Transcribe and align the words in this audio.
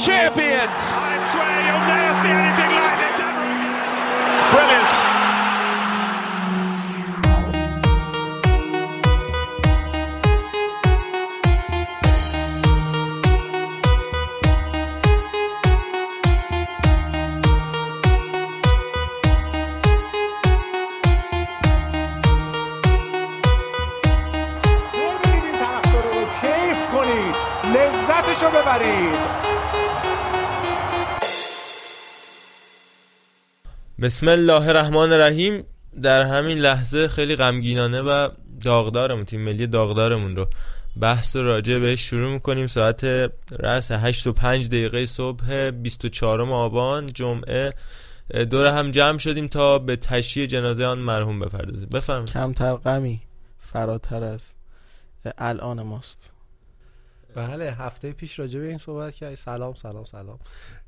champion. 0.00 0.49
بسم 34.02 34.28
الله 34.28 34.68
الرحمن 34.68 35.12
الرحیم. 35.12 35.64
در 36.02 36.22
همین 36.22 36.58
لحظه 36.58 37.08
خیلی 37.08 37.36
غمگینانه 37.36 38.00
و 38.00 38.28
داغدارمون 38.64 39.24
تیم 39.24 39.40
ملی 39.40 39.66
داغدارمون 39.66 40.36
رو 40.36 40.46
بحث 41.00 41.36
راجع 41.36 41.78
بهش 41.78 42.00
شروع 42.00 42.32
می‌کنیم. 42.32 42.66
ساعت 42.66 43.04
رأس 43.58 43.90
8 43.90 44.26
و 44.26 44.32
5 44.32 44.68
دقیقه 44.68 45.06
صبح 45.06 45.70
24 45.70 46.42
آبان 46.42 47.06
جمعه. 47.06 47.74
دور 48.50 48.66
هم 48.66 48.90
جمع 48.90 49.18
شدیم 49.18 49.48
تا 49.48 49.78
به 49.78 49.96
تشییع 49.96 50.46
جنازه 50.46 50.84
آن 50.84 50.98
مرحوم 50.98 51.38
بپردازیم. 51.40 51.88
بفرمایید. 51.88 52.32
کمتر 52.32 52.74
غمی 52.74 53.20
فراتر 53.58 54.24
از 54.24 54.54
الان 55.38 55.82
ماست. 55.82 56.30
بله 57.34 57.70
هفته 57.70 58.12
پیش 58.12 58.38
راجع 58.38 58.60
به 58.60 58.68
این 58.68 58.78
صحبت 58.78 59.14
کردی. 59.14 59.36
سلام 59.36 59.74
سلام 59.74 60.04
سلام. 60.04 60.38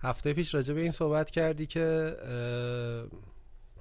هفته 0.01 0.33
پیش 0.33 0.55
راجع 0.55 0.75
به 0.75 0.81
این 0.81 0.91
صحبت 0.91 1.31
کردی 1.31 1.67
که 1.67 2.17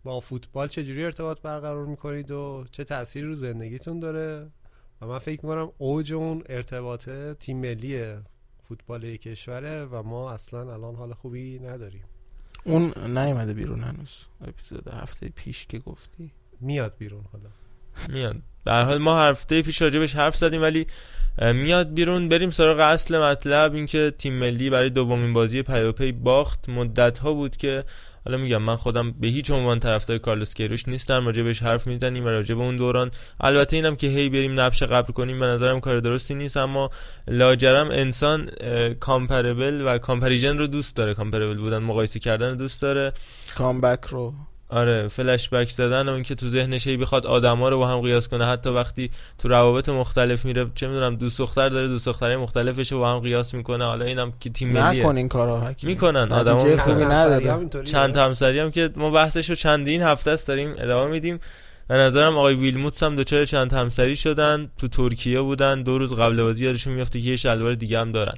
با 0.04 0.20
فوتبال 0.20 0.68
چجوری 0.68 1.06
ارتباط 1.06 1.42
برقرار 1.42 1.86
می‌کنید 1.86 2.32
و 2.32 2.66
چه 2.72 2.84
تأثیری 2.84 3.28
رو 3.28 3.36
زندگیتون 3.36 4.00
داره؟ 4.00 4.52
و 5.02 5.06
من 5.06 5.20
فکر 5.20 5.46
می‌کنم 5.46 5.72
اوج 5.78 6.14
اون 6.14 6.44
ارتباط 6.50 7.10
تیم 7.40 7.58
ملی 7.58 8.16
فوتبال 8.62 9.16
کشوره 9.16 9.86
و 9.86 10.04
ما 10.04 10.32
اصلا 10.32 10.74
الان 10.74 10.96
حال 10.96 11.14
خوبی 11.14 11.60
نداریم. 11.60 12.04
اون 12.64 12.94
نیومده 12.98 13.54
بیرون 13.54 13.80
هنوز. 13.80 14.26
اپیزود 14.42 14.88
هفته 14.88 15.30
پیش 15.30 15.66
که 15.66 15.80
گفتی. 15.80 16.34
میاد 16.60 16.98
بیرون 16.98 17.26
حالا. 17.32 17.50
میاد. 18.10 18.42
به 18.64 18.72
هر 18.72 18.84
حال 18.84 18.98
ما 18.98 19.20
هفته 19.20 19.62
پیش 19.62 19.82
راجبش 19.82 20.16
حرف 20.16 20.36
زدیم 20.36 20.62
ولی 20.62 20.88
میاد 21.54 21.94
بیرون. 21.94 22.30
بریم 22.30 22.50
سراغ 22.50 22.80
اصل 22.80 23.18
مطلب 23.20 23.74
اینکه 23.74 24.14
تیم 24.18 24.34
ملی 24.34 24.70
برای 24.70 24.90
دومین 24.90 25.34
بازی 25.34 25.62
پیاپی 25.62 26.12
باخت. 26.12 26.70
مدت 26.70 27.18
ها 27.18 27.34
بود 27.34 27.58
که 27.58 27.84
حالا 28.26 28.38
میگم 28.38 28.62
من 28.62 28.76
خودم 28.76 29.12
به 29.12 29.28
هیچ 29.28 29.52
عنوان 29.52 29.80
طرفدار 29.80 30.18
کارلوس 30.18 30.54
کیروش 30.54 30.88
نیستم. 30.88 31.26
راجبش 31.26 31.64
حرف 31.64 31.88
می‌زنیم 31.88 32.26
و 32.26 32.28
راجب 32.28 32.60
اون 32.60 32.78
دوران. 32.78 33.12
البته 33.40 33.76
اینم 33.76 33.96
که 33.96 34.08
هی 34.08 34.30
بریم 34.30 34.60
نبش 34.60 34.84
قبر 34.84 35.12
کنیم 35.12 35.40
به 35.40 35.46
نظرم 35.46 35.80
کار 35.80 36.00
درستی 36.00 36.36
نیست. 36.36 36.58
اما 36.58 36.90
لاجرم 37.28 37.90
انسان 37.92 38.50
comparable 39.00 39.82
و 39.86 39.98
comparison 39.98 40.58
رو 40.58 40.68
دوست 40.68 40.96
داره. 40.96 41.14
comparable 41.14 41.58
بودن 41.58 41.78
مقایسه 41.78 42.20
کردن 42.20 42.50
رو 42.50 42.56
دوست 42.56 42.82
داره. 42.82 43.14
comeback 43.56 44.06
رو. 44.06 44.34
آره 44.72 45.08
فلش 45.08 45.50
بک 45.50 45.70
زدن 45.70 46.10
و 46.10 46.14
اینکه 46.14 46.36
تو 46.36 46.50
ذهنش 46.50 46.88
هی 46.88 46.98
بخواد 46.98 47.26
آدما 47.26 47.70
رو 47.70 47.78
با 47.78 47.88
هم 47.88 48.02
قیاس 48.02 48.28
کنه. 48.28 48.46
حتی 48.46 48.70
وقتی 48.70 49.12
تو 49.38 49.48
روابط 49.48 49.90
مختلف 49.90 50.46
میره 50.46 50.68
چه 50.76 50.88
می‌دونم 50.88 51.16
دوست 51.16 51.40
دختر 51.40 51.70
داره 51.70 51.88
دوست 51.88 52.06
دختره 52.06 52.38
مختلفش 52.38 52.92
رو 52.92 53.00
با 53.00 53.10
هم 53.10 53.20
قیاس 53.20 53.54
می‌کنه. 53.54 53.86
حالا 53.86 54.06
اینم 54.06 54.34
که 54.40 54.50
تیم 54.50 54.68
ملیه. 54.72 55.02
نکن 55.04 55.18
این 55.18 55.28
کارا 55.28 55.62
حکیم. 55.62 55.90
می‌کنن 55.90 56.32
آدما. 56.32 56.60
خوبی 56.60 56.72
چند 56.72 56.80
همسری 56.80 57.06
نداره. 57.06 57.86
چند 57.86 58.18
همسری 58.18 58.60
هم 58.60 58.72
که 58.72 58.90
ما 58.96 59.10
بحثش 59.10 59.50
رو 59.50 59.56
چندین 59.56 60.02
هفته 60.02 60.32
است 60.32 60.48
داریم 60.48 60.76
ادامه 60.78 61.12
میدیم. 61.12 61.40
به 61.88 61.96
نظرم 61.96 62.38
آقای 62.38 62.56
ویلموتس 62.56 63.04
هم 63.04 63.16
دوچار 63.16 63.46
چند 63.46 63.74
همسری 63.74 64.16
شدن 64.16 64.72
تو 64.78 64.88
ترکیه 64.88 65.42
بودن 65.42 65.84
دو 65.84 65.98
روز 65.98 66.14
قبل 66.14 66.44
بازی 66.44 66.66
یادشون 66.66 66.94
میفته 66.94 67.22
که 67.22 67.30
یه 67.30 67.36
شلوار 67.36 67.74
دیگه 67.74 68.00
هم 68.00 68.12
دارن. 68.12 68.36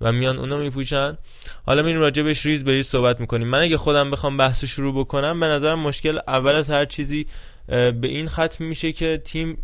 و 0.00 0.12
میان 0.12 0.38
اونو 0.38 0.58
میپوشن. 0.58 1.18
حالا 1.66 1.82
میریم 1.82 2.00
راجبش 2.00 2.46
ریز 2.46 2.64
به 2.64 2.72
ریز 2.72 2.86
صحبت 2.86 3.20
می‌کنیم. 3.20 3.48
من 3.48 3.60
اگه 3.60 3.76
خودم 3.76 4.10
بخوام 4.10 4.36
بحث 4.36 4.64
رو 4.64 4.68
شروع 4.68 5.00
بکنم 5.00 5.40
به 5.40 5.46
نظرم 5.46 5.80
مشکل 5.80 6.18
اول 6.28 6.54
از 6.54 6.70
هر 6.70 6.84
چیزی 6.84 7.26
به 7.66 7.98
این 8.02 8.28
ختم 8.28 8.64
میشه 8.64 8.92
که 8.92 9.22
تیم 9.24 9.58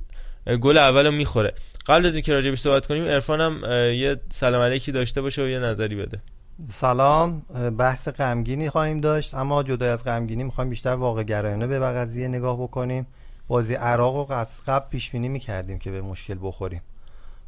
گل 0.60 0.78
اول 0.78 1.06
رو 1.06 1.12
می‌خوره. 1.12 1.54
قبل 1.86 2.06
از 2.06 2.14
اینکه 2.14 2.34
راجبش 2.34 2.60
صحبت 2.60 2.86
کنیم 2.86 3.04
عرفانم 3.04 3.64
اه، 3.64 3.94
یه 3.94 4.16
سلام 4.30 4.62
علیکی 4.62 4.92
داشته 4.92 5.22
باشه 5.22 5.42
و 5.42 5.46
یه 5.46 5.58
نظری 5.58 5.96
بده. 5.96 6.22
سلام. 6.68 7.40
بحث 7.78 8.08
غمگینی 8.08 8.70
خواهیم 8.70 9.00
داشت 9.00 9.34
اما 9.34 9.62
جدا 9.62 9.92
از 9.92 10.04
غمگینی 10.04 10.44
می‌خوایم 10.44 10.70
بیشتر 10.70 10.94
واقع 10.94 11.22
گرایانه 11.22 11.66
به 11.66 11.78
قضیه 11.78 12.28
نگاه 12.28 12.62
بکنیم. 12.62 13.06
بازی 13.48 13.74
عراق 13.74 14.16
و 14.16 14.44
قبل 14.66 14.88
پیش 14.88 15.10
بینی 15.10 15.28
می‌کردیم 15.28 15.78
که 15.78 15.90
به 15.90 16.00
مشکل 16.00 16.36
بخوریم. 16.42 16.82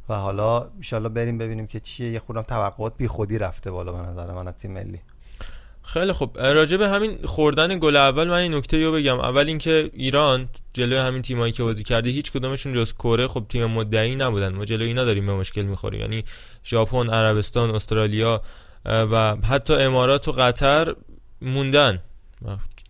و 0.09 0.13
حالا 0.13 0.69
ان 0.91 1.07
بریم 1.07 1.37
ببینیم 1.37 1.67
که 1.67 1.79
چیه. 1.79 2.11
یه 2.11 2.19
خودم 2.19 2.41
توقعات 2.41 2.97
بی 2.97 3.07
خودی 3.07 3.37
رفته 3.37 3.71
بالا 3.71 3.91
به 3.91 4.07
نظر 4.07 4.33
من 4.33 4.47
از 4.47 4.53
تیم 4.53 4.71
ملی. 4.71 5.01
خیلی 5.83 6.11
خوب. 6.11 6.39
راجع 6.39 6.77
به 6.77 6.89
همین 6.89 7.17
خوردن 7.25 7.79
گل 7.79 7.95
اول 7.95 8.27
من 8.27 8.37
این 8.37 8.55
نکته 8.55 8.85
رو 8.85 8.91
بگم. 8.91 9.19
اول 9.19 9.47
اینکه 9.47 9.89
ایران 9.93 10.49
جلوی 10.73 10.99
همین 10.99 11.21
تیمایی 11.21 11.53
که 11.53 11.63
بازی 11.63 11.83
کرده 11.83 12.09
هیچ 12.09 12.31
کدومشون 12.31 12.73
جز 12.73 12.93
کره 12.93 13.27
خب 13.27 13.45
تیم 13.49 13.65
مدعی 13.65 14.15
نبودن. 14.15 14.55
ما 14.55 14.65
جلوی 14.65 14.87
اینا 14.87 15.05
داریم 15.05 15.25
به 15.25 15.33
مشکل 15.33 15.61
می‌خوریم. 15.61 16.01
یعنی 16.01 16.23
ژاپن 16.65 17.09
عربستان 17.09 17.75
استرالیا 17.75 18.41
و 18.85 19.35
حتی 19.35 19.73
امارات 19.73 20.27
و 20.27 20.31
قطر 20.31 20.95
موندن. 21.41 21.99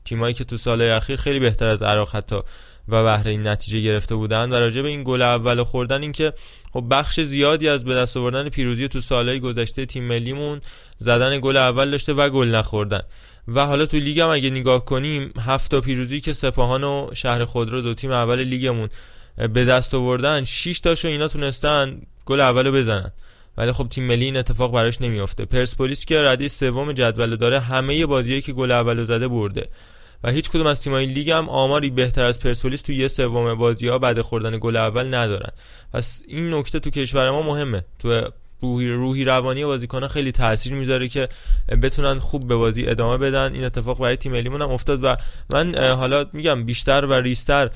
تیمایی 0.05 0.33
که 0.33 0.43
تو 0.43 0.57
سال 0.57 0.81
اخیر 0.81 1.17
خیلی 1.17 1.39
بهتر 1.39 1.67
از 1.67 1.81
عراق 1.81 2.15
حتی 2.15 2.39
و 2.87 3.03
بهرین 3.03 3.47
نتیجه 3.47 3.81
گرفته 3.81 4.15
بودن. 4.15 4.51
و 4.51 4.53
راجع 4.53 4.81
به 4.81 4.89
این 4.89 5.03
گل 5.03 5.21
اول 5.21 5.63
خوردن 5.63 6.01
اینکه 6.01 6.33
خب 6.73 6.85
بخش 6.89 7.19
زیادی 7.19 7.69
از 7.69 7.85
به 7.85 7.95
دست 7.95 8.17
آوردن 8.17 8.49
پیروزی 8.49 8.87
تو 8.87 9.01
سالهای 9.01 9.39
گذشته 9.39 9.85
تیم 9.85 10.03
ملیمون 10.03 10.61
زدن 10.97 11.39
گل 11.39 11.57
اول 11.57 11.91
داشته 11.91 12.13
و 12.13 12.29
گل 12.29 12.47
نخوردن. 12.47 13.01
و 13.47 13.65
حالا 13.65 13.85
تو 13.85 13.97
لیگ 13.97 14.19
هم 14.19 14.29
اگه 14.29 14.49
نگاه 14.49 14.85
کنیم 14.85 15.33
هفت 15.45 15.71
تا 15.71 15.81
پیروزی 15.81 16.19
که 16.19 16.33
سپاهان 16.33 16.83
و 16.83 17.09
شهر 17.13 17.45
خودرو 17.45 17.81
دو 17.81 17.93
تیم 17.93 18.11
اول 18.11 18.39
لیگمون 18.39 18.89
به 19.37 19.65
دست 19.65 19.93
آوردن 19.93 20.43
6 20.43 20.79
تاشو 20.79 21.07
اینا 21.07 21.27
تونستن 21.27 22.01
گل 22.25 22.41
اولو 22.41 22.71
بزنن. 22.71 23.11
ولی 23.57 23.71
خب 23.71 23.87
تیم 23.89 24.07
ملی 24.07 24.25
این 24.25 24.37
اتفاق 24.37 24.71
براش 24.73 25.01
نمیافته. 25.01 25.45
پرسپولیس 25.45 26.05
که 26.05 26.21
رده 26.21 26.47
سوم 26.47 26.91
جدول 26.91 27.35
داره 27.35 27.59
همه 27.59 28.05
بازیایی 28.05 28.41
که 28.41 28.53
گل 28.53 28.71
اولو 28.71 29.03
زده 29.03 29.27
برده. 29.27 29.69
و 30.23 30.31
هیچ 30.31 30.49
کدوم 30.49 30.67
از 30.67 30.81
تیمای 30.81 31.05
لیگ 31.05 31.29
هم 31.29 31.49
آماری 31.49 31.89
بهتر 31.89 32.25
از 32.25 32.39
پرسپولیس 32.39 32.81
تو 32.81 32.91
یه 32.91 33.07
سوم 33.07 33.53
بازی 33.53 33.87
ها 33.87 33.99
بعد 33.99 34.21
خوردن 34.21 34.57
گل 34.61 34.75
اول 34.75 35.15
ندارن. 35.15 35.51
پس 35.93 36.23
این 36.27 36.53
نکته 36.53 36.79
تو 36.79 36.89
کشور 36.89 37.31
ما 37.31 37.41
مهمه. 37.41 37.83
تو 37.99 38.21
روحی, 38.61 38.89
روحی 38.89 39.23
روانی 39.23 39.65
بازیکنان 39.65 40.09
خیلی 40.09 40.31
تاثیر 40.31 40.73
می‌ذاره 40.73 41.07
که 41.07 41.29
بتونن 41.81 42.19
خوب 42.19 42.47
به 42.47 42.55
بازی 42.55 42.87
ادامه 42.87 43.17
بدن. 43.17 43.53
این 43.53 43.65
اتفاق 43.65 43.99
برای 43.99 44.15
تیم 44.15 44.31
ملیمون 44.31 44.61
هم 44.61 44.69
افتاد 44.69 45.03
و 45.03 45.15
من 45.53 45.75
حالا 45.75 46.25
میگم 46.33 46.63
بیشتر 46.63 47.05
و 47.05 47.13
ریستر 47.13 47.69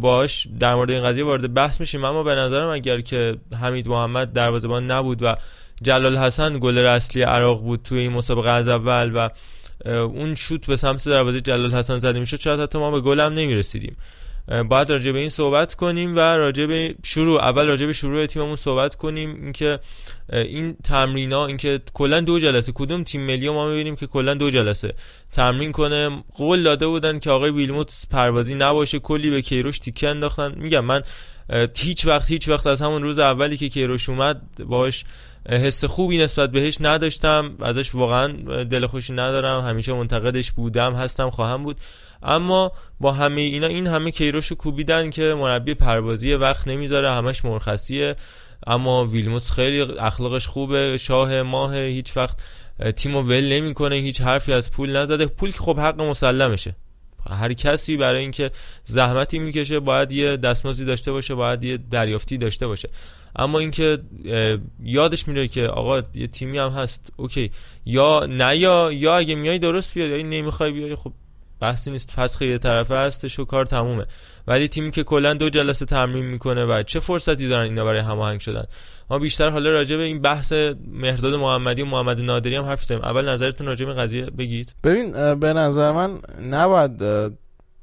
باش 0.00 0.48
در 0.60 0.74
مورد 0.74 0.90
این 0.90 1.04
قضیه 1.04 1.24
وارد 1.24 1.54
بحث 1.54 1.80
میشیم. 1.80 2.04
اما 2.04 2.22
به 2.22 2.34
نظرم 2.34 2.70
اگر 2.70 3.00
که 3.00 3.36
حمید 3.60 3.88
محمد 3.88 4.32
دروازه‌بان 4.32 4.90
نبود 4.90 5.22
و 5.22 5.36
جلال 5.82 6.16
حسن 6.16 6.58
گلر 6.58 6.86
اصلی 6.86 7.22
عراق 7.22 7.60
بود 7.60 7.82
توی 7.82 7.98
این 7.98 8.12
مسابقه 8.12 8.50
از 8.50 8.68
اول 8.68 9.10
و 9.14 9.28
اون 9.86 10.34
شوت 10.34 10.66
به 10.66 10.76
سمت 10.76 11.08
دروازه 11.08 11.40
جلال 11.40 11.74
حسن 11.74 11.98
زده 11.98 12.20
می‌شد 12.20 12.40
شاید 12.40 12.60
حتی 12.60 12.78
ما 12.78 12.90
به 12.90 13.00
گل 13.00 13.20
هم 13.20 13.32
نمی‌رسیدیم 13.32 13.96
باید 14.68 14.90
راجع 14.90 15.12
به 15.12 15.18
این 15.18 15.28
صحبت 15.28 15.74
کنیم 15.74 16.16
و 16.16 16.18
راجع 16.18 16.66
به 16.66 16.94
شروع 17.04 17.40
اول 17.40 17.66
راجع 17.66 17.86
به 17.86 17.92
شروع 17.92 18.26
تیممون 18.26 18.56
صحبت 18.56 18.94
کنیم. 18.94 19.42
اینکه 19.42 19.78
این 20.32 20.76
تمرینا 20.84 21.46
اینکه 21.46 21.80
کلا 21.94 22.20
دو 22.20 22.38
جلسه 22.38 22.72
کدوم 22.72 23.04
تیم 23.04 23.26
ملی 23.26 23.50
ما 23.50 23.68
می‌بینیم 23.68 23.96
که 23.96 24.06
کلا 24.06 24.34
دو 24.34 24.50
جلسه 24.50 24.94
تمرین 25.32 25.72
کنه. 25.72 26.24
قول 26.36 26.62
داده 26.62 26.86
بودن 26.86 27.18
که 27.18 27.30
آقای 27.30 27.50
ویلموتس 27.50 28.06
پروازی 28.08 28.54
نباشه 28.54 28.98
کلی 28.98 29.30
به 29.30 29.42
کیروش 29.42 29.78
تیکه 29.78 30.08
انداختن. 30.08 30.54
میگم 30.56 30.84
من 30.84 31.02
هیچ 31.76 32.06
وقت 32.06 32.30
هیچ 32.30 32.48
وقت 32.48 32.66
از 32.66 32.82
همون 32.82 33.02
روز 33.02 33.18
اولی 33.18 33.56
که 33.56 33.68
کیروش 33.68 34.08
اومد 34.08 34.42
باش 34.64 35.04
حس 35.48 35.84
خوبی 35.84 36.18
نسبت 36.18 36.50
بهش 36.50 36.78
نداشتم. 36.80 37.56
ازش 37.60 37.94
واقعا 37.94 38.26
دل 38.64 38.86
خوشی 38.86 39.12
ندارم. 39.12 39.60
همیشه 39.60 39.92
منتقدش 39.92 40.52
بودم 40.52 40.94
هستم 40.94 41.30
خواهم 41.30 41.64
بود. 41.64 41.80
اما 42.22 42.72
با 43.00 43.12
همه 43.12 43.40
اینا 43.40 43.66
این 43.66 43.86
همه 43.86 44.10
کیروش 44.10 44.46
رو 44.46 44.56
کوبیدن 44.56 45.10
که 45.10 45.34
مربی 45.34 45.74
پروازی 45.74 46.34
وقت 46.34 46.68
نمی‌ذاره. 46.68 47.10
همش 47.10 47.44
مرخصیه. 47.44 48.16
اما 48.66 49.04
ویلموتس 49.04 49.50
خیلی 49.50 49.80
اخلاقش 49.80 50.46
خوبه. 50.46 50.96
شاه 50.96 51.42
ماه 51.42 51.76
هیچ 51.76 52.16
وقت 52.16 52.36
تیمو 52.96 53.22
ول 53.22 53.52
نمی‌کنه. 53.52 53.96
هیچ 53.96 54.20
حرفی 54.20 54.52
از 54.52 54.70
پول 54.70 54.96
نزده. 54.96 55.26
پول 55.26 55.52
که 55.52 55.58
خب 55.58 55.80
حق 55.80 56.02
مسلمشه. 56.02 56.76
هر 57.30 57.52
کسی 57.52 57.96
برای 57.96 58.20
اینکه 58.20 58.50
زحمتی 58.84 59.38
می‌کشه 59.38 59.80
باید 59.80 60.12
یه 60.12 60.36
دستمزدی 60.36 60.84
داشته 60.84 61.12
باشه 61.12 61.34
باید 61.34 61.64
یه 61.64 61.76
دریافتی 61.90 62.38
داشته 62.38 62.66
باشه. 62.66 62.88
اما 63.36 63.58
اینکه 63.58 63.98
یادش 64.82 65.28
میره 65.28 65.48
که 65.48 65.66
آقا 65.66 66.02
یه 66.14 66.26
تیمی 66.26 66.58
هم 66.58 66.70
هست 66.70 67.12
اوکی 67.16 67.50
یا 67.84 68.26
نه 68.30 68.56
یا 68.56 68.92
یا 68.92 69.16
اگه 69.16 69.34
میای 69.34 69.58
درست 69.58 69.94
بیاد 69.94 70.10
یا 70.10 70.26
نمی‌خوای 70.26 70.72
بیای 70.72 70.94
خب 70.94 71.12
بحثی 71.60 71.90
نیست 71.90 72.10
فسخ 72.10 72.42
یه 72.42 72.58
طرفه 72.58 72.94
هستش 72.94 73.38
و 73.38 73.44
کار 73.44 73.66
تمومه. 73.66 74.06
ولی 74.46 74.68
تیمی 74.68 74.90
که 74.90 75.04
کلا 75.04 75.34
دو 75.34 75.50
جلسه 75.50 75.86
تمرین 75.86 76.24
می‌کنه 76.24 76.64
و 76.64 76.82
چه 76.82 77.00
فرصتی 77.00 77.48
دارن 77.48 77.64
اینا 77.64 77.84
برای 77.84 78.00
هماهنگ 78.00 78.40
شدن؟ 78.40 78.64
ما 79.10 79.18
بیشتر 79.18 79.48
حالا 79.48 79.70
راجع 79.70 79.96
به 79.96 80.02
این 80.02 80.20
بحث 80.20 80.52
مهرداد 80.92 81.34
محمدی 81.34 81.82
و 81.82 81.84
محمد 81.84 82.20
نادری 82.20 82.56
هم 82.56 82.64
حرف 82.64 82.84
زدیم. 82.84 83.02
اول 83.02 83.28
نظرتون 83.28 83.66
راجع 83.66 83.86
به 83.86 83.92
قضیه 83.94 84.26
بگید. 84.26 84.74
ببین 84.84 85.40
به 85.40 85.52
نظر 85.52 85.92
من 85.92 86.18
نباید 86.50 87.02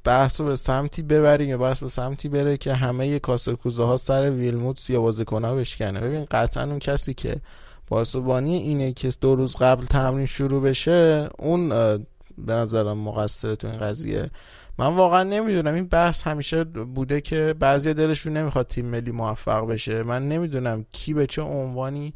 بحث 0.04 0.40
رو 0.40 0.46
به 0.46 0.56
سمتی 0.56 1.02
ببریم 1.02 1.48
یا 1.48 1.58
بحث 1.58 1.82
به 1.82 1.88
سمتی 1.88 2.28
بره 2.28 2.56
که 2.56 2.74
همه 2.74 3.18
کاسه 3.18 3.54
کوزه 3.54 3.84
ها 3.84 3.96
سر 3.96 4.30
ویلموتس 4.30 4.90
یا 4.90 5.00
بازیکن 5.00 5.44
ها 5.44 5.54
بشکنه. 5.54 6.00
ببین 6.00 6.24
قطعا 6.30 6.64
اون 6.64 6.78
کسی 6.78 7.14
که 7.14 7.36
باسبانی 7.88 8.56
اینه 8.56 8.92
که 8.92 9.10
دو 9.20 9.34
روز 9.34 9.56
قبل 9.56 9.86
تمرین 9.86 10.26
شروع 10.26 10.62
بشه 10.62 11.28
اون 11.38 11.68
به 12.38 12.52
نظرم 12.52 12.98
مقصر 12.98 13.54
تو 13.54 13.66
این 13.66 13.78
قضیه. 13.78 14.30
من 14.78 14.94
واقعا 14.94 15.22
نمی‌دونم. 15.22 15.74
این 15.74 15.86
بحث 15.86 16.22
همیشه 16.22 16.64
بوده 16.64 17.20
که 17.20 17.54
بعضی 17.58 17.94
دلشون 17.94 18.32
نمی‌خواد 18.32 18.66
تیم 18.66 18.86
ملی 18.86 19.10
موفق 19.10 19.66
بشه. 19.66 20.02
من 20.02 20.28
نمی‌دونم 20.28 20.84
کی 20.92 21.14
به 21.14 21.26
چه 21.26 21.42
عنوانی 21.42 22.14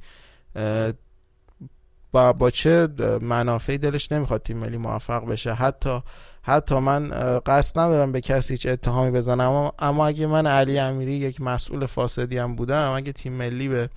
با, 2.13 2.33
با 2.33 2.51
چه 2.51 2.89
منافعی 3.21 3.79
دلش 3.79 4.13
نمی‌خواد 4.13 4.43
تیم 4.43 4.59
ملی 4.59 4.77
موفق 4.77 5.27
بشه. 5.27 5.53
حتی 5.53 6.01
حتی 6.46 6.75
من 6.75 7.08
قصد 7.46 7.79
ندارم 7.79 8.12
به 8.12 8.20
کسی 8.20 8.55
هیچ 8.55 8.67
اتهامی 8.67 9.11
بزنم 9.11 9.73
اما, 9.79 10.06
اگه 10.06 10.26
من 10.26 10.46
علی 10.46 10.79
امیری 10.79 11.12
یک 11.12 11.41
مسئول 11.41 11.87
فاسدی 11.87 12.38
هم 12.38 12.56
بودم 12.56 12.91
اگه 12.91 13.12
تیم 13.12 13.32
ملی 13.32 13.69
به 13.69 13.91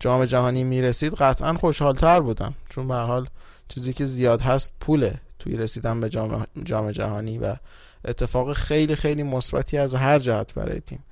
جام 0.00 0.24
جهانی 0.24 0.64
می‌رسید 0.64 1.14
قطعا 1.14 1.52
خوشحالتر 1.54 2.20
بودم. 2.20 2.54
چون 2.68 2.88
به 2.88 2.94
حال 2.94 3.26
چیزی 3.68 3.92
که 3.92 4.04
زیاد 4.04 4.40
هست 4.40 4.72
پوله 4.80 5.20
توی 5.38 5.56
رسیدن 5.56 6.00
به 6.00 6.08
جام, 6.08 6.46
جام 6.64 6.90
جهانی 6.90 7.38
و 7.38 7.56
اتفاق 8.04 8.52
خیلی 8.52 8.94
خیلی 8.94 9.22
مثبتی 9.22 9.78
از 9.78 9.94
هر 9.94 10.18
جهت 10.18 10.54
برای 10.54 10.80
تیم. 10.80 11.04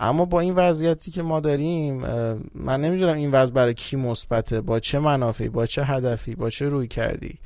اما 0.00 0.24
با 0.24 0.40
این 0.40 0.54
وضعیتی 0.54 1.10
که 1.10 1.22
ما 1.22 1.40
داریم 1.40 1.96
من 2.54 2.80
نمی‌دونم 2.80 3.14
این 3.14 3.30
وضع 3.30 3.52
برای 3.52 3.74
کی 3.74 3.96
مثبته 3.96 4.60
با 4.60 4.80
چه 4.80 4.98
منافعی 4.98 5.48
با 5.48 5.66
چه 5.66 5.84
هدفی 5.84 6.34
با 6.34 6.50
چه 6.50 6.68
روی 6.68 6.88
کردی 6.88 7.38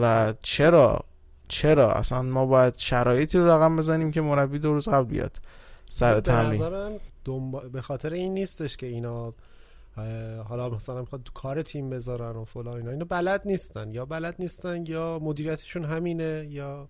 و 0.00 0.34
چرا 0.42 1.04
چرا؟ 1.48 1.92
اصلا 1.92 2.22
ما 2.22 2.46
باید 2.46 2.76
شرایطی 2.76 3.38
رو 3.38 3.46
رقم 3.50 3.76
بزنیم 3.76 4.12
که 4.12 4.20
مربی 4.20 4.58
دو 4.58 4.72
روز 4.72 4.88
قبل 4.88 5.04
بیاد 5.04 5.36
سر 5.88 6.20
تمرین. 6.20 6.98
به 7.72 7.82
خاطر 7.82 8.12
این 8.12 8.34
نیستش 8.34 8.76
که 8.76 8.86
اینا 8.86 9.34
حالا 10.48 10.70
مثلا 10.70 11.00
می‌خواد 11.00 11.22
تو 11.22 11.32
کار 11.32 11.62
تیم 11.62 11.90
بذارن 11.90 12.36
و 12.36 12.44
فلان 12.44 12.76
اینا. 12.76 12.90
اینو 12.90 13.04
بلد 13.04 13.42
نیستن. 13.44 13.90
یا 13.90 14.04
بلد 14.04 14.34
نیستن 14.38 14.84
یا 14.86 15.18
مدیریتشون 15.22 15.84
همینه 15.84 16.46
یا 16.50 16.88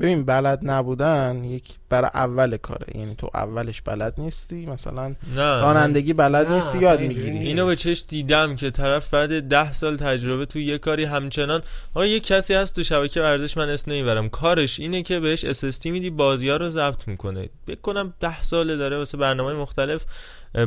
ببین 0.00 0.24
بلد 0.24 0.58
نبودن 0.62 1.44
یک 1.44 1.64
برای 1.88 2.10
اول 2.14 2.56
کاره. 2.56 2.86
یعنی 2.94 3.14
تو 3.14 3.30
اولش 3.34 3.82
بلد 3.82 4.14
نیستی 4.18 4.66
مثلا 4.66 5.14
رانندگی 5.36 6.12
بلد 6.12 6.52
نیستی 6.52 6.78
یاد 6.78 7.00
می‌گیری. 7.00 7.38
اینو 7.38 7.66
به 7.66 7.76
چش 7.76 8.04
دیدم 8.08 8.56
که 8.56 8.70
طرف 8.70 9.14
بعد 9.14 9.48
ده 9.48 9.72
سال 9.72 9.96
تجربه 9.96 10.46
تو 10.46 10.58
یه 10.58 10.78
کاری 10.78 11.04
همچنان. 11.04 11.62
آقا 11.94 12.06
یه 12.06 12.20
کسی 12.20 12.54
هست 12.54 12.74
تو 12.74 12.82
شبکه 12.82 13.20
ورزش 13.20 13.56
من 13.56 13.70
اسم 13.70 13.90
نمی‌برم. 13.90 14.28
کارش 14.28 14.80
اینه 14.80 15.02
که 15.02 15.20
بهش 15.20 15.44
اسستی 15.44 15.90
میدی 15.90 16.10
بازی 16.10 16.48
ها 16.48 16.56
رو 16.56 16.70
ضبط 16.70 17.08
می‌کنه. 17.08 17.48
بکنم 17.68 18.14
ده 18.20 18.42
ساله 18.42 18.76
داره 18.76 18.96
واسه 18.96 19.18
برنامه 19.18 19.52
مختلف 19.52 20.04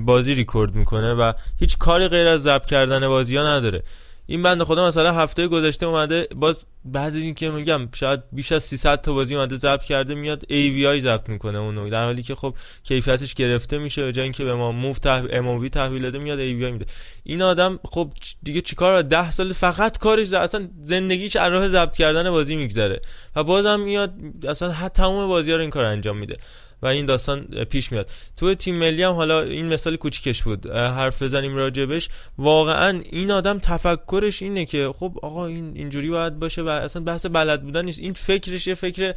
بازی 0.02 0.34
ریکورد 0.34 0.76
می‌کنه 0.76 1.14
و 1.14 1.34
هیچ 1.60 1.78
کاری 1.78 2.08
غیر 2.08 2.28
از 2.28 2.42
ضبط 2.42 2.66
کردن 2.66 3.08
بازی 3.08 3.36
ها 3.38 3.58
نداره. 3.58 3.84
این 4.30 4.42
بنده 4.42 4.66
خدا 4.66 4.88
مثلا 4.88 5.12
هفته 5.12 5.48
گذشته 5.48 5.86
اومده 5.86 6.28
باز 6.36 6.66
بعد 6.86 7.16
از 7.16 7.24
اینکه 7.24 7.50
میگم 7.50 7.90
شاید 7.96 8.20
بیش 8.31 8.52
از 8.52 8.64
300 8.64 9.02
تا 9.02 9.14
بازی 9.14 9.36
اومده 9.36 9.56
ضبط 9.56 9.84
کرده 9.84 10.16
میاد 10.16 10.44
AVI 10.44 11.00
ضبط 11.00 11.30
می‌کنه 11.30 11.58
اونو 11.58 11.90
در 11.90 12.04
حالی 12.04 12.24
که 12.24 12.36
خب 12.36 12.56
کیفیتش 12.84 13.34
گرفته 13.34 13.78
میشه 13.78 14.02
به 14.02 14.12
جای 14.12 14.24
اینکه 14.24 14.44
به 14.44 14.56
ما 14.56 14.72
موو 14.72 14.94
تح... 14.94 15.24
MOV 15.28 15.70
تحویل 15.70 16.02
بده 16.02 16.20
میاد 16.20 16.40
AVI 16.40 16.72
میده. 16.72 16.86
این 17.24 17.42
آدم 17.42 17.80
خب 17.92 18.14
دیگه 18.44 18.62
چیکار 18.62 19.02
10 19.02 19.31
سال 19.31 19.54
فقط 19.54 19.98
کارش 19.98 20.34
اصلا 20.34 20.70
زندگیش 20.81 21.36
از 21.36 21.52
راه 21.52 21.68
ضبط 21.68 21.98
کردن 21.98 22.31
بازی 22.31 22.56
میگذره. 22.56 23.02
و 23.36 23.44
بازم 23.44 23.80
میاد 23.80 24.14
اصلا 24.48 24.72
حتی 24.72 25.04
تمام 25.04 25.28
بازی 25.28 25.52
ها 25.52 25.56
رو 25.56 25.62
این 25.62 25.70
کار 25.70 25.86
انجام 25.86 26.18
میده. 26.18 26.38
و 26.81 26.88
این 26.88 27.06
داستان 27.06 27.42
پیش 27.42 27.92
میاد. 27.92 28.10
تو 28.38 28.56
تیم 28.56 28.76
ملی 28.76 29.04
هم 29.04 29.14
حالا 29.14 29.42
این 29.42 29.66
مثال 29.66 29.96
کوچیکش 29.96 30.44
بود. 30.44 30.66
حرف 30.68 31.22
بزنیم 31.22 31.56
راجبش. 31.56 32.10
واقعا 32.38 33.02
این 33.12 33.31
آدم 33.31 33.60
تفکرش 33.60 34.42
اینه 34.42 34.66
که 34.66 34.92
خب 34.96 35.20
آقا 35.22 35.46
این 35.46 35.72
اینجوری 35.76 36.10
باید 36.10 36.40
باشه 36.40 36.62
و 36.62 36.68
اصلا 36.68 37.02
بحث 37.04 37.26
بلد 37.26 37.64
بودن 37.64 37.86
نیست. 37.86 38.00
این 38.00 38.14
فکرش 38.14 38.68
یه 38.68 38.76
فکر 38.76 39.16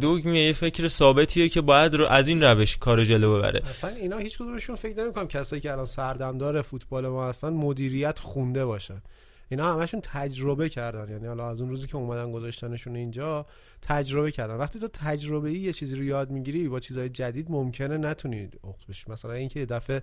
دوگمیه 0.00 0.46
یه 0.46 0.52
فکر 0.52 0.88
ثابتیه 0.88 1.48
که 1.48 1.60
باید 1.60 1.94
رو 1.94 2.06
از 2.06 2.28
این 2.28 2.42
روش 2.42 2.76
کار 2.76 3.04
جلو 3.04 3.38
ببره. 3.38 3.62
اصلا 3.70 3.90
اینا 3.90 4.18
هیچ 4.18 4.38
کدومشون 4.38 4.76
فکر 4.76 4.98
نمی‌کنم 4.98 5.28
کسایی 5.28 5.62
که 5.62 5.72
الان 5.72 5.86
سردمدار 5.86 6.62
فوتبال 6.62 7.08
ما 7.08 7.28
هستن 7.28 7.48
مدیریت 7.48 8.18
خونده 8.18 8.64
باشن. 8.64 9.02
اینا 9.48 9.74
همشون 9.74 10.00
تجربه 10.00 10.68
کردن. 10.68 11.10
یعنی 11.10 11.26
حالا 11.26 11.50
از 11.50 11.60
اون 11.60 11.70
روزی 11.70 11.86
که 11.86 11.96
اومدن 11.96 12.32
گذاشتنشون 12.32 12.96
اینجا 12.96 13.46
تجربه 13.82 14.30
کردن. 14.30 14.54
وقتی 14.54 14.78
تو 14.78 14.88
تجربه 14.88 15.48
ای 15.48 15.58
یه 15.58 15.72
چیزی 15.72 15.96
رو 15.96 16.04
یاد 16.04 16.30
می‌گیری 16.30 16.68
با 16.68 16.80
چیزهای 16.80 17.08
جدید 17.08 17.50
ممکنه 17.50 17.96
نتونی 17.96 18.50
بشی. 18.88 19.10
مثلا 19.10 19.32
اینکه 19.32 19.60
یه 19.60 19.66
دفعه 19.66 20.02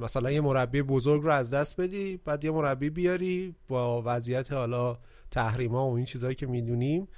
مثلا 0.00 0.30
یه 0.30 0.40
مربی 0.40 0.82
بزرگ 0.82 1.22
رو 1.22 1.30
از 1.30 1.50
دست 1.50 1.80
بدی 1.80 2.16
بعد 2.24 2.44
یه 2.44 2.50
مربی 2.50 2.90
بیاری 2.90 3.54
با 3.68 4.02
وضعیت 4.06 4.52
حالا 4.52 4.98
تحریما 5.30 5.90
و 5.90 5.96
این 5.96 6.04
چیزهایی 6.04 6.34
که 6.34 6.46
می‌دونیم. 6.46 7.08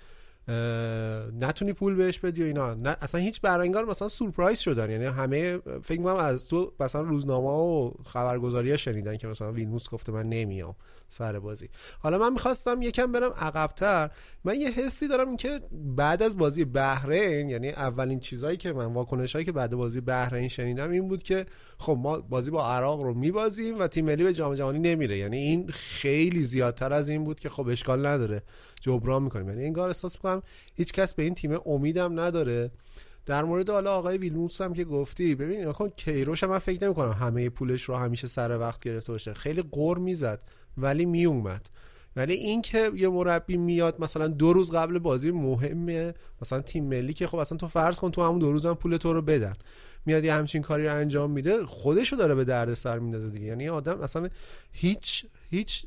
نتونی 1.40 1.72
پول 1.72 1.94
بهش 1.94 2.18
بدی 2.18 2.42
و 2.42 2.46
اینا. 2.46 2.74
نه 2.74 2.96
اصلا 3.00 3.20
هیچ 3.20 3.40
برانگار 3.40 3.84
مثلا 3.84 4.08
سورپرایز 4.08 4.58
شدن. 4.58 4.90
یعنی 4.90 5.04
همه 5.04 5.58
فکر 5.82 5.98
می‌کنم 5.98 6.16
از 6.16 6.48
تو 6.48 6.72
مثلا 6.80 7.00
روزنامه 7.00 7.48
و 7.48 7.90
خبرگزاری 8.04 8.78
شنیدن 8.78 9.16
که 9.16 9.26
مثلا 9.26 9.52
ویلموس 9.52 9.88
گفته 9.88 10.12
من 10.12 10.28
نمیام 10.28 10.76
سر 11.08 11.38
بازی. 11.38 11.68
حالا 11.98 12.18
من 12.18 12.32
می‌خواستم 12.32 12.82
یکم 12.82 13.12
برم 13.12 13.30
عقبتر. 13.30 14.10
من 14.44 14.54
یه 14.54 14.70
حسی 14.70 15.08
دارم 15.08 15.36
که 15.36 15.60
بعد 15.72 16.22
از 16.22 16.36
بازی 16.36 16.64
بحرین 16.64 17.50
یعنی 17.50 17.70
اولین 17.70 18.20
چیزایی 18.20 18.56
که 18.56 18.72
من 18.72 18.84
واکنشایی 18.84 19.44
که 19.44 19.52
بعد 19.52 19.74
بازی 19.74 20.00
بحرین 20.00 20.48
شنیدم 20.48 20.90
این 20.90 21.08
بود 21.08 21.22
که 21.22 21.46
خب 21.78 21.98
ما 22.00 22.18
بازی 22.18 22.50
با 22.50 22.72
عراق 22.72 23.02
رو 23.02 23.14
میبازیم 23.14 23.78
و 23.78 23.86
تیم 23.86 24.04
ملی 24.04 24.24
به 24.24 24.32
جام 24.32 24.54
جهانی 24.54 24.78
نمیره. 24.78 25.18
یعنی 25.18 25.36
این 25.36 25.68
خیلی 25.68 26.44
زیادتر 26.44 26.92
از 26.92 27.08
این 27.08 27.24
بود 27.24 27.40
که 27.40 27.48
خب 27.48 27.68
اشکال 27.68 28.06
نداره. 28.06 28.42
جبران 28.80 29.22
می‌کنیم. 29.22 29.48
یعنی 29.48 29.64
انگار 29.64 29.88
احساس 29.88 30.16
می‌کنم 30.16 30.35
هیچ 30.74 30.92
کس 30.92 31.14
به 31.14 31.22
این 31.22 31.34
تیم 31.34 31.58
امیدم 31.66 32.20
نداره. 32.20 32.70
در 33.26 33.44
مورد 33.44 33.70
حالا 33.70 33.94
آقای 33.94 34.18
ویلموس 34.18 34.60
هم 34.60 34.72
که 34.72 34.84
گفتی 34.84 35.34
ببین 35.34 35.72
کن 35.72 35.88
کیروش 35.88 36.44
من 36.44 36.58
فکر 36.58 36.84
نمی 36.84 36.94
کنم 36.94 37.12
همه 37.12 37.48
پولش 37.48 37.82
رو 37.82 37.96
همیشه 37.96 38.26
سر 38.26 38.58
وقت 38.58 38.82
گرفته 38.82 39.12
باشه. 39.12 39.34
خیلی 39.34 39.64
قر 39.72 39.98
می‌زد 39.98 40.42
ولی 40.76 41.04
میومد 41.04 41.68
ولی 42.16 42.34
این 42.34 42.62
که 42.62 42.90
یه 42.94 43.08
مربی 43.08 43.56
میاد 43.56 44.00
مثلا 44.00 44.26
دو 44.26 44.52
روز 44.52 44.70
قبل 44.70 44.98
بازی 44.98 45.30
مهمه. 45.30 46.14
مثلا 46.42 46.60
تیم 46.60 46.84
ملی 46.84 47.12
که 47.12 47.26
خب 47.26 47.38
اصلا 47.38 47.58
تو 47.58 47.68
فرض 47.68 47.98
کن 47.98 48.10
تو 48.10 48.22
همون 48.22 48.38
دو 48.38 48.52
روز 48.52 48.66
هم 48.66 48.74
پول 48.74 48.96
تو 48.96 49.12
رو 49.12 49.22
بدن. 49.22 49.54
میاد 50.06 50.24
یه 50.24 50.34
همچین 50.34 50.62
کاری 50.62 50.86
رو 50.86 50.94
انجام 50.94 51.30
میده 51.30 51.66
خودشو 51.66 52.16
داره 52.16 52.34
به 52.34 52.44
درد 52.44 52.74
سر 52.74 52.98
میندازه 52.98 53.30
دیگه. 53.30 53.46
یعنی 53.46 53.68
آدم 53.68 54.00
اصلا 54.00 54.28
هیچ 54.72 55.26
هیچ 55.50 55.86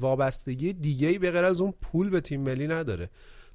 وابستگی 0.00 0.72
دیگه 0.72 1.08
ای 1.08 1.18
به 1.18 1.30
غیر 1.30 1.44
از 1.44 1.60
اون 1.60 1.74
پول 1.82 2.10
به 2.10 2.20
تیم 2.20 2.40
ملی 2.40 2.66
نداره. 2.66 3.10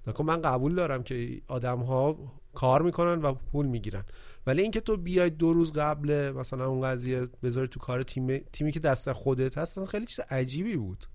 نکن 0.07 0.25
من 0.25 0.41
قبول 0.41 0.75
دارم 0.75 1.03
که 1.03 1.41
آدم 1.47 1.79
ها 1.79 2.17
کار 2.53 2.81
می‌کنن 2.81 3.21
و 3.21 3.33
پول 3.33 3.65
می‌گیرن. 3.65 4.03
ولی 4.47 4.61
اینکه 4.61 4.81
تو 4.81 4.97
بیای 4.97 5.29
دو 5.29 5.53
روز 5.53 5.71
قبل 5.71 6.31
مثلا 6.31 6.67
اون 6.67 6.81
قضیه 6.81 7.27
بذاری 7.43 7.67
تو 7.67 7.79
کار 7.79 8.03
تیم 8.03 8.37
تیمی 8.37 8.71
که 8.71 8.79
دست 8.79 9.11
خودت 9.11 9.57
هست 9.57 9.85
خیلی 9.85 10.05
چیز 10.05 10.19
عجیبی 10.19 10.77
بود. 10.77 11.05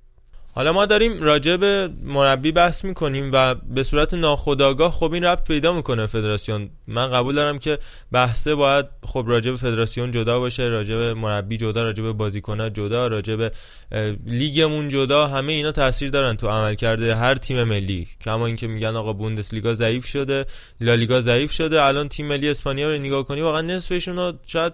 حالا 0.54 0.73
ما 0.73 0.87
داریم 0.87 1.23
راجع 1.23 1.56
به 1.56 1.90
مربی 2.02 2.52
بحث 2.52 2.85
می‌کنیم 2.85 3.30
و 3.32 3.54
به 3.54 3.82
صورت 3.82 4.14
ناخودآگاه 4.14 4.92
خب 4.92 5.12
این 5.12 5.25
ربط 5.25 5.44
پیدا 5.44 5.73
می‌کنه 5.73 6.06
فدراسیون. 6.06 6.71
من 6.87 7.11
قبول 7.11 7.35
دارم 7.35 7.59
که 7.59 7.78
بحثه 8.12 8.54
باید 8.54 8.87
خب 9.02 9.25
راجع 9.28 9.50
به 9.50 9.56
فدراسیون 9.56 10.11
جدا 10.11 10.38
باشه 10.38 10.62
راجع 10.62 10.94
به 10.94 11.14
مربی 11.14 11.56
جدا 11.56 11.82
راجع 11.82 12.02
به 12.02 12.12
بازیکن‌ها 12.12 12.68
جدا 12.68 13.06
راجع 13.06 13.37
به 13.37 13.50
لیگمون 14.26 14.88
جدا 14.88 15.26
همه 15.26 15.52
اینا 15.52 15.73
تاثیر 15.73 16.11
دارن 16.11 16.37
تو 16.37 16.49
عمل 16.49 16.75
کرده 16.75 17.14
هر 17.14 17.35
تیم 17.35 17.64
ملی. 17.64 18.09
کما 18.21 18.47
اینکه 18.47 18.66
میگن 18.66 18.97
آقا 18.97 19.12
بوندسلیگا 19.12 19.75
ضعیف 19.75 20.06
شده 20.06 20.47
لالیگا 20.80 21.21
ضعیف 21.21 21.52
شده 21.52 21.82
الان 21.82 22.09
تیم 22.09 22.26
ملی 22.26 22.49
اسپانیا 22.49 22.88
رو 22.88 22.99
نگاه 22.99 23.25
کنی 23.25 23.40
واقعا 23.40 23.61
نصفشون 23.61 24.16
رو 24.16 24.32
شاید 24.47 24.73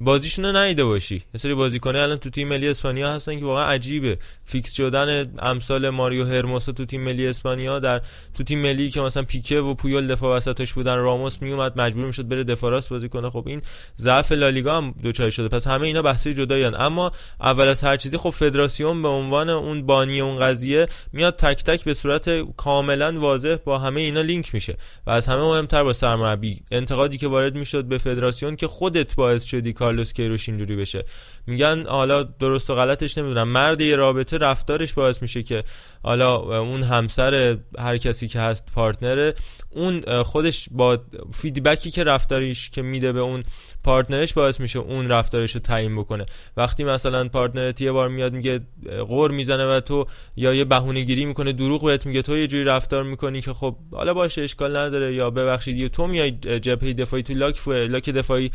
بازیشون 0.00 0.44
رو 0.44 0.56
ندیده 0.56 0.84
باشی. 0.84 1.14
یه 1.14 1.38
سری 1.38 1.54
بازیکنه 1.54 1.98
الان 1.98 2.16
تو 2.16 2.30
تیم 2.30 2.48
ملی 2.48 2.68
اسپانیا 2.68 3.12
هستن 3.12 3.38
که 3.38 3.44
واقعا 3.44 3.66
عجیبه. 3.66 4.18
فیکس 4.44 4.72
شدن 4.72 5.32
امثال 5.38 5.90
ماریو 5.90 6.24
هرموسو 6.24 6.72
تو 6.72 6.84
تیم 6.84 7.00
ملی 7.00 7.26
اسپانیا 7.26 7.78
در 7.78 8.00
تو 8.34 8.42
تیم 8.42 8.58
ملی 8.58 8.90
که 8.90 9.00
مثلا 9.00 9.22
پیکه 9.22 9.60
و 9.60 9.74
پویول 9.74 10.06
دفاع 10.06 10.36
وسطش 10.36 10.72
بودن 10.72 10.96
راموس 10.96 11.42
میومد 11.42 11.80
مجبور 11.80 12.06
می‌شد 12.06 12.28
بره 12.28 12.44
دفاع 12.44 12.70
راست 12.70 12.88
بازی 12.90 13.08
کنه. 13.08 13.30
خب 13.30 13.44
این 13.46 13.62
ضعف 13.98 14.32
لالیگا 14.32 14.76
هم 14.76 14.94
دچار 15.02 15.30
شده. 15.30 15.48
پس 15.48 15.66
همه 15.66 15.86
اینا 15.86 16.02
بحثی 16.02 16.34
جدایان 16.34 16.80
اما 16.80 17.12
اول 17.40 17.68
از 17.68 17.84
هر 17.84 17.96
چیزی 17.96 18.16
خب 18.16 18.30
فدراسیون 18.30 19.02
به 19.02 19.08
عنوان 19.08 19.50
اون 19.50 19.86
بانی 19.86 20.20
اون 20.20 20.36
قضیه 20.36 20.88
میاد 21.12 21.36
تک 21.36 21.64
تک 21.64 21.84
به 21.84 21.94
صورت 21.94 22.54
کاملا 22.56 23.20
واضح 23.20 23.56
با 23.64 23.78
همه 23.78 24.00
اینا 24.00 24.20
لینک 24.20 24.54
میشه. 24.54 24.76
و 25.06 25.10
از 25.10 25.26
همه 25.26 25.42
مهمتر 25.42 25.84
با 25.84 25.92
سرمربی. 25.92 26.60
انتقادی 26.70 27.18
که 27.18 27.28
وارد 27.28 27.54
می‌شد 27.54 27.84
به 27.84 27.98
فدراسیون 27.98 28.56
که 28.56 28.66
خودت 28.66 29.14
باعث 29.14 29.44
شدی 29.44 29.72
کارلوس 29.90 30.12
کیروش 30.12 30.48
اینجوری 30.48 30.76
بشه. 30.76 31.04
میگن 31.46 31.86
حالا 31.86 32.22
درست 32.22 32.70
و 32.70 32.74
غلطش 32.74 33.18
نمی‌دونم. 33.18 33.48
مرد 33.48 33.80
یه 33.80 33.96
رابطه 33.96 34.38
رفتارش 34.38 34.92
باعث 34.92 35.22
میشه 35.22 35.42
که 35.42 35.64
حالا 36.02 36.36
اون 36.60 36.82
همسر 36.82 37.58
هر 37.78 37.96
کسی 37.96 38.28
که 38.28 38.40
هست 38.40 38.66
partner 38.74 39.21
ه. 39.21 39.34
اون 39.70 40.22
خودش 40.22 40.68
با 40.70 40.98
feedback 41.32 41.84
ی 41.84 41.90
که 41.90 42.04
رفتاریش 42.04 42.70
که 42.70 42.82
میده 42.82 43.12
به 43.12 43.20
اون 43.20 43.42
partner 43.84 44.21
ش 44.21 44.32
باعث 44.32 44.60
میشه 44.60 44.78
اون 44.78 45.08
رفتارش 45.08 45.54
رو 45.54 45.60
تعیین 45.60 45.96
بکنه. 45.96 46.26
وقتی 46.56 46.84
مثلا 46.84 47.28
partner 47.28 47.74
ت 47.74 47.80
یه 47.80 47.92
بار 47.92 48.08
میاد 48.08 48.32
میگه 48.32 48.60
غر 49.08 49.30
می‌زنه 49.30 49.76
و 49.76 49.80
تو 49.80 50.06
یا 50.36 50.54
یه 50.54 50.64
بهونه 50.64 51.00
گیری 51.00 51.24
می‌کنه 51.24 51.52
دروغ 51.52 51.84
بهت 51.84 52.06
میگه 52.06 52.22
تو 52.22 52.36
یه 52.36 52.46
جوری 52.46 52.64
رفتار 52.64 53.02
می‌کنی 53.02 53.40
که 53.40 53.52
خب 53.52 53.76
حالا 53.92 54.14
باشه 54.14 54.42
اشکال 54.42 54.76
نداره. 54.76 55.14
یا 55.14 55.30
ببخشید 55.30 55.76
یا 55.76 55.88
تو 55.88 56.06
میای 56.06 56.30
جبهه 56.30 56.92
دفاعی 56.92 57.22
تو 57.22 57.34
لاک 57.34 57.56
فو... 57.56 57.72
لاک 57.72 58.10
دفاعی 58.10 58.50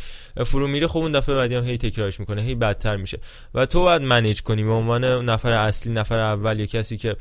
فرو 0.45 0.67
میره 0.67 0.87
خب 0.87 0.97
اون 0.97 1.11
دفعه 1.11 1.35
بعدی 1.35 1.55
هی 1.55 1.77
تکرارش 1.77 2.19
می‌کنه 2.19 2.41
هی 2.41 2.55
بدتر 2.55 2.95
میشه. 2.95 3.19
و 3.53 3.65
تو 3.65 3.81
باید 3.81 4.01
منیج 4.01 4.41
کنی. 4.41 4.63
به 4.63 4.71
عنوان 4.71 5.05
نفر 5.05 5.51
اصلی 5.51 5.93
نفر 5.93 6.19
اول 6.19 6.59
یا 6.59 6.65
کسی 6.65 6.97
که 6.97 7.15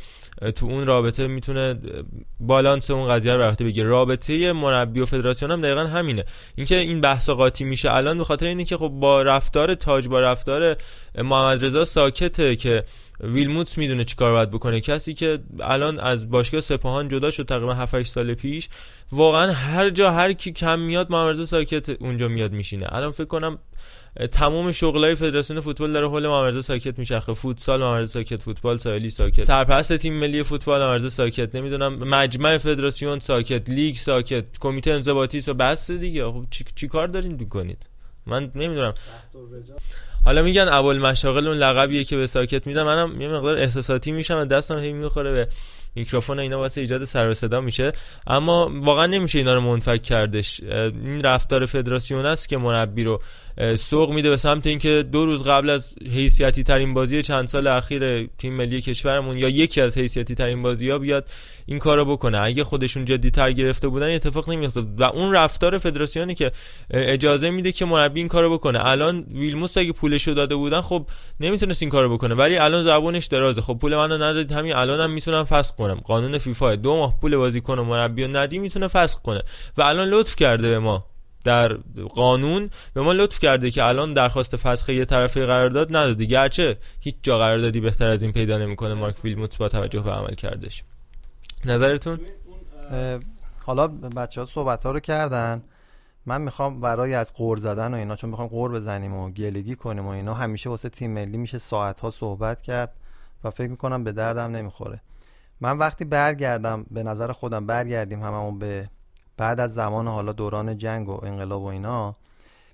تو 0.56 0.66
اون 0.66 0.86
رابطه 0.86 1.26
می‌تونه 1.26 1.78
بالانس 2.40 2.90
اون 2.90 3.08
قضیه 3.08 3.32
رو 3.32 3.52
بگیره. 3.52 3.88
رابطه 3.88 4.52
مربی 4.52 5.00
و 5.00 5.06
فدراسیون 5.06 5.50
هم 5.50 5.60
دقیقا 5.60 5.80
همینه. 5.80 6.24
اینکه 6.56 6.76
این 6.76 7.00
بحث 7.00 7.30
قاطی 7.30 7.64
میشه 7.64 7.93
الان 7.94 8.18
به 8.18 8.24
خاطر 8.24 8.46
اینه 8.46 8.64
که 8.64 8.76
خب 8.76 8.88
با 8.88 9.22
رفتار 9.22 9.74
تاج 9.74 10.08
با 10.08 10.20
رفتار 10.20 10.76
محمد 11.18 11.64
رضا 11.64 11.84
ساکته 11.84 12.56
که 12.56 12.84
ویلموتس 13.20 13.78
می‌دونه 13.78 14.04
چیکار 14.04 14.32
باید 14.32 14.50
بکنه. 14.50 14.80
کسی 14.80 15.14
که 15.14 15.38
الان 15.60 15.98
از 15.98 16.30
باشگاه 16.30 16.60
سپاهان 16.60 17.08
جدا 17.08 17.30
شد 17.30 17.44
تقریبا 17.44 17.74
7 17.74 18.02
سال 18.02 18.34
پیش 18.34 18.68
واقعا 19.12 19.52
هر 19.52 19.90
جا 19.90 20.10
هر 20.10 20.32
کی 20.32 20.52
کم 20.52 20.80
میاد 20.80 21.10
محمد 21.10 21.30
رضا 21.30 21.46
ساکت 21.46 21.88
اونجا 21.88 22.28
میاد 22.28 22.52
میشینه. 22.52 22.86
الان 22.88 23.12
فکر 23.12 23.24
کنم 23.24 23.58
تمام 24.32 24.72
شغلای 24.72 25.14
فدراسیون 25.14 25.60
فوتبال 25.60 25.92
داره 25.92 26.08
حول 26.08 26.28
محمد 26.28 26.60
ساکت 26.60 26.98
میچرخه. 26.98 27.34
فوتسال 27.34 27.80
محمد 27.80 28.04
ساکت. 28.04 28.42
فوتبال 28.42 28.78
ساحلی 28.78 29.10
ساکت. 29.10 29.40
سرپرست 29.40 29.96
تیم 29.96 30.14
ملی 30.14 30.42
فوتبال 30.42 30.80
محمد 30.80 31.08
ساکت. 31.08 31.54
نمی‌دونم 31.54 31.98
مجمع 31.98 32.58
فدراسیون 32.58 33.18
ساکت 33.18 33.70
لیگ 33.70 33.96
ساکت 33.96 34.44
کمیته 34.60 34.92
انضباطی 34.92 35.40
سو 35.40 35.54
بس 35.54 35.90
دیگه. 35.90 36.24
خب 36.24 36.44
چی, 36.50 36.64
چی 36.74 36.88
کار 36.88 37.06
دارین 37.06 37.32
می‌کنید؟ 37.32 37.86
من 38.26 38.50
نمی‌دونم. 38.54 38.94
حالا 40.24 40.42
میگن 40.42 40.68
اول 40.68 40.98
مشاغل 40.98 41.48
اون 41.48 41.56
لقبیه 41.56 42.04
که 42.04 42.16
به 42.16 42.26
ساکت 42.26 42.66
میدم 42.66 42.82
منم 42.82 43.20
یه 43.20 43.28
مقدار 43.28 43.56
احساساتی 43.56 44.12
میشم 44.12 44.38
و 44.38 44.44
دستم 44.44 44.78
هی 44.78 44.92
می‌خوره 44.92 45.32
به 45.32 45.48
میکروفون 45.94 46.38
اینا. 46.38 46.58
واسه 46.58 46.80
ایجاد 46.80 47.04
سر 47.04 47.28
و 47.28 47.34
صدا 47.34 47.60
میشه. 47.60 47.92
اما 48.26 48.70
واقعا 48.82 49.06
نمیشه 49.06 49.38
اینا 49.38 49.54
رو 49.54 49.60
منفک 49.60 50.02
کردش. 50.02 50.60
این 50.60 51.20
رفتار 51.20 51.66
فدراسیون 51.66 52.26
است 52.26 52.48
که 52.48 52.58
مربی 52.58 53.04
رو 53.04 53.22
سوق 53.76 54.10
میده 54.10 54.30
به 54.30 54.36
سمت 54.36 54.66
اینکه 54.66 55.04
دو 55.12 55.26
روز 55.26 55.42
قبل 55.42 55.70
از 55.70 55.94
حیثیتی 56.14 56.62
ترین 56.62 56.94
بازی 56.94 57.22
چند 57.22 57.48
سال 57.48 57.66
اخیر 57.66 58.26
تیم 58.26 58.54
ملی 58.54 58.80
کشورمون 58.80 59.38
یا 59.38 59.48
یکی 59.48 59.80
از 59.80 59.98
حیثیتی 59.98 60.34
ترین 60.34 60.62
بازی 60.62 60.90
ها 60.90 60.98
بیاد 60.98 61.28
این 61.66 61.78
کارو 61.78 62.04
بکنه. 62.04 62.38
اگه 62.38 62.64
خودشون 62.64 63.04
جدی 63.04 63.30
تر 63.30 63.52
گرفته 63.52 63.88
بودن 63.88 64.14
اتفاق 64.14 64.50
نمیافتاد. 64.50 65.00
و 65.00 65.04
اون 65.04 65.32
رفتار 65.32 65.78
فدراسیونی 65.78 66.34
که 66.34 66.50
اجازه 66.90 67.50
میده 67.50 67.72
که 67.72 67.84
مربی 67.84 68.20
این 68.20 68.28
کارو 68.28 68.52
بکنه. 68.52 68.86
الان 68.86 69.26
ویلموس 69.30 69.78
اگه 69.78 69.92
پولشو 69.92 70.32
داده 70.32 70.56
بودن 70.56 70.80
خب 70.80 71.06
نمی‌تونست 71.40 71.82
این 71.82 71.90
کارو 71.90 72.14
بکنه. 72.14 72.34
ولی 72.34 72.56
الان 72.56 72.82
زبونش 72.82 73.26
درازه. 73.26 73.60
خب 73.60 73.78
پول 73.80 73.96
منو 73.96 74.14
ندادید 74.14 74.52
همین 74.52 74.72
الانم 74.72 75.02
هم 75.02 75.10
می‌تونم 75.10 75.44
فسخ 75.44 75.74
کنم. 75.74 76.00
قانون 76.04 76.38
فیفا 76.38 76.76
دو 76.76 76.96
ماه 76.96 77.20
پول 77.20 77.36
بازیکن 77.36 77.78
و 77.78 77.84
مربی 77.84 78.28
ندی 78.28 78.58
می‌تونه 78.58 78.88
فسخ 78.88 79.22
کنه. 79.22 79.42
و 79.76 79.82
الان 79.82 80.08
لطف 80.08 80.36
کرده 80.36 80.68
به 80.68 80.78
ما. 80.78 81.13
در 81.44 81.72
قانون 82.14 82.70
به 82.94 83.02
ما 83.02 83.12
لطف 83.12 83.38
کرده 83.38 83.70
که 83.70 83.84
الان 83.84 84.14
درخواست 84.14 84.56
فسخ 84.56 84.88
یه 84.88 85.04
طرفه 85.04 85.46
قرارداد 85.46 85.96
نداده 85.96 86.24
گرچه 86.24 86.76
هیچ 87.00 87.16
جا 87.22 87.38
قراردادی 87.38 87.80
بهتر 87.80 88.10
از 88.10 88.22
این 88.22 88.32
پیدا 88.32 88.58
نمی‌کنه 88.58 88.94
مارک 88.94 89.24
ویلموتس 89.24 89.56
با 89.56 89.68
توجه 89.68 90.00
به 90.00 90.10
عمل 90.10 90.34
کردش. 90.34 90.84
نظرتون؟ 91.64 92.20
حالا 93.66 93.88
بچه 93.88 94.40
ها 94.40 94.46
صحبت 94.46 94.86
ها 94.86 94.92
رو 94.92 95.00
کردن. 95.00 95.62
من 96.26 96.40
می‌خوام 96.40 96.80
برای 96.80 97.14
از 97.14 97.32
قور 97.32 97.58
زدن 97.58 97.94
و 97.94 97.96
اینا 97.96 98.16
چون 98.16 98.30
می‌خوام 98.30 98.48
قور 98.48 98.72
بزنیم 98.72 99.14
و 99.14 99.30
گلگی 99.30 99.76
کنیم 99.76 100.06
و 100.06 100.08
اینا 100.08 100.34
همیشه 100.34 100.70
واسه 100.70 100.88
تیم 100.88 101.10
ملی 101.10 101.36
میشه 101.36 101.58
ساعت 101.58 102.00
ها 102.00 102.10
صحبت 102.10 102.62
کرد 102.62 102.92
و 103.44 103.50
فکر 103.50 103.70
می‌کنم 103.70 104.04
به 104.04 104.12
دردم 104.12 104.56
نمی‌خوره. 104.56 105.00
من 105.60 105.78
وقتی 105.78 106.04
برگردم 106.04 106.86
به 106.90 107.02
نظر 107.02 107.32
خودم 107.32 107.66
برگردیم 107.66 108.22
هممون 108.22 108.58
به 108.58 108.88
بعد 109.36 109.60
از 109.60 109.74
زمان 109.74 110.08
حالا 110.08 110.32
دوران 110.32 110.78
جنگ 110.78 111.08
و 111.08 111.24
انقلاب 111.24 111.62
و 111.62 111.66
اینا 111.66 112.16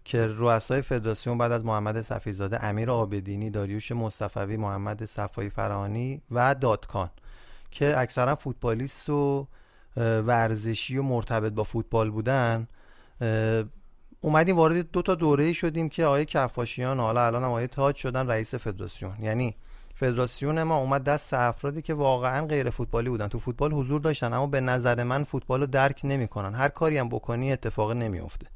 که 0.04 0.26
رؤسای 0.26 0.82
فدراسیون 0.82 1.38
بعد 1.38 1.52
از 1.52 1.64
محمد 1.64 2.00
صفیزاده 2.00 2.64
امیر 2.64 2.90
آبدینی 2.90 3.50
داریوش 3.50 3.92
مصطفی 3.92 4.56
محمد 4.56 5.04
صفایی 5.04 5.50
فرهانی 5.50 6.22
و 6.30 6.54
دادکان 6.54 7.10
که 7.70 7.98
اکثرا 7.98 8.34
فوتبالیست 8.34 9.10
و 9.10 9.46
ورزشی 9.96 10.96
و 10.96 11.02
مرتبط 11.02 11.52
با 11.52 11.64
فوتبال 11.64 12.10
بودن 12.10 12.68
اومدیم 14.20 14.56
وارد 14.56 14.90
دو 14.90 15.02
تا 15.02 15.14
دوره 15.14 15.52
شدیم 15.52 15.88
که 15.88 16.04
آقای 16.04 16.24
کفاشیان 16.24 16.98
حالا 16.98 17.26
الان 17.26 17.42
هم 17.42 17.48
آقای 17.48 17.66
تاج 17.66 17.96
شدن 17.96 18.26
رئیس 18.26 18.54
فدراسیون. 18.54 19.12
یعنی 19.20 19.56
فدراسیون 20.00 20.62
ما 20.62 20.76
اومد 20.76 21.04
دست 21.04 21.34
افرادی 21.34 21.82
که 21.82 21.94
واقعا 21.94 22.46
غیر 22.46 22.70
فوتبالی 22.70 23.08
بودن. 23.08 23.28
تو 23.28 23.38
فوتبال 23.38 23.72
حضور 23.72 24.00
داشتن 24.00 24.32
اما 24.32 24.46
به 24.46 24.60
نظر 24.60 25.02
من 25.02 25.24
فوتبال 25.24 25.60
رو 25.60 25.66
درک 25.66 26.00
نمی‌کنن. 26.04 26.54
هر 26.54 26.68
کاری 26.68 26.98
هم 26.98 27.08
بکنی 27.08 27.52
اتفاق 27.52 27.92
نمیافته. 27.92 28.46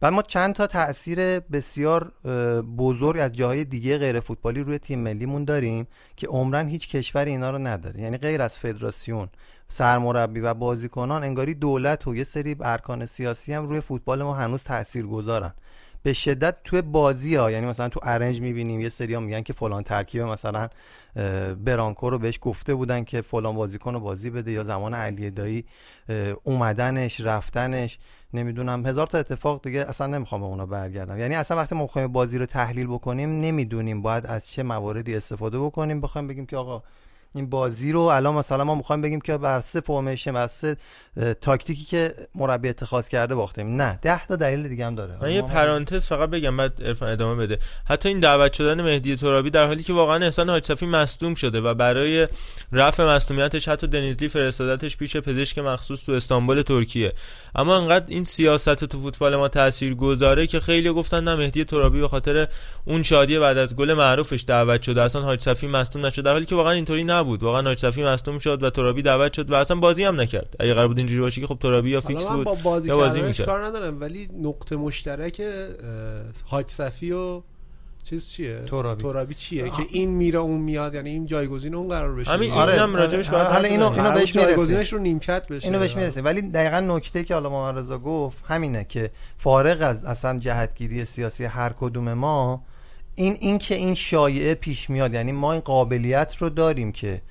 بعد 0.00 0.12
ما 0.12 0.22
چند 0.22 0.54
تا 0.54 0.66
تاثیر 0.66 1.40
بسیار 1.40 2.12
بزرگ 2.78 3.20
از 3.20 3.32
جاهای 3.32 3.64
دیگه 3.64 3.98
غیر 3.98 4.20
فوتبالی 4.20 4.62
روی 4.62 4.78
تیم 4.78 4.98
ملیمون 4.98 5.44
داریم 5.44 5.86
که 6.16 6.26
عمرن 6.26 6.68
هیچ 6.68 6.88
کشور 6.88 7.24
اینا 7.24 7.50
رو 7.50 7.58
نداره. 7.58 8.00
یعنی 8.00 8.16
غیر 8.16 8.42
از 8.42 8.58
فدراسیون 8.58 9.28
سرمربی 9.68 10.40
و 10.40 10.54
بازیکنان 10.54 11.22
انگاری 11.22 11.54
دولت 11.54 12.06
و 12.06 12.16
یه 12.16 12.24
سری 12.24 12.56
ارکان 12.60 13.06
سیاسی 13.06 13.52
هم 13.52 13.68
روی 13.68 13.80
فوتبال 13.80 14.22
ما 14.22 14.34
هنوز 14.34 14.62
تاثیر 14.62 15.06
گذارن 15.06 15.52
به 16.02 16.12
شدت 16.12 16.56
توی 16.64 16.82
بازی 16.82 17.36
ها 17.36 17.50
یعنی 17.50 17.66
مثلا 17.66 17.88
تو 17.88 18.00
ارنج 18.02 18.40
می‌بینیم 18.40 18.80
یه 18.80 18.88
سری 18.88 19.14
ها 19.14 19.20
میگن 19.20 19.42
که 19.42 19.52
فلان 19.52 19.82
ترکیب 19.82 20.22
مثلا 20.22 20.68
برانکو 21.64 22.10
رو 22.10 22.18
بهش 22.18 22.38
گفته 22.42 22.74
بودن 22.74 23.04
که 23.04 23.20
فلان 23.20 23.54
بازیکن 23.54 23.94
رو 23.94 24.00
بازی 24.00 24.30
بده 24.30 24.52
یا 24.52 24.64
زمان 24.64 24.94
علی 24.94 25.30
دایی 25.30 25.64
اومدنش 26.44 27.20
رفتنش 27.20 27.98
نمی‌دونم. 28.34 28.86
هزار 28.86 29.06
تا 29.06 29.18
اتفاق 29.18 29.62
دیگه 29.62 29.80
اصلا 29.80 30.06
نمی‌خوام 30.06 30.40
به 30.40 30.46
اونا 30.46 30.66
برگردم. 30.66 31.18
یعنی 31.18 31.34
اصلا 31.34 31.56
وقتی 31.56 31.74
ما 31.74 32.08
بازی 32.08 32.38
رو 32.38 32.46
تحلیل 32.46 32.86
بکنیم 32.86 33.40
نمی‌دونیم 33.40 34.02
باید 34.02 34.26
از 34.26 34.50
چه 34.50 34.62
مواردی 34.62 35.16
استفاده 35.16 35.58
بکنیم. 35.58 36.00
بخوایم 36.00 36.28
بگیم 36.28 36.46
که 36.46 36.56
آقا 36.56 36.82
این 37.34 37.50
بازی 37.50 37.92
رو 37.92 38.00
الان 38.00 38.34
مثلا 38.34 38.64
ما 38.64 38.74
می‌خوایم 38.74 39.02
بگیم 39.02 39.20
که 39.20 39.38
بر 39.38 39.60
سه 39.60 39.80
فرمیشن 39.80 40.32
بر 40.32 40.46
سه 40.46 40.76
تاکتیکی 41.40 41.84
که 41.84 42.14
مربی 42.34 42.68
اتخاذ 42.68 43.08
کرده 43.08 43.34
باختیم. 43.34 43.76
نه 43.76 43.98
ده 44.02 44.26
تا 44.26 44.36
دلیل 44.36 44.68
دیگه 44.68 44.86
هم 44.86 44.94
داره. 44.94 45.16
من 45.22 45.30
یه 45.30 45.42
پرانتز 45.42 46.06
فقط 46.06 46.30
بگم 46.30 46.56
بعد 46.56 46.72
ادامه 47.02 47.46
بده. 47.46 47.58
حتی 47.84 48.08
این 48.08 48.20
دعوت 48.20 48.52
شدن 48.52 48.82
مهدی 48.82 49.16
ترابی 49.16 49.50
در 49.50 49.66
حالی 49.66 49.82
که 49.82 49.92
واقعا 49.92 50.24
احسان 50.24 50.50
حاج 50.50 50.84
مصدوم 50.84 51.34
شده 51.34 51.60
و 51.60 51.74
برای 51.74 52.28
رفع 52.72 53.04
مصدومیتش 53.04 53.68
حتی 53.68 53.86
دنیزلی 53.86 54.28
فرستادتش 54.28 54.96
پیش 54.96 55.16
پزشک 55.16 55.58
مخصوص 55.58 56.02
تو 56.04 56.12
استانبول 56.12 56.62
ترکیه. 56.62 57.12
اما 57.54 57.76
انقدر 57.76 58.04
این 58.08 58.24
سیاست 58.24 58.84
تو 58.84 59.00
فوتبال 59.00 59.36
ما 59.36 59.48
تاثیر 59.48 59.94
گذاره 59.94 60.46
که 60.46 60.60
خیلی 60.60 60.92
گفتن 60.92 61.24
نه 61.24 61.36
مهدی 61.36 61.64
ترابی 61.64 62.00
به 62.00 62.08
خاطر 62.08 62.48
اون 62.84 63.02
شادی 63.02 63.38
بعد 63.38 63.58
از 63.58 63.76
گل 63.76 63.94
معروفش 63.94 64.44
دعوت 64.46 64.82
شده. 64.82 65.02
اصلا 65.02 65.22
حاج 65.22 65.42
صفی 65.42 65.66
مصدوم 65.66 66.06
نشد 66.06 66.22
در 66.22 66.32
حالی 66.32 66.44
که 66.44 66.54
واقعا 66.54 66.72
اینطوری 66.72 67.04
نبود. 67.22 67.42
واقعا 67.42 67.62
حاج 67.62 67.78
صفی 67.78 68.02
مصدوم 68.02 68.38
شد 68.38 68.62
و 68.62 68.70
ترابی 68.70 69.02
دعوت 69.02 69.32
شد 69.32 69.50
و 69.50 69.54
اصلا 69.54 69.76
بازی 69.76 70.04
هم 70.04 70.20
نکرد. 70.20 70.56
اگه 70.60 70.74
قرار 70.74 70.88
بود 70.88 70.98
اینجوری 70.98 71.20
باشه 71.20 71.40
که 71.40 71.46
خب 71.46 71.58
ترابی 71.60 71.90
یا 71.90 72.00
فیکس 72.00 72.28
بود 72.28 72.44
با 72.44 72.54
بازی 72.54 72.88
یا 72.88 72.96
بازی 72.96 73.22
می‌کرد. 73.22 73.46
کار 73.46 73.64
ندارم 73.64 74.00
ولی 74.00 74.28
نقطه 74.42 74.76
مشترک 74.76 75.42
حاج 76.46 76.66
صفی 76.66 77.12
و 77.12 77.42
چیز 78.04 78.28
چیه؟ 78.28 78.62
ترابی. 78.66 79.02
ترابی 79.02 79.34
چیه؟ 79.34 79.70
که 79.70 79.82
این 79.90 80.10
میره 80.10 80.38
اون 80.38 80.60
میاد 80.60 80.94
یعنی 80.94 81.10
این 81.10 81.26
جایگزین 81.26 81.74
اون 81.74 81.88
قرار 81.88 82.14
بشه. 82.14 82.30
همین 82.30 82.50
آره، 82.50 82.72
اینم 82.72 82.96
راجبش 82.96 83.30
باید 83.30 83.46
حالا 83.46 83.54
حرف 83.54 83.70
اینو-. 83.70 83.92
اینو 83.92 84.10
بهش 84.10 84.36
می‌رسیم. 84.36 84.54
جایگزینش 84.54 84.92
رو 84.92 84.98
نیمکت 84.98 85.48
بشه. 85.48 85.66
اینو 85.66 85.78
بهش 85.78 85.96
می‌رسیم 85.96 86.24
ولی 86.24 86.42
دقیقا 86.42 86.80
نکته 86.80 87.24
که 87.24 87.34
حالا 87.34 87.50
محمد 87.50 87.78
رضا 87.78 87.98
گفت 87.98 88.38
همینه 88.48 88.86
که 88.88 89.10
فارغ 89.38 89.78
از 89.80 90.04
اصلا 90.04 90.38
جهتگیری 90.38 91.04
سیاسی 91.04 91.44
هر 91.44 91.72
کدوم 91.80 92.12
ما 92.12 92.64
این 93.14 93.36
این 93.40 93.58
که 93.58 93.74
این 93.74 93.94
شایعه 93.94 94.54
پیش 94.54 94.90
میاد 94.90 95.14
یعنی 95.14 95.32
ما 95.32 95.52
این 95.52 95.60
قابلیت 95.60 96.36
رو 96.36 96.48
داریم 96.48 96.92
که 96.92 97.22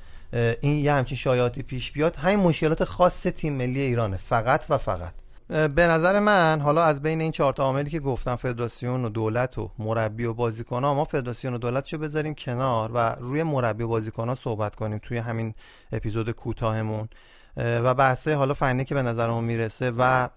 این 0.61 0.79
یه 0.79 0.93
همچین 0.93 1.17
شایعاتی 1.17 1.63
پیش 1.63 1.91
بیاد. 1.91 2.15
همین 2.15 2.39
مشکلات 2.39 2.83
خاص 2.83 3.21
تیم 3.21 3.53
ملی 3.53 3.79
ایرانه 3.79 4.17
فقط 4.17 4.65
و 4.69 4.77
فقط. 4.77 5.13
به 5.49 5.87
نظر 5.87 6.19
من 6.19 6.61
حالا 6.61 6.83
از 6.83 7.01
بین 7.01 7.21
این 7.21 7.31
چهار 7.31 7.53
تا 7.53 7.63
عاملی 7.63 7.89
که 7.89 7.99
گفتم 7.99 8.35
فدراسیون 8.35 9.05
و 9.05 9.09
دولت 9.09 9.57
و 9.57 9.71
مربی 9.79 10.25
و 10.25 10.33
بازیکن 10.33 10.79
ما 10.79 11.05
فدراسیون 11.05 11.53
و 11.53 11.57
دولتشو 11.57 11.97
بذاریم 11.97 12.33
کنار 12.33 12.91
و 12.93 12.97
روی 12.97 13.43
مربی 13.43 13.83
و 13.83 13.87
بازیکن 13.87 14.29
ها 14.29 14.35
صحبت 14.35 14.75
کنیم 14.75 14.99
توی 15.03 15.17
همین 15.17 15.53
اپیزود 15.91 16.31
کوتاهمون. 16.31 17.09
اه، 17.57 17.77
و 17.77 17.93
بحثه 17.93 18.35
حالا 18.35 18.53
فنی 18.53 18.85
که 18.85 18.95
به 18.95 19.01
نظرمون 19.01 19.43
می‌رسه 19.43 19.91
و 19.97 20.29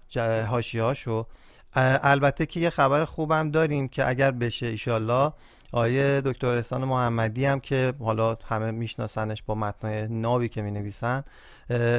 هاشیهاشو 0.49 1.25
البته 1.75 2.45
که 2.45 2.59
یه 2.59 2.69
خبر 2.69 3.05
خوبم 3.05 3.51
داریم 3.51 3.87
که 3.87 4.09
اگر 4.09 4.31
بشه 4.31 4.65
ایشالله 4.65 5.31
آیه 5.71 6.21
دکتر 6.25 6.47
احسان 6.47 6.83
محمدی 6.83 7.45
هم 7.45 7.59
که 7.59 7.93
حالا 7.99 8.37
همه 8.45 8.71
میشناسنش 8.71 9.43
با 9.43 9.55
متنای 9.55 10.07
نابی 10.07 10.49
که 10.49 10.61
می‌نویسن 10.61 11.23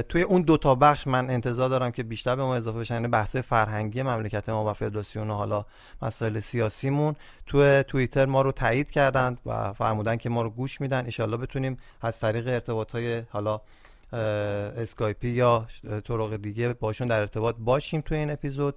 توی 0.09 0.23
اون 0.23 0.42
دوتا 0.42 0.75
بخش 0.75 1.06
من 1.06 1.30
انتظار 1.30 1.68
دارم 1.68 1.90
که 1.90 2.02
بیشتر 2.02 2.37
به 2.37 2.42
ما 2.42 2.54
اضافه 2.54 2.78
بشن. 2.78 2.95
یعنی 2.95 3.09
بحث 3.09 3.37
فرهنگی 3.37 4.02
مملکت 4.02 4.49
ما 4.49 4.71
و 4.71 4.73
فدراسیون 4.73 5.30
و 5.30 5.35
حالا 5.35 5.64
مسائل 6.02 6.40
سیاسیمون. 6.40 7.16
توی 7.47 7.85
توییتر 7.88 8.26
ما 8.26 8.42
رو 8.42 8.52
تایید 8.52 8.90
کردن 8.90 9.37
و 9.47 9.73
فرمودن 9.73 10.16
که 10.16 10.30
ما 10.30 10.42
رو 10.42 10.50
گوش 10.50 10.80
میدن. 10.80 11.04
ایشالله 11.04 11.37
بتونیم 11.37 11.78
از 12.02 12.21
طریق 12.21 12.49
ارتباط 12.49 12.92
های 12.92 13.23
حالا 13.30 13.61
اسکایپی 14.12 15.28
یا 15.28 15.66
طرق 16.04 16.37
دیگه 16.37 16.73
باشون 16.73 17.09
در 17.09 17.21
ارتباط 17.21 17.56
باشیم 17.59 18.00
توی 18.00 18.18
این 18.18 18.30
اپیزود. 18.30 18.75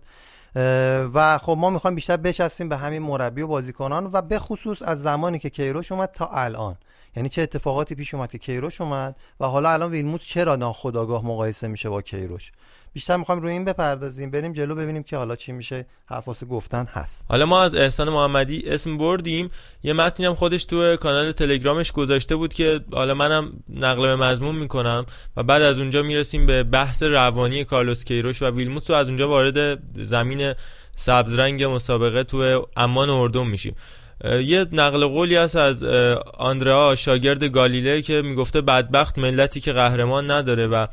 و 1.13 1.37
خب 1.37 1.55
ما 1.59 1.69
می‌خوایم 1.69 1.95
بیشتر 1.95 2.17
بچسبیم 2.17 2.69
به 2.69 2.77
همین 2.77 3.01
مربی 3.01 3.41
و 3.41 3.47
بازیکنان 3.47 4.09
و 4.13 4.21
به 4.21 4.39
خصوص 4.39 4.81
از 4.81 5.01
زمانی 5.01 5.39
که 5.39 5.49
کیروش 5.49 5.91
اومد 5.91 6.11
تا 6.11 6.27
الان. 6.27 6.75
یعنی 7.19 7.29
چه 7.29 7.41
اتفاقاتی 7.41 7.95
پیش 7.95 8.13
اومد 8.13 8.31
که 8.31 8.38
کیروش 8.38 8.81
اومد 8.81 9.15
و 9.39 9.45
حالا 9.45 9.69
الان 9.71 9.91
ویلموت 9.91 10.21
چرا 10.21 10.55
ناخودآگاه 10.55 11.25
مقایسه 11.25 11.67
میشه 11.67 11.89
با 11.89 12.01
کیروش؟ 12.01 12.51
بیشتر 12.93 13.17
می‌خوایم 13.17 13.41
روی 13.41 13.51
این 13.51 13.65
بپردازیم 13.65 14.31
بریم 14.31 14.53
جلو 14.53 14.75
ببینیم 14.75 15.03
که 15.03 15.17
حالا 15.17 15.35
چی 15.35 15.51
میشه 15.51 15.85
حرف 16.05 16.27
واسه 16.27 16.45
گفتن 16.45 16.85
هست. 16.85 17.25
حالا 17.29 17.45
ما 17.45 17.61
از 17.61 17.75
احسان 17.75 18.09
محمدی 18.09 18.63
اسم 18.69 18.97
بردیم. 18.97 19.49
یه 19.83 19.93
متنی 19.93 20.25
هم 20.25 20.35
خودش 20.35 20.65
تو 20.65 20.95
کانال 20.95 21.31
تلگرامش 21.31 21.91
گذاشته 21.91 22.35
بود 22.35 22.53
که 22.53 22.79
حالا 22.93 23.13
منم 23.13 23.53
نقل 23.69 24.01
به 24.01 24.15
مضمون 24.15 24.55
می‌کنم 24.55 25.05
و 25.38 25.43
بعد 25.43 25.61
از 25.61 25.79
اونجا 25.79 26.01
می‌رسیم 26.01 26.45
به 26.45 26.63
بحث 26.63 27.03
روانی 27.03 27.63
کارلوس 27.63 28.03
کیروش 28.03 28.41
و 28.41 28.45
ویلموتس 28.45 28.89
و 28.89 28.93
از 28.93 29.07
اونجا 29.07 29.29
وارد 29.29 29.79
زمین 30.03 30.53
سبز 30.95 31.39
رنگ 31.39 31.63
مسابقه 31.63 32.23
تو 32.23 32.67
امان 32.77 33.09
اردن 33.09 33.47
میشیم. 33.47 33.75
یه 34.25 34.65
نقل 34.71 35.05
قولی 35.05 35.35
هست 35.35 35.55
از 35.55 35.83
آندرا 36.38 36.95
شاگرد 36.95 37.43
گالیله 37.43 38.01
که 38.01 38.21
می‌گفته 38.21 38.61
بدبخت 38.61 39.17
ملتی 39.17 39.59
که 39.59 39.73
قهرمان 39.73 40.31
نداره 40.31 40.67
و 40.67 40.88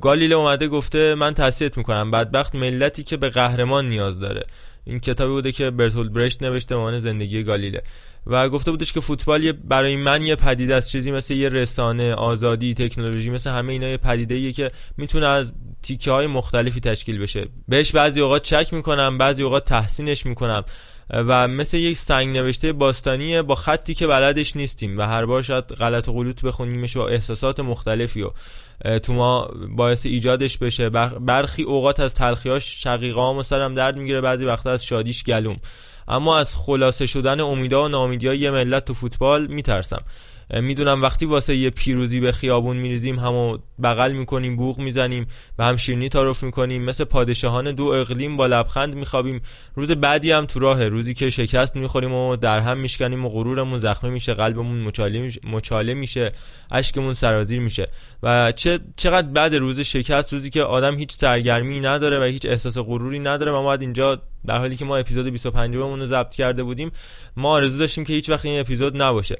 گالیله 0.00 0.34
اومده 0.34 0.68
گفته 0.68 1.14
من 1.14 1.34
تصحیحت 1.34 1.78
می‌کنم. 1.78 2.10
بدبخت 2.10 2.54
ملتی 2.54 3.02
که 3.02 3.16
به 3.16 3.28
قهرمان 3.28 3.88
نیاز 3.88 4.18
داره. 4.18 4.46
این 4.84 5.00
کتابی 5.00 5.32
بوده 5.32 5.52
که 5.52 5.70
برتولد 5.70 6.12
برشت 6.12 6.42
نوشته 6.42 6.76
مان 6.76 6.98
زندگی 6.98 7.42
گالیله. 7.42 7.82
و 8.26 8.48
گفته 8.48 8.70
بودش 8.70 8.92
که 8.92 9.00
فوتبال 9.00 9.52
برای 9.52 9.96
من 9.96 10.22
یه 10.22 10.36
پدیده 10.36 10.74
است. 10.74 10.90
چیزی 10.90 11.12
مثل 11.12 11.34
یه 11.34 11.48
رسانه 11.48 12.14
آزادی 12.14 12.74
تکنولوژی 12.74 13.30
مثل 13.30 13.50
همه 13.50 13.72
اینا 13.72 13.88
یه 13.88 13.96
پدیده 13.96 14.34
ایه 14.34 14.52
که 14.52 14.70
می‌تونه 14.96 15.26
از 15.26 15.54
تیکه 15.82 16.10
های 16.10 16.26
مختلفی 16.26 16.80
تشکیل 16.80 17.18
بشه. 17.18 17.46
بهش 17.68 17.92
بعضی 17.92 18.20
اوقات 18.20 18.42
چک 18.42 18.74
می‌کنم 18.74 19.18
بعضی 19.18 19.42
اوقات 19.42 19.64
تحسینش 19.64 20.26
می‌کنم. 20.26 20.64
و 21.10 21.48
مثل 21.48 21.76
یک 21.76 21.98
سنگ 21.98 22.36
نوشته 22.36 22.72
باستانیه 22.72 23.42
با 23.42 23.54
خطی 23.54 23.94
که 23.94 24.06
بلدش 24.06 24.56
نیستیم 24.56 24.98
و 24.98 25.02
هر 25.02 25.26
بار 25.26 25.42
شاید 25.42 25.64
غلط 25.64 26.08
و 26.08 26.12
غلوط 26.12 26.42
بخونیمش 26.42 26.96
و 26.96 27.00
احساسات 27.00 27.60
مختلفی 27.60 28.22
و 28.22 28.30
تو 28.98 29.12
ما 29.12 29.50
باعث 29.76 30.06
ایجادش 30.06 30.58
بشه. 30.58 30.90
بر- 30.90 31.18
برخی 31.18 31.62
اوقات 31.62 32.00
از 32.00 32.14
تلخیاش 32.14 32.82
شقیقام 32.82 33.36
و 33.38 33.42
سرم 33.42 33.74
درد 33.74 33.96
می‌گیره 33.96 34.20
بعضی 34.20 34.44
وقتا 34.44 34.70
از 34.70 34.84
شادیش 34.84 35.24
گلوم. 35.24 35.56
اما 36.08 36.38
از 36.38 36.56
خلاصه 36.56 37.06
شدن 37.06 37.40
امیدا 37.40 37.84
و 37.84 37.88
ناامیدی 37.88 38.34
یه 38.34 38.50
ملت 38.50 38.84
تو 38.84 38.94
فوتبال 38.94 39.46
میترسم. 39.46 40.02
می‌دونم 40.50 41.02
وقتی 41.02 41.26
واسه 41.26 41.56
یه 41.56 41.70
پیروزی 41.70 42.20
به 42.20 42.32
خیابون 42.32 42.76
میریزیم 42.76 43.18
همو 43.18 43.58
بغل 43.82 44.12
می‌کنیم 44.12 44.56
بوق 44.56 44.78
می‌زنیم 44.78 45.26
و 45.58 45.64
هم 45.64 45.76
شیرینی 45.76 46.08
تعارف 46.08 46.42
می‌کنیم 46.42 46.84
مثل 46.84 47.04
پادشاهان 47.04 47.72
دو 47.72 47.84
اقلیم 47.84 48.36
با 48.36 48.46
لبخند 48.46 48.94
میخوابیم. 48.94 49.40
روز 49.74 49.90
بعدی 49.90 50.32
هم 50.32 50.46
تو 50.46 50.60
راه 50.60 50.88
روزی 50.88 51.14
که 51.14 51.30
شکست 51.30 51.76
می‌خوریم 51.76 52.12
و 52.12 52.36
در 52.36 52.60
هم 52.60 52.78
میشکنیم 52.78 53.24
و 53.24 53.28
غرورمون 53.28 53.78
زخمی 53.78 54.10
میشه 54.10 54.34
قلبمون 54.34 54.92
مچاله 55.44 55.94
میشه, 55.94 56.32
اشکمون 56.70 57.14
سرازیر 57.14 57.60
میشه. 57.60 57.86
و 58.22 58.52
چه 58.52 58.80
چقدر 58.96 59.28
بعد 59.28 59.54
روز 59.54 59.80
شکست 59.80 60.32
روزی 60.32 60.50
که 60.50 60.62
آدم 60.62 60.98
هیچ 60.98 61.12
سرگرمی 61.12 61.80
نداره 61.80 62.20
و 62.20 62.22
هیچ 62.22 62.46
احساس 62.46 62.78
غروری 62.78 63.18
نداره 63.18 63.52
ما 63.52 63.62
باید 63.62 63.80
اینجا 63.80 64.22
در 64.46 64.58
حالی 64.58 64.76
که 64.76 64.84
ما 64.84 64.96
اپیزود 64.96 65.26
25 65.26 65.76
مون 65.76 66.00
رو 66.00 66.06
ضبط 66.06 66.34
کرده 66.34 66.62
بودیم 66.62 66.90
ما 67.36 67.50
آرزو 67.50 67.78
داشتیم 67.78 68.04
که 68.04 68.12
هیچ 68.12 68.30
وقت 68.30 68.44
این 68.44 68.60
اپیزود 68.60 69.02
نباشه. 69.02 69.36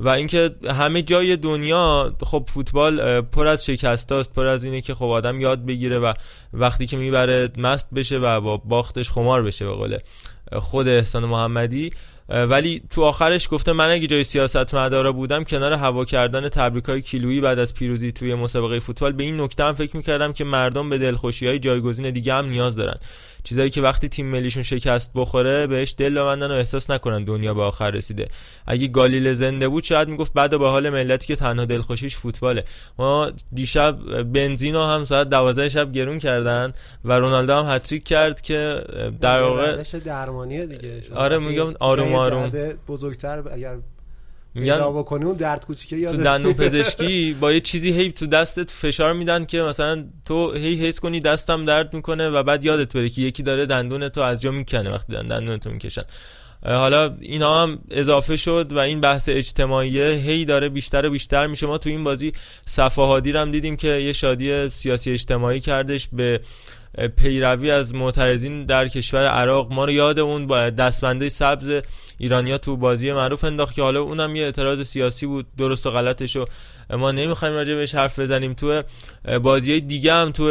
و 0.00 0.08
اینکه 0.08 0.50
همه 0.70 1.02
جای 1.02 1.36
دنیا 1.36 2.16
خب 2.22 2.44
فوتبال 2.48 3.20
پر 3.20 3.46
از 3.46 3.66
شکستاست 3.66 4.32
پر 4.32 4.46
از 4.46 4.64
اینه 4.64 4.80
که 4.80 4.94
خب 4.94 5.04
آدم 5.04 5.40
یاد 5.40 5.66
بگیره 5.66 5.98
و 5.98 6.12
وقتی 6.52 6.86
که 6.86 6.96
می‌بره 6.96 7.48
مست 7.56 7.88
بشه 7.94 8.18
و 8.18 8.40
با 8.40 8.56
باختش 8.56 9.10
خمار 9.10 9.42
بشه 9.42 9.66
به 9.66 9.72
قول 9.72 9.98
خود 10.52 10.88
احسان 10.88 11.24
محمدی. 11.24 11.90
ولی 12.28 12.82
تو 12.90 13.02
آخرش 13.02 13.48
گفته 13.50 13.72
من 13.72 13.90
اگه 13.90 14.06
جای 14.06 14.24
سیاست 14.24 14.74
مدارا 14.74 15.12
بودم 15.12 15.44
کنار 15.44 15.72
هوا 15.72 16.04
کردن 16.04 16.48
تبریک 16.48 16.84
های 16.84 17.02
کیلویی 17.02 17.40
بعد 17.40 17.58
از 17.58 17.74
پیروزی 17.74 18.12
توی 18.12 18.34
مسابقه 18.34 18.80
فوتبال 18.80 19.12
به 19.12 19.22
این 19.22 19.40
نکته 19.40 19.64
هم 19.64 19.74
فکر 19.74 19.96
می‌کردم 19.96 20.32
که 20.32 20.44
مردم 20.44 20.88
به 20.88 20.98
دلخوشی 20.98 21.46
های 21.46 21.58
جایگزین 21.58 22.10
دیگه 22.10 22.34
هم 22.34 22.46
نیاز 22.46 22.76
دارن. 22.76 22.96
چیزایی 23.44 23.70
که 23.70 23.82
وقتی 23.82 24.08
تیم 24.08 24.26
ملیشون 24.26 24.62
شکست 24.62 25.10
بخوره 25.14 25.66
بهش 25.66 25.94
دل 25.98 26.14
ببندن 26.14 26.50
و 26.50 26.54
احساس 26.54 26.90
نکنن 26.90 27.24
دنیا 27.24 27.54
به 27.54 27.62
آخر 27.62 27.90
رسیده. 27.90 28.28
اگه 28.66 28.88
گالیله 28.88 29.34
زنده 29.34 29.68
بود 29.68 29.84
شاید 29.84 30.08
می‌گفت 30.08 30.32
بعد 30.32 30.50
به 30.50 30.68
حال 30.68 30.90
ملتی 30.90 31.26
که 31.26 31.36
تنها 31.36 31.64
دلخوشیش 31.64 32.16
فوتباله. 32.16 32.64
ما 32.98 33.32
دیشب 33.52 34.22
بنزین 34.22 34.74
رو 34.74 34.82
هم 34.82 35.04
ساعت 35.04 35.28
12 35.28 35.68
شب 35.68 35.92
گرون 35.92 36.18
کردن 36.18 36.72
و 37.04 37.12
رونالدو 37.12 37.54
هم 37.54 37.74
هتریک 37.74 38.04
کرد 38.04 38.40
که 38.40 38.84
در 39.20 39.42
واقع 39.42 39.82
درمانیه 40.04 40.66
دیگه. 40.66 41.02
آره، 41.14 41.38
میگم 41.38 41.74
آروم 41.80 42.14
آروم. 42.14 42.50
بزرگتر 42.88 43.42
اگر 43.52 43.76
پیدا 44.54 44.92
بکنی 44.92 45.24
اون 45.24 45.36
درد 45.36 45.66
کوچیکه 45.66 45.96
تو 45.96 46.02
یادت 46.02 46.16
دندون 46.16 46.52
پزشکی 46.52 47.36
با 47.40 47.52
یه 47.52 47.60
چیزی 47.60 47.92
هی 47.92 48.12
تو 48.12 48.26
دستت 48.26 48.70
فشار 48.70 49.12
میدن 49.12 49.44
که 49.44 49.62
مثلا 49.62 50.04
تو 50.24 50.52
هی 50.52 50.74
حس 50.74 51.00
کنی 51.00 51.20
دستم 51.20 51.64
درد 51.64 51.94
می‌کنه 51.94 52.28
و 52.28 52.42
بعد 52.42 52.64
یادت 52.64 52.92
بره 52.92 53.08
که 53.08 53.20
یکی 53.20 53.42
داره 53.42 53.66
دندون 53.66 54.08
تو 54.08 54.20
از 54.20 54.42
جا 54.42 54.50
می‌کنه 54.50 54.90
وقتی 54.90 55.12
دندون 55.12 55.56
تو 55.56 55.70
می‌کشن. 55.70 56.02
حالا 56.64 57.16
اینا 57.20 57.62
هم 57.62 57.78
اضافه 57.90 58.36
شد 58.36 58.72
و 58.72 58.78
این 58.78 59.00
بحث 59.00 59.28
اجتماعیه. 59.28 60.08
هی 60.08 60.44
داره 60.44 60.68
بیشتر 60.68 61.06
و 61.06 61.10
بیشتر 61.10 61.46
میشه. 61.46 61.66
ما 61.66 61.78
تو 61.78 61.90
این 61.90 62.04
بازی 62.04 62.32
صفحاتی 62.66 63.30
هم 63.30 63.50
دیدیم 63.50 63.76
که 63.76 63.88
یه 63.88 64.12
شادی 64.12 64.70
سیاسی 64.70 65.12
اجتماعی 65.12 65.60
کردش 65.60 66.08
به 66.12 66.40
پیروی 67.16 67.70
از 67.70 67.94
معترضین 67.94 68.66
در 68.66 68.88
کشور 68.88 69.26
عراق. 69.26 69.72
ما 69.72 69.84
رو 69.84 69.92
یاد 69.92 70.18
اون 70.18 70.46
با 70.46 70.70
دستبنده 70.70 71.28
سبز 71.28 71.82
ایرانیا 72.18 72.58
تو 72.58 72.76
بازی 72.76 73.12
معروف 73.12 73.44
انداخت 73.44 73.74
که 73.74 73.82
حالا 73.82 74.00
اونم 74.00 74.36
یه 74.36 74.44
اعتراض 74.44 74.82
سیاسی 74.82 75.26
بود 75.26 75.46
درست 75.58 75.86
و 75.86 75.90
غلطش 75.90 76.36
رو. 76.36 76.44
ما 76.90 77.12
نمی‌خوایم 77.12 77.54
راجع 77.54 77.74
بهش 77.74 77.94
حرف 77.94 78.18
بزنیم. 78.18 78.54
تو 78.54 78.82
بازی 79.42 79.80
دیگه 79.80 80.12
هم 80.12 80.30
تو 80.30 80.44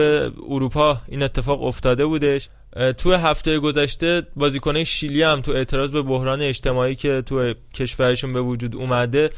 اروپا 0.49 0.97
این 1.07 1.23
اتفاق 1.23 1.63
افتاده 1.63 2.05
بودش. 2.05 2.49
تو 2.97 3.13
هفته 3.13 3.59
گذشته 3.59 4.21
بازیکنه 4.35 4.83
شیلی 4.83 5.23
هم 5.23 5.41
تو 5.41 5.51
اعتراض 5.51 5.91
به 5.91 6.01
بحران 6.01 6.41
اجتماعی 6.41 6.95
که 6.95 7.21
تو 7.21 7.53
کشورشون 7.73 8.33
به 8.33 8.41
وجود 8.41 8.75
اومده 8.75 9.29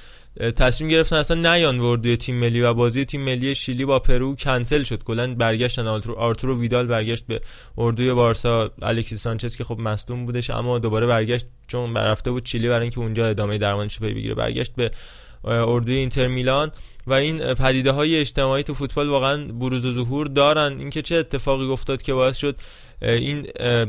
تصمیم 0.56 0.90
گرفتن 0.90 1.16
اصلا 1.16 1.54
نیان 1.56 1.80
اردوی 1.80 2.18
تیم 2.18 2.36
ملی 2.36 2.62
و 2.62 2.74
بازی 2.74 3.06
تیم 3.06 3.22
ملی 3.22 3.56
شیلی 3.56 3.86
با 3.86 4.00
پرو 4.00 4.36
کنسل 4.36 4.84
شد. 4.84 5.04
کلا 5.04 5.36
برگشتن. 5.36 5.88
آرتور 5.88 6.16
آرتورو 6.16 6.60
ویدال 6.60 6.88
برگشت 6.88 7.28
به 7.28 7.42
اردوی 7.78 8.14
بارسا. 8.14 8.72
الکسیس 8.82 9.22
سانچز 9.22 9.56
که 9.56 9.64
خب 9.64 9.80
مصدوم 9.80 10.26
بودش 10.26 10.50
اما 10.50 10.80
دوباره 10.80 11.08
برگشت 11.08 11.46
چون 11.68 11.98
رفته 11.98 12.32
بود 12.32 12.44
چیلی 12.44 12.70
برای 12.70 12.82
اینکه 12.82 13.00
اونجا 13.00 13.28
ادامه 13.28 13.58
درمانش 13.58 14.00
بگیره. 14.00 14.36
برگشت 14.36 14.74
به 14.76 14.92
اردوی 15.44 15.96
اینتر 15.96 16.28
میلان 16.28 16.72
و 17.08 17.14
این 17.14 17.54
پدیده 17.54 17.92
های 17.92 18.20
اجتماعی 18.20 18.64
تو 18.64 18.74
فوتبال 18.74 19.10
واقعا 19.10 19.46
بروز 19.46 19.86
و 19.86 19.92
ظهور 19.92 20.28
دارن. 20.28 20.80
اینکه 20.80 21.02
چه 21.02 21.16
اتفاقی 21.16 21.66
افتاد 21.66 22.02
که 22.02 22.14
باعث 22.14 22.38
شد 22.38 22.56
این 23.02 23.48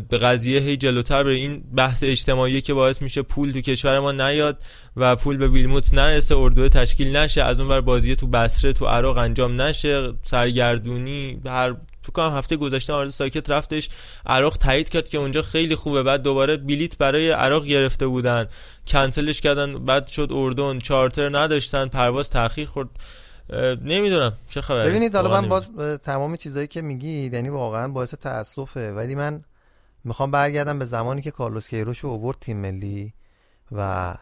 به 0.08 0.18
قضیه 0.18 0.60
هی 0.60 0.76
جلوتر 0.76 1.22
بره. 1.24 1.34
این 1.34 1.64
بحث 1.76 2.04
اجتماعی 2.06 2.60
که 2.60 2.74
باعث 2.74 3.02
میشه 3.02 3.22
پول 3.22 3.50
تو 3.50 3.60
کشور 3.60 4.00
ما 4.00 4.12
نیاد 4.12 4.62
و 4.96 5.16
پول 5.16 5.36
به 5.36 5.48
ویلموت 5.48 5.94
نرسه 5.94 6.36
اردو 6.36 6.68
تشکیل 6.68 7.16
نشه 7.16 7.42
از 7.42 7.60
اون 7.60 7.68
ور 7.68 7.80
بازی 7.80 8.16
تو 8.16 8.26
بصره 8.26 8.72
تو 8.72 8.86
عراق 8.86 9.18
انجام 9.18 9.60
نشه 9.60 10.12
سرگردونی 10.22 11.40
هر 11.46 11.74
تو 12.02 12.12
کنم 12.12 12.36
هفته 12.36 12.56
گذشته 12.56 12.92
آرز 12.92 13.14
ساکت 13.14 13.50
رفتش 13.50 13.88
عراق 14.26 14.56
تایید 14.56 14.88
کرد 14.88 15.08
که 15.08 15.18
اونجا 15.18 15.42
خیلی 15.42 15.74
خوبه. 15.74 16.02
بعد 16.02 16.22
دوباره 16.22 16.56
بلیت 16.56 16.98
برای 16.98 17.30
عراق 17.30 17.64
گرفته 17.64 18.06
بودن. 18.06 18.46
کنسلش 18.86 19.40
کردن 19.40 19.84
بعد 19.84 20.06
شد 20.06 20.28
اردن. 20.32 20.78
چارتر 20.78 21.38
نداشتن 21.38 21.88
پرواز 21.88 22.30
تاخیر 22.30 22.68
خورد. 22.68 22.88
نمی‌دونم 23.84 24.32
چه 24.48 24.60
خبره. 24.60 24.88
ببینید 24.88 25.16
حالا 25.16 25.40
من 25.40 25.48
باز 25.48 25.70
تمام 26.02 26.36
چیزایی 26.36 26.66
که 26.66 26.82
میگید 26.82 27.34
یعنی 27.34 27.48
واقعا 27.48 27.88
باعث 27.88 28.14
تاسفه 28.14 28.92
ولی 28.92 29.14
من 29.14 29.44
می‌خوام 30.04 30.30
برگردم 30.30 30.78
به 30.78 30.84
زمانی 30.84 31.22
که 31.22 31.30
کارلوس 31.30 31.68
کیروش 31.68 32.04
اوورد 32.04 32.36
تیم 32.40 32.56
ملی 32.56 33.12
و 33.72 34.14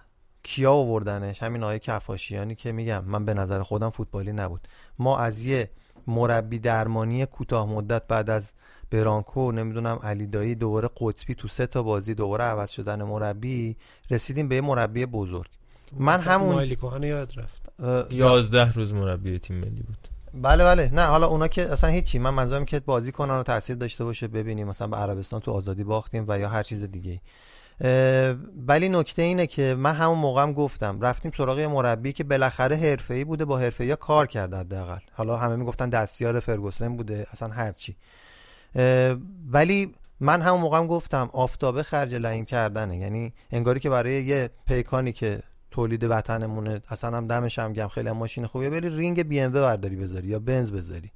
کیا 0.43 0.73
آوردنش؟ 0.73 1.43
همین 1.43 1.63
آقای 1.63 1.79
کفاشیانی 1.79 2.55
که 2.55 2.73
میگم 2.73 3.05
من 3.05 3.25
به 3.25 3.35
نظر 3.35 3.63
خودم 3.63 3.91
فوتبالی 3.91 4.33
نبود. 4.33 4.69
ما 4.99 5.19
از 5.19 5.45
یه 5.45 5.71
مربی 6.07 6.59
درمانی 6.59 7.27
کوتاه 7.27 7.69
مدت 7.69 8.07
بعد 8.07 8.31
از 8.31 8.53
برانکو 8.91 9.53
نمی‌دونم 9.53 10.01
علی 10.03 10.27
دایی 10.27 10.55
دوباره 10.55 10.91
قطبی 10.97 11.35
تو 11.35 11.49
سه 11.49 11.67
تا 11.67 11.83
بازی 11.83 12.15
دوباره 12.15 12.45
عوض 12.45 12.71
شدن 12.71 13.03
مربی 13.03 13.77
رسیدیم 14.11 14.49
به 14.49 14.55
یه 14.55 14.61
مربی 14.61 15.07
بزرگ. 15.07 15.49
من 15.93 16.19
همون 16.21 16.55
مایلی 16.55 16.79
یاد 17.03 17.33
رفت. 17.37 17.73
11 18.13 18.73
روز 18.73 18.95
مربی 18.95 19.39
تیم 19.39 19.57
ملی 19.57 19.83
بود. 19.83 20.09
بله 20.35 20.65
بله. 20.65 20.91
نه 20.93 21.03
حالا 21.03 21.27
اونا 21.27 21.49
که 21.49 21.73
اصلا 21.73 21.91
هیچی. 21.91 22.19
من 22.19 22.31
منظورم 22.31 22.65
که 22.65 22.81
بازی 22.81 23.13
کنن 23.13 23.35
و 23.35 23.43
تاثیر 23.43 23.77
داشته 23.77 24.05
باشه 24.05 24.29
ببینیم. 24.29 24.69
مثلا 24.69 24.87
به 24.87 24.97
عربستان 24.97 25.41
تو 25.41 25.51
آزادی 25.51 25.85
باختیم 25.85 26.25
و 26.29 26.39
یا 26.39 26.49
هر 26.49 26.63
چیز 26.63 26.83
دیگه 26.83 27.21
ولی 28.67 28.89
نکته 28.89 29.23
اینه 29.23 29.47
که 29.47 29.75
من 29.79 29.95
همون 29.95 30.19
موقعم 30.19 30.53
گفتم 30.53 31.01
رفتیم 31.01 31.33
سراغ 31.37 31.61
مربی 31.61 32.13
که 32.13 32.25
بالاخره 32.25 32.77
حرفه‌ای 32.77 33.25
بوده 33.25 33.45
با 33.45 33.59
حرفه‌ای 33.59 33.97
کار 33.97 34.27
کرده 34.27 34.57
حداقل. 34.57 34.99
حالا 35.13 35.37
همه 35.37 35.57
می‌گفتن 35.57 35.89
دستیار 35.89 36.41
فرگوسن 36.41 36.97
بوده 36.97 37.27
اصلا 37.33 37.49
هرچی 37.49 37.97
ولی 39.51 39.95
من 40.21 40.43
همون 40.43 40.61
موقعم 40.61 40.87
گفتم 40.87 41.31
آفتابه 41.33 41.83
خرج 41.83 42.15
لعیم 42.15 42.45
کردنه. 42.45 42.97
یعنی 42.97 43.33
انگاری 43.51 43.81
که 43.81 43.91
برای 43.91 44.25
یه 44.25 44.51
پیکانی 44.67 45.13
که 45.13 45.43
تولید 45.71 46.05
وطنمونه 46.05 46.83
اصلا 46.91 47.17
هم 47.17 47.27
دمش 47.27 47.59
هم 47.59 47.73
گم 47.73 47.89
خیلی 47.89 48.09
هم 48.09 48.17
ماشین 48.17 48.47
خوبیه 48.47 48.71
بری 48.71 48.97
رینگ 48.97 49.23
بی 49.23 49.41
ام 49.41 49.53
برداری 49.53 49.97
بذاری 49.97 50.29
یا 50.29 50.39
بنز 50.39 50.73
بذاری. 50.73 51.11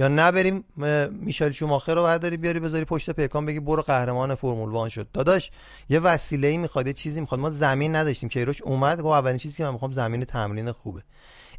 یا 0.00 0.08
نبریم 0.08 0.64
میشل 1.10 1.50
شوماخر 1.50 1.94
رو 1.94 2.02
برداری 2.02 2.36
بیاری 2.36 2.60
بذاری 2.60 2.84
پشت 2.84 3.10
پیکان 3.10 3.46
بگی 3.46 3.60
برو 3.60 3.82
قهرمان 3.82 4.34
فرمول 4.34 4.70
وان 4.70 4.88
شد. 4.88 5.06
داداش 5.12 5.50
یه 5.88 5.98
وسیله 6.00 6.48
ای 6.48 6.56
می‌خواد 6.58 6.86
یه 6.86 6.92
چیزی 6.92 7.20
می‌خواد. 7.20 7.40
ما 7.40 7.50
زمین 7.50 7.96
نداشتیم. 7.96 8.28
کیروش 8.28 8.62
اومد 8.62 9.00
گفت 9.00 9.14
اولین 9.14 9.38
چیزی 9.38 9.56
که 9.56 9.64
من 9.64 9.72
می‌خوام 9.72 9.92
زمین 9.92 10.24
تمرین 10.24 10.72
خوبه. 10.72 11.02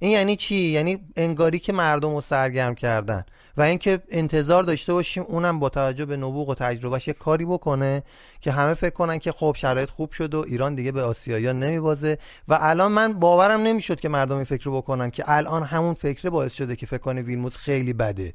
این 0.03 0.11
یعنی 0.11 0.35
چی؟ 0.35 0.55
یعنی 0.55 0.99
انگاری 1.15 1.59
که 1.59 1.73
مردم 1.73 2.15
رو 2.15 2.21
سرگرم 2.21 2.75
کردن. 2.75 3.25
و 3.57 3.61
اینکه 3.61 4.01
انتظار 4.09 4.63
داشته 4.63 4.93
باشیم 4.93 5.23
اونم 5.27 5.59
با 5.59 5.69
توجه 5.69 6.05
به 6.05 6.17
نبوغ 6.17 6.49
و 6.49 6.55
تجربهش 6.55 7.07
یه 7.07 7.13
کاری 7.13 7.45
بکنه 7.45 8.03
که 8.41 8.51
همه 8.51 8.73
فکر 8.73 8.93
کنن 8.93 9.19
که 9.19 9.31
خب 9.31 9.55
شرایط 9.57 9.89
خوب 9.89 10.11
شد 10.11 10.33
و 10.33 10.43
ایران 10.47 10.75
دیگه 10.75 10.91
به 10.91 11.03
آسیایی 11.03 11.53
نمیبازه. 11.53 12.17
و 12.47 12.57
الان 12.61 12.91
من 12.91 13.13
باورم 13.13 13.61
نمی‌شد 13.61 13.99
که 13.99 14.09
مردم 14.09 14.35
این 14.35 14.45
فکر 14.45 14.69
بکنن 14.69 15.11
که 15.11 15.23
الان 15.27 15.63
همون 15.63 15.93
فکر 15.93 16.29
باعث 16.29 16.53
شده 16.53 16.75
که 16.75 16.85
فکر 16.85 16.97
کنه 16.97 17.21
ویلموس 17.21 17.57
خیلی 17.57 17.93
بده. 17.93 18.33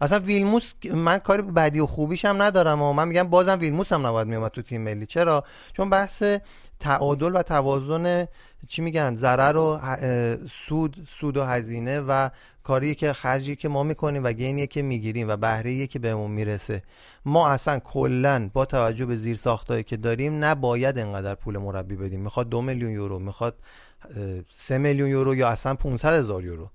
اصلا 0.00 0.18
ویلموس 0.18 0.72
من 0.94 1.18
کاری 1.18 1.42
بدی 1.42 1.80
و 1.80 1.86
خوبیش 1.86 2.24
هم 2.24 2.42
ندارم 2.42 2.82
و 2.82 2.92
من 2.92 3.08
میگم 3.08 3.22
بازم 3.22 3.58
ویلموس 3.60 3.92
هم 3.92 4.06
نباید 4.06 4.28
میومد 4.28 4.50
تو 4.50 4.62
تیم 4.62 4.80
ملی. 4.80 5.06
چرا؟ 5.06 5.44
چون 5.76 5.90
بحث 5.90 6.22
تعادل 6.80 7.36
و 7.36 7.42
توازن 7.42 8.26
چی 8.68 8.82
میگن 8.82 9.16
ضرر 9.16 9.56
و 9.56 9.80
سود 10.68 11.08
سود 11.20 11.36
و 11.36 11.44
هزینه 11.44 12.00
و 12.00 12.28
کاری 12.62 12.94
که 12.94 13.12
خرجی 13.12 13.56
که 13.56 13.68
ما 13.68 13.82
می‌کنیم 13.82 14.24
و 14.24 14.32
گینی 14.32 14.66
که 14.66 14.82
می‌گیریم 14.82 15.28
و 15.28 15.36
بهره 15.36 15.86
که 15.86 15.98
بهمون 15.98 16.30
می‌رسه. 16.30 16.82
ما 17.24 17.48
اصلا 17.48 17.78
کلا 17.78 18.50
با 18.52 18.64
توجه 18.64 19.06
به 19.06 19.16
زیر 19.16 19.36
ساختایی 19.36 19.82
که 19.82 19.96
داریم 19.96 20.44
نباید 20.44 20.98
انقدر 20.98 21.34
پول 21.34 21.58
مربی 21.58 21.96
بدیم. 21.96 22.20
می‌خواد 22.20 22.48
دو 22.48 22.62
میلیون 22.62 22.90
یورو 22.90 23.18
می‌خواد 23.18 23.54
سه 24.56 24.78
میلیون 24.78 25.08
یورو 25.08 25.34
یا 25.34 25.48
اصلا 25.48 25.74
500 25.74 26.12
هزار 26.12 26.44
یورو. 26.44 26.70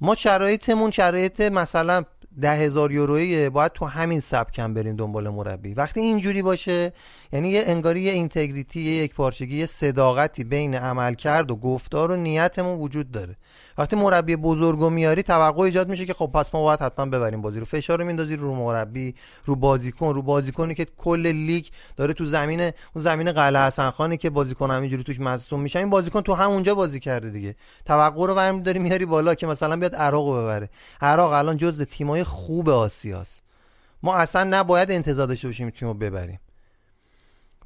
ما 0.00 0.14
شرایطمون 0.14 0.90
شرایط 0.90 1.40
مثلا 1.40 2.04
ده 2.40 2.52
هزار 2.52 2.92
یورویی 2.92 3.50
باید 3.50 3.72
تو 3.72 3.84
همین 3.84 4.20
سبک 4.20 4.58
هم 4.58 4.74
بریم 4.74 4.96
دنبال 4.96 5.28
مربی. 5.28 5.74
وقتی 5.74 6.00
اینجوری 6.00 6.42
باشه 6.42 6.92
یعنی 7.32 7.48
یه 7.48 7.64
انگاری 7.66 8.00
یه 8.00 8.12
اینتگریتی 8.12 8.80
یه 8.80 9.04
یک 9.04 9.14
پارچگی 9.14 9.56
یه 9.56 9.66
صداقتی 9.66 10.44
بین 10.44 10.74
عمل 10.74 11.14
کرد 11.14 11.50
و 11.50 11.56
گفتار 11.56 12.10
و 12.10 12.16
نیتمون 12.16 12.78
وجود 12.78 13.10
داره. 13.10 13.36
وقتی 13.78 13.96
مربی 13.96 14.36
بزرگو 14.36 14.90
میاری 14.90 15.22
توقع 15.22 15.62
ایجاد 15.62 15.88
میشه 15.88 16.06
که 16.06 16.14
خب 16.14 16.30
پس 16.34 16.54
ما 16.54 16.62
باید 16.62 16.80
حتما 16.80 17.06
ببریم 17.06 17.42
بازی 17.42 17.58
رو. 17.58 17.64
فشار 17.64 17.98
رو 17.98 18.04
میندازی 18.04 18.36
رو 18.36 18.54
مربی 18.54 19.14
رو 19.44 19.56
بازیکن. 19.56 20.14
رو 20.14 20.22
بازیکنی 20.22 20.74
که 20.74 20.86
کل 20.96 21.26
لیگ 21.26 21.66
داره 21.96 22.14
تو 22.14 22.24
زمین 22.24 22.60
اون 22.60 22.72
زمین 22.94 23.32
قلعه 23.32 23.66
حسن 23.66 23.90
خانی 23.90 24.16
که 24.16 24.30
بازیکن 24.30 24.70
همینجوری 24.70 25.02
توش 25.02 25.20
مصدوم 25.20 25.60
میشه 25.60 25.78
این 25.78 25.90
بازیکن 25.90 26.20
تو 26.20 26.34
همونجا 26.34 26.74
بازی 26.74 27.00
کرده 27.00 27.30
دیگه. 27.30 27.54
توقع 27.84 28.26
رو 28.26 28.34
برمی 28.34 28.60
داری 28.60 28.78
میاری 28.78 29.06
بالا 29.06 29.34
که 29.34 29.46
مثلا 29.46 29.76
بیاد 29.76 29.94
عراق 29.94 30.38
ببره. 30.38 30.70
عراق 31.00 31.32
الان 31.32 31.56
جزء 31.56 31.84
تیمای 31.84 32.24
خوب 32.24 32.68
آسیاست. 32.68 33.42
ما 34.02 34.14
اصلا 34.14 34.44
نباید 34.44 34.90
انتظار 34.90 35.26
داشته 35.26 35.48
باشیم 35.48 35.70
تیمو 35.70 35.94
ببریم. 35.94 36.38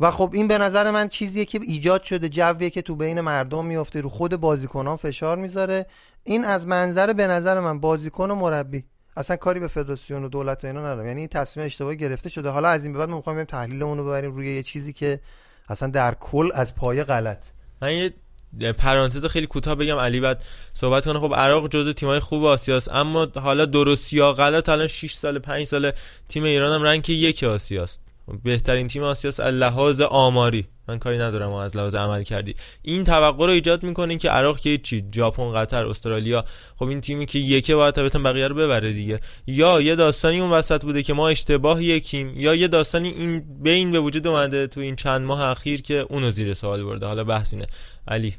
و 0.00 0.10
خب 0.10 0.30
این 0.34 0.48
به 0.48 0.58
نظر 0.58 0.90
من 0.90 1.08
چیزیه 1.08 1.44
که 1.44 1.60
ایجاد 1.62 2.02
شده 2.02 2.28
جویه 2.28 2.70
که 2.70 2.82
تو 2.82 2.96
بین 2.96 3.20
مردم 3.20 3.64
میفته 3.64 4.00
رو 4.00 4.08
خود 4.08 4.36
بازیکنان 4.36 4.96
فشار 4.96 5.38
می‌ذاره. 5.38 5.86
این 6.24 6.44
از 6.44 6.66
منظر 6.66 7.12
به 7.12 7.26
نظر 7.26 7.60
من 7.60 7.80
بازیکن 7.80 8.30
و 8.30 8.34
مربی. 8.34 8.84
اصلا 9.16 9.36
کاری 9.36 9.60
به 9.60 9.68
فدراسیون 9.68 10.24
و 10.24 10.28
دولت 10.28 10.64
و 10.64 10.66
اینا 10.66 10.80
ندارم. 10.80 11.06
یعنی 11.06 11.28
تصمیم 11.28 11.66
اشتباهی 11.66 11.96
گرفته 11.96 12.28
شده. 12.28 12.48
حالا 12.48 12.68
از 12.68 12.84
این 12.84 12.92
به 12.92 12.98
بعد 12.98 13.10
ما 13.10 13.16
می‌خوایم 13.16 13.36
بریم 13.36 13.46
تحلیلمون 13.46 13.98
رو 13.98 14.04
ببریم 14.04 14.32
روی 14.32 14.54
یه 14.54 14.62
چیزی 14.62 14.92
که 14.92 15.20
اصلا 15.68 15.88
در 15.88 16.14
کل 16.14 16.48
از 16.54 16.74
پای 16.74 17.04
غلط. 17.04 17.38
من 17.82 17.94
یه 17.94 18.12
پرانتز 18.72 19.26
خیلی 19.26 19.46
کوتاه 19.46 19.74
بگم. 19.74 19.96
علی 19.96 20.20
بعد 20.20 20.42
صحبت 20.72 21.04
کنه. 21.04 21.20
خب 21.20 21.34
عراق 21.34 21.68
جزء 21.68 21.92
تیمای 21.92 22.20
خوب 22.20 22.44
آسیاست 22.44 22.88
اما 22.88 23.28
حالا 23.36 23.64
درست 23.64 24.12
یا 24.12 24.32
غلط 24.32 24.68
الان 24.68 24.86
6 24.86 25.12
سال 25.12 25.38
5 25.38 25.64
سال 25.64 25.92
تیم 26.28 26.44
ایران 26.44 26.72
هم 26.72 26.82
رنگ 26.82 27.10
یک 27.10 27.44
آسیاست. 27.44 28.09
بهترین 28.42 28.86
تیم 28.86 29.02
آسیاس 29.02 29.40
لحاظ 29.40 30.00
آماری. 30.00 30.66
من 30.88 30.98
کاری 30.98 31.18
ندارم 31.18 31.52
از 31.52 31.76
لحاظ 31.76 31.94
عمل 31.94 32.22
کردی. 32.22 32.54
این 32.82 33.04
توقع 33.04 33.46
رو 33.46 33.52
ایجاد 33.52 33.82
می‌کنه 33.82 34.16
که 34.16 34.30
عراق 34.30 34.60
که 34.60 34.78
چی؟ 34.78 35.04
ژاپن 35.14 35.52
قطر 35.52 35.86
استرالیا. 35.86 36.44
خب 36.76 36.84
این 36.84 37.00
تیمی 37.00 37.26
که 37.26 37.38
یکه 37.38 37.74
باید 37.74 37.94
طبعا 37.94 38.22
بقیه 38.22 38.48
رو 38.48 38.54
ببره 38.54 38.92
دیگه. 38.92 39.20
یا 39.46 39.80
یه 39.80 39.94
داستانی 39.94 40.40
اون 40.40 40.50
وسط 40.50 40.82
بوده 40.82 41.02
که 41.02 41.12
ما 41.12 41.28
اشتباه 41.28 41.84
یکیم 41.84 42.32
یا 42.36 42.54
یه 42.54 42.68
داستانی 42.68 43.08
این 43.08 43.62
بین 43.62 43.92
به 43.92 44.00
وجود 44.00 44.26
اومده 44.26 44.66
تو 44.66 44.80
این 44.80 44.96
چند 44.96 45.20
ماه 45.20 45.44
اخیر 45.44 45.82
که 45.82 45.94
اونو 45.94 46.30
زیر 46.30 46.54
سوال 46.54 46.82
برده. 46.82 47.06
حالا 47.06 47.24
بحث 47.24 47.54
اینه. 47.54 47.66
علی. 48.08 48.34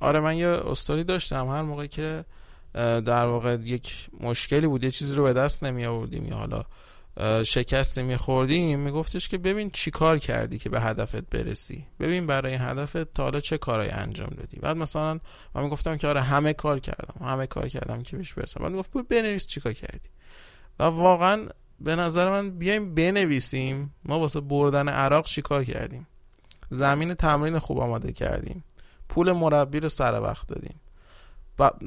آره 0.00 0.20
من 0.20 0.36
یه 0.36 0.46
استوری 0.46 1.04
داشتم 1.04 1.48
هر 1.48 1.62
موقع 1.62 1.86
که 1.86 2.24
در 2.74 3.24
واقع 3.24 3.56
یک 3.64 3.94
مشکلی 4.20 4.66
بود 4.66 4.84
یه 4.84 4.90
چیزی 4.90 5.16
رو 5.16 5.24
به 5.24 5.32
دست 5.32 5.64
نمی 5.64 5.86
آوردیم 5.86 6.26
یا 6.26 6.34
حالا 6.34 6.64
شکست 7.44 7.98
میخوردیم 7.98 8.78
میگفتش 8.78 9.28
که 9.28 9.38
ببین 9.38 9.70
چی 9.70 9.90
کار 9.90 10.18
کردی 10.18 10.58
که 10.58 10.70
به 10.70 10.80
هدفت 10.80 11.30
برسی. 11.30 11.86
ببین 12.00 12.26
برای 12.26 12.54
هدفت 12.54 13.14
تا 13.14 13.22
حالا 13.22 13.40
چه 13.40 13.58
کارایی 13.58 13.90
انجام 13.90 14.28
دادی. 14.28 14.56
بعد 14.60 14.76
مثلا 14.76 15.20
من 15.54 15.62
می‌گفتم 15.62 15.96
که 15.96 16.08
آره 16.08 16.20
همه 16.20 16.52
کار 16.52 16.78
کردم 16.78 17.26
همه 17.26 17.46
کار 17.46 17.68
کردم 17.68 18.02
که 18.02 18.16
بهش 18.16 18.34
برسم. 18.34 18.60
بعد 18.60 18.72
گفت 18.72 18.92
بنویس 18.92 19.46
چی 19.46 19.60
کار 19.60 19.72
کردی. 19.72 20.08
و 20.78 20.82
واقعا 20.84 21.48
به 21.80 21.96
نظر 21.96 22.30
من 22.30 22.50
بیایم 22.50 22.94
بنویسیم 22.94 23.94
ما 24.04 24.20
واسه 24.20 24.40
بردن 24.40 24.88
عراق 24.88 25.26
چی 25.26 25.42
کار 25.42 25.64
کردیم؟ 25.64 26.06
زمین 26.70 27.14
تمرین 27.14 27.58
خوب 27.58 27.80
آماده 27.80 28.12
کردیم. 28.12 28.64
پول 29.08 29.32
مربی 29.32 29.80
رو 29.80 29.88
سر 29.88 30.20
وقت 30.20 30.48
دادیم. 30.48 30.80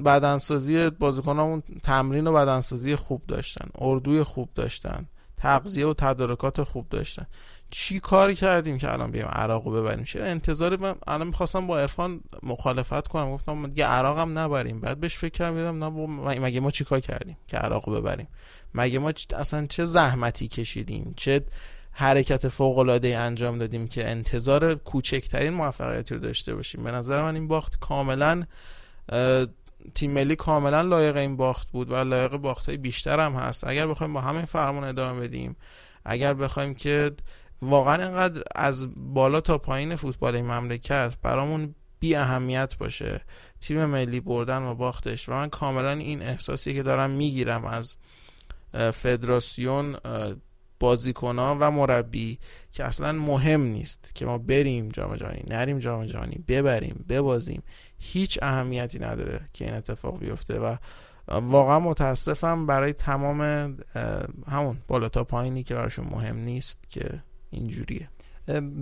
بدنسازی 0.06 0.90
بازیکنامون 0.90 1.62
تمرین 1.84 2.28
و 2.28 2.34
بدنسازی 2.34 2.96
خوب 2.96 3.26
داشتن 3.28 3.70
اردوی 3.76 4.24
خوب 4.24 4.50
داشتن. 4.56 5.08
تغذیه 5.42 5.88
و 5.88 5.94
تدارکات 5.94 6.64
خوب 6.64 6.90
داشتن. 6.90 7.26
چی 7.72 8.00
کار 8.00 8.34
کردیم 8.34 8.78
که 8.78 8.94
الان 8.94 9.12
بیایم 9.12 9.28
عراق 9.28 9.66
رو 9.66 9.72
ببریم؟ 9.72 10.04
چرا 10.04 10.26
انتظار 10.26 10.78
من 10.78 10.96
الان 11.08 11.28
می‌خواستم 11.28 11.68
با 11.68 11.80
عرفان 11.80 12.22
مخالفت 12.44 13.08
کنم. 13.08 13.32
گفتم 13.32 13.68
دیگه 13.68 13.86
عراق 13.86 14.20
هم 14.20 14.40
نبریم. 14.40 14.82
بعد 14.82 15.00
بهش 15.00 15.16
فکر 15.16 15.32
کردم 15.32 15.84
نه 15.84 16.40
مگه 16.40 16.60
ما 16.60 16.72
چی 16.72 16.84
کار 16.84 17.00
کردیم 17.00 17.38
که 17.48 17.58
عراق 17.58 17.90
رو 17.90 18.02
ببریم؟ 18.02 18.28
مگه 18.74 19.00
ما 19.00 19.14
اصلا 19.36 19.66
چه 19.66 19.86
زحمتی 19.86 20.48
کشیدیم؟ 20.48 21.14
چه 21.18 21.44
حرکت 21.92 22.48
فوق 22.48 22.78
العاده 22.78 23.18
انجام 23.18 23.58
دادیم 23.60 23.88
که 23.88 24.10
انتظار 24.10 24.76
کوچکترین 24.76 25.54
موفقیتی 25.54 26.16
رو 26.16 26.20
داشته 26.20 26.56
باشیم؟ 26.56 26.84
به 26.84 26.92
نظر 26.92 27.22
من 27.22 27.36
این 27.36 27.48
باخت 27.48 27.80
کاملا 27.80 28.44
تیم 29.96 30.12
ملی 30.12 30.36
کاملا 30.36 30.82
لایق 30.82 31.16
این 31.16 31.38
باخت 31.38 31.72
بود 31.72 31.92
و 31.92 31.96
لایق 31.96 32.32
باخت 32.32 32.66
های 32.66 32.78
بیشتر 32.78 33.20
هم 33.20 33.34
هست. 33.34 33.68
اگر 33.68 33.88
بخوایم 33.88 34.14
با 34.14 34.22
همین 34.22 34.46
فرمون 34.46 34.84
ادامه 34.84 35.20
بدیم 35.20 35.56
اگر 36.06 36.34
بخوایم 36.34 36.74
که 36.74 37.12
واقعا 37.62 38.08
اینقدر 38.08 38.44
از 38.56 38.88
بالا 39.14 39.42
تا 39.42 39.58
پایین 39.58 39.96
فوتبال 39.96 40.36
این 40.36 40.46
مملکت 40.46 41.16
برامون 41.22 41.76
بی 42.00 42.16
اهمیت 42.16 42.78
باشه 42.78 43.22
تیم 43.60 43.86
ملی 43.86 44.20
بردن 44.20 44.62
و 44.62 44.76
باختش 44.76 45.30
و 45.30 45.32
من 45.32 45.50
کاملا 45.50 45.92
این 45.92 46.22
احساسی 46.22 46.74
که 46.74 46.84
دارم 46.84 47.10
می‌گیرم 47.10 47.66
از 47.66 47.96
فدراسیون 48.94 49.96
بازیکنان 50.80 51.58
و 51.60 51.72
مربی 51.72 52.40
که 52.72 52.84
اصلا 52.84 53.12
مهم 53.12 53.62
نیست 53.62 54.12
که 54.16 54.26
ما 54.26 54.38
بریم 54.38 54.90
جام 54.90 55.16
جهانی 55.16 55.44
نریم 55.50 55.80
جام 55.80 56.06
جهانی 56.06 56.44
ببریم 56.48 57.06
ببازیم. 57.10 57.64
هیچ 58.02 58.40
اهمیتی 58.42 59.00
نداره 59.00 59.42
که 59.54 59.66
این 59.66 59.74
اتفاق 59.74 60.20
بیفته 60.20 60.60
و 60.60 60.76
واقعا 61.28 61.80
متاسفم 61.80 62.68
برای 62.68 62.94
تمام 62.94 63.42
همون 64.48 64.78
بالا 64.88 65.10
تا 65.10 65.24
پایینی 65.24 65.64
که 65.64 65.76
براشون 65.76 66.06
مهم 66.12 66.38
نیست 66.38 66.80
که 66.90 67.24
اینجوریه. 67.50 68.10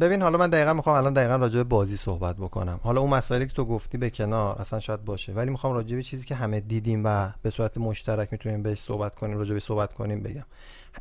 ببین 0.02 0.22
حالا 0.22 0.38
من 0.38 0.50
دقیقا 0.50 0.74
می‌خوام 0.74 0.96
الان 0.96 1.14
دقیقا 1.14 1.36
راجع 1.36 1.58
به 1.58 1.64
بازی 1.64 1.98
صحبت 1.98 2.36
بکنم. 2.36 2.80
حالا 2.84 3.02
اون 3.02 3.10
مسائلی 3.10 3.48
که 3.48 3.54
تو 3.54 3.66
گفتی 3.66 3.98
به 3.98 4.10
کنار 4.10 4.62
اصلا 4.62 4.80
شاید 4.80 5.06
باشه 5.06 5.34
ولی 5.34 5.52
می‌خوام 5.52 5.74
راجع 5.74 5.96
به 5.96 6.04
چیزی 6.04 6.26
که 6.26 6.36
همه 6.36 6.60
دیدیم 6.60 7.02
و 7.06 7.32
به 7.42 7.50
صورت 7.50 7.78
مشترک 7.78 8.30
می‌تونیم 8.32 8.64
بهش 8.64 8.80
صحبت 8.80 9.16
کنیم 9.16 9.38
راجع 9.38 9.54
به 9.54 9.60
صحبت 9.60 9.94
کنیم 9.94 10.24
بگم. 10.24 10.46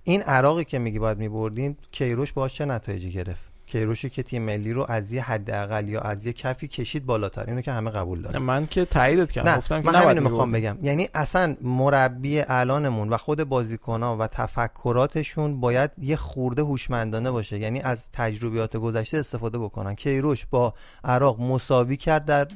این 0.04 0.22
عراقی 0.22 0.64
که 0.64 0.78
میگی 0.78 0.98
باید 0.98 1.18
میبردیم 1.18 1.76
کیروش 1.92 2.32
باش 2.32 2.54
چه 2.54 2.64
نتایجی 2.64 3.10
گرفت؟ 3.10 3.47
کیروشی 3.68 4.10
که 4.10 4.22
تیم 4.22 4.42
ملی 4.42 4.72
رو 4.72 4.86
از 4.88 5.12
یه 5.12 5.22
حداقل 5.22 5.88
یا 5.88 6.00
از 6.00 6.26
یه 6.26 6.32
کفی 6.32 6.68
کشید 6.68 7.06
بالاتر. 7.06 7.44
اینو 7.48 7.60
که 7.60 7.72
همه 7.72 7.90
قبول 7.90 8.22
دارن. 8.22 8.38
من 8.38 8.66
که 8.66 8.84
تاییدت 8.84 9.32
کردم. 9.32 9.56
گفتم 9.56 9.82
که 9.82 9.90
من 9.90 10.18
می‌خوام 10.18 10.52
بگم. 10.52 10.78
یعنی 10.82 11.08
اصلا 11.14 11.56
مربی 11.62 12.40
الانمون 12.40 13.08
و 13.08 13.16
خود 13.16 13.44
بازیکن‌ها 13.44 14.16
و 14.16 14.26
تفکراتشون 14.26 15.60
باید 15.60 15.90
یه 15.98 16.16
خورده 16.16 16.62
هوشمندانه 16.62 17.30
باشه. 17.30 17.58
یعنی 17.58 17.80
از 17.80 18.10
تجربیات 18.12 18.76
گذشته 18.76 19.18
استفاده 19.18 19.58
بکنن. 19.58 19.94
کیروش 19.94 20.46
با 20.50 20.74
عراق 21.04 21.40
مساوی 21.40 21.96
کرد 21.96 22.24
در 22.24 22.48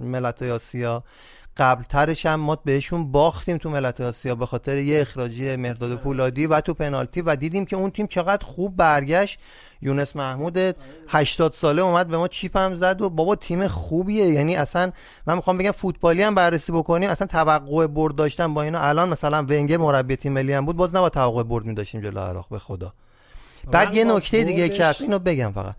ملت 0.00 0.42
آسیا. 0.42 1.04
قبلترش 1.56 2.26
هم 2.26 2.40
ما 2.40 2.56
بهشون 2.56 3.12
باختیم 3.12 3.58
تو 3.58 3.70
ملت 3.70 4.00
آسیا 4.00 4.34
به 4.34 4.46
خاطر 4.46 4.78
یه 4.78 5.00
اخراجی 5.00 5.56
مرداد 5.56 5.96
پولادی 5.96 6.46
و 6.46 6.60
تو 6.60 6.74
پنالتی 6.74 7.22
و 7.22 7.36
دیدیم 7.36 7.64
که 7.64 7.76
اون 7.76 7.90
تیم 7.90 8.06
چقدر 8.06 8.46
خوب 8.46 8.76
برگشت. 8.76 9.38
یونس 9.82 10.16
محمود 10.16 10.58
80 11.08 11.52
ساله 11.52 11.82
اومد 11.82 12.08
به 12.08 12.16
ما 12.16 12.28
چیپ 12.28 12.56
هم 12.56 12.74
زد 12.74 13.02
و 13.02 13.10
بابا 13.10 13.36
تیم 13.36 13.68
خوبیه. 13.68 14.26
یعنی 14.26 14.56
اصلا 14.56 14.92
من 15.26 15.34
می‌خوام 15.34 15.58
بگم 15.58 15.70
فوتبالی 15.70 16.22
هم 16.22 16.34
بررسی 16.34 16.72
بکنیم. 16.72 17.10
اصلا 17.10 17.26
توقع 17.26 17.86
برد 17.86 18.14
داشتن 18.14 18.54
با 18.54 18.62
اینا 18.62 18.80
الان 18.80 19.08
مثلا 19.08 19.42
ونگر 19.42 19.76
مربی 19.76 20.16
تیم 20.16 20.32
ملی 20.32 20.52
هم 20.52 20.66
بود. 20.66 20.76
باز 20.76 20.94
نباید 20.94 21.12
توقع 21.12 21.42
برد 21.42 21.64
می 21.64 21.74
داشتیم 21.74 22.00
جلو 22.00 22.20
عراق 22.20 22.46
به 22.50 22.58
خدا. 22.58 22.92
بعد 23.72 23.94
یه 23.94 24.04
نکته 24.04 24.44
دیگه 24.44 24.68
که 24.68 24.94
اینو 25.00 25.18
بگم 25.18 25.52
فقط. 25.52 25.74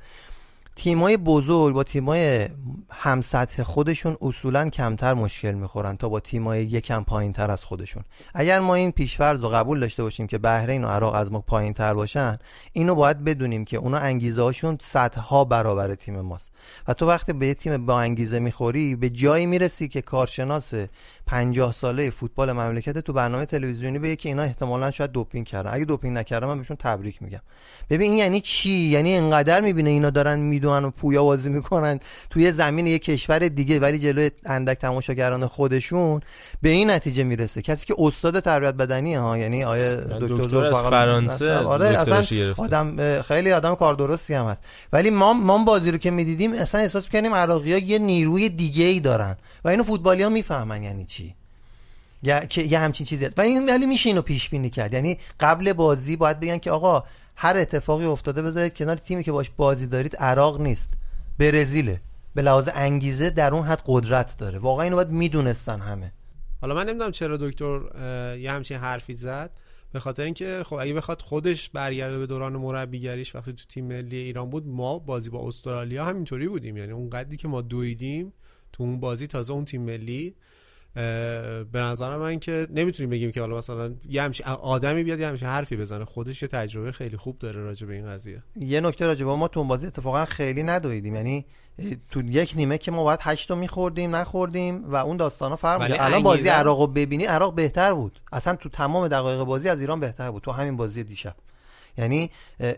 تیمای 0.81 1.17
بزرگ 1.17 1.75
با 1.75 1.83
تیمای 1.83 2.47
هم 2.89 3.21
سطح 3.21 3.63
خودشون 3.63 4.17
اصولا 4.21 4.69
کمتر 4.69 5.13
مشکل 5.13 5.51
می‌خورن 5.51 5.97
تا 5.97 6.09
با 6.09 6.19
تیمای 6.19 6.63
یکم 6.63 7.03
پایین 7.03 7.33
تر 7.33 7.51
از 7.51 7.65
خودشون. 7.65 8.03
اگر 8.33 8.59
ما 8.59 8.75
این 8.75 8.91
پیشفرض 8.91 9.43
رو 9.43 9.49
قبول 9.49 9.79
داشته 9.79 10.03
باشیم 10.03 10.27
که 10.27 10.37
بحرین 10.37 10.83
و 10.83 10.87
عراق 10.87 11.15
از 11.15 11.31
ما 11.31 11.41
پایین 11.41 11.73
تر 11.73 11.93
باشن 11.93 12.37
اینو 12.73 12.95
باید 12.95 13.23
بدونیم 13.23 13.65
که 13.65 13.77
اونا 13.77 13.97
انگیزه 13.97 14.41
هاشون 14.41 14.77
صدها 14.81 15.45
برابر 15.45 15.95
تیم 15.95 16.21
ماست. 16.21 16.51
و 16.87 16.93
تو 16.93 17.07
وقتی 17.07 17.33
به 17.33 17.53
تیم 17.53 17.85
با 17.85 17.99
انگیزه 17.99 18.39
می‌خوری 18.39 18.95
به 18.95 19.09
جایی 19.09 19.45
می‌رسی 19.45 19.87
که 19.87 20.01
کارشناس 20.01 20.73
50 21.27 21.71
ساله 21.71 22.09
فوتبال 22.09 22.51
مملکت 22.51 22.97
تو 22.97 23.13
برنامه 23.13 23.45
تلویزیونی 23.45 23.99
بگه 23.99 24.15
که 24.15 24.29
اینا 24.29 24.41
احتمالا 24.41 24.91
شاید 24.91 25.11
دوپینگ 25.11 25.45
کردن. 25.45 25.73
اگه 25.73 25.85
دوپینگ 25.85 26.17
نکردن 26.17 26.47
من 26.47 26.57
بهشون 26.57 26.77
تبریک 26.77 27.21
میگم. 27.23 27.41
ببین 27.89 28.11
این 28.11 28.19
یعنی 28.19 28.41
چی؟ 28.41 28.69
یعنی 28.69 29.17
انقدر 29.17 29.61
می‌بینه 29.61 29.89
اینا 29.89 30.09
دارن 30.09 30.39
می‌دونن 30.71 30.85
و 30.85 30.91
پویا 30.91 31.23
بازی 31.23 31.49
می‌کنن. 31.49 31.99
توی 32.29 32.51
زمین 32.51 32.87
یک 32.87 33.03
کشور 33.03 33.39
دیگه 33.39 33.79
ولی 33.79 33.99
جلوی 33.99 34.31
اندک 34.45 34.77
تماشاگران 34.77 35.47
خودشون 35.47 36.21
به 36.61 36.69
این 36.69 36.89
نتیجه 36.89 37.23
می‌رسه. 37.23 37.61
کسی 37.61 37.85
که 37.85 37.95
استاد 37.97 38.39
تربیت 38.39 38.73
بدنی 38.73 39.15
ها؟ 39.15 39.37
یعنی 39.37 39.63
آیا 39.63 39.95
دکتر 39.95 40.65
از 40.65 40.81
فرانسه 40.81 41.53
آره 41.57 41.87
اصلا 41.87 42.53
آدم 42.57 43.21
خیلی 43.21 43.51
آدم 43.51 43.75
کار 43.75 43.95
درستی 43.95 44.33
هم 44.33 44.45
هست. 44.45 44.63
ولی 44.93 45.09
ما 45.09 45.33
ما 45.33 45.57
بازی 45.63 45.91
رو 45.91 45.97
که 45.97 46.11
می‌دیدیم 46.11 46.53
اصلا 46.53 46.81
احساس 46.81 47.05
می‌کنیم 47.05 47.33
عراقی 47.33 47.73
ها 47.73 47.79
یه 47.79 47.99
نیروی 47.99 48.49
دیگه 48.49 48.85
ای 48.85 48.99
دارن. 48.99 49.37
و 49.63 49.69
اینو 49.69 49.83
فوتبالی 49.83 50.23
ها 50.23 50.29
می‌فهمن 50.29 50.83
یعنی 50.83 51.05
چی. 51.05 51.35
یا 52.23 52.45
که 52.45 52.61
یه 52.61 52.79
همچین 52.79 53.05
چیزی 53.05 53.25
هست. 53.25 53.39
و 53.39 53.41
این 53.41 53.69
ولی 53.69 53.85
میشه 53.85 54.09
اینو 54.09 54.21
پیش 54.21 54.49
بینی 54.49 54.69
کرد. 54.69 54.93
یعنی 54.93 55.17
قبل 55.39 55.73
بازی 55.73 56.15
باید 56.15 56.39
بگن 56.39 56.57
که 56.57 56.71
آقا 56.71 57.03
هر 57.43 57.57
اتفاقی 57.57 58.05
افتاده 58.05 58.41
بذارید 58.41 58.73
کنار 58.73 58.95
تیمی 58.95 59.23
که 59.23 59.31
باش 59.31 59.49
بازی 59.49 59.87
دارید 59.87 60.15
عراق 60.15 60.61
نیست. 60.61 60.93
برزیله. 61.39 62.01
به 62.35 62.41
لحاظ 62.41 62.69
انگیزه 62.73 63.29
در 63.29 63.53
اون 63.53 63.63
حد 63.63 63.81
قدرت 63.85 64.37
داره. 64.37 64.59
واقعا 64.59 64.83
اینو 64.83 64.95
باید 64.95 65.09
می‌دونستن 65.09 65.79
همه. 65.79 66.13
حالا 66.61 66.75
من 66.75 66.89
نمی‌دونم 66.89 67.11
چرا 67.11 67.37
دکتر 67.37 67.79
یه 68.39 68.51
همچین 68.51 68.77
حرفی 68.77 69.13
زد. 69.13 69.51
به 69.91 69.99
خاطر 69.99 70.23
اینکه 70.23 70.61
خب 70.65 70.75
اگه 70.75 70.93
بخواد 70.93 71.21
خودش 71.21 71.69
برگرده 71.69 72.17
به 72.17 72.25
دوران 72.25 72.53
مربیگریش 72.53 73.35
وقتی 73.35 73.53
تو 73.53 73.65
تیم 73.69 73.85
ملی 73.85 74.17
ایران 74.17 74.49
بود 74.49 74.67
ما 74.67 74.99
بازی 74.99 75.29
با 75.29 75.47
استرالیا 75.47 76.05
همینطوری 76.05 76.47
بودیم. 76.47 76.77
یعنی 76.77 76.91
اون 76.91 77.09
قدری 77.09 77.37
که 77.37 77.47
ما 77.47 77.61
دویدیم 77.61 78.33
تو 78.73 78.83
اون 78.83 78.99
بازی 78.99 79.27
تازه 79.27 79.53
اون 79.53 79.65
تیم 79.65 79.81
ملی 79.81 80.35
به 80.93 81.79
نظر 81.79 82.17
من 82.17 82.39
که 82.39 82.67
نمی‌تونیم 82.69 83.09
بگیم 83.09 83.31
که 83.31 83.41
حالا 83.41 83.57
مثلا 83.57 83.93
یه 84.09 84.21
همچین 84.21 84.45
آدمی 84.47 85.03
بیاد 85.03 85.19
یه 85.19 85.27
همچین 85.27 85.47
حرفی 85.47 85.77
بزنه. 85.77 86.05
خودش 86.05 86.41
یه 86.41 86.47
تجربه 86.47 86.91
خیلی 86.91 87.17
خوب 87.17 87.39
داره 87.39 87.61
راجع 87.61 87.87
به 87.87 87.93
این 87.93 88.09
قضیه. 88.09 88.43
یه 88.55 88.81
نکته 88.81 89.05
راجع 89.05 89.25
به 89.25 89.35
ما 89.35 89.47
تو 89.47 89.63
بازی 89.63 89.87
اتفاقا 89.87 90.25
خیلی 90.25 90.63
ندویدیم. 90.63 91.15
یعنی 91.15 91.45
تو 92.09 92.21
یک 92.21 92.53
نیمه 92.55 92.77
که 92.77 92.91
ما 92.91 93.03
باید 93.03 93.19
هشت 93.21 93.51
میخوردیم 93.51 94.15
نخوردیم 94.15 94.83
و 94.91 94.95
اون 94.95 95.17
داستانا 95.17 95.55
فرق 95.55 95.87
بود 95.87 95.97
الان 95.99 96.23
بازی 96.23 96.49
عراق 96.49 96.79
رو 96.79 96.87
ببینی 96.87 97.25
عراق 97.25 97.55
بهتر 97.55 97.93
بود. 97.93 98.21
اصلا 98.31 98.55
تو 98.55 98.69
تمام 98.69 99.07
دقایق 99.07 99.43
بازی 99.43 99.69
از 99.69 99.81
ایران 99.81 99.99
بهتر 99.99 100.31
بود. 100.31 100.43
تو 100.43 100.51
همین 100.51 100.77
بازی 100.77 101.03
دیشب. 101.03 101.35
یعنی 101.97 102.31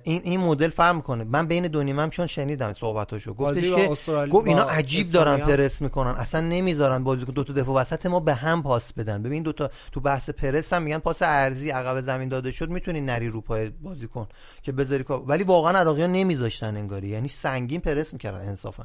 این 0.03 0.21
این 0.23 0.39
مدل 0.39 0.69
فهم 0.69 1.01
کنه 1.01 1.23
من 1.23 1.47
بین 1.47 1.67
دو 1.67 1.83
نیمم 1.83 2.09
چون 2.09 2.27
شنیدم 2.27 2.73
صحبتاشو. 2.73 3.33
گفتش 3.33 3.71
که 3.71 3.87
گفت 4.27 4.47
اینا 4.47 4.63
عجیب 4.63 5.07
دارن 5.07 5.37
پرس 5.37 5.81
می‌کنن. 5.81 6.11
اصلا 6.11 6.41
نمی‌ذارن 6.41 7.03
بازی 7.03 7.25
دو 7.25 7.43
تا 7.43 7.53
دفاع 7.53 7.75
وسط 7.75 8.05
ما 8.05 8.19
به 8.19 8.33
هم 8.33 8.63
پاس 8.63 8.93
بدن. 8.93 9.23
ببین 9.23 9.43
دو 9.43 9.51
تا 9.51 9.69
تو 9.91 9.99
بحث 9.99 10.29
پرس 10.29 10.73
هم 10.73 10.81
میگن 10.81 10.97
پاس 10.97 11.21
ارزی 11.21 11.69
عقب 11.69 12.01
زمین 12.01 12.29
داده 12.29 12.51
شد 12.51 12.69
می‌تونی 12.69 13.01
نری 13.01 13.29
رو 13.29 13.41
پای 13.41 13.69
بازیکن 13.69 14.27
که 14.61 14.71
بذاری 14.71 15.05
ولی 15.27 15.43
واقعا 15.43 15.79
عراقیان 15.79 16.11
نمیذاشتن 16.11 16.77
انگاری. 16.77 17.07
یعنی 17.07 17.27
سنگین 17.27 17.81
پرس 17.81 18.13
می‌کردن 18.13 18.47
انصافا. 18.47 18.83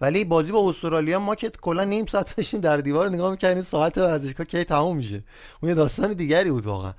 ولی 0.00 0.24
بازی 0.24 0.52
با 0.52 0.68
استرالیا 0.68 1.18
ما 1.18 1.34
که 1.34 1.50
کلا 1.50 1.84
نیم 1.84 2.06
ساعت 2.06 2.36
داشتیم 2.36 2.60
در 2.60 2.76
دیوار 2.76 3.08
نگاه 3.08 3.30
می‌کنیم 3.30 3.62
ساعت 3.62 3.98
ورزشگاه 3.98 4.46
کی 4.46 4.64
تموم 4.64 4.96
میشه. 4.96 5.24
اون 5.62 5.68
یه 5.68 5.74
داستان 5.74 6.12
دیگری 6.12 6.50
بود 6.50 6.66
واقعا. 6.66 6.92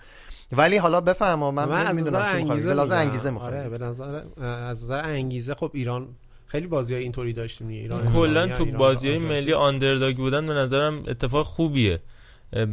ولی 0.52 0.78
حالا 0.78 1.02
بفهم 1.02 1.40
من, 1.40 1.52
من 1.52 1.86
از 1.88 2.00
نظر 2.00 2.22
انگیزه 2.22 2.76
به 2.76 2.96
انگیزه 2.96 3.34
آره 3.34 3.70
به 3.70 3.78
نظر 3.78 4.22
از 4.42 4.84
نظر 4.84 5.00
انگیزه 5.06 5.56
خب 5.56 5.72
ایران 5.74 6.08
خیلی 6.46 6.68
بازی 6.68 6.94
های 6.94 7.04
اینطوری 7.04 7.34
داشتیم 7.34 7.68
ایران 7.68 8.12
کلا 8.12 8.48
تو 8.48 8.66
بازی 8.66 9.10
های 9.10 9.18
ملی 9.18 9.54
آندرداگ 9.54 10.18
بودن 10.18 10.48
به 10.48 10.54
نظرم 10.54 11.04
اتفاق 11.08 11.46
خوبیه. 11.46 12.00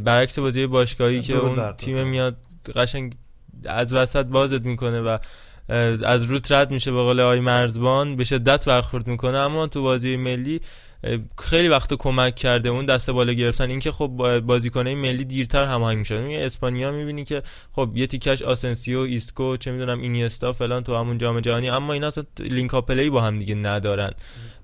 برعکس 0.03 0.39
بازی 0.39 0.67
باشگاهی 0.67 1.21
که 1.21 1.35
اون 1.35 1.71
تیم 1.71 2.07
میاد 2.07 2.37
قشنگ 2.75 3.15
از 3.65 3.93
وسط 3.93 4.25
بازت 4.25 4.61
می‌کنه 4.61 5.01
و 5.01 5.17
از 6.03 6.23
روت 6.23 6.51
رد 6.51 6.71
میشه 6.71 6.91
به 6.91 7.03
قول 7.03 7.19
آقای 7.19 7.39
مرزبان 7.39 8.15
به 8.15 8.23
شدت 8.23 8.65
برخورد 8.65 9.07
می‌کنه. 9.07 9.37
اما 9.37 9.67
تو 9.67 9.81
بازی 9.81 10.17
ملی 10.17 10.61
خیلی 11.37 11.67
وقت 11.67 11.93
کمک 11.93 12.35
کرده 12.35 12.69
اون 12.69 12.85
دسته 12.85 13.11
بالا 13.11 13.33
گرفتن. 13.33 13.69
اینکه 13.69 13.91
خب 13.91 14.39
بازیکنای 14.39 14.95
ملی 14.95 15.25
دیرتر 15.25 15.63
هماهنگ 15.63 15.97
میشن. 15.97 16.15
اون 16.15 16.31
اسپانیا 16.31 16.91
می‌بینی 16.91 17.23
که 17.23 17.43
خب 17.71 17.91
یه 17.95 18.07
تیکش 18.07 18.41
آسنسیو 18.41 18.99
ایسکو 18.99 19.57
چه 19.57 19.71
می‌دونم 19.71 19.99
اینیستا 19.99 20.53
فلان 20.53 20.83
تو 20.83 20.95
همون 20.95 21.17
جام 21.17 21.39
جهانی. 21.39 21.69
اما 21.69 21.93
اینا 21.93 22.07
اصلا 22.07 22.23
link 22.39 22.71
play 22.71 23.09
با 23.09 23.21
هم 23.21 23.39
دیگه 23.39 23.55
ندارن. 23.55 24.11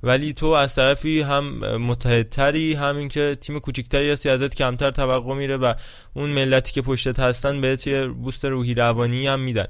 ولی 0.03 0.33
تو 0.33 0.45
از 0.45 0.75
طرفی 0.75 1.21
هم 1.21 1.45
متحدتری 1.77 2.73
همین 2.73 3.09
که 3.09 3.37
تیم 3.41 3.59
کوچیکتری 3.59 4.09
هستی 4.09 4.29
ازت 4.29 4.55
کمتر 4.55 4.91
توقع 4.91 5.35
میره 5.35 5.57
و 5.57 5.73
اون 6.13 6.29
ملتی 6.29 6.71
که 6.73 6.81
پشتت 6.81 7.19
هستن 7.19 7.61
بهت 7.61 7.87
یه 7.87 8.07
boost 8.07 8.45
روحی 8.45 8.73
روانی 8.73 9.27
هم 9.27 9.39
میدن. 9.39 9.65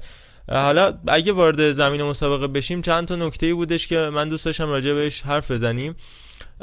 حالا 0.48 0.98
اگه 1.08 1.32
وارد 1.32 1.72
زمین 1.72 2.02
مسابقه 2.02 2.46
بشیم 2.46 2.82
چند 2.82 3.08
تا 3.08 3.16
نکته 3.16 3.54
بودش 3.54 3.86
که 3.86 3.96
من 3.96 4.28
دوست 4.28 4.44
داشتم 4.44 4.68
راجع 4.68 4.92
بهش 4.92 5.22
حرف 5.22 5.50
بزنیم. 5.50 5.94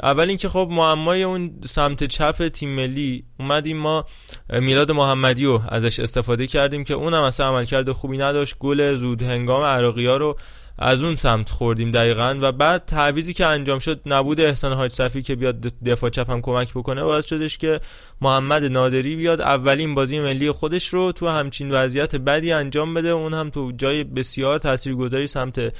اول 0.02 0.28
اینکه 0.28 0.48
خب 0.48 0.68
معمای 0.70 1.22
اون 1.22 1.50
سمت 1.64 2.04
چپ 2.04 2.48
تیم 2.48 2.74
ملی 2.74 3.24
اومدیم 3.40 3.76
ما 3.76 4.04
میلاد 4.50 4.92
محمدی 4.92 5.44
رو 5.44 5.62
ازش 5.68 6.00
استفاده 6.00 6.46
کردیم 6.46 6.84
که 6.84 6.94
اونم 6.94 7.22
اصلا 7.22 7.46
عملکرد 7.48 7.92
خوبی 7.92 8.18
نداشت. 8.18 8.56
گل 8.58 8.94
زود 8.94 9.22
هنگام 9.22 9.62
عراقی 9.62 10.06
ها 10.06 10.16
رو 10.16 10.36
از 10.78 11.02
اون 11.02 11.14
سمت 11.14 11.50
خوردیم 11.50 11.90
دقیقا 11.90 12.38
و 12.40 12.52
بعد 12.52 12.84
تعویزی 12.84 13.34
که 13.34 13.46
انجام 13.46 13.78
شد 13.78 14.00
نبود 14.06 14.40
احسان 14.40 14.72
حاج 14.72 14.90
صفی 14.90 15.22
که 15.22 15.36
بیاد 15.36 15.60
دفاع 15.60 16.10
چپ 16.10 16.30
هم 16.30 16.40
کمک 16.40 16.70
بکنه 16.70 17.04
باعث 17.04 17.26
شدش 17.26 17.58
که 17.58 17.80
محمد 18.20 18.64
نادری 18.64 19.16
بیاد 19.16 19.40
اولین 19.40 19.94
بازی 19.94 20.20
ملی 20.20 20.50
خودش 20.50 20.88
رو 20.88 21.12
تو 21.12 21.28
همچین 21.28 21.70
وضعیت 21.70 22.16
بدی 22.16 22.52
انجام 22.52 22.94
بده. 22.94 23.08
اون 23.08 23.34
هم 23.34 23.50
تو 23.50 23.72
جای 23.72 24.04
بسیار 24.04 24.58
تاثیرگذاری 24.58 25.26
سمت 25.26 25.72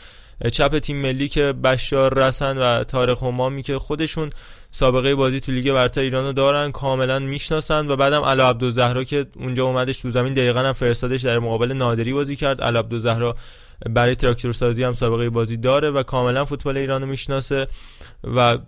چپ 0.49 0.79
تیم 0.79 0.97
ملی 0.97 1.29
که 1.29 1.53
بشار 1.53 2.19
رسن 2.19 2.59
و 2.59 2.85
تارق 2.85 3.23
همامی 3.23 3.63
که 3.63 3.79
خودشون 3.79 4.31
سابقه 4.73 5.15
بازی 5.15 5.41
تو 5.41 5.53
لیگ 5.53 5.73
برتر 5.73 6.01
ایران 6.01 6.25
رو 6.25 6.33
دارن 6.33 6.73
کاملا 6.73 7.19
می‌شناسن 7.19 7.89
و 7.89 7.97
بعدم 7.97 8.23
علی 8.23 8.43
عبدالزهرا 8.43 9.05
که 9.05 9.27
اونجا 9.37 9.65
اومدش 9.65 10.01
تو 10.01 10.11
زمین 10.11 10.33
دقیقا 10.33 10.61
هم 10.61 10.73
فرستادش 10.73 11.23
در 11.23 11.39
مقابل 11.39 11.73
نادری 11.73 12.13
بازی 12.13 12.37
کرد. 12.37 12.61
علی 12.61 12.79
عبدالزهرا 12.79 13.37
برای 13.91 14.15
تراکتور 14.15 14.53
سازی 14.53 14.83
هم 14.83 14.93
سابقه 14.93 15.31
بازی 15.31 15.57
داره 15.57 15.91
و 15.91 16.03
کاملا 16.03 16.45
فوتبال 16.45 16.77
ایران 16.77 17.03
رو 17.03 17.09
می‌شناسه 17.09 17.67
و 18.37 18.59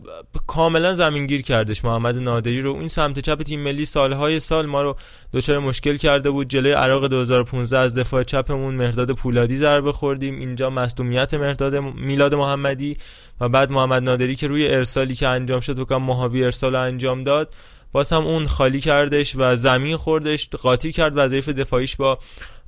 کاملا 0.47 0.95
زمینگیر 0.95 1.43
کردش 1.43 1.85
محمد 1.85 2.19
نادری 2.19 2.61
رو. 2.61 2.75
این 2.75 2.89
سمت 2.89 3.19
چپ 3.19 3.43
تیم 3.43 3.61
ملی 3.61 3.85
سالهای 3.85 4.41
سال 4.41 4.67
ما 4.67 4.83
رو 4.83 4.97
دچار 5.33 5.59
مشکل 5.59 5.97
کرده 5.97 6.31
بود. 6.31 6.49
جلوی 6.49 6.73
عراق 6.73 7.07
2015 7.07 7.79
از 7.79 7.95
دفاع 7.95 8.23
چپمون 8.23 8.75
مرداد 8.75 9.13
پولادی 9.13 9.57
ضربه 9.57 9.93
خوردیم. 9.93 10.39
اینجا 10.39 10.71
مصدومیت 10.71 11.35
مرداد 11.35 11.77
میلاد 11.77 12.35
محمدی 12.35 12.97
و 13.41 13.49
بعد 13.49 13.71
محمد 13.71 14.03
نادری 14.03 14.37
که 14.37 14.47
روی 14.47 14.69
ارسالی 14.69 15.15
که 15.15 15.29
انجام 15.29 15.61
شد 15.61 15.93
و 15.93 15.99
ماهاوی 15.99 16.45
ارسال 16.45 16.75
انجام 16.75 17.25
داد. 17.25 17.55
باز 17.93 18.13
هم 18.13 18.27
اون 18.27 18.47
خالی 18.47 18.81
کردش 18.81 19.37
و 19.37 19.57
زمین 19.57 19.97
خوردش 19.97 20.49
قاطی 20.49 20.93
کرد 20.93 21.13
وظایف 21.17 21.49
دفاعیش 21.49 21.97
با 21.97 22.19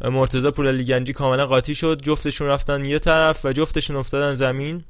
مرتضی 0.05 0.51
پورعلی 0.51 0.85
گنجی 0.85 1.13
کاملا 1.13 1.47
قاطی 1.47 1.75
شد. 1.75 2.01
جفتشون 2.03 2.49
رفتن 2.49 2.85
یه 2.85 2.99
طرف 2.99 3.45
و 3.45 3.53
جفتشون 3.53 3.97
افتادن 3.97 4.35
زمین. 4.35 4.85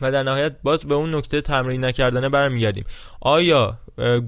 و 0.00 0.12
در 0.12 0.22
نهایت 0.22 0.56
باز 0.62 0.86
به 0.86 0.94
اون 0.94 1.14
نکته 1.14 1.40
تمرین 1.40 1.84
نکردنه 1.84 2.28
برمیگردیم. 2.28 2.84
آیا 3.20 3.78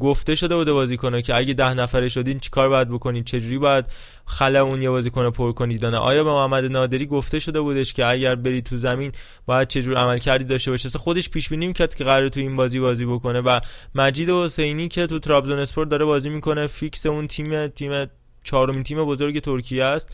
گفته 0.00 0.34
شده 0.34 0.56
بوده 0.56 0.72
بازیکنه 0.72 1.22
که 1.22 1.36
اگه 1.36 1.54
ده 1.54 1.74
نفره 1.74 2.08
شدین 2.08 2.38
چیکار 2.38 2.68
باید 2.68 2.88
بکنید 2.88 3.24
چجوری 3.24 3.58
باید 3.58 3.84
خلا 4.26 4.62
اون 4.62 4.82
یه 4.82 4.90
بازیکن 4.90 5.30
پر 5.30 5.52
کنید؟ 5.52 5.80
دانه 5.80 5.96
آیا 5.96 6.24
به 6.24 6.30
محمد 6.30 6.64
نادری 6.64 7.06
گفته 7.06 7.38
شده 7.38 7.60
بودش 7.60 7.92
که 7.92 8.06
اگر 8.06 8.34
بری 8.34 8.62
تو 8.62 8.76
زمین 8.76 9.12
باید 9.46 9.68
چجور 9.68 9.96
عمل 9.96 10.18
کردی 10.18 10.44
داشته 10.44 10.70
باشه؟ 10.70 10.88
خودش 10.88 11.30
پیش 11.30 11.48
بینی 11.48 11.72
کرد 11.72 11.94
که 11.94 12.04
قرار 12.04 12.28
تو 12.28 12.40
این 12.40 12.56
بازی 12.56 12.80
بازی 12.80 13.06
بکنه 13.06 13.40
و 13.40 13.60
مجید 13.94 14.30
حسینی 14.30 14.88
که 14.88 15.06
تو 15.06 15.18
ترابزون 15.18 15.58
اسپورت 15.58 15.88
داره 15.88 16.04
بازی 16.04 16.30
می‌کنه 16.30 16.66
فیکس 16.66 17.06
اون 17.06 17.26
تیم 17.26 17.66
تیم 17.66 18.06
چهارمین 18.44 18.82
تیم 18.82 19.04
بزرگ 19.04 19.40
ترکیه 19.40 19.84
است. 19.84 20.08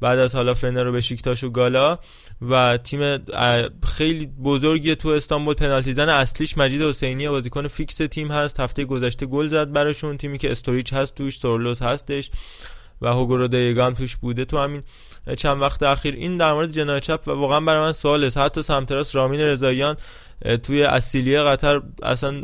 بعد 0.00 0.18
از 0.18 0.34
حالا 0.34 0.54
فنر 0.54 0.84
و 0.84 1.00
بشیکتاش 1.00 1.44
و 1.44 1.50
گالا 1.50 1.98
و 2.42 2.76
تیم 2.76 3.18
خیلی 3.84 4.26
بزرگی 4.26 4.94
تو 4.94 5.08
استانبول 5.08 5.54
پنالتی 5.54 5.92
زن 5.92 6.08
اصلیش 6.08 6.58
مجید 6.58 6.82
حسینی. 6.82 7.28
بازیکن 7.28 7.68
فیکس 7.68 7.94
تیم 7.96 8.30
هست. 8.30 8.60
هفته 8.60 8.84
گذشته 8.84 9.26
گل 9.26 9.48
زد 9.48 9.72
براشون. 9.72 10.16
تیمی 10.16 10.38
که 10.38 10.50
استوریج 10.50 10.92
هست 10.92 11.14
توش 11.14 11.38
سورلوث 11.38 11.82
هستش 11.82 12.30
و 13.02 13.08
هوگو 13.08 13.48
رودیگا 13.48 13.86
هم 13.86 13.94
توش 13.94 14.16
بوده. 14.16 14.44
تو 14.44 14.58
همین 14.58 14.82
چند 15.36 15.60
وقت 15.60 15.82
اخیر 15.82 16.14
این 16.14 16.36
در 16.36 16.52
مورد 16.52 16.72
جناح 16.72 16.98
چپ 16.98 17.20
و 17.26 17.30
واقعا 17.30 17.60
برای 17.60 17.80
من 17.80 17.92
سوال 17.92 18.24
است. 18.24 18.36
حتی 18.36 18.62
سمت 18.62 18.92
راست 18.92 19.14
رامین 19.14 19.40
رضاییان 19.40 19.96
توی 20.62 20.82
اصیلیه 20.82 21.42
قطر 21.42 21.82
اصلا 22.02 22.40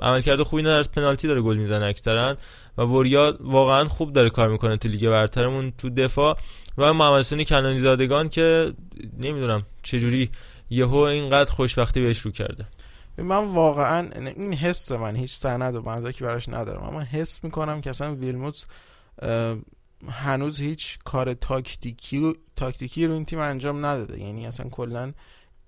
عملکرد 0.00 0.42
خوبی 0.42 0.62
نداره. 0.62 0.82
پنالتی 0.82 1.28
داره 1.28 1.40
گل 1.40 1.56
می‌زنه 1.56 1.84
اکثرا. 1.84 2.36
و 2.78 2.82
وریا 2.82 3.36
واقعا 3.40 3.88
خوب 3.88 4.12
داره 4.12 4.30
کار 4.30 4.48
می‌کنه 4.48 4.76
تو 4.76 4.88
لیگ 4.88 5.08
برترمون 5.08 5.72
تو 5.78 5.90
دفاع. 5.90 6.38
و 6.78 6.92
محمد 6.94 7.20
حسینی 7.20 7.44
کنانی 7.44 7.80
زادگان 7.80 8.28
که 8.28 8.72
نمی‌دونم 9.18 9.66
چجوری 9.82 10.30
یهو 10.70 10.96
اینقدر 10.96 11.50
خوشبختی 11.50 12.00
بهش 12.00 12.18
رو 12.18 12.30
کرده. 12.30 12.66
من 13.18 13.52
واقعا 13.52 14.08
این 14.36 14.54
حس 14.54 14.92
من 14.92 15.16
هیچ 15.16 15.34
سند 15.34 15.74
و 15.74 16.12
که 16.12 16.24
براش 16.24 16.48
ندارم 16.48 16.82
اما 16.82 17.00
حس 17.00 17.44
می‌کنم 17.44 17.80
که 17.80 17.90
اصلا 17.90 18.14
ویلموت 18.14 18.66
هنوز 20.08 20.60
هیچ 20.60 20.98
کار 21.04 21.34
تاکتیکی 21.34 22.32
تاکتیکی 22.56 23.06
رو 23.06 23.12
این 23.12 23.24
تیم 23.24 23.38
انجام 23.38 23.86
نداده. 23.86 24.20
یعنی 24.20 24.46
اصلا 24.46 24.70
کلا 24.70 25.12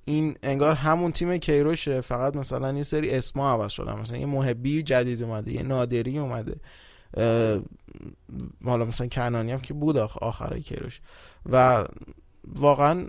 این 0.04 0.36
انگار 0.42 0.74
همون 0.74 1.12
تیم 1.12 1.36
کیروشه 1.36 2.00
فقط 2.00 2.36
مثلا 2.36 2.72
یه 2.72 2.82
سری 2.82 3.10
اسما 3.10 3.50
عوض 3.50 3.72
شدن. 3.72 4.00
مثلا 4.00 4.16
یه 4.16 4.26
محبی 4.26 4.82
جدید 4.82 5.22
اومده 5.22 5.52
یه 5.52 5.62
نادری 5.62 6.18
اومده. 6.18 6.56
حالا 8.64 8.84
مثلا 8.84 9.06
کنانی 9.06 9.52
هم 9.52 9.60
که 9.60 9.74
بود 9.74 9.96
آخرای 9.96 10.60
کیروش. 10.60 11.00
و 11.46 11.84
واقعا 12.56 13.06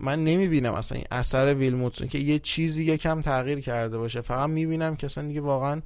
من 0.00 0.24
نمی‌بینم 0.24 0.74
اصلا 0.74 0.98
این 0.98 1.06
اثر 1.10 1.54
ویلموتسون 1.54 2.08
که 2.08 2.18
یه 2.18 2.38
چیزی 2.38 2.84
یکم 2.84 3.22
تغییر 3.22 3.60
کرده 3.60 3.98
باشه. 3.98 4.20
فقط 4.20 4.48
می‌بینم 4.48 4.96
که 4.96 5.04
اصلا 5.04 5.28
دیگه 5.28 5.40
واقعا 5.40 5.82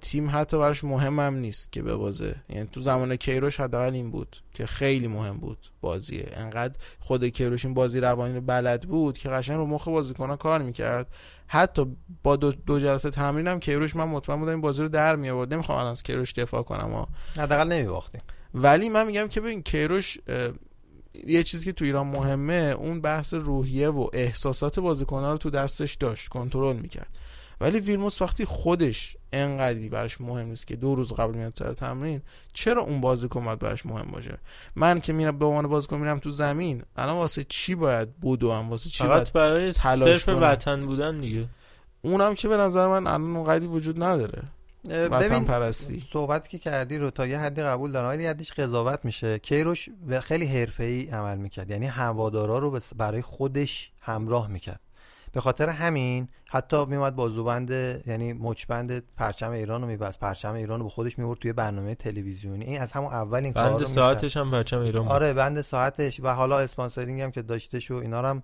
تیم 0.00 0.30
حتی 0.32 0.58
براش 0.58 0.84
مهم 0.84 1.20
هم 1.20 1.34
نیست 1.34 1.72
که 1.72 1.82
ببازه. 1.82 2.34
یعنی 2.48 2.66
تو 2.66 2.80
زمان 2.80 3.16
کیروش 3.16 3.60
حداقل 3.60 3.94
این 3.94 4.10
بود 4.10 4.36
که 4.54 4.66
خیلی 4.66 5.08
مهم 5.08 5.36
بود 5.36 5.58
بازیه. 5.80 6.28
انقدر 6.32 6.78
خود 7.00 7.24
کیروش 7.24 7.64
این 7.64 7.74
بازی 7.74 8.00
روانی 8.00 8.34
رو 8.34 8.40
بلد 8.40 8.82
بود 8.82 9.18
که 9.18 9.28
قشنگ 9.28 9.56
رو 9.56 9.66
مخ 9.66 9.88
بازیکن‌ها 9.88 10.36
کار 10.36 10.62
می‌کرد. 10.62 11.06
حتی 11.46 11.96
با 12.22 12.36
دو, 12.36 12.52
دو 12.52 12.78
جلسه 12.78 13.10
تمرینم 13.10 13.60
کیروش 13.60 13.96
من 13.96 14.04
مطمئن 14.04 14.38
بودم 14.38 14.52
این 14.52 14.60
بازی 14.60 14.82
رو 14.82 14.88
در 14.88 15.16
می 15.16 15.30
آورد 15.30 15.54
نمی‌خوام 15.54 15.78
الان 15.78 15.92
از 15.92 16.02
کیروش 16.02 16.32
دفاع 16.32 16.62
کنم 16.62 17.06
حداقل 17.36 17.68
نمیباختیم. 17.72 18.20
ولی 18.54 18.88
من 18.88 19.06
میگم 19.06 19.28
که 19.28 19.40
ببین 19.40 19.62
کیروش 19.62 20.18
یه 21.26 21.42
چیزی 21.42 21.64
که 21.64 21.72
تو 21.72 21.84
ایران 21.84 22.06
مهمه 22.06 22.74
اون 22.78 23.00
بحث 23.00 23.34
روحیه 23.34 23.88
و 23.88 24.08
احساسات 24.12 24.80
بازیکن‌ها 24.80 25.32
رو 25.32 25.38
تو 25.38 25.50
دستش 25.50 25.94
داشت 25.94 26.28
کنترل 26.28 26.76
می‌کرد. 26.76 27.18
ولی 27.60 27.80
ویلموس 27.80 28.22
وقتی 28.22 28.44
خودش 28.44 29.16
انقدری 29.32 29.88
براش 29.88 30.20
مهم 30.20 30.46
نیست 30.46 30.66
که 30.66 30.76
دو 30.76 30.94
روز 30.94 31.12
قبل 31.12 31.34
میاد 31.34 31.54
سر 31.54 31.72
تمرین 31.72 32.22
چرا 32.52 32.82
اون 32.82 33.00
بازیکن 33.00 33.44
باید 33.44 33.58
براش 33.58 33.86
مهم 33.86 34.06
باشه؟ 34.12 34.38
من 34.76 35.00
که 35.00 35.12
میرم 35.12 35.38
به 35.38 35.44
عنوان 35.44 35.68
بازیکن 35.68 35.96
میرم 35.96 36.18
تو 36.18 36.30
زمین 36.30 36.82
الان 36.96 37.16
واسه 37.16 37.44
چی 37.48 37.74
باید 37.74 38.08
هم؟ 38.24 38.70
واسه 38.70 38.90
چی 38.90 39.04
باید 39.04 39.32
برای 39.32 39.72
صرف 39.72 40.28
وطن 40.28 40.86
بودن 40.86 41.20
دیگه. 41.20 41.48
اونم 42.02 42.34
که 42.34 42.48
به 42.48 42.56
نظر 42.56 42.86
من 42.86 43.06
الان 43.06 43.36
اونقدی 43.36 43.66
وجود 43.66 44.02
نداره. 44.02 44.42
وطن 44.88 45.44
پرستی. 45.44 46.04
صحبتی 46.12 46.48
که 46.48 46.58
کردی 46.58 46.98
رو 46.98 47.10
تا 47.10 47.26
یه 47.26 47.38
حدی 47.38 47.62
قبول 47.62 47.92
دارم 47.92 48.08
ولی 48.08 48.26
حدیش 48.26 48.52
قضاوت 48.52 49.04
میشه. 49.04 49.38
کیروش 49.38 49.88
خیلی 50.22 50.46
حرفه‌ای 50.46 51.06
عمل 51.06 51.38
می‌کرد. 51.38 51.70
یعنی 51.70 51.86
هوادارا 51.86 52.58
رو 52.58 52.80
برای 52.96 53.22
خودش 53.22 53.90
همراه 54.00 54.48
می‌کرد. 54.48 54.80
به 55.32 55.40
خاطر 55.40 55.68
همین 55.68 56.28
حتی 56.50 56.84
میومد 56.84 57.16
بازوبند 57.16 57.70
یعنی 58.06 58.32
مچبند 58.32 59.02
پرچم 59.16 59.50
ایران 59.50 59.82
رو 59.82 59.86
میبست. 59.88 60.20
پرچم 60.20 60.52
ایران 60.52 60.78
رو 60.78 60.84
به 60.84 60.90
خودش 60.90 61.18
میورد 61.18 61.38
توی 61.38 61.52
برنامه 61.52 61.94
تلویزیونی. 61.94 62.64
این 62.64 62.80
از 62.80 62.92
همون 62.92 63.12
اول 63.12 63.44
این 63.44 63.52
کار 63.52 63.80
رو 63.80 63.86
ساعتش 63.86 64.36
هم 64.36 64.50
پرچم 64.50 64.80
ایران 64.80 65.02
بود. 65.02 65.12
آره 65.12 65.32
بند 65.32 65.60
ساعتش. 65.60 66.20
و 66.20 66.34
حالا 66.34 66.58
اسپانسرینگ 66.58 67.20
هم 67.20 67.30
که 67.30 67.42
داشته 67.42 67.94
و 67.94 67.96
اینا 67.96 68.22
هم 68.22 68.42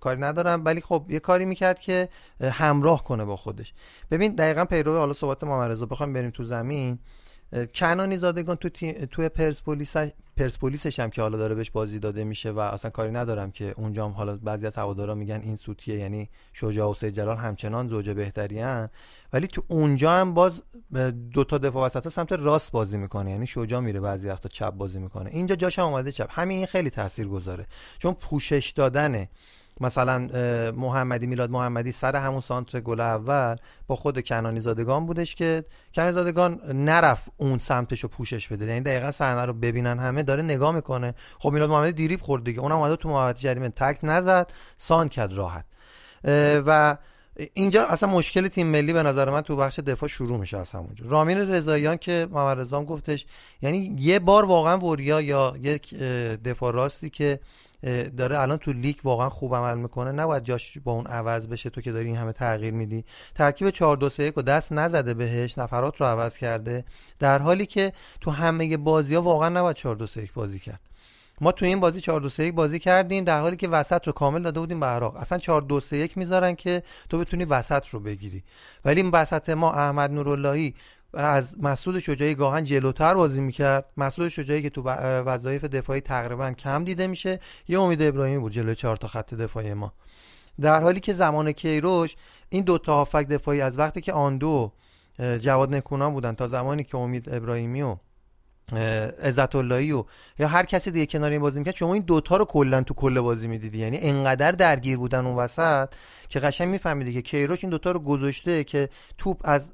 کاری 0.00 0.20
ندارم. 0.20 0.64
ولی 0.64 0.80
خب 0.80 1.06
یه 1.08 1.18
کاری 1.18 1.44
می‌کرد 1.44 1.80
که 1.80 2.08
همراه 2.42 3.04
کنه 3.04 3.24
با 3.24 3.36
خودش. 3.36 3.72
ببین 4.10 4.34
دقیقا 4.34 4.64
پیرو 4.64 4.98
حالا 4.98 5.14
صحبت 5.14 5.44
ما 5.44 5.66
رضا 5.66 5.86
بخوایم 5.86 6.12
بریم 6.12 6.30
تو 6.30 6.44
زمین. 6.44 6.98
کنانی 7.74 8.16
زادگان 8.16 8.56
تو 8.56 8.68
توی 9.06 9.28
پرسپولیس 9.28 9.96
پرسپولیسش 10.36 11.00
هم 11.00 11.10
که 11.10 11.22
حالا 11.22 11.38
داره 11.38 11.54
بهش 11.54 11.70
بازی 11.70 11.98
داده 11.98 12.24
میشه 12.24 12.50
و 12.50 12.58
اصلا 12.58 12.90
کاری 12.90 13.12
ندارم 13.12 13.50
که 13.50 13.74
اونجا 13.76 14.04
هم 14.04 14.10
حالا 14.10 14.36
بعضی 14.36 14.66
از 14.66 14.76
هوادارا 14.76 15.14
میگن 15.14 15.40
این 15.42 15.56
سوتیه 15.56 15.96
یعنی 15.98 16.30
شجاع 16.52 16.90
و 16.90 16.94
جلال 16.94 17.36
همچنان 17.36 17.88
زوج 17.88 18.10
بهتریان 18.10 18.88
ولی 19.32 19.46
تو 19.46 19.62
اونجا 19.68 20.12
هم 20.12 20.34
باز 20.34 20.62
دو 21.32 21.44
تا 21.44 21.58
دفاع 21.58 21.86
وسط 21.86 22.08
سمت 22.08 22.32
راست 22.32 22.72
بازی 22.72 22.96
می‌کنه 22.96 23.30
یعنی 23.30 23.46
شجاع 23.46 23.80
میره 23.80 24.00
بعضی 24.00 24.28
وقتا 24.28 24.48
چپ 24.48 24.70
بازی 24.70 24.98
می‌کنه. 24.98 25.30
اینجا 25.30 25.54
جاش 25.54 25.78
هم 25.78 25.84
اومده 25.84 26.12
چپ. 26.12 26.28
همین 26.30 26.66
خیلی 26.66 26.90
تاثیر 26.90 27.28
گذاره 27.28 27.66
چون 27.98 28.14
پوشش 28.14 28.72
دادنه. 28.76 29.28
مثلا 29.82 30.18
محمدی 30.76 31.26
میلاد 31.26 31.50
محمدی 31.50 31.92
سر 31.92 32.16
همون 32.16 32.40
سانتر 32.40 32.80
گل 32.80 33.00
اول 33.00 33.56
با 33.86 33.96
خود 33.96 34.20
کنانی 34.24 34.60
زادگان 34.60 35.06
بودش 35.06 35.34
که 35.34 35.64
کنانی 35.94 36.12
زادگان 36.12 36.60
نرفت 36.72 37.32
اون 37.36 37.58
سمتش 37.58 38.00
رو 38.00 38.08
پوشش 38.08 38.48
بده. 38.48 38.66
یعنی 38.66 38.80
دقیقا 38.80 39.10
صحنه 39.10 39.44
رو 39.44 39.52
ببینن 39.52 39.98
همه 39.98 40.22
داره 40.22 40.42
نگاه 40.42 40.74
می‌کنه. 40.74 41.14
خب 41.38 41.50
میلاد 41.50 41.70
محمدی 41.70 41.92
دیریب 41.92 42.20
خورد 42.20 42.44
دیگه. 42.44 42.60
اونم 42.60 42.76
اومده 42.76 42.96
تو 42.96 43.08
محوطه 43.08 43.40
جریمه 43.40 43.68
تک 43.68 43.98
نزد 44.02 44.52
سان 44.76 45.08
کرد 45.08 45.32
راحت. 45.32 45.64
و 46.66 46.96
اینجا 47.54 47.86
اصلا 47.86 48.08
مشکل 48.08 48.48
تیم 48.48 48.66
ملی 48.66 48.92
به 48.92 49.02
نظر 49.02 49.30
من 49.30 49.40
تو 49.40 49.56
بخش 49.56 49.78
دفاع 49.78 50.08
شروع 50.08 50.38
میشه 50.38 50.58
از 50.58 50.72
همونجا 50.72 51.04
رامین 51.08 51.38
رضاییان 51.38 51.96
که 51.96 52.28
محمد 52.30 52.60
رضا 52.60 52.84
گفتش 52.84 53.26
یعنی 53.62 53.96
یه 53.98 54.18
بار 54.18 54.44
واقعا 54.44 54.78
وریا 54.78 55.20
یا 55.20 55.54
یک 55.60 55.94
دفاع 56.44 56.72
راستی 56.72 57.10
که 57.10 57.40
داره 58.16 58.40
الان 58.40 58.58
تو 58.58 58.72
لیگ 58.72 58.96
واقعا 59.04 59.28
خوب 59.28 59.54
عمل 59.54 59.78
می‌کنه. 59.78 60.12
نباید 60.12 60.44
جاش 60.44 60.78
با 60.78 60.92
اون 60.92 61.06
عوض 61.06 61.48
بشه. 61.48 61.70
تو 61.70 61.80
که 61.80 61.92
داری 61.92 62.06
این 62.06 62.16
همه 62.16 62.32
تغییر 62.32 62.74
میدی. 62.74 63.04
ترکیب 63.34 63.70
4 63.70 63.96
2 63.96 64.08
3 64.08 64.22
1 64.22 64.38
و 64.38 64.42
دست 64.42 64.72
نزده 64.72 65.14
بهش. 65.14 65.58
نفرات 65.58 66.00
رو 66.00 66.06
عوض 66.06 66.36
کرده. 66.36 66.84
در 67.18 67.38
حالی 67.38 67.66
که 67.66 67.92
تو 68.20 68.30
همه 68.30 68.76
بازی 68.76 69.14
ها 69.14 69.22
واقعا 69.22 69.48
نباید 69.48 69.76
4 69.76 69.96
2 69.96 70.06
3 70.06 70.22
1 70.22 70.32
بازی 70.32 70.58
کرد. 70.58 70.80
ما 71.40 71.52
تو 71.52 71.64
این 71.64 71.80
بازی 71.80 72.00
4 72.00 72.20
2 72.20 72.28
3 72.28 72.52
بازی 72.52 72.78
کردیم. 72.78 73.24
در 73.24 73.40
حالی 73.40 73.56
که 73.56 73.68
وسط 73.68 74.06
رو 74.06 74.12
کامل 74.12 74.42
داده 74.42 74.60
بودیم 74.60 74.80
به 74.80 74.86
عراق. 74.86 75.16
اصلا 75.16 75.38
4 75.38 75.62
2 75.62 75.80
3 75.80 75.96
1 75.96 76.18
می‌ذارن 76.18 76.54
که 76.54 76.82
تو 77.08 77.18
بتونی 77.18 77.44
وسط 77.44 77.86
رو 77.88 78.00
بگیری. 78.00 78.42
ولی 78.84 79.00
این 79.00 79.10
وسط 79.10 79.50
ما 79.50 79.72
احمد 79.72 80.10
نوراللهی 80.10 80.74
از 81.14 81.56
مسعود 81.62 81.98
شجاعی 81.98 82.34
گاهن 82.34 82.64
جلوتر 82.64 83.14
بازی 83.14 83.40
می‌کرد. 83.40 83.84
مسعود 83.96 84.28
شجاعی 84.28 84.62
که 84.62 84.70
تو 84.70 84.82
وظایف 85.26 85.64
دفاعی 85.64 86.00
تقریبا 86.00 86.52
کم 86.52 86.84
دیده 86.84 87.06
میشه. 87.06 87.38
یه 87.68 87.80
امید 87.80 88.02
ابراهیمی 88.02 88.38
بود 88.38 88.52
جلوی 88.52 88.74
چهار 88.74 88.96
تا 88.96 89.08
خط 89.08 89.34
دفاعی 89.34 89.74
ما. 89.74 89.92
در 90.60 90.82
حالی 90.82 91.00
که 91.00 91.12
زمان 91.12 91.52
کیروش 91.52 92.16
این 92.48 92.64
دو 92.64 92.78
تا 92.78 92.94
هافک 92.94 93.26
دفاعی 93.28 93.60
از 93.60 93.78
وقتی 93.78 94.00
که 94.00 94.12
آن 94.12 94.38
دو 94.38 94.72
جواد 95.18 95.74
نکونان 95.74 96.12
بودن 96.12 96.32
تا 96.32 96.46
زمانی 96.46 96.84
که 96.84 96.98
امید 96.98 97.34
ابراهیمی 97.34 97.82
و 97.82 97.96
عزت 99.22 99.54
اللهی 99.54 99.92
و 99.92 100.04
یا 100.38 100.48
هر 100.48 100.64
کسی 100.64 100.90
دیگه 100.90 101.06
کنار 101.06 101.30
این 101.30 101.40
بازی 101.40 101.58
می‌کرد 101.58 101.74
شما 101.74 101.94
این 101.94 102.02
دوتا 102.02 102.36
رو 102.36 102.44
کلا 102.44 102.82
تو 102.82 102.94
کل 102.94 103.20
بازی 103.20 103.48
می‌دیدی. 103.48 103.78
یعنی 103.78 103.98
انقدر 104.00 104.52
درگیر 104.52 104.96
بودن 104.96 105.26
اون 105.26 105.36
وسط 105.36 105.88
که 106.28 106.40
قشنگ 106.40 106.68
میفهمیدی 106.68 107.12
که 107.12 107.22
کیروش 107.22 107.64
این 107.64 107.70
دوتا 107.70 107.92
رو 107.92 108.00
گذاشته 108.00 108.64
که 108.64 108.88
توپ 109.18 109.40
از 109.44 109.72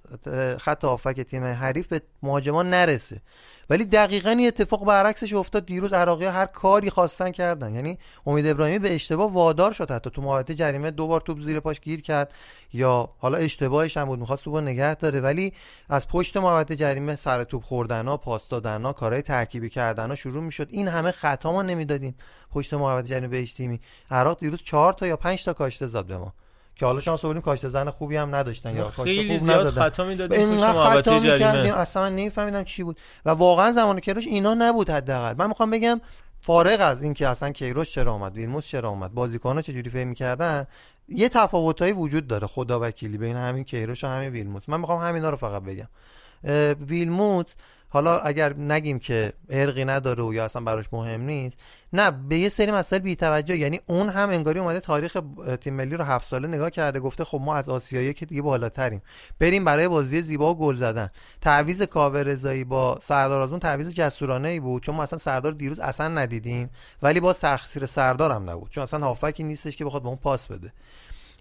خط 0.58 0.84
آفک 0.84 1.20
تیم 1.20 1.44
حریف 1.44 1.86
به 1.86 2.00
مهاجمان 2.22 2.70
نرسه. 2.70 3.20
ولی 3.70 3.84
دقیقا 3.84 4.30
این 4.30 4.46
اتفاق 4.46 4.84
برعکسش 4.84 5.34
افتاد. 5.34 5.66
دیروز 5.66 5.92
عراقی 5.92 6.24
ها 6.24 6.32
هر 6.32 6.46
کاری 6.46 6.90
خواستن 6.90 7.30
کردن. 7.30 7.74
یعنی 7.74 7.98
امید 8.26 8.46
ابراهیمی 8.46 8.78
به 8.78 8.94
اشتباه 8.94 9.32
وادار 9.32 9.72
شد. 9.72 9.90
حتی 9.90 10.10
تو 10.10 10.22
محوطه 10.22 10.54
جریمه 10.54 10.90
دو 10.90 11.06
بار 11.06 11.20
توپ 11.20 11.40
زیر 11.40 11.60
پاش 11.60 11.80
گیر 11.80 12.00
کرد. 12.00 12.32
یا 12.72 13.10
حالا 13.18 13.38
اشتباهش 13.38 13.96
هم 13.96 14.04
بود. 14.04 14.18
می‌خواست 14.18 14.44
توپ 14.44 14.56
نگه 14.56 14.94
داره. 14.94 15.20
ولی 15.20 15.52
از 15.88 16.08
پشت 16.08 16.36
محوطه 16.36 16.76
جریمه 16.76 17.16
سر 17.16 17.44
توپ 17.44 17.92
ها 17.92 18.16
پاس 18.16 18.48
دادن 18.48 18.82
ها 18.82 18.92
کارهای 18.92 19.22
ترکیبی 19.22 19.68
کردن 19.68 20.08
ها 20.08 20.14
شروع 20.14 20.42
می‌شد. 20.42 20.68
این 20.70 20.88
همه 20.88 21.10
خطا 21.10 21.52
ما 21.52 21.62
نمی‌دادیم. 21.62 22.14
پشت 22.52 22.74
محوطه 22.74 23.08
جریمه 23.08 23.28
به 23.28 23.46
تیمی 23.46 23.80
عراق 24.10 24.38
دیروز 24.40 24.62
4 24.62 24.92
تا 24.92 25.06
یا 25.06 25.16
5 25.16 25.44
تا 25.44 25.52
کاشته 25.52 25.86
زد 25.86 26.04
به 26.04 26.18
ما. 26.18 26.32
که 26.78 26.86
حالا 26.86 27.00
شانس 27.00 27.24
آوردیم 27.24 27.42
کاشته 27.42 27.68
زن 27.68 27.90
خوبی 27.90 28.16
هم 28.16 28.34
نداشتن 28.34 28.76
یا 28.76 28.88
خیلی 28.88 29.38
زیاد 29.38 29.70
خطا 29.70 30.04
می‌دادیم 30.04 30.56
پشت 30.56 30.62
محوطه 30.62 31.20
جریمه 31.20 31.78
اصلا 31.78 32.02
من 32.02 32.16
نمیفهمیدم 32.16 32.64
چی 32.64 32.82
بود. 32.82 33.00
و 33.24 33.30
واقعا 33.30 33.72
زمان 33.72 34.00
کیروش 34.00 34.26
اینا 34.26 34.54
نبود 34.54 34.90
حداقل. 34.90 35.34
من 35.38 35.46
می‌خوام 35.46 35.70
بگم 35.70 36.00
فارغ 36.40 36.80
از 36.80 37.02
اینکه 37.02 37.28
اصلا 37.28 37.50
کیروش 37.50 37.90
چرا 37.90 38.12
اومد 38.12 38.36
ویلموس 38.36 38.66
چرا 38.66 38.88
اومد 38.88 39.14
بازیکن‌ها 39.14 39.62
چجوری 39.62 39.90
فهم 39.90 40.08
می‌کردن 40.08 40.66
یه 41.08 41.28
تفاوتایی 41.28 41.92
وجود 41.92 42.26
داره 42.26 42.46
خدا 42.46 42.80
وکیلی 42.80 43.18
بین 43.18 43.36
همین 43.36 43.64
کیروش 43.64 44.04
و 44.04 44.06
همین 44.06 44.28
ویلموس 44.28 44.68
من 44.68 44.80
می‌خوام 44.80 45.00
همینا 45.02 45.30
رو 45.30 45.36
فقط 45.36 45.62
بگم. 45.62 45.88
ویلموت 46.86 47.46
حالا 47.88 48.18
اگر 48.18 48.56
نگیم 48.56 48.98
که 48.98 49.32
ارقی 49.50 49.84
نداره 49.84 50.22
و 50.22 50.34
یا 50.34 50.44
اصلا 50.44 50.62
براش 50.62 50.84
مهم 50.92 51.20
نیست 51.20 51.58
نه 51.92 52.10
به 52.10 52.38
یه 52.38 52.48
سری 52.48 52.72
مسائل 52.72 53.02
بی 53.02 53.16
توجه 53.16 53.56
یعنی 53.56 53.80
اون 53.86 54.08
هم 54.08 54.30
انگاری 54.30 54.60
اومده 54.60 54.80
تاریخ 54.80 55.16
تیم 55.60 55.74
ملی 55.74 55.96
رو 55.96 56.04
هفت 56.04 56.26
ساله 56.26 56.48
نگاه 56.48 56.70
کرده 56.70 57.00
گفته 57.00 57.24
خب 57.24 57.40
ما 57.40 57.54
از 57.54 57.68
آسیایی 57.68 58.14
که 58.14 58.26
دیگه 58.26 58.42
بالاتریم 58.42 59.02
بریم 59.38 59.64
برای 59.64 59.88
بازی 59.88 60.22
زیبا 60.22 60.54
و 60.54 60.58
گل 60.58 60.76
زدن. 60.76 61.08
تعویض 61.40 61.82
کاور 61.82 62.22
رضایی 62.22 62.64
با 62.64 62.98
سردار 63.02 63.40
آزمون 63.40 63.60
تعویض 63.60 63.88
جسورانه 63.88 64.48
ای 64.48 64.60
بود 64.60 64.82
چون 64.82 64.94
ما 64.94 65.02
اصلا 65.02 65.18
سردار 65.18 65.52
دیروز 65.52 65.80
اصلا 65.80 66.08
ندیدیم 66.08 66.70
ولی 67.02 67.20
باز 67.20 67.40
تقصیر 67.40 67.86
سردار 67.86 68.30
هم 68.30 68.50
نبود. 68.50 68.70
چون 68.70 68.82
اصلا 68.82 69.06
هافکی 69.06 69.42
نیستش 69.42 69.76
که 69.76 69.84
بخواد 69.84 70.02
به 70.02 70.08
اون 70.08 70.18
پاس 70.18 70.48
بده. 70.48 70.72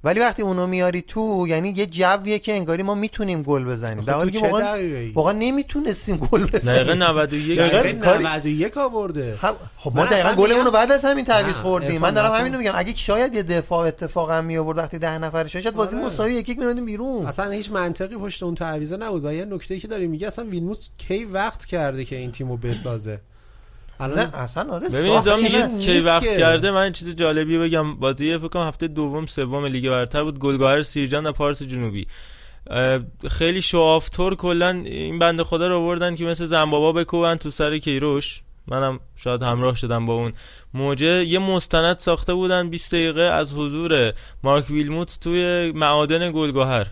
ولی 0.03 0.19
وقتی 0.19 0.41
اونو 0.41 0.67
میاری 0.67 1.01
تو 1.01 1.45
یعنی 1.47 1.69
یه 1.69 1.85
جویه 1.85 2.39
که 2.39 2.53
انگاری 2.53 2.83
ما 2.83 2.95
می‌تونیم 2.95 3.43
گل 3.43 3.65
بزنیم. 3.65 4.03
در 4.03 4.13
حالی 4.13 4.31
که 4.31 4.39
واقعا 4.39 4.79
واقعا 5.13 5.33
نمی‌تونستیم 5.33 6.17
گل 6.17 6.43
بزنیم. 6.43 6.75
دقیقه 6.75 6.93
91 6.93 7.59
دقیقه 7.59 7.93
91 7.93 8.77
آورده. 8.77 9.37
خب 9.77 9.95
ما 9.95 10.05
دقیقا 10.05 10.33
گلمون 10.33 10.65
رو 10.65 10.71
بعد 10.71 10.91
از 10.91 11.05
همین 11.05 11.25
تعویض 11.25 11.55
خوردیم. 11.55 12.01
من 12.01 12.13
دارم 12.13 12.33
همین 12.33 12.53
رو 12.53 12.59
میگم. 12.59 12.73
اگه 12.75 12.95
شاید 12.95 13.33
یه 13.33 13.43
دفاع 13.43 13.87
اتفاقا 13.87 14.41
می 14.41 14.57
آورد 14.57 14.77
وقتی 14.77 14.99
10 14.99 15.17
نفر 15.17 15.47
شاید 15.47 15.75
بازی 15.75 15.95
آره. 15.95 16.05
مساوی 16.05 16.33
یک 16.33 16.49
یک 16.49 16.59
میموندیم 16.59 16.85
بیرون. 16.85 17.25
اصلا 17.25 17.51
هیچ 17.51 17.71
منطقی 17.71 18.15
پشت 18.15 18.43
اون 18.43 18.55
تعویض 18.55 18.93
نبود 18.93 19.25
و 19.25 19.33
یه 19.33 19.45
نکته 19.45 19.79
که 19.79 19.87
داری 19.87 20.07
میگه 20.07 20.27
اصلا 20.27 20.45
وینموس 20.45 20.89
کی 20.97 21.25
وقت 21.25 21.65
کرده 21.65 22.05
که 22.05 22.15
این 22.15 22.31
تیمو 22.31 22.57
بسازه؟ 22.57 23.19
الان 23.99 24.19
نه 24.19 24.35
اصلا 24.35 24.73
آره 24.73 24.89
ببینید 24.89 25.29
میگید 25.29 25.79
کی 25.79 25.99
وقت. 25.99 26.37
کرده؟ 26.37 26.71
من 26.71 26.91
چیز 26.91 27.15
جالبی 27.15 27.57
بگم. 27.57 27.95
بازی 27.95 28.37
فکر 28.37 28.47
کنم 28.47 28.67
هفته 28.67 28.87
دوم 28.87 29.25
سوم 29.25 29.65
لیگ 29.65 29.89
برتر 29.89 30.23
بود. 30.23 30.39
گلگهر 30.39 30.81
سیرجان 30.81 31.25
و 31.25 31.31
پارس 31.31 31.63
جنوبی. 31.63 32.07
خیلی 33.29 33.61
شوافتور 33.61 34.35
کلا 34.35 34.69
این 34.69 35.19
بنده 35.19 35.43
خدا 35.43 35.67
رو 35.67 35.77
آوردن 35.79 36.15
که 36.15 36.25
مثل 36.25 36.45
زنبابا 36.45 36.91
بکوبن 36.91 37.35
تو 37.35 37.49
سر 37.49 37.77
کیروش. 37.77 38.41
منم 38.67 38.99
شاید 39.15 39.43
همراه 39.43 39.75
شدم 39.75 40.05
با 40.05 40.13
اون. 40.13 40.31
موجه 40.73 41.25
یه 41.25 41.39
مستند 41.39 41.99
ساخته 41.99 42.33
بودن 42.33 42.69
20 42.69 42.91
دقیقه 42.91 43.21
از 43.21 43.53
حضور 43.53 44.13
مارک 44.43 44.69
ویلموت 44.69 45.17
توی 45.21 45.71
معادن 45.71 46.31
گلگهر 46.31 46.87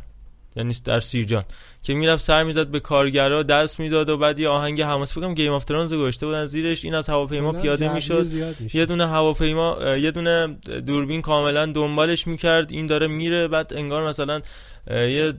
یعنی 0.56 0.74
در 0.86 1.00
سیرجان 1.00 1.44
که 1.84 1.94
می‌رفت 1.94 2.24
سر 2.24 2.44
می‌زد 2.44 2.68
به 2.68 2.80
کارگرا 2.80 3.44
دست 3.44 3.80
می‌داد 3.80 4.10
و 4.10 4.18
بعد 4.18 4.40
یه 4.40 4.50
آهنگ 4.50 4.82
حماس 4.82 5.14
فکرم 5.18 5.34
گیم 5.34 5.54
اف 5.54 5.64
ترونز 5.66 5.94
گذاشته 5.94 6.26
بودن 6.26 6.46
زیرش. 6.46 6.86
این 6.86 6.96
از 6.96 7.10
هواپیما 7.10 7.52
پیاده 7.52 7.94
می‌شد. 7.94 8.26
یه 8.74 8.86
دونه 8.86 9.08
هواپیما 9.08 9.78
یه 9.98 10.12
دونه 10.12 10.48
دوربین 10.86 11.22
کاملا 11.22 11.66
دنبالش 11.66 12.28
می‌کرد. 12.28 12.72
این 12.72 12.86
داره 12.86 13.08
میره 13.08 13.48
بعد 13.48 13.74
انگار 13.76 14.08
مثلا 14.08 14.42
یه 14.92 15.34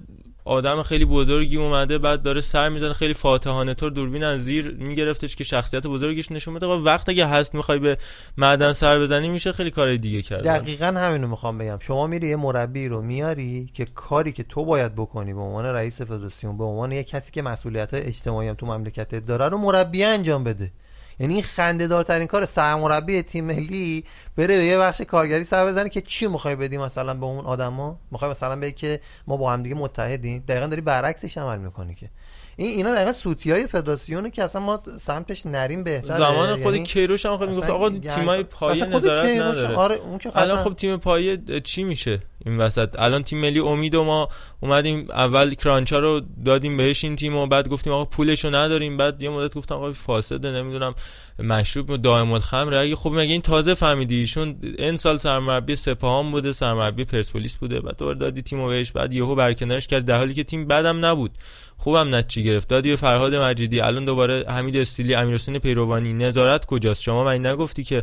آدم 0.47 0.83
خیلی 0.83 1.05
بزرگی 1.05 1.57
اومده 1.57 1.99
بعد 1.99 2.23
داره 2.23 2.41
سر 2.41 2.69
می‌زنه 2.69 2.93
خیلی 2.93 3.15
فاتحانه 3.15 3.75
طور 3.75 3.91
دوربین 3.91 4.25
از 4.25 4.45
زیر 4.45 4.77
میگرفتش 4.79 5.37
که 5.37 5.45
شخصیت 5.45 5.87
بزرگش 5.87 6.33
نشون 6.33 6.55
بده. 6.55 6.67
و 6.67 6.85
وقت 6.85 7.09
اگه 7.09 7.27
هست 7.27 7.55
می‌خوای 7.55 7.79
به 7.79 7.99
معدن 8.37 8.73
سر 8.73 8.99
بزنی 8.99 9.29
میشه 9.29 9.53
خیلی 9.53 9.71
کار 9.71 9.95
دیگه 9.95 10.23
کرد. 10.23 10.45
دقیقا 10.45 10.87
همینو 10.87 11.29
می‌خوام 11.29 11.59
بگم. 11.59 11.79
شما 11.81 12.07
میری 12.07 12.29
یه 12.29 12.37
مربی 12.37 12.89
رو 12.89 13.03
میاری 13.03 13.71
که 13.75 13.85
کاری 13.95 14.33
که 14.33 14.43
تو 14.43 14.65
باید 14.65 14.95
بکنی 14.95 15.35
به 15.35 15.41
عنوان 15.41 15.65
رئیس 15.65 16.01
فدراسیون 16.01 16.59
به 16.59 16.65
عنوان 16.65 16.93
یه 16.93 17.05
کسی 17.05 17.33
که 17.33 17.43
مسئولیت 17.43 17.95
اجتماعی 17.95 18.55
تو 18.55 18.67
مملکت 18.67 19.27
داره 19.27 19.49
رو 19.49 19.59
مربی 19.59 20.05
انجام 20.05 20.45
بده. 20.45 20.71
یعنی 21.21 21.35
این 21.35 21.43
خنده 21.43 21.87
دارترین 21.87 22.27
کار 22.27 22.45
سرمربی 22.45 23.23
تیم 23.23 23.45
ملی 23.45 24.05
بره 24.37 24.59
به 24.59 24.65
یه 24.65 24.79
بخش 24.79 25.01
کارگری 25.01 25.45
سر 25.45 25.67
بزنه 25.67 25.89
که 25.89 26.01
چی 26.01 26.27
می‌خوای 26.27 26.57
بدی 26.57 26.79
مثلا 26.79 27.15
به 27.15 27.27
اون 27.27 27.45
آدما؟ 27.45 27.99
می‌خوای 28.11 28.31
مثلا 28.31 28.57
بگی 28.57 28.73
که 28.73 29.01
ما 29.27 29.37
با 29.37 29.53
هم 29.53 29.63
دیگه 29.63 29.75
متحدیم. 29.75 30.45
دقیقا 30.49 30.67
داری 30.67 30.81
برعکسش 30.81 31.39
عمل 31.39 31.59
می‌کنی 31.59 31.95
که. 31.95 32.11
این 32.57 32.71
اینا 32.71 32.95
دقیقا 32.95 33.13
سوتی 33.13 33.51
های 33.51 33.67
فدراسیونه 33.67 34.31
که 34.31 34.43
اصلا 34.43 34.61
ما 34.61 34.79
سمتش 35.01 35.47
نریم 35.47 35.85
بهتره. 35.85 36.19
زمان 36.19 36.63
خود 36.63 36.75
یعنی 36.75 36.87
کیروش 36.87 37.27
هم 37.27 37.37
خود 37.37 37.49
می‌گفت 37.49 37.71
آقا 37.71 37.91
تیمای 37.91 38.43
پایه 38.43 38.85
نظارت 38.85 39.41
نداره. 39.41 39.75
آره 39.75 39.95
اون 39.95 40.19
که 40.19 40.31
الان 40.35 40.65
خب 40.65 40.75
تیم 40.75 40.97
پایه 40.97 41.61
چی 41.61 41.85
میشه؟ 41.85 42.21
این 42.47 42.57
وسط. 42.57 42.97
الان 42.99 43.23
تیم 43.23 43.41
ملی 43.41 43.59
امید 43.59 43.95
و 43.95 44.05
ما 44.05 44.29
اومدیم 44.61 45.07
اول 45.11 45.55
کرانچا 45.55 45.99
رو 45.99 46.21
دادیم 46.45 46.77
بهش 46.77 47.05
این 47.05 47.17
تیم 47.17 47.37
و 47.37 47.47
بعد 47.47 47.69
گفتیم 47.69 47.93
آقا 47.93 48.05
پولش 48.05 48.45
رو 48.45 48.51
نداریم. 48.51 48.97
بعد 48.97 49.23
یه 49.23 49.31
مدت 49.31 49.55
گفتم 49.55 49.75
آقا 49.75 49.93
فاسده 49.93 50.51
نمی‌دونم 50.51 50.95
مشروب 51.39 51.97
دائم 51.97 52.33
الخمر. 52.33 52.75
اگه 52.75 52.97
خب 52.97 53.11
مگه 53.11 53.33
این 53.33 53.43
تازه 53.43 53.75
فهمیدی؟ 53.75 54.17
ایشون 54.17 54.57
این 54.79 54.97
سال 54.97 55.19
سرمربی 55.19 55.77
سپاهان 55.77 56.31
بوده 56.31 56.53
سرمربی 56.53 57.05
پرسپولیس 57.05 57.57
بوده. 57.57 57.81
بعد 57.81 57.97
دور 57.97 58.15
دادی 58.15 58.43
تیمو 58.43 58.69
بهش 58.69 58.93
بعد 58.93 59.15
یهو 59.15 59.35
برکنارش 59.35 59.87
کرد. 59.87 60.05
در 60.05 60.17
حالی 60.17 60.35
که 60.35 60.45
تیم 60.45 60.67
بعدم 60.67 61.05
نبود. 61.05 61.31
خوبم 61.77 62.15
نتیجه 62.15 62.51
گرفت. 62.51 62.69
دادی 62.69 62.97
فرهاد 62.97 63.35
مجیدی. 63.35 63.81
الان 63.81 64.05
دوباره 64.05 64.45
حمید 64.49 64.77
استیلی 64.77 65.15
امیرحسین 65.15 65.59
پیروانی. 65.59 66.13
نظارت 66.13 66.65
کجاست؟ 66.65 67.03
شما 67.03 67.25
من 67.25 67.47
نگفتی 67.47 67.85
که 67.85 68.03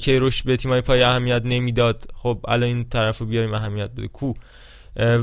کیروش 0.00 0.42
به 0.42 0.56
تیمای 0.56 0.80
پای 0.80 1.02
اهمیت 1.02 1.42
نمی‌داد؟ 1.44 2.04
خب 2.14 2.40
الان 2.48 2.68
این 2.68 2.88
طرفو 2.88 3.24
بیاریم 3.24 3.54
اهمیت 3.78 3.96
بده. 3.96 4.08
کو. 4.08 4.32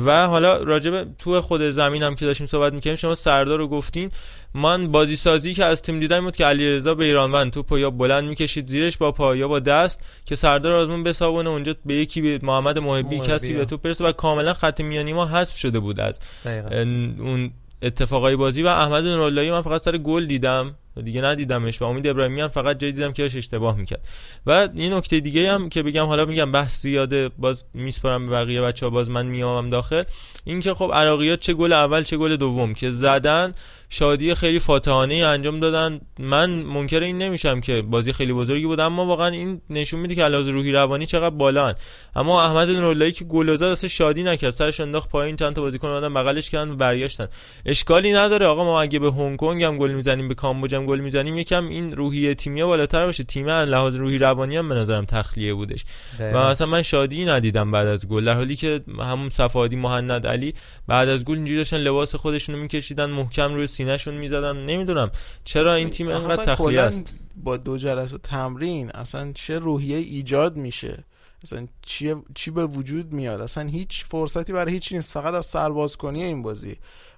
و 0.05 0.27
حالا 0.27 0.57
راجب 0.57 1.17
تو 1.17 1.41
خود 1.41 1.61
زمین 1.61 2.03
هم 2.03 2.15
که 2.15 2.25
داشتیم 2.25 2.47
صحبت 2.47 2.73
می‌کنیم 2.73 2.95
شما 2.95 3.15
سردار 3.15 3.57
رو 3.57 3.67
گفتین. 3.67 4.11
من 4.53 4.91
بازی 4.91 5.15
سازی 5.15 5.53
که 5.53 5.65
از 5.65 5.81
تیم 5.81 5.99
دیدم 5.99 6.21
بود 6.21 6.35
که 6.35 6.45
علیرضا 6.45 6.95
بیرانوند 6.95 7.51
تو 7.51 7.63
پایا 7.63 7.89
بلند 7.89 8.23
می‌کشید 8.23 8.65
زیرش 8.65 8.97
با 8.97 9.11
پایا 9.11 9.47
با 9.47 9.59
دست 9.59 10.01
که 10.25 10.35
سردار 10.35 10.73
آزمون 10.73 11.03
بسابونه 11.03 11.49
اونجا 11.49 11.75
به 11.85 11.93
یکی 11.93 12.21
به 12.21 12.39
محمد 12.45 12.79
محبی 12.79 13.19
کسی 13.19 13.53
به 13.53 13.65
تو 13.65 13.77
پرسه 13.77 14.05
و 14.05 14.11
کاملا 14.11 14.53
خط 14.53 14.81
میانی 14.81 15.13
ما 15.13 15.25
حذف 15.25 15.57
شده 15.57 15.79
بود 15.79 15.99
از 15.99 16.19
اون 16.45 17.51
اتفاقای 17.81 18.35
بازی. 18.35 18.63
و 18.63 18.67
احمد 18.67 19.03
نوراللهی 19.03 19.51
من 19.51 19.61
فقط 19.61 19.81
سر 19.81 19.97
گل 19.97 20.25
دیدم. 20.25 20.75
دیگه 21.01 21.21
ندیدمش 21.21 21.81
و 21.81 21.85
امید 21.85 22.07
ابراهیمی 22.07 22.41
هم 22.41 22.47
فقط 22.47 22.79
جای 22.79 22.91
دیدم 22.91 23.13
که 23.13 23.25
اشتباه 23.25 23.77
می‌کرد. 23.77 24.07
و 24.45 24.69
این 24.75 24.93
نکته 24.93 25.19
دیگه 25.19 25.51
هم 25.51 25.69
که 25.69 25.83
بگم 25.83 26.05
حالا 26.05 26.25
میگم 26.25 26.51
بحث 26.51 26.81
زیاده 26.81 27.29
باز 27.29 27.65
میسپارم 27.73 28.25
به 28.25 28.31
بقیه 28.31 28.61
بچه 28.61 28.85
ها 28.85 28.89
باز 28.89 29.09
من 29.09 29.25
میامم 29.25 29.69
داخل. 29.69 30.03
این 30.43 30.59
که 30.59 30.73
خب 30.73 30.91
عراقیات 30.93 31.39
چه 31.39 31.53
گل 31.53 31.73
اول 31.73 32.03
چه 32.03 32.17
گل 32.17 32.35
دوم 32.35 32.73
که 32.73 32.91
زدن 32.91 33.53
شادی 33.89 34.35
خیلی 34.35 34.59
فاتحانه 34.59 35.15
انجام 35.15 35.59
دادن. 35.59 36.01
من 36.19 36.49
منکر 36.49 36.99
این 36.99 37.17
نمیشم 37.17 37.61
که 37.61 37.81
بازی 37.81 38.13
خیلی 38.13 38.33
بزرگی 38.33 38.65
بود 38.65 38.79
اما 38.79 39.05
واقعا 39.05 39.27
این 39.27 39.61
نشون 39.69 39.99
میده 39.99 40.15
که 40.15 40.23
علاوه 40.23 40.49
روحی 40.49 40.71
روانی 40.71 41.05
چقدر 41.05 41.29
بالا 41.29 41.73
اما 42.15 42.43
احمد 42.43 42.69
نوراللهی 42.69 43.11
که 43.11 43.25
گل 43.25 43.55
زد 43.55 43.63
اصلا 43.63 43.89
شادی 43.89 44.23
نکرد. 44.23 44.49
سرش 44.49 44.79
انداخت 44.79 45.09
پایین 45.09 45.35
چند 45.35 45.55
تا 45.55 45.61
بازیکن 45.61 45.87
اومدن 45.87 46.13
بغلش 46.13 46.49
کردن 46.49 46.71
و 46.71 46.75
برگشتن. 46.75 47.27
اشکالی 47.65 48.13
نداره 48.13 48.45
آقا 48.45 48.63
ما 48.63 48.81
اگه 48.81 48.99
به 48.99 49.11
هنگ 49.11 49.37
کنگ 49.37 49.63
هم 49.63 49.77
گل 49.77 49.91
می‌زنیم 49.91 50.27
به 50.27 50.33
کامبوج 50.33 50.75
هم 50.85 50.91
گل 50.91 50.99
می‌زنیم 50.99 51.37
یکم 51.37 51.67
این 51.67 51.91
روحیه 51.91 52.35
تیمی 52.35 52.63
بالاتر 52.63 53.05
باشه. 53.05 53.23
تیم 53.23 53.49
لحاظ 53.49 53.95
روحی 53.95 54.17
روانی 54.17 54.57
هم 54.57 54.69
به 54.69 54.75
نظرم 54.75 55.05
تخلیه 55.05 55.53
بودش. 55.53 55.85
و 56.19 56.37
اصلا 56.37 56.67
من 56.67 56.81
شادی 56.81 57.25
ندیدم 57.25 57.71
بعد 57.71 57.87
از 57.87 58.07
گل 58.07 58.25
در 58.25 58.33
حالی 58.33 58.55
که 58.55 58.81
همون 58.99 59.29
صفادی 59.29 59.75
مهند 59.75 60.27
علی 60.27 60.53
بعد 60.87 61.09
از 61.09 61.25
گل 61.25 61.35
اینجوری 61.35 61.57
داشتن 61.57 61.77
لباس 61.77 62.15
خودشونو 62.15 62.57
میکشیدن 62.57 63.09
محکم 63.09 63.53
روی 63.53 63.67
سینهشون 63.67 64.13
می‌زدن. 64.13 64.57
نمی‌دونم 64.57 65.11
چرا 65.43 65.75
این 65.75 65.89
تیم 65.89 66.07
انقدر 66.07 66.45
تخلیه 66.45 66.81
است؟ 66.81 67.15
با 67.35 67.57
دو 67.57 67.77
جلسه 67.77 68.17
تمرین 68.17 68.91
اصلا 68.91 69.31
چه 69.35 69.59
روحیه 69.59 69.97
ایجاد 69.97 70.57
میشه؟ 70.57 71.03
اصلا 71.43 71.67
چی, 71.81 72.15
چی 72.35 72.51
به 72.51 72.65
وجود 72.65 73.13
میاد؟ 73.13 73.41
اصلا 73.41 73.67
هیچ 73.67 74.05
فرصتی 74.05 74.53
برای 74.53 74.73
هیچ 74.73 74.93
نیست. 74.93 75.11
فقط 75.11 75.33
از 75.33 75.45
سربازکنی 75.45 76.23
این 76.23 76.41
بازی 76.41 76.77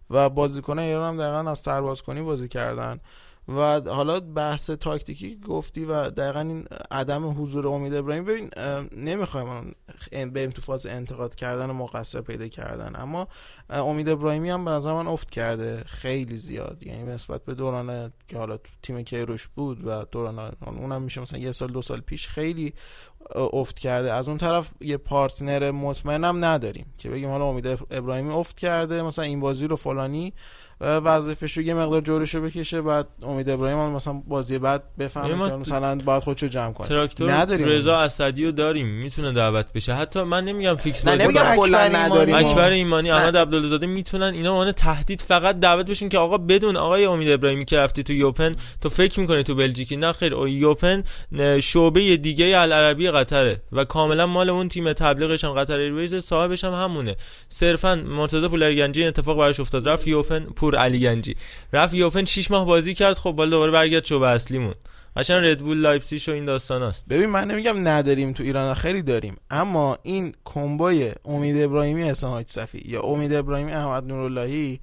و 0.09 0.29
بازیکنان 0.29 0.85
ایران 0.85 1.13
هم 1.13 1.23
دقیقا 1.23 1.51
از 1.51 1.59
سربازکنی 1.59 2.21
بازی 2.21 2.47
کردن. 2.47 2.99
و 3.47 3.81
حالا 3.81 4.19
بحث 4.19 4.69
تاکتیکی 4.69 5.37
گفتی 5.37 5.85
و 5.85 6.09
دقیقا 6.09 6.39
این 6.39 6.65
عدم 6.91 7.43
حضور 7.43 7.67
امید 7.67 7.93
ابراهیم 7.93 8.25
ببین 8.25 8.49
نمی‌خوایم 8.97 9.75
بریم 10.11 10.49
تو 10.49 10.61
فاز 10.61 10.85
انتقاد 10.85 11.35
کردن 11.35 11.69
و 11.69 11.73
مقصر 11.73 12.21
پیدا 12.21 12.47
کردن 12.47 12.93
اما 12.95 13.27
امید 13.69 14.09
ابراهیمی 14.09 14.49
هم 14.49 14.65
به 14.65 14.71
نظر 14.71 14.93
من 14.93 15.07
افت 15.07 15.29
کرده 15.29 15.83
خیلی 15.85 16.37
زیاد 16.37 16.83
یعنی 16.83 17.03
نسبت 17.03 17.45
به 17.45 17.53
دوران 17.53 18.13
که 18.27 18.37
حالا 18.37 18.59
تیم 18.83 19.01
کیروش 19.01 19.47
بود 19.47 19.87
و 19.87 20.05
دوران 20.11 20.51
اونم 20.65 21.01
میشه 21.01 21.21
مثلا 21.21 21.39
یه 21.39 21.51
سال 21.51 21.71
دو 21.71 21.81
سال 21.81 21.99
پیش 21.99 22.27
خیلی 22.27 22.73
افت 23.35 23.79
کرده. 23.79 24.13
از 24.13 24.27
اون 24.27 24.37
طرف 24.37 24.71
یه 24.81 24.97
partner 24.97 25.71
مطمئنم 25.71 26.45
نداریم 26.45 26.85
که 26.97 27.09
بگیم 27.09 27.29
حالا 27.29 27.45
امید 27.45 27.67
ابراهیمی 27.67 28.33
افت 28.33 28.57
کرده 28.57 29.01
مثلا 29.01 29.25
این 29.25 29.39
بازی 29.39 29.67
رو 29.67 29.75
فلانی 29.75 30.33
وظیفش 30.81 31.57
رو 31.57 31.63
یه 31.63 31.73
مقدار 31.73 32.01
جورش 32.01 32.35
رو 32.35 32.41
بکشه 32.41 32.81
بعد 32.81 33.07
امید 33.23 33.49
ابراهیم 33.49 33.77
هم 33.77 33.91
مثلا 33.91 34.13
بازی 34.27 34.59
بعد 34.59 34.83
بفهمه 34.99 35.49
که 35.49 35.55
مثلا 35.55 35.95
باید 35.95 36.23
خودشو 36.23 36.47
جمع 36.47 36.73
کنه. 36.73 36.87
تراکتور 36.87 37.31
نداریم. 37.31 37.67
رضا 37.67 37.97
اسدی 37.97 38.45
رو 38.45 38.51
داریم 38.51 38.87
می‌تونه 38.87 39.31
دعوت 39.31 39.73
بشه. 39.73 39.93
حتی 39.93 40.23
من 40.23 40.45
نمیگم 40.45 40.75
فیکس 40.75 41.05
بازی 41.05 41.23
نمیگم 41.23 41.55
کلا 41.55 41.87
نداریم. 41.87 42.35
اکبر 42.35 42.69
ایمانی 42.69 43.11
احمد 43.11 43.37
عبدالله‌زاده 43.37 43.87
می‌تونن 43.87 44.33
اینا 44.33 44.53
اون 44.53 44.71
تهدید 44.71 45.21
فقط 45.21 45.59
دعوت 45.59 45.89
بشین 45.89 46.09
که 46.09 46.17
آقا 46.17 46.37
بدون 46.37 46.77
آقای 46.77 47.05
امید 47.05 47.29
ابراهیمی 47.29 47.65
که 47.65 47.77
رفتی 47.77 48.03
تو 48.03 48.13
یوپن 48.13 48.55
تو 48.81 48.89
فکر 48.89 49.19
می‌کنی 49.19 49.43
تو 49.43 49.55
بلژیکی؟ 49.55 49.97
نه 49.97 50.13
خیر 50.13 50.33
یوپن 50.47 51.03
شعبه 51.59 52.17
دیگه 52.17 52.45
العربی 52.57 53.11
قطره 53.11 53.61
و 53.71 53.85
کاملا 53.85 54.27
مال 54.27 54.49
اون 54.49 54.67
تیم 54.67 54.93
تبلیغش 54.93 55.43
هم 55.43 55.51
قطر 55.51 55.77
ایرویز 55.77 56.15
صاحبش 56.15 56.63
هم 56.63 56.73
همونه. 56.73 57.15
صرفا 57.49 57.95
مرتضی 57.95 58.47
پورعلی 58.47 58.81
گنجی 58.81 59.03
اتفاق 59.03 59.37
براش 59.37 59.59
افتاد. 59.59 59.89
رفت 59.89 60.07
یوپن 60.07 60.47
پور 60.67 60.75
علی 60.75 60.99
گنجی. 60.99 61.35
رفت 61.73 61.93
یوپن 61.93 62.25
6 62.25 62.51
ماه 62.51 62.65
بازی 62.65 62.93
کرد 62.93 63.17
خب 63.17 63.31
بالا 63.31 63.49
دوباره 63.51 63.71
برگرد 63.71 64.05
شو 64.05 64.21
اصلیمون 64.21 64.73
قشنگ 65.15 65.45
ردبول 65.45 65.77
لایپزیگ 65.77 66.21
و 66.27 66.31
این 66.31 66.45
داستان 66.45 66.83
است 66.83 67.07
ببین 67.07 67.29
من 67.29 67.51
نمیگم 67.51 67.87
نداریم 67.87 68.33
تو 68.33 68.43
ایران 68.43 68.73
خیلی 68.73 69.01
داریم. 69.01 69.35
اما 69.49 69.97
این 70.03 70.33
combo 70.45 70.92
های 70.92 71.11
امید 71.25 71.61
ابراهیمی 71.61 72.03
حسین 72.03 72.29
حاج 72.29 72.47
صفی 72.47 72.81
یا 72.85 73.01
امید 73.01 73.33
ابراهیمی 73.33 73.71
احمد 73.71 74.07
نوراللهی 74.07 74.79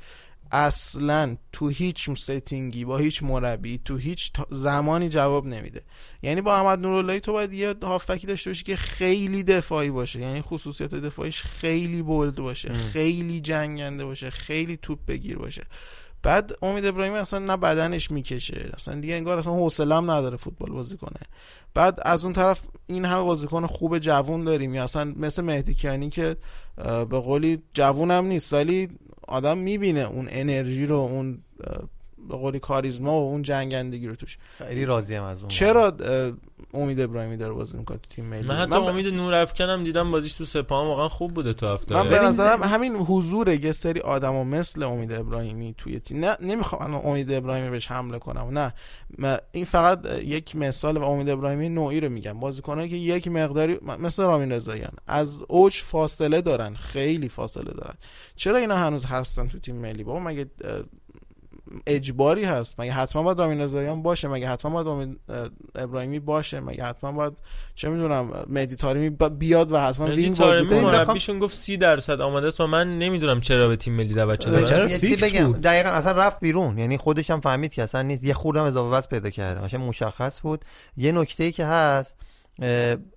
اصلا 0.55 1.37
تو 1.53 1.69
هیچ 1.69 2.11
ستینگی 2.11 2.85
با 2.85 2.99
هیچ 2.99 3.23
مربی 3.23 3.81
تو 3.85 3.97
هیچ 3.97 4.33
زمانی 4.51 5.09
جواب 5.09 5.47
نمیده. 5.47 5.83
یعنی 6.23 6.41
با 6.41 6.57
احمد 6.57 6.79
نوراللهی 6.79 7.21
تو 7.21 7.33
باید 7.33 7.53
یه 7.53 7.75
هافکی 7.83 8.27
داشته 8.27 8.51
باشی 8.51 8.65
که 8.65 8.77
خیلی 8.77 9.43
دفاعی 9.43 9.91
باشه. 9.91 10.21
یعنی 10.21 10.43
خصوصیت 10.43 10.95
دفاعیش 10.95 11.43
خیلی 11.43 12.03
بولد 12.03 12.37
باشه 12.37 12.75
خیلی 12.75 13.41
جنگنده 13.41 14.05
باشه 14.05 14.31
خیلی 14.31 14.77
توپ 14.77 14.99
بگیر 15.09 15.39
باشه. 15.39 15.63
بعد 16.23 16.53
امید 16.63 16.87
ابراهیمی 16.87 17.17
اصلا 17.17 17.39
نه 17.39 17.57
بدنش 17.57 18.11
می‌کشه. 18.11 18.71
اصلا 18.77 18.95
دیگه 19.01 19.15
انگار 19.15 19.39
اصلا 19.39 19.53
حوصله 19.53 20.01
نداره 20.01 20.37
فوتبال 20.37 20.71
بازی 20.71 20.97
کنه. 20.97 21.21
بعد 21.75 21.99
از 22.03 22.25
اون 22.25 22.33
طرف 22.33 22.61
این 22.87 23.05
همه 23.05 23.23
بازیکن 23.23 23.67
خوب 23.67 23.99
جوون 23.99 24.45
داریم. 24.45 24.75
یا 24.75 24.85
اصلا 24.85 25.05
مثل 25.17 25.43
مهدی 25.43 25.75
کیانی 25.75 26.11
که 26.11 26.37
به 26.77 27.19
قولی 27.19 27.63
جوون 27.75 28.11
هم 28.11 28.25
نیست 28.25 28.53
ولی 28.53 28.89
آدم 29.29 29.59
می‌بینه 29.59 30.01
اون 30.01 30.29
انرژی 30.31 30.87
رو 30.87 30.97
اون 30.97 31.39
به 32.29 32.37
قولی 32.37 32.59
کاریزما 32.59 33.21
و 33.21 33.31
اون 33.31 33.43
جنگندگی 33.43 34.07
رو 34.07 34.15
توش. 34.15 34.37
خیلی 34.59 34.85
راضی 34.85 35.15
از 35.15 35.41
اون. 35.41 35.49
چرا 35.49 35.97
امید 36.75 37.01
ابراهیمی 37.01 37.37
داره 37.37 37.55
بازی 37.55 37.79
می‌کنه 37.79 37.99
تو 37.99 38.09
تیم 38.09 38.25
ملی. 38.25 38.49
من 38.49 38.55
حتی 38.55 38.71
من 38.71 38.85
ب... 38.85 38.89
امید 38.89 39.07
نورافکن 39.07 39.65
هم 39.65 39.85
دیدم 39.85 40.11
بازیش 40.11 40.33
تو 40.33 40.45
سپاهان 40.45 40.87
واقعا 40.87 41.09
خوب 41.09 41.35
بوده 41.35 41.53
تو 41.53 41.67
هفته 41.67 41.95
من 41.95 42.09
به 42.09 42.19
نظرم 42.19 42.63
همین 42.63 42.97
حضور 42.97 43.49
یه 43.49 43.73
سری 43.73 44.01
آدم 44.01 44.47
مثل 44.47 44.83
امید 44.83 45.13
ابراهیمی 45.13 45.75
توی 45.79 46.01
تیم 46.01 46.25
نه 46.25 46.37
نمی‌خوام 46.41 46.95
امید 46.95 47.33
ابراهیمی 47.33 47.71
بهش 47.71 47.91
حمله 47.91 48.19
کنم 48.19 48.59
نه. 48.59 48.73
این 49.53 49.65
فقط 49.65 50.07
یک 50.25 50.57
مثال 50.57 50.97
و 50.97 51.05
امید 51.05 51.29
ابراهیمی 51.29 51.69
نوعی 51.69 52.01
رو 52.01 52.09
میگم. 52.09 52.41
بازیکنایی 52.41 52.89
که 52.89 52.97
یک 52.97 53.29
مقداری 53.29 53.79
مثل 53.99 54.23
رامین 54.23 54.53
رضاییان. 54.53 54.93
از 55.07 55.43
اوج 55.49 55.75
فاصله 55.75 56.41
دارن 56.41 56.75
خیلی 56.75 57.29
فاصله 57.29 57.73
دارن. 57.73 57.95
چرا 58.37 58.59
اینا 58.59 58.77
هنوز 58.77 59.05
هستن 59.05 59.49
تو 59.49 59.59
تیم 59.59 59.77
ملی؟ 59.77 60.05
بابا 60.05 60.21
مگه 60.21 60.47
اجباری 61.87 62.45
هست. 62.45 62.81
مگه 62.81 62.93
حتما 62.93 63.23
باید 63.23 63.39
رامین 63.39 63.61
رضاییان 63.61 64.03
باشه؟ 64.03 64.29
مگه 64.29 64.49
حتما 64.49 64.71
باید 64.71 64.87
رامین 64.87 65.17
ابراهیمی 65.75 66.19
باشه؟ 66.19 66.61
مگه 66.61 66.85
حتما 66.85 67.13
باید 67.13 67.33
چه 67.75 67.89
می‌دونم 67.89 68.45
مهدی 68.49 68.77
طارمی 68.77 69.11
بیاد 69.11 69.73
و 69.73 69.79
حتما 69.79 70.07
wing 70.07 70.37
بازی 70.37 70.67
کنه 70.67 70.81
مربیشون 70.81 71.39
گفت 71.39 71.57
30 71.57 71.77
درصد 71.77 72.21
آماده 72.21 72.47
است 72.47 72.61
من 72.61 72.99
نمی‌دونم 72.99 73.41
چرا 73.41 73.69
به 73.69 73.77
تیم 73.77 73.95
ملی 73.95 74.15
دعوت 74.15 74.41
شده. 74.41 74.63
چرا 74.63 74.89
فیکس 74.89 75.25
بگم. 75.25 75.47
بود؟ 75.47 75.61
دقیقاً 75.61 75.89
اصلا 75.89 76.13
رفت 76.13 76.41
بیرون. 76.41 76.79
یعنی 76.79 76.97
خودش 76.97 77.31
هم 77.31 77.41
فهمید 77.41 77.73
که 77.73 77.83
اصلا 77.83 78.03
نیست. 78.03 78.25
یه 78.25 78.35
خوردم 78.35 78.65
اضافه 78.65 78.97
وزن 78.97 79.09
پیدا 79.11 79.31
کرده 79.31 79.61
قشنگ 79.61 79.81
مشخص 79.81 80.41
بود. 80.41 80.65
یه 80.97 81.13
نکته 81.13 81.45
ای 81.45 81.53
که 81.53 81.65
هست 81.65 82.17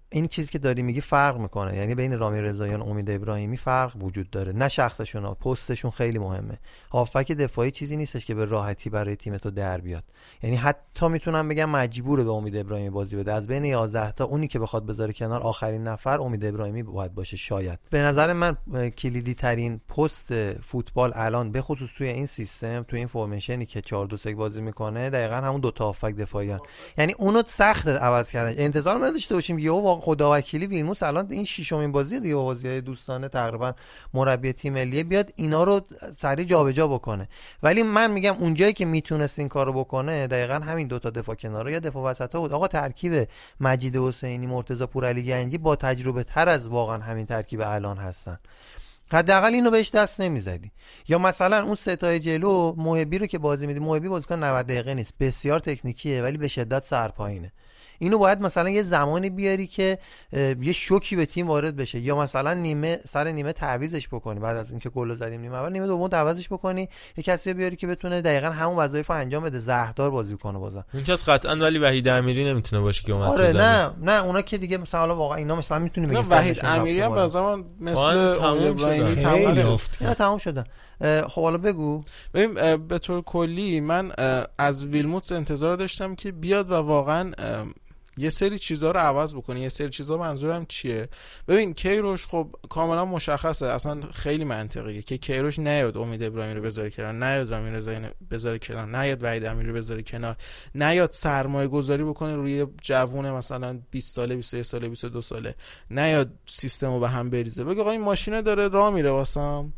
این 0.10 0.28
چیزی 0.28 0.52
که 0.52 0.60
داری 0.60 0.82
میگی 0.82 1.02
فرق 1.02 1.38
می‌کنه. 1.38 1.78
یعنی 1.78 1.96
بین 1.96 2.20
رامین 2.20 2.42
رضاییان 2.42 2.82
امید 2.82 3.12
ابراهیمی 3.12 3.58
فرق 3.58 4.04
وجود 4.04 4.30
داره. 4.30 4.52
نه 4.52 4.70
شخصشون 4.70 5.26
ها 5.26 5.34
پستشون 5.34 5.92
خیلی 5.92 6.20
مهمه. 6.20 6.60
هافک 6.92 7.32
دفاعی 7.32 7.72
چیزی 7.72 7.98
نیستش 7.98 8.26
که 8.26 8.36
به 8.36 8.46
راحتی 8.46 8.90
برای 8.90 9.16
تیم 9.16 9.38
تو 9.38 9.52
در 9.52 9.78
بیاد. 9.82 10.04
یعنی 10.44 10.56
حتی 10.56 11.08
می‌تونم 11.08 11.48
بگم 11.48 11.70
مجبوره 11.70 12.24
به 12.24 12.32
امید 12.32 12.58
ابراهیمی 12.58 12.90
بازی 12.90 13.16
بده. 13.16 13.34
از 13.34 13.48
بین 13.48 13.66
11 13.66 14.12
تا 14.12 14.26
اونی 14.26 14.48
که 14.48 14.60
بخواد 14.60 14.86
بذاره 14.86 15.14
کنار 15.14 15.42
آخرین 15.42 15.84
نفر 15.84 16.22
امید 16.22 16.46
ابراهیمی 16.46 16.84
باید 16.84 17.16
باشه 17.16 17.38
شاید. 17.38 17.80
به 17.90 18.02
نظر 18.02 18.34
من 18.34 18.58
کلیدی 18.90 19.34
ترین 19.34 19.82
پست 19.98 20.54
فوتبال 20.54 21.12
الان 21.16 21.52
به 21.52 21.62
خصوص 21.62 21.90
توی 21.98 22.08
این 22.08 22.26
سیستم 22.26 22.84
توی 22.88 23.00
این 23.00 23.08
فرمیشنی 23.08 23.66
که 23.66 23.82
4 23.82 24.08
2 24.08 24.36
بازی 24.36 24.62
می‌کنه 24.62 25.10
دقیقا 25.10 25.36
همون 25.36 25.62
دو 25.62 25.72
تا 25.72 25.86
هافک 25.86 26.16
دفاعی 26.16 26.56
یعنی 26.98 27.14
اونو 27.20 27.44
سخت 27.46 27.88
عوض 27.88 28.32
کردن. 28.32 28.54
انتظار 28.58 29.06
نداشته 29.06 29.36
باشیم 29.36 29.60
یهو 29.60 29.97
خدا 30.00 30.34
وکیلی 30.34 30.68
ویلموس 30.68 31.04
الان 31.04 31.32
این 31.32 31.46
ششمین 31.46 31.92
بازی 31.92 32.20
دیگه 32.20 32.36
بازی 32.36 32.82
دوستانه 32.82 33.28
تقریبا 33.28 33.74
مربی 34.14 34.54
تیم 34.54 34.74
ملی 34.74 35.04
بیاد 35.04 35.34
اینا 35.36 35.64
رو 35.64 35.82
سریع 36.18 36.46
جابجا 36.46 36.88
بکنه. 36.88 37.30
ولی 37.64 37.84
من 37.84 38.12
میگم 38.12 38.36
اونجایی 38.40 38.74
که 38.74 38.86
می‌تونست 38.86 39.40
این 39.40 39.50
کارو 39.50 39.74
بکنه 39.74 40.28
دقیقا 40.28 40.54
همین 40.54 40.88
دوتا 40.88 41.10
دفاع 41.10 41.36
کناره 41.36 41.72
یا 41.72 41.80
دفاع 41.80 42.04
وسط 42.04 42.36
بود. 42.36 42.54
آقا 42.54 42.68
ترکیب 42.68 43.28
مجید 43.60 43.96
حسینی 43.96 44.48
مرتضی 44.48 44.86
پورعلی 44.86 45.24
گنجی 45.24 45.58
با 45.58 45.76
تجربه 45.76 46.24
تر 46.24 46.50
از 46.50 46.68
واقعا 46.68 46.98
همین 46.98 47.26
ترکیب 47.26 47.62
الان 47.62 47.98
هستن. 47.98 48.40
حداقل 49.12 49.54
اینو 49.54 49.72
بهش 49.72 49.92
دست 49.92 50.22
نمی‌زدی. 50.22 50.72
یا 51.08 51.18
مثلا 51.18 51.64
اون 51.64 51.76
ستای 51.76 52.20
جلو 52.20 52.74
محبی 52.78 53.18
رو 53.18 53.26
که 53.26 53.38
بازی 53.38 53.68
میدی 53.68 53.80
محبی 53.80 54.08
بازیکن 54.08 54.44
90 54.44 54.66
دقیقه 54.66 54.94
نیست. 54.94 55.14
بسیار 55.20 55.60
تکنیکیه 55.60 56.24
ولی 56.24 56.38
به 56.38 56.48
شدت 56.48 56.84
سرپایینه. 56.84 57.52
اینو 58.00 58.18
باید 58.18 58.42
مثلا 58.42 58.70
یه 58.70 58.84
زمانی 58.84 59.30
بیاری 59.30 59.68
که 59.68 59.98
یه 60.62 60.72
شوکی 60.72 61.16
به 61.16 61.26
تیم 61.26 61.48
وارد 61.48 61.76
بشه 61.76 62.00
یا 62.00 62.16
مثلا 62.16 62.54
نیمه 62.54 63.00
سر 63.08 63.32
نیمه 63.32 63.54
تعویزش 63.54 64.08
بکنی 64.08 64.40
بعد 64.40 64.58
از 64.58 64.72
اینکه 64.72 64.90
گل 64.90 65.16
زدیم 65.16 65.42
نیمه 65.42 65.56
اول 65.56 65.72
نیمه 65.72 65.88
دوم 65.88 66.08
تعویزش 66.08 66.48
بکنی 66.48 66.90
یه 67.18 67.24
کسی 67.24 67.54
بیاری 67.54 67.76
که 67.76 67.88
بتونه 67.88 68.22
دقیقا 68.22 68.50
همون 68.50 68.76
وظایف 68.76 69.12
انجام 69.12 69.44
بده 69.44 69.60
زهردار 69.60 70.12
بازی 70.12 70.38
کنه 70.38 70.60
بازم. 70.60 70.86
این 70.94 71.04
کس 71.04 71.30
قطعا 71.30 71.56
ولی 71.56 71.80
وحید 71.80 72.08
امیری 72.08 72.46
نمی‌تونه 72.46 72.82
باشه 72.82 73.04
که 73.04 73.14
اومد 73.14 73.28
آره 73.28 73.54
نه 73.54 73.92
نه 74.02 74.24
اونا 74.24 74.42
که 74.42 74.58
دیگه 74.58 74.78
مثلا 74.78 75.16
واقعا 75.16 75.38
اینا 75.38 75.56
مثلا 75.56 75.80
می‌تونیم 75.80 76.10
بگیم 76.10 76.26
وحید 76.30 76.66
امیری 76.66 77.00
هم 77.00 77.16
به 77.16 77.28
زمان 77.28 77.66
مثل 77.80 78.00
ابراهیمی 78.00 79.16
تمام 80.18 80.38
شدن 80.38 80.64
خب 81.28 81.42
حالا 81.42 81.58
بگو. 81.58 82.04
ببین 82.34 82.78
به 82.88 83.00
طور 83.00 83.22
کلی 83.22 83.80
من 83.80 84.12
از 84.58 84.86
ویلموتس 84.86 85.32
انتظار 85.32 85.76
داشتم 85.76 86.16
که 86.16 86.32
بیاد 86.32 86.72
و 86.72 86.74
واقعا 86.74 87.32
یه 88.18 88.30
سری 88.30 88.60
چیزها 88.60 88.92
رو 88.92 89.00
عوض 89.00 89.36
بکنی 89.36 89.60
یه 89.60 89.70
سری 89.70 89.90
چیزها 89.90 90.18
منظورم 90.18 90.66
چیه؟ 90.66 91.10
ببین 91.48 91.74
کیروش 91.74 92.28
خب 92.28 92.56
کاملا 92.70 93.06
مشخصه 93.06 93.66
اصلا 93.66 94.02
خیلی 94.14 94.44
منطقیه 94.44 95.02
که 95.02 95.18
کیروش 95.18 95.60
نیاد 95.60 95.98
امید 95.98 96.24
ابراهیمی 96.24 96.56
رو 96.56 96.62
بذاره 96.62 96.90
کنار 96.90 97.14
نیاد 97.14 97.52
رامین 97.52 97.74
رضایی 97.74 98.00
بذاره 98.32 98.60
کنار 98.60 98.86
نیاد 98.86 99.24
وحید 99.24 99.46
امیری 99.46 99.70
رو 99.70 99.76
بذاره 99.76 100.04
کنار 100.04 100.36
نیاد 100.76 101.12
سرمایه 101.12 101.68
گذاری 101.68 102.04
بکنه 102.04 102.36
روی 102.36 102.68
جوون 102.82 103.32
مثلا 103.32 103.80
20 103.92 104.16
ساله 104.16 104.36
21 104.36 104.66
ساله 104.66 104.90
22 104.90 105.22
ساله 105.22 105.56
نیاد 105.92 106.32
سیستم 106.46 106.88
رو 106.88 107.00
به 107.00 107.10
هم 107.10 107.30
بریزه. 107.30 107.64
بگه 107.64 107.82
آقا 107.82 107.92
این 107.92 108.02
ماشینه 108.02 108.42
داره 108.42 108.68
راه 108.68 108.94
میره 108.94 109.10
واسم. 109.10 109.74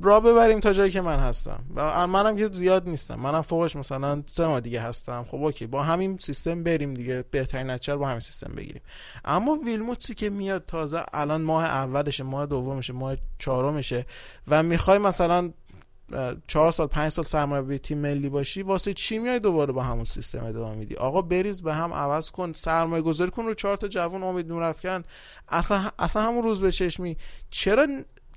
را 0.00 0.20
ببریم 0.20 0.60
تا 0.60 0.72
جایی 0.72 0.92
که 0.92 1.00
من 1.00 1.18
هستم. 1.18 1.64
و 1.74 2.06
منم 2.06 2.36
که 2.36 2.48
زیاد 2.52 2.88
نیستم. 2.88 3.14
منم 3.14 3.42
فوقش 3.42 3.76
مثلا 3.76 4.22
سه 4.26 4.46
ماه 4.46 4.60
دیگه 4.60 4.80
هستم. 4.80 5.26
خب 5.30 5.34
اوکی 5.34 5.66
با 5.66 5.82
همین 5.82 6.18
سیستم 6.18 6.62
بریم 6.62 6.94
دیگه. 6.94 7.24
بهترین 7.30 7.70
نتیجه 7.70 7.96
با 7.96 8.08
همین 8.08 8.20
سیستم 8.20 8.52
بگیریم. 8.56 8.82
اما 9.24 9.52
ویلموتسی 9.64 10.14
که 10.14 10.30
میاد 10.30 10.64
تازه 10.66 11.02
الان 11.12 11.42
ماه 11.42 11.64
اولشه 11.64 12.24
ماه 12.24 12.46
دومشه 12.46 12.92
ماه 12.92 13.16
چهارمشه 13.38 14.06
و 14.48 14.62
می‌خوای 14.62 14.98
مثلا 14.98 15.50
چهار 16.46 16.72
سال 16.72 16.86
پنج 16.86 17.12
سال 17.12 17.24
سرمربی 17.24 17.78
تیم 17.78 17.98
ملی 17.98 18.28
باشی 18.28 18.62
واسه 18.62 18.94
چی 18.94 19.18
میای 19.18 19.40
دوباره 19.40 19.72
با 19.72 19.82
همون 19.82 20.04
سیستم 20.04 20.44
ادامه 20.44 20.76
میدی؟ 20.76 20.96
آقا 20.96 21.22
بریز 21.22 21.62
به 21.62 21.74
هم 21.74 21.92
عوض 21.92 22.30
کن 22.30 22.52
سرمایه 22.52 23.02
گذاری 23.02 23.30
کن 23.30 23.42
رو 23.42 23.54
چهار 23.54 23.76
تا 23.76 23.88
جوان 23.88 24.22
امید 24.22 24.48
نورافکن. 24.48 25.04
اصلا 25.48 25.90
اصلا 25.98 26.22
همون 26.22 26.42
روز 26.42 26.60
به 26.60 26.72
چشمی. 26.72 27.16
چرا 27.50 27.86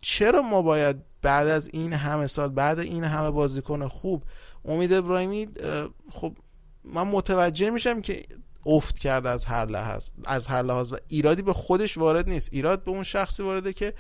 چرا 0.08 0.42
ما 0.42 0.62
باید 0.62 0.98
بعد 1.22 1.48
از 1.48 1.70
این 1.74 1.94
همه 1.94 2.28
سال 2.28 2.50
بعد 2.50 2.80
این 2.80 3.04
همه 3.04 3.32
بازیکن 3.32 3.88
خوب 3.88 4.24
امید 4.66 4.94
ابراهیمی 4.94 5.48
خب 6.12 6.38
من 6.84 7.08
متوجه 7.08 7.70
میشم 7.70 8.02
که 8.02 8.24
افت 8.66 9.00
کرده 9.00 9.30
از 9.30 9.46
هر 9.46 9.66
لحاظ 9.66 10.10
از 10.26 10.48
هر 10.48 10.64
لحاظ 10.64 10.94
و 10.94 10.98
ایرادی 11.08 11.42
به 11.42 11.54
خودش 11.54 11.98
وارد 11.98 12.30
نیست. 12.30 12.50
ایراد 12.52 12.84
به 12.84 12.92
اون 12.92 13.04
شخصی 13.04 13.44
وارده 13.44 13.74
که 13.74 13.94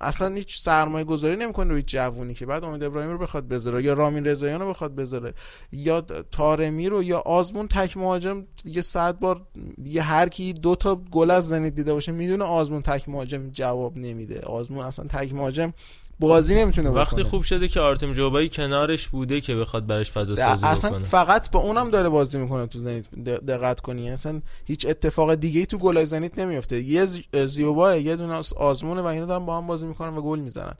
اصلا 0.00 0.34
هیچ 0.34 0.60
سرمایه 0.60 1.04
گذاری 1.04 1.36
نمی‌کنه 1.36 1.70
روی 1.70 1.82
جوونی 1.82 2.34
که 2.34 2.46
بعد 2.46 2.64
امید 2.64 2.82
ابراهیمی 2.82 3.12
رو 3.12 3.18
بخواد 3.18 3.48
بذاره 3.48 3.82
یا 3.82 3.92
رامین 3.92 4.26
رضاییان 4.26 4.60
رو 4.60 4.68
بخواد 4.70 4.94
بذاره 4.94 5.34
یا 5.72 6.00
تارمی 6.30 6.88
رو 6.88 7.02
یا 7.02 7.18
آزمون 7.18 7.68
تک 7.68 7.96
مهاجم 7.96 8.44
دیگه 8.64 8.82
صد 8.82 9.18
بار 9.18 9.46
دیگه 9.82 10.02
هر 10.02 10.28
کی 10.28 10.52
دو 10.52 10.76
تا 10.76 10.94
گل 11.10 11.30
از 11.30 11.48
زنید 11.48 11.74
دیده 11.74 11.94
باشه 11.94 12.12
می‌دونه 12.12 12.44
آزمون 12.44 12.82
تک 12.82 13.08
مهاجم 13.08 13.50
جواب 13.50 13.98
نمیده. 13.98 14.40
آزمون 14.40 14.84
اصلا 14.84 15.04
تک 15.04 15.32
مهاجم 15.32 15.72
بازی 16.20 16.54
نمی‌تونه 16.54 16.90
بکنه. 16.90 17.02
وقتی 17.02 17.22
خوب 17.22 17.42
شده 17.42 17.68
که 17.68 17.80
آرتم 17.80 18.12
جوبایی 18.12 18.48
کنارش 18.48 19.08
بوده 19.08 19.40
که 19.40 19.54
بخواد 19.54 19.86
براش 19.86 20.10
فضا 20.10 20.36
سازی 20.36 20.66
اصلا 20.66 20.90
بکنه. 20.90 21.02
فقط 21.04 21.50
با 21.50 21.60
اونم 21.60 21.90
داره 21.90 22.08
بازی 22.08 22.38
می‌کنه 22.38 22.66
تو 22.66 22.78
زنیت 22.78 23.14
دقت 23.24 23.80
کنی. 23.80 24.10
اصلا 24.10 24.40
هیچ 24.64 24.86
اتفاق 24.86 25.34
دیگه 25.34 25.60
ای 25.60 25.66
تو 25.66 25.78
گلای 25.78 26.06
زنیت 26.06 26.38
نمیفته 26.38 26.82
یه 26.82 27.06
زیوبا 27.46 27.96
یه 27.96 28.16
دونه 28.16 28.40
آزمونه 28.56 29.00
و 29.02 29.06
اینا 29.06 29.26
دارن 29.26 29.46
با 29.46 29.56
هم 29.56 29.66
بازی 29.66 29.86
می‌کنن 29.86 30.16
و 30.16 30.22
گل 30.22 30.38
می‌زنن. 30.38 30.74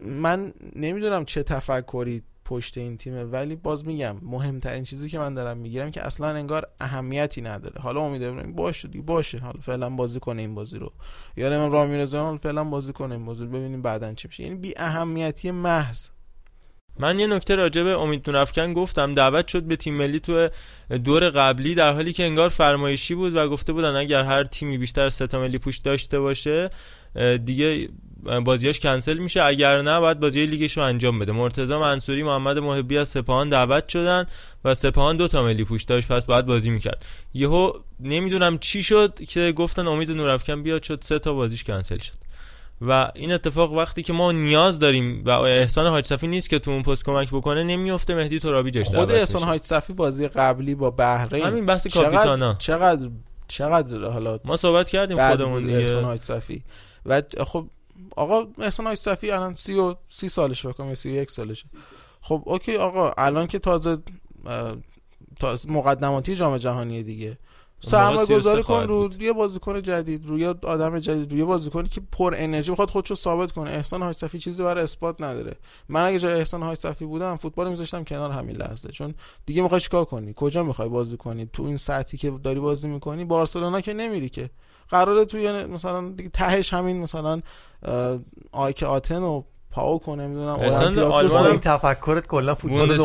من 0.00 0.52
نمی‌دونم 0.76 1.24
چه 1.24 1.42
تفکری 1.42 2.22
پشت 2.52 2.78
این 2.78 2.96
تیمه. 2.96 3.24
ولی 3.24 3.56
باز 3.56 3.86
میگم 3.86 4.16
مهمترین 4.22 4.84
چیزی 4.84 5.08
که 5.08 5.18
من 5.18 5.34
دارم 5.34 5.56
می‌گیرم 5.56 5.90
که 5.90 6.06
اصلا 6.06 6.26
انگار 6.26 6.66
اهمیتی 6.80 7.42
نداره. 7.42 7.80
حالا 7.80 8.00
امید 8.00 8.22
ابراهیم 8.22 8.52
باشه 8.52 8.88
دیگه 8.88 9.04
باشه. 9.04 9.38
حالا 9.38 9.60
فعلا 9.60 9.90
بازی 9.90 10.20
کنه 10.20 10.42
این 10.42 10.54
بازی 10.54 10.78
رو. 10.78 10.92
یا 11.36 11.50
من 11.50 11.70
رامین 11.70 12.00
رضاییان 12.00 12.38
فعلا 12.38 12.64
بازی 12.64 12.92
کنه 12.92 13.14
این 13.14 13.24
بازی 13.24 13.44
رو. 13.44 13.50
ببینیم 13.50 13.82
بعدا 13.82 14.14
چی 14.14 14.28
میشه. 14.28 14.42
یعنی 14.42 14.58
بی 14.58 14.74
اهمیتی 14.76 15.50
محض. 15.50 16.08
من 16.98 17.18
یه 17.18 17.26
نکته 17.26 17.54
راجع 17.54 17.82
به 17.82 17.98
امید 17.98 18.30
نورافکن 18.30 18.72
گفتم. 18.72 19.14
دعوت 19.14 19.48
شد 19.48 19.62
به 19.62 19.76
تیم 19.76 19.94
ملی 19.94 20.20
تو 20.20 20.48
دور 21.04 21.30
قبلی 21.30 21.74
در 21.74 21.92
حالی 21.92 22.12
که 22.12 22.24
انگار 22.24 22.48
فرمایشی 22.48 23.14
بود 23.14 23.36
و 23.36 23.48
گفته 23.48 23.72
بودن 23.72 23.96
اگر 23.96 24.22
هر 24.22 24.44
تیمی 24.44 24.78
بیشتر 24.78 25.08
سه 25.08 25.38
ملی 25.38 25.58
پوش 25.58 25.78
داشته 25.78 26.20
باشه 26.20 26.70
دیگه 27.44 27.88
بازیاش 28.44 28.80
کنسل 28.80 29.18
میشه. 29.18 29.42
اگر 29.42 29.82
نه 29.82 30.00
باید 30.00 30.20
بازی 30.20 30.46
لیگش 30.46 30.76
رو 30.76 30.82
انجام 30.82 31.18
بده. 31.18 31.32
مرتضی 31.32 31.74
منصوری 31.74 32.22
محمد 32.22 32.58
محبی 32.58 32.98
از 32.98 33.08
سپاهان 33.08 33.48
دعوت 33.48 33.88
شدن 33.88 34.26
و 34.64 34.74
سپاهان 34.74 35.16
دو 35.16 35.28
تا 35.28 35.42
ملی 35.42 35.64
پوش 35.64 35.84
داشت. 35.84 36.08
پس 36.08 36.24
باید 36.24 36.46
بازی 36.46 36.70
می‌کرد. 36.70 37.04
یهو 37.34 37.72
نمی‌دونم 38.00 38.58
چی 38.58 38.82
شد 38.82 39.24
که 39.28 39.52
گفتن 39.52 39.88
امید 39.88 40.10
نورافکن 40.10 40.62
بیاد 40.62 40.82
شد 40.82 41.00
سه 41.02 41.18
تا 41.18 41.32
بازیش 41.32 41.64
کنسل 41.64 41.98
شد. 41.98 42.22
و 42.86 43.10
این 43.14 43.32
اتفاق 43.32 43.72
وقتی 43.72 44.02
که 44.02 44.12
ما 44.12 44.32
نیاز 44.32 44.78
داریم 44.78 45.24
و 45.24 45.30
احسان 45.30 45.86
حاج 45.86 46.04
صفی 46.04 46.26
نیست 46.26 46.50
که 46.50 46.58
تو 46.58 46.70
اون 46.70 46.82
پست 46.82 47.04
کمک 47.04 47.28
بکنه 47.28 47.64
نمیفته 47.64 48.14
مهدی 48.14 48.38
ترابی 48.38 48.70
جاش 48.70 48.86
خود 48.86 49.12
احسان 49.12 49.42
حاج 49.42 49.60
صفی 49.60 49.92
بازی 49.92 50.28
قبلی 50.28 50.74
با 50.74 50.90
بحرین. 50.90 51.44
همین 51.44 51.66
بحث 51.66 51.86
کاپیتانا. 51.86 52.54
چقدر 52.54 53.08
چقدر 53.48 54.10
حالا 54.10 54.38
ما 54.44 54.56
صحبت 54.56 54.90
کردیم 54.90 55.28
خودمون 55.28 55.62
دیگه. 55.62 55.76
احسان 55.76 56.04
حاج 56.04 56.20
صفی 56.20 56.62
و 57.06 57.22
خب 57.46 57.66
آقا 58.16 58.46
احسان 58.58 58.86
حاج 58.86 58.96
صفی 58.96 59.30
الان 59.30 59.54
سی 59.54 59.74
و 59.74 59.94
سی 60.08 60.28
سالش 60.28 60.66
بکنم 60.66 60.94
سی 60.94 61.08
و 61.08 61.12
یک 61.12 61.30
سالشه 61.30 61.66
خب 62.20 62.42
اوکی 62.46 62.76
آقا 62.76 63.12
الان 63.18 63.46
که 63.46 63.58
تازه 63.58 63.98
مقدماتی 65.68 66.36
جام 66.36 66.58
جهانی 66.58 67.02
دیگه. 67.02 67.38
سرمایه 67.84 68.26
گذاری 68.26 68.62
کن 68.62 68.82
رو 68.82 69.10
یه 69.20 69.32
بازیکن 69.32 69.82
جدید 69.82 70.26
روی 70.26 70.46
آدم 70.46 70.98
جدید 70.98 71.32
روی 71.32 71.44
بازیکنی 71.44 71.88
که 71.88 72.00
پر 72.12 72.34
انرژی 72.36 72.72
بخواد 72.72 72.90
خودشو 72.90 73.14
ثابت 73.14 73.52
کنه. 73.52 73.70
احسان 73.70 74.02
های 74.02 74.12
صفی 74.12 74.38
چیزی 74.38 74.62
برای 74.62 74.84
اثبات 74.84 75.22
نداره. 75.22 75.56
من 75.88 76.04
اگه 76.04 76.18
جای 76.18 76.34
احسان 76.34 76.62
های 76.62 76.74
صفی 76.74 77.04
بودم 77.04 77.36
فوتبال 77.36 77.70
میذاشتم 77.70 78.04
کنار 78.04 78.30
همین 78.30 78.56
لحظه. 78.56 78.88
چون 78.88 79.14
دیگه 79.46 79.62
می‌خوای 79.62 79.80
چیکار 79.80 80.04
کنی؟ 80.04 80.32
کجا 80.36 80.62
می‌خوای 80.62 80.88
بازی 80.88 81.16
کنی؟ 81.16 81.46
تو 81.52 81.62
این 81.62 81.76
ساعتی 81.76 82.16
که 82.16 82.30
داری 82.30 82.60
بازی 82.60 82.88
می‌کنی 82.88 83.24
بارسلونا 83.24 83.80
که 83.80 83.92
نمیری 83.92 84.28
که. 84.28 84.50
قراره 84.92 85.24
توی 85.24 85.64
مثلا 85.64 86.08
دیگه 86.08 86.28
تهش 86.28 86.72
همین 86.74 87.00
مثلا 87.00 87.40
آیک 88.52 88.82
آتن 88.82 89.22
و 89.22 89.42
پاو 89.72 89.98
کنه 89.98 90.26
نمی‌دونم 90.26 90.48
آلمان 91.12 91.46
این 91.46 91.60
تفکرت 91.60 92.26
کلا 92.26 92.54
فوتبال 92.54 92.96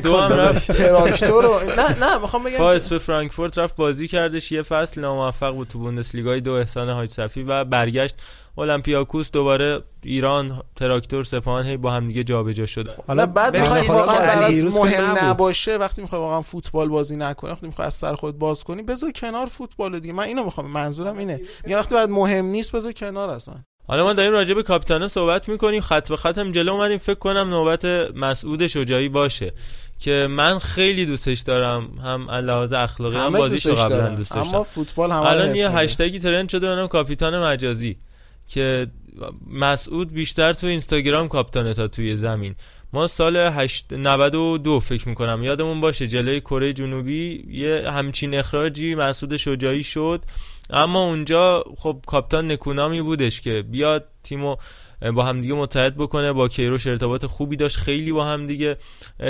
دو 0.00 0.16
هم 0.16 0.32
رفت. 0.32 0.72
تراکتور 0.78 1.64
نه 1.76 2.00
نه 2.00 2.18
می‌خوام 2.18 2.44
بگم 2.44 2.58
فاس 2.58 2.88
به 2.88 2.98
فرانکفورت 2.98 3.58
رفت 3.58 3.76
بازی 3.76 4.08
کردش 4.08 4.52
یه 4.52 4.62
فصل 4.62 5.00
ناموفق 5.00 5.50
بود 5.50 5.68
تو 5.68 5.78
بوندسلیگای 5.78 6.40
دو 6.40 6.52
احسان 6.52 6.90
حاج 6.90 7.10
صفی 7.10 7.42
و 7.42 7.64
برگشت 7.64 8.14
اولمپیاکوس 8.56 9.30
دوباره 9.30 9.80
ایران 10.02 10.62
تراکتور 10.76 11.24
سپاهان 11.24 11.64
هی 11.64 11.76
با 11.76 11.90
هم 11.90 12.08
دیگه 12.08 12.24
جابجا 12.24 12.66
شد. 12.66 12.94
حالا 13.06 13.26
بعد 13.26 13.56
می‌خوای 13.56 13.86
واقعا 13.86 14.48
مهم 14.50 15.18
نباشه 15.22 15.76
وقتی 15.76 16.02
می‌خوای 16.02 16.20
واقعا 16.20 16.40
فوتبال 16.40 16.88
بازی 16.88 17.16
نکنی 17.16 17.50
وقتی 17.50 17.66
می‌خوای 17.66 17.86
از 17.86 17.94
سر 17.94 18.14
خود 18.14 18.38
باز 18.38 18.64
کنی 18.64 18.82
بذار 18.82 19.10
کنار 19.10 19.46
فوتبال 19.46 19.98
دیگه. 19.98 20.14
من 20.14 20.24
اینو 20.24 20.44
می‌خوام 20.44 20.70
منظورم 20.70 21.18
اینه. 21.18 21.40
یه 21.66 21.76
وقتی 21.76 21.94
بعد 21.94 22.10
مهم 22.10 22.44
نیست 22.44 22.72
بذار 22.72 22.92
کنار 22.92 23.30
اصلا. 23.30 23.54
حالا 23.88 24.04
ما 24.04 24.12
داریم 24.12 24.32
راجع 24.32 24.54
به 24.54 24.62
کاپیتانا 24.62 25.08
صحبت 25.08 25.48
می‌کنیم. 25.48 25.80
خط 25.80 26.08
به 26.08 26.16
خط 26.16 26.38
هم 26.38 26.52
جلو 26.52 26.72
اومدیم. 26.72 26.98
فکر 26.98 27.14
کنم 27.18 27.50
نوبت 27.50 27.84
مسعود 28.14 28.66
شجاعی 28.66 29.08
باشه 29.08 29.52
که 29.98 30.26
من 30.30 30.58
خیلی 30.58 31.06
دوستش 31.06 31.40
دارم. 31.40 31.98
هم 32.04 32.30
لحاظ 32.30 32.72
اخلاقی 32.72 33.16
هم 33.16 33.32
بازیش 33.32 33.66
رو 33.66 33.74
قبلا 33.74 34.08
دوست 34.08 34.34
داشتم 34.34 34.54
اما 34.54 34.62
فوتبال 34.62 35.12
هم 35.12 35.22
الان 35.22 35.56
یه 35.56 35.70
هشتگی 35.70 36.18
ترند 36.18 36.48
شده 36.48 36.76
به 36.76 36.88
کاپیتان 36.88 37.42
مجازی 37.42 37.98
که 38.48 38.86
مسعود 39.50 40.12
بیشتر 40.12 40.52
تو 40.52 40.66
اینستاگرام 40.66 41.28
کاپیتانه 41.28 41.74
تا 41.74 41.88
توی 41.88 42.16
زمین. 42.16 42.54
ما 42.92 43.06
سال 43.06 43.50
92 43.92 44.80
فکر 44.80 45.08
می‌کنم. 45.08 45.42
یادمون 45.42 45.80
باشه 45.80 46.08
جلوی 46.08 46.40
کره 46.40 46.72
جنوبی 46.72 47.44
یه 47.48 47.90
همچین 47.90 48.34
اخراجی 48.34 48.94
مسعود 48.94 49.36
شجاعی 49.36 49.82
شد. 49.82 50.24
اما 50.70 51.04
اونجا 51.04 51.64
خب 51.76 52.00
کاپتان 52.06 52.52
نکونامی 52.52 53.02
بودش 53.02 53.40
که 53.40 53.62
بیاد 53.62 54.08
تیمو 54.22 54.56
با 55.14 55.24
همدیگه 55.24 55.54
متحد 55.54 55.96
بکنه. 55.96 56.32
با 56.32 56.48
کیروش 56.48 56.86
ارتباط 56.86 57.24
خوبی 57.24 57.56
داشت. 57.56 57.76
خیلی 57.76 58.12
با 58.12 58.24
همدیگه 58.24 58.76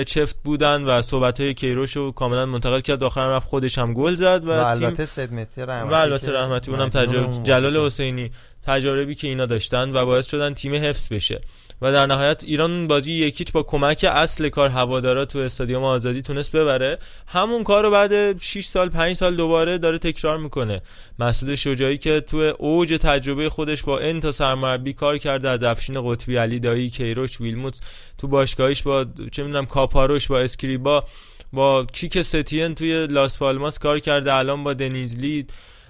چفت 0.06 0.36
بودن 0.44 0.82
و 0.82 1.02
صحبت 1.02 1.40
های 1.40 1.54
کیروش 1.54 1.96
رو 1.96 2.12
کاملا 2.12 2.46
منتقل 2.46 2.80
کرد. 2.80 3.04
آخر 3.04 3.28
رفت 3.28 3.48
خودش 3.48 3.78
هم 3.78 3.94
گل 3.94 4.14
زد 4.14 4.44
و, 4.44 4.50
و 4.50 4.66
البته 4.66 5.04
سدمتی 5.04 5.62
رحمتی 5.62 5.94
و 5.94 5.94
البته 5.94 6.32
رحمتی 6.32 6.70
اونم 6.70 6.88
تجربه 6.88 7.32
جلال 7.42 7.76
حسینی 7.76 8.30
تجاربی 8.62 9.14
که 9.14 9.28
اینا 9.28 9.46
داشتن 9.46 9.96
و 9.96 10.06
باعث 10.06 10.30
شدن 10.30 10.54
تیم 10.54 10.74
حفظ 10.74 11.12
بشه. 11.12 11.40
و 11.82 11.92
در 11.92 12.06
نهایت 12.06 12.44
ایران 12.44 12.86
بازی 12.86 13.12
یکیچ 13.12 13.52
با 13.52 13.62
کمک 13.62 14.06
اصل 14.08 14.48
کار 14.48 14.68
هوادارا 14.68 15.24
تو 15.24 15.38
استادیوم 15.38 15.84
آزادی 15.84 16.22
تونست 16.22 16.56
ببره. 16.56 16.98
همون 17.26 17.64
کار 17.64 17.82
رو 17.82 17.90
بعد 17.90 18.40
6 18.40 18.64
سال 18.64 18.88
5 18.88 19.16
سال 19.16 19.36
دوباره 19.36 19.78
داره 19.78 19.98
تکرار 19.98 20.38
می‌کنه. 20.38 20.80
مسعود 21.18 21.54
شجاعی 21.54 21.98
که 21.98 22.20
تو 22.20 22.52
اوج 22.58 22.88
تجربه 23.00 23.48
خودش 23.48 23.82
با 23.82 23.98
انتا 23.98 24.32
سرمربی 24.32 24.92
کار 24.92 25.18
کرده 25.18 25.48
از 25.48 25.62
افشین 25.62 26.12
قطبی 26.12 26.36
علی 26.36 26.60
دایی 26.60 26.90
کیروش 26.90 27.40
ویلموت 27.40 27.80
تو 28.18 28.28
باشگاهش 28.28 28.82
با 28.82 29.06
چه 29.32 29.42
می‌دونم 29.42 29.66
کاپاروش 29.66 30.26
با 30.26 30.40
اسکریبا 30.40 31.04
با 31.52 31.84
کیک 31.84 32.22
ستین 32.22 32.74
توی 32.74 33.06
لاس 33.06 33.38
پالماس 33.38 33.78
کار 33.78 33.98
کرده. 33.98 34.34
الان 34.34 34.64
با 34.64 34.74
دنیزلی 34.74 35.46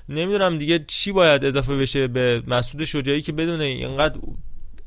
نمی‌دونم 0.08 0.58
دیگه 0.58 0.84
چی 0.86 1.12
باید 1.12 1.44
اضافه 1.44 1.76
بشه 1.76 2.08
به 2.08 2.42
مسعود 2.46 2.84
شجاعی 2.84 3.22
که 3.22 3.32
بدونه 3.32 3.64
اینقدر 3.64 4.20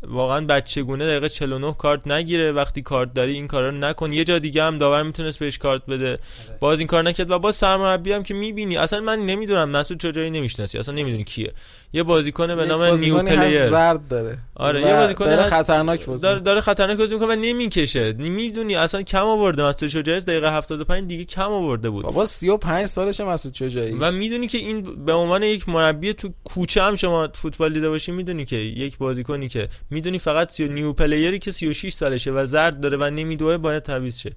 واقعا 0.03 0.45
بچگونه 0.45 1.05
دقیقه 1.05 1.29
49 1.29 1.73
کارت 1.73 2.07
نگیره. 2.07 2.51
وقتی 2.51 2.81
کارت 2.81 3.13
داری 3.13 3.33
این 3.33 3.47
کارا 3.47 3.69
رو 3.69 3.77
نکن. 3.77 4.11
یه 4.11 4.23
جا 4.23 4.39
دیگه 4.39 4.63
هم 4.63 4.77
داور 4.77 5.03
می‌تونست 5.03 5.39
بهش 5.39 5.57
کارت 5.57 5.85
بده. 5.85 6.19
باز 6.59 6.79
این 6.79 6.87
کار 6.87 7.03
نکرد 7.03 7.31
و 7.31 7.39
باز 7.39 7.55
سرمربی 7.55 8.11
هم 8.11 8.23
که 8.23 8.33
می‌بینی. 8.33 8.77
اصلا 8.77 8.99
من 8.99 9.19
نمی‌دونم 9.19 9.69
مسعود 9.69 10.01
شجاعی 10.01 10.29
نمی‌شناسی. 10.29 10.77
اصلا 10.77 10.95
نمی‌دونی 10.95 11.23
کیه. 11.23 11.51
یه 11.93 12.03
بازیکن 12.03 12.55
به 12.55 12.65
نام 12.65 12.83
new 12.83 13.23
player. 13.23 13.69
زرد 13.69 14.07
داره. 14.07 14.37
آره 14.55 14.81
یه 14.81 14.95
بازیکن 14.95 15.25
داره 15.25 15.49
خطرناک 15.49 16.05
بازی 16.05 16.23
داره, 16.23 16.39
داره 16.39 16.61
خطرناک 16.61 16.97
بازی 16.97 17.13
می‌کنه 17.15 17.33
و 17.33 17.39
نمی‌کشه. 17.39 18.13
نمی‌دونی 18.13 18.75
اصلا 18.75 19.01
کم 19.01 19.25
آورده. 19.25 19.63
مسعود 19.63 19.91
شجاعی 19.91 20.19
دقیقه 20.19 20.51
75 20.51 21.07
دیگه 21.07 21.25
کم 21.25 21.51
آورده 21.51 21.89
بود. 21.89 22.03
بابا 22.03 22.25
35 22.25 22.85
سالشه 22.85 23.23
مسعود 23.23 23.55
شجاعی 23.55 23.91
و 23.99 24.11
می‌دونی 24.11 24.47
که 24.47 24.57
این 24.57 25.05
به 25.05 25.13
عنوان 25.13 25.43
یک 25.43 25.69
مربی 25.69 26.13
تو 26.13 26.29
کوچه 26.43 26.83
هم 26.83 26.95
شما 26.95 27.29
فوتبال 27.33 27.73
دیده 27.73 27.89
باشی 27.89 28.11
می‌دونی 28.11 28.45
که 28.45 28.55
یک 28.55 28.97
بازیکنی 28.97 29.47
که 29.49 29.69
می‌دونی 29.89 30.19
فقط 30.19 30.61
new 30.61 30.93
player 30.93 31.33
ی 31.33 31.39
که 31.39 31.51
36 31.51 31.93
سالشه 31.93 32.31
و 32.31 32.45
زرد 32.45 32.79
داره 32.79 32.97
و 32.97 33.03
نمیدوه 33.03 33.57
باید 33.57 33.83
تعویض 33.83 34.19
شه. 34.19 34.31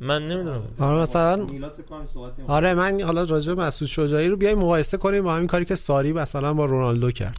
من 0.00 0.28
نمی‌دونم. 0.28 0.62
آره 0.78 0.98
مثلا 1.02 1.46
آره 2.48 2.74
من 2.74 3.00
حالا 3.00 3.24
راجع 3.24 3.54
به 3.54 3.62
مسعود 3.62 3.90
شجاعی 3.90 4.28
رو 4.28 4.36
بیای 4.36 4.54
مقایسه 4.54 4.96
کنیم 4.96 5.24
با 5.24 5.34
همین 5.34 5.46
کاری 5.46 5.64
که 5.64 5.74
ساری 5.74 6.12
مثلا 6.12 6.54
با 6.54 6.64
رونالدو 6.64 7.10
کرد. 7.10 7.38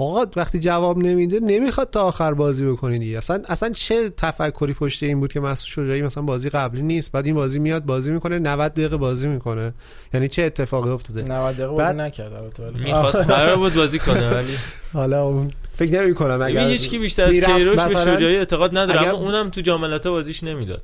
آقا 0.00 0.26
وقتی 0.36 0.58
جواب 0.58 0.98
نمیده 0.98 1.40
نمی‌خواد 1.40 1.90
تا 1.90 2.02
آخر 2.02 2.34
بازی 2.34 2.66
بکنی 2.66 2.98
دیگه. 2.98 3.18
اصلا 3.18 3.42
اصلا 3.48 3.70
چه 3.70 4.10
تفکری 4.10 4.72
پشت 4.74 5.02
این 5.02 5.20
بود 5.20 5.32
که 5.32 5.40
مسعود 5.40 5.68
شجاعی 5.86 6.02
مثلا 6.02 6.22
بازی 6.22 6.50
قبلی 6.50 6.82
نیست 6.82 7.12
بعد 7.12 7.26
این 7.26 7.34
بازی 7.34 7.58
میاد 7.58 7.84
بازی 7.84 8.10
می‌کنه 8.10 8.38
90 8.38 8.72
دقیقه 8.72 8.96
بازی 8.96 9.26
می‌کنه. 9.28 9.72
یعنی 10.14 10.28
چه 10.28 10.42
اتفاقی 10.44 10.90
افتاده؟ 10.90 11.22
90 11.22 11.54
دقیقه 11.54 11.68
بازی 11.72 11.96
نکرد 11.98 12.32
البته 12.32 12.62
ولی 12.62 12.84
می‌خواست 12.84 13.16
قرار 13.16 13.56
بود 13.56 13.74
بازی 13.74 13.98
کنه 13.98 14.30
ولی 14.36 14.52
حالا 14.92 15.24
اون 15.24 15.50
فکر 15.74 16.02
نمی 16.02 16.14
کنم 16.14 16.42
اگر 16.42 16.68
هیچ 16.68 16.88
کی 16.88 16.98
بیشتر 16.98 17.24
از 17.24 17.34
کیروش 17.40 17.80
به 17.80 17.94
شجاعی 18.16 18.36
اعتقاد 18.36 18.78
نداره 18.78 19.00
اگر- 19.00 19.08
اما 19.14 19.18
اونم 19.18 19.50
تو 19.50 19.60
جام 19.60 19.98
بازیش 19.98 20.44
نمی‌داد. 20.44 20.82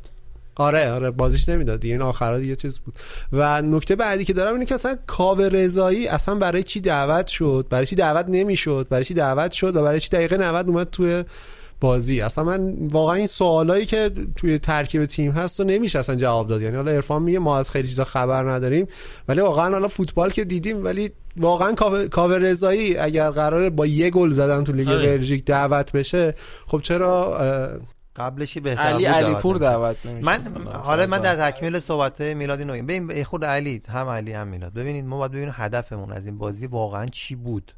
آره 0.57 0.93
آره 0.93 1.11
بازیش 1.11 1.49
نمی‌داد 1.49 1.81
دیگه 1.81 1.95
این 1.95 2.03
آخرات 2.03 2.43
یه 2.43 2.57
چیز 2.57 2.79
بود. 2.79 2.95
و 3.33 3.63
نکته 3.63 3.97
بعدی 3.97 4.25
که 4.25 4.33
دارم 4.33 4.53
اینه 4.53 4.65
که 4.65 4.75
اصلا 4.75 4.97
کاوه 5.07 5.45
رضایی 5.45 6.09
اصلا 6.09 6.35
برای 6.35 6.63
چی 6.63 6.81
دعوت 6.81 7.27
شد؟ 7.27 7.67
برای 7.71 7.87
چی 7.87 7.97
دعوت 7.97 8.27
نمی‌شد؟ 8.29 8.87
برای 8.91 9.05
چی 9.05 9.15
دعوت 9.15 9.53
شد؟ 9.53 9.77
و 9.77 9.83
برای 9.83 10.01
چی 10.01 10.09
دقیقه 10.09 10.37
90 10.37 10.69
اومد 10.69 10.91
توی 10.91 11.25
بازی؟ 11.81 12.21
اصلا 12.21 12.45
من 12.45 12.75
واقعا 12.81 13.15
این 13.15 13.27
سوالایی 13.27 13.87
که 13.87 14.11
توی 14.37 14.59
ترکیب 14.59 15.05
تیم 15.05 15.31
هست 15.31 15.61
و 15.61 15.65
نمیشه 15.65 15.99
اصلا 15.99 16.17
جواب 16.17 16.47
داد. 16.47 16.63
یعنی 16.63 16.77
حالا 16.77 16.91
عرفان 16.91 17.23
میگه 17.23 17.39
ما 17.39 17.59
از 17.59 17.71
خیلی 17.71 17.89
چیزا 17.89 18.05
خبر 18.05 18.51
نداریم 18.51 18.87
ولی 19.29 19.41
واقعا 19.41 19.71
حالا 19.71 19.89
فوتبال 19.89 20.31
که 20.31 20.45
دیدیم 20.45 20.85
ولی 20.85 21.11
واقعا 21.37 21.73
کاوه 21.73 22.09
کاوه 22.09 22.37
رضایی 22.37 22.97
اگر 22.97 23.31
قراره 23.31 23.71
با 23.71 23.87
یه 23.87 24.11
گل 24.11 24.31
زدن 24.31 24.65
تو 24.65 24.73
لیگ 24.73 24.89
آره. 24.89 25.17
بلژیک 25.17 25.45
دعوت 25.45 25.93
بشه 25.93 26.35
خب 26.67 26.81
چرا 26.83 27.39
قبلشی 28.17 28.61
بهتر 28.61 28.83
علی 28.83 29.05
علیپور 29.05 29.57
نمی‌شد. 29.57 29.71
دعوت 29.71 30.07
نمیشه. 30.07 30.25
من 30.25 30.67
حالا 30.73 31.07
من 31.07 31.19
در 31.19 31.51
تکمیل 31.51 31.79
صحبت 31.79 32.21
میلاد 32.21 32.59
اینو 32.59 32.73
بگم 32.73 32.87
ببین 32.87 33.25
خود 33.25 33.45
علی 33.45 33.83
هم 33.89 34.09
علی 34.09 34.33
هم 34.33 34.49
میلاد. 34.49 34.73
ببینید 34.73 35.05
ما 35.05 35.19
باید 35.19 35.33
ببینیم 35.33 35.55
هدفمون 35.57 36.13
از 36.13 36.27
این 36.27 36.39
بازی 36.39 36.67
واقعا 36.67 37.07
چی 37.07 37.37
بود. 37.37 37.73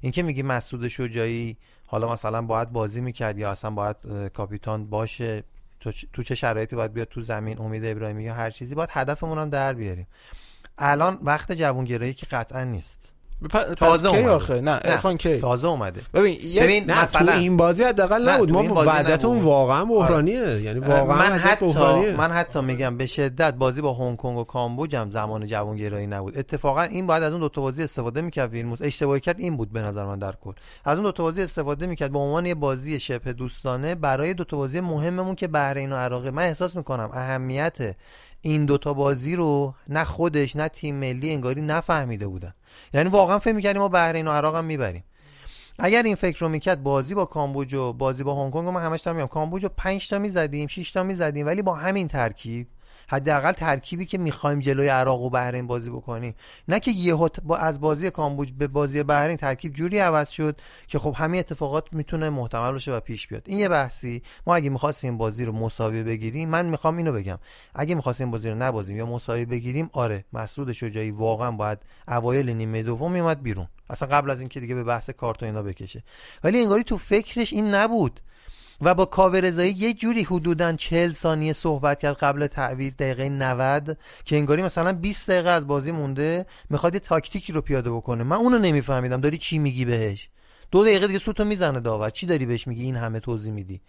این 0.00 0.12
که 0.12 0.22
میگی 0.22 0.42
مسعود 0.42 0.88
شجاعی 0.88 1.56
حالا 1.86 2.12
مثلا 2.12 2.42
باید 2.42 2.72
بازی 2.72 3.00
می‌کرد 3.00 3.38
یا 3.38 3.50
اصلا 3.50 3.70
باید 3.70 3.96
کاپیتان 4.34 4.86
باشه 4.86 5.42
تو 6.12 6.22
چه 6.22 6.34
شرایطی 6.34 6.76
باید 6.76 6.92
بیاد 6.92 7.08
تو 7.08 7.20
زمین 7.20 7.58
امید 7.58 7.84
ابراهیمی 7.84 8.24
یا 8.24 8.34
هر 8.34 8.50
چیزی 8.50 8.74
باید 8.74 8.88
هدفمون 8.92 9.38
هم 9.38 9.50
در 9.50 9.72
بیاریم. 9.72 10.06
الان 10.78 11.18
وقت 11.22 11.52
جوونگرایی 11.52 12.14
که 12.14 12.26
قطعا 12.26 12.64
نیست. 12.64 13.11
تازه 13.76 14.10
کی 14.10 14.16
اومده. 14.16 14.30
آخه؟ 14.30 14.60
نه 14.60 14.70
عرفان 14.70 15.16
کی؟ 15.16 15.40
تازه 15.40 15.68
اومده. 15.68 16.00
ببین 16.14 16.38
یه 16.44 16.62
ببین 16.62 16.84
نه 16.84 17.02
مثلا 17.02 17.32
تو 17.32 17.38
این 17.38 17.56
بازی 17.56 17.82
حداقل 17.82 18.28
نه، 18.28 18.34
نبود. 18.34 18.52
ما 18.52 18.84
وضعیتمون 18.86 19.36
نبود. 19.36 19.46
واقعا 19.46 19.84
بحرانیه. 19.84 20.60
یعنی 20.62 20.80
واقعا 20.80 21.16
من 21.16 21.32
وضعیت 21.32 21.46
حتی 21.46 21.66
بحرانیه. 21.66 22.16
من 22.16 22.30
حتی 22.30 22.60
میگم 22.60 22.96
به 22.96 23.06
شدت 23.06 23.54
بازی 23.54 23.80
با 23.80 23.94
هنگ 23.94 24.16
کنگ 24.16 24.38
و 24.38 24.44
کامبوج 24.44 24.96
هم 24.96 25.10
زمان 25.10 25.46
جوانگرایی 25.46 26.06
نبود. 26.06 26.38
اتفاقا 26.38 26.82
این 26.82 27.06
باید 27.06 27.22
از 27.22 27.32
اون 27.32 27.40
دو 27.40 27.48
تا 27.48 27.60
بازی 27.60 27.82
استفاده 27.82 28.22
می‌کرد 28.22 28.50
ویلموس 28.50 28.78
اشتباهی 28.82 29.20
کرد 29.20 29.36
این 29.38 29.56
بود 29.56 29.72
به 29.72 29.80
نظر 29.80 30.04
من 30.04 30.18
در 30.18 30.34
کل. 30.40 30.52
از 30.84 30.98
اون 30.98 31.04
دو 31.04 31.12
تا 31.12 31.22
بازی 31.22 31.42
استفاده 31.42 31.86
می‌کرد 31.86 32.12
به 32.12 32.18
عنوان 32.18 32.46
یه 32.46 32.54
بازی 32.54 33.00
شبه 33.00 33.32
دوستانه 33.32 33.94
برای 33.94 34.34
دو 34.34 34.44
تا 34.44 34.56
بازی 34.56 34.80
مهممون 34.80 35.34
که 35.34 35.48
بحرین 35.48 35.92
و 35.92 35.96
عراقه 35.96 36.30
من 36.30 36.42
احساس 36.42 36.76
می‌کنم 36.76 37.10
اهمیت 37.12 37.76
این 38.42 38.64
دوتا 38.66 38.94
بازی 38.94 39.36
رو 39.36 39.74
نه 39.88 40.04
خودش 40.04 40.56
نه 40.56 40.68
تیم 40.68 40.94
ملی 40.94 41.32
انگاری 41.32 41.62
نفهمیده 41.62 42.26
بودن. 42.26 42.54
یعنی 42.94 43.08
واقعا 43.08 43.38
فکر 43.38 43.54
می‌کردیم 43.54 43.82
ما 43.82 43.88
بحرین 43.88 44.28
و 44.28 44.30
عراق 44.30 44.56
هم 44.56 44.64
می‌بریم. 44.64 45.04
اگر 45.78 46.02
این 46.02 46.14
فکر 46.14 46.38
رو 46.40 46.48
می‌کرد 46.48 46.82
بازی 46.82 47.14
با 47.14 47.24
کامبوج 47.24 47.74
و 47.74 47.92
بازی 47.92 48.24
با 48.24 48.42
هنگ 48.42 48.52
کنگ 48.52 48.68
من 48.68 48.82
همش 48.82 49.00
دارم 49.00 49.16
میگم 49.16 49.28
کامبوج 49.28 49.62
رو 49.62 49.68
5 49.76 50.08
تا 50.08 50.18
می‌زدیم 50.18 50.66
6 50.66 50.92
تا 50.92 51.02
می‌زدیم 51.02 51.46
ولی 51.46 51.62
با 51.62 51.74
همین 51.74 52.08
ترکیب 52.08 52.66
حداقل 53.12 53.52
ترکیبی 53.52 54.06
که 54.06 54.18
می‌خوایم 54.18 54.60
جلوی 54.60 54.88
عراق 54.88 55.20
و 55.20 55.30
بحرین 55.30 55.66
بازی 55.66 55.90
بکنیم. 55.90 56.34
نه 56.68 56.80
که 56.80 56.90
یهو 56.90 57.28
با 57.42 57.56
از 57.56 57.80
بازی 57.80 58.10
کامبوج 58.10 58.52
به 58.52 58.66
بازی 58.66 59.02
بحرین 59.02 59.36
ترکیب 59.36 59.72
جوری 59.72 59.98
عوض 59.98 60.30
شد 60.30 60.60
که 60.86 60.98
خب 60.98 61.14
همین 61.16 61.40
اتفاقات 61.40 61.84
می‌تونه 61.92 62.30
محتمل 62.30 62.72
باشه 62.72 62.92
و 62.92 63.00
پیش 63.00 63.28
بیاد. 63.28 63.42
این 63.46 63.58
یه 63.58 63.68
بحثی. 63.68 64.22
ما 64.46 64.54
اگه 64.54 64.70
می‌خواستیم 64.70 65.18
بازی 65.18 65.44
رو 65.44 65.52
مساوی 65.52 66.02
بگیریم 66.02 66.48
من 66.48 66.66
می‌خوام 66.66 66.96
اینو 66.96 67.12
بگم. 67.12 67.38
اگه 67.74 67.94
می‌خواستیم 67.94 68.30
بازی 68.30 68.50
رو 68.50 68.54
نبازیم 68.54 68.96
یا 68.96 69.06
مساوی 69.06 69.44
بگیریم 69.44 69.90
آره 69.92 70.24
مسعود 70.32 70.72
شجاعی 70.72 71.10
واقعا 71.10 71.50
باید 71.50 71.78
اوایل 72.08 72.50
نیمه 72.50 72.82
دوم 72.82 73.12
میومد 73.12 73.42
بیرون. 73.42 73.68
اصلا 73.90 74.08
قبل 74.08 74.30
از 74.30 74.40
اینکه 74.40 74.60
دیگه 74.60 74.74
به 74.74 74.84
بحث 74.84 75.10
کارت 75.10 75.42
و 75.42 75.46
اینا 75.46 75.62
بکشه. 75.62 76.02
ولی 76.44 76.60
انگاری 76.60 76.84
تو 76.84 76.98
فکرش 76.98 77.52
این 77.52 77.74
نبود. 77.74 78.20
و 78.82 78.94
با 78.94 79.04
کاوه 79.04 79.38
رضایی 79.38 79.72
یه 79.72 79.94
جوری 79.94 80.22
حدودا 80.22 80.72
40 80.72 81.12
ثانیه 81.12 81.52
صحبت 81.52 82.00
کرد 82.00 82.16
قبل 82.16 82.46
تعویض 82.46 82.96
دقیقه 82.96 83.28
90 83.28 83.98
که 84.24 84.36
انگاری 84.36 84.62
مثلا 84.62 84.92
20 84.92 85.30
دقیقه 85.30 85.50
از 85.50 85.66
بازی 85.66 85.92
مونده 85.92 86.46
می‌خواد 86.70 86.98
تاکتیکی 86.98 87.52
رو 87.52 87.60
پیاده 87.60 87.90
بکنه. 87.90 88.24
من 88.24 88.36
اونو 88.36 88.58
نمیفهمیدم. 88.58 89.20
داری 89.20 89.38
چی 89.38 89.58
میگی 89.58 89.84
بهش؟ 89.84 90.28
دو 90.70 90.84
دقیقه 90.84 91.06
دیگه 91.06 91.18
سوتو 91.18 91.44
می‌زنه 91.44 91.80
داور. 91.80 92.10
چی 92.10 92.26
داری 92.26 92.46
بهش 92.46 92.66
میگی؟ 92.66 92.82
این 92.82 92.96
همه 92.96 93.20
توضیح 93.20 93.52
میدی. 93.52 93.80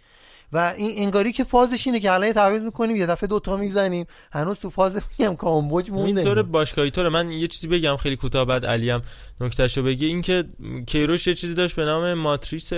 و 0.52 0.74
این 0.76 0.92
انگاری 0.96 1.32
که 1.32 1.44
فازش 1.44 1.86
اینه 1.86 2.00
که 2.00 2.12
الان 2.12 2.32
تعویض 2.32 2.62
می‌کنیم 2.62 2.96
یه 2.96 3.06
دفعه 3.06 3.26
دوتا 3.26 3.56
می‌زنیم. 3.56 4.06
هنوز 4.32 4.58
تو 4.58 4.70
فاز 4.70 5.02
میگم 5.18 5.36
کامبوج 5.36 5.90
مونده. 5.90 6.20
اینطور 6.20 6.42
باشگاهی. 6.42 6.90
طوره. 6.90 7.08
من 7.08 7.30
یه 7.30 7.46
چیزی 7.46 7.68
بگم 7.68 7.96
خیلی 7.96 8.16
کوتاه 8.16 8.44
بعد 8.44 8.66
علی 8.66 8.90
هم 8.90 9.02
نکتهشو 9.40 9.82
بگی 9.82 10.06
این 10.06 10.22
که 10.22 10.44
کیروش 10.86 11.26
یه 11.26 11.34
چیزی 11.34 11.54
داشت 11.54 11.76
به 11.76 11.84
نام 11.84 12.14
ماتریس 12.14 12.72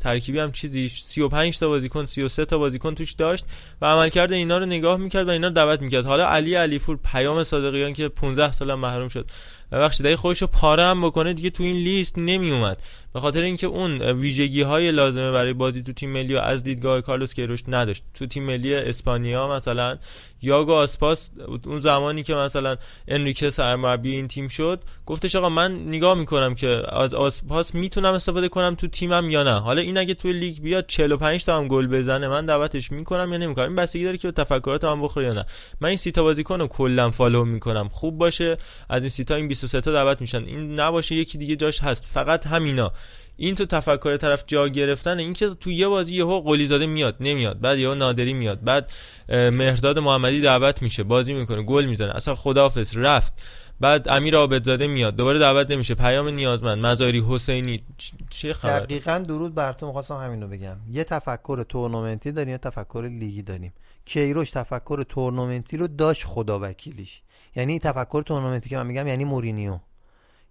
ترکیبی 0.00 0.38
هم 0.38 0.52
چیزی 0.52 0.88
35 0.88 1.58
تا 1.58 1.68
بازیکن 1.68 2.06
33 2.06 2.44
تا 2.44 2.58
بازیکن 2.58 2.94
توش 2.94 3.12
داشت 3.12 3.46
و 3.80 3.86
عملکرد 3.86 4.32
اینا 4.32 4.58
رو 4.58 4.66
نگاه 4.66 4.96
می‌کرد 4.96 5.28
و 5.28 5.30
اینا 5.30 5.48
رو 5.48 5.54
دعوت 5.54 5.82
می‌کرد. 5.82 6.06
حالا 6.06 6.28
علی 6.28 6.54
علیپور 6.54 6.98
پیام 7.12 7.44
صادقیان 7.44 7.92
که 7.92 8.08
15 8.08 8.52
سال 8.52 8.74
محروم 8.74 9.08
شد. 9.08 9.30
ببخشید 9.72 10.06
اگه 10.06 10.16
خودش 10.16 10.42
رو 10.42 10.46
پاره 10.46 10.84
هم 10.84 11.06
بکنه 11.06 11.32
دیگه 11.32 11.50
تو 11.50 11.62
این 11.62 11.76
لیست 11.76 12.18
نمی 12.18 12.50
اومد 12.50 12.82
به 13.14 13.20
خاطر 13.20 13.42
اینکه 13.42 13.66
اون 13.66 14.02
ویژگی 14.02 14.62
های 14.62 14.90
لازمه 14.90 15.30
برای 15.32 15.52
بازی 15.52 15.82
تو 15.82 15.92
تیم 15.92 16.10
ملی 16.10 16.34
و 16.34 16.38
از 16.38 16.62
دیدگاه 16.62 17.00
کارلوس 17.00 17.34
کیروش 17.34 17.62
نداشت. 17.68 18.02
تو 18.14 18.26
تیم 18.26 18.42
ملی 18.42 18.74
اسپانیا 18.74 19.48
مثلا 19.48 19.98
یاگو 20.42 20.72
آسپاس 20.72 21.30
اون 21.64 21.80
زمانی 21.80 22.22
که 22.22 22.34
مثلا 22.34 22.76
انریکه 23.08 23.50
سرمربی 23.50 24.12
این 24.12 24.28
تیم 24.28 24.48
شد 24.48 24.82
گفتش 25.06 25.36
آقا 25.36 25.48
من 25.48 25.88
نگاه 25.88 26.14
می‌کنم 26.18 26.54
که 26.54 26.82
از 26.88 27.14
آسپاس 27.14 27.74
می‌تونم 27.74 28.12
استفاده 28.12 28.48
کنم 28.48 28.74
تو 28.74 28.86
تیمم 28.86 29.30
یا 29.30 29.42
نه. 29.42 29.54
حالا 29.54 29.80
این 29.80 29.98
اگه 29.98 30.14
توی 30.14 30.32
لیگ 30.32 30.58
بیاد 30.58 30.86
45 30.86 31.44
تا 31.44 31.58
هم 31.58 31.68
گل 31.68 31.86
بزنه 31.86 32.28
من 32.28 32.46
دعوتش 32.46 32.92
می‌کنم 32.92 33.32
یا 33.32 33.38
نمی‌کنم؟ 33.38 33.66
این 33.66 33.76
بستگی 33.76 34.04
داره 34.04 34.18
که 34.18 34.28
به 34.28 34.32
تفکرات 34.32 34.84
من 34.84 35.02
بخوره 35.02 35.26
یا 35.26 35.32
نه. 35.32 35.44
من 35.80 35.88
این 35.88 35.98
سی 35.98 36.12
تا 36.12 36.22
بازیکن 36.22 36.66
کلا 36.66 37.10
follow 37.10 37.44
می‌کنم. 37.44 37.88
خوب 37.88 38.18
باشه 38.18 38.56
از 38.88 39.02
این 39.02 39.10
سی 39.10 39.24
تا 39.24 39.34
این 39.34 39.48
23 39.48 39.80
تا 39.80 39.92
دعوت 39.92 40.20
میشن. 40.20 40.44
این 40.44 40.80
نباشه 40.80 41.14
یکی 41.14 41.38
دیگه 41.38 41.56
جاش 41.56 41.82
هست. 41.82 42.04
فقط 42.04 42.46
همینا. 42.46 42.92
این 43.40 43.54
تو 43.54 43.66
تفکر 43.66 44.16
طرف 44.16 44.44
جا 44.46 44.68
گرفتن 44.68 45.18
این 45.18 45.32
که 45.32 45.48
تو 45.48 45.70
یه 45.70 45.88
بازی 45.88 46.14
یهو 46.14 46.40
قلی 46.40 46.66
زاده 46.66 46.86
میاد 46.86 47.16
نمیاد. 47.20 47.60
بعد 47.60 47.78
یهو 47.78 47.94
نادری 47.94 48.32
میاد. 48.32 48.64
بعد 48.64 48.90
مهرداد 49.28 49.98
محمدی 49.98 50.40
دعوت 50.40 50.82
میشه 50.82 51.02
بازی 51.02 51.34
می‌کنه 51.34 51.62
گل 51.62 51.84
می‌زنه. 51.84 52.16
اصلا 52.16 52.34
خداحافظ 52.34 52.96
رفت. 52.96 53.32
بعد 53.80 54.08
امیر 54.08 54.36
عابدزاده 54.36 54.86
میاد. 54.86 55.16
دوباره 55.16 55.38
دعوت 55.38 55.70
نمیشه. 55.70 55.94
پیام 55.94 56.28
نیازمند. 56.28 56.86
مظاهری 56.86 57.24
حسینی. 57.28 57.82
چه 58.30 58.52
خبر؟ 58.52 58.80
دقیقا 58.80 59.18
درود 59.18 59.54
بر 59.54 59.72
تو. 59.72 59.86
می‌خواستم 59.86 60.16
همینو 60.16 60.48
بگم. 60.48 60.76
یه 60.90 61.04
تفکر 61.04 61.62
تورنمنتی 61.62 62.32
داریم 62.32 62.50
یه 62.50 62.58
تفکر 62.58 63.08
لیگی 63.10 63.42
داریم. 63.42 63.72
کیروش 64.04 64.50
تفکر 64.50 65.02
تورنمنتی 65.02 65.76
رو 65.76 65.88
داشت 65.88 66.24
خدا 66.24 66.58
وکیلیش 66.62 67.22
یعنی 67.56 67.78
تفکر 67.78 68.22
تورنمنتی 68.22 68.68
که 68.68 68.76
من 68.76 68.86
میگم 68.86 69.06
یعنی 69.06 69.24
مورینیو. 69.24 69.78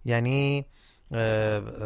یعنی 0.04 0.66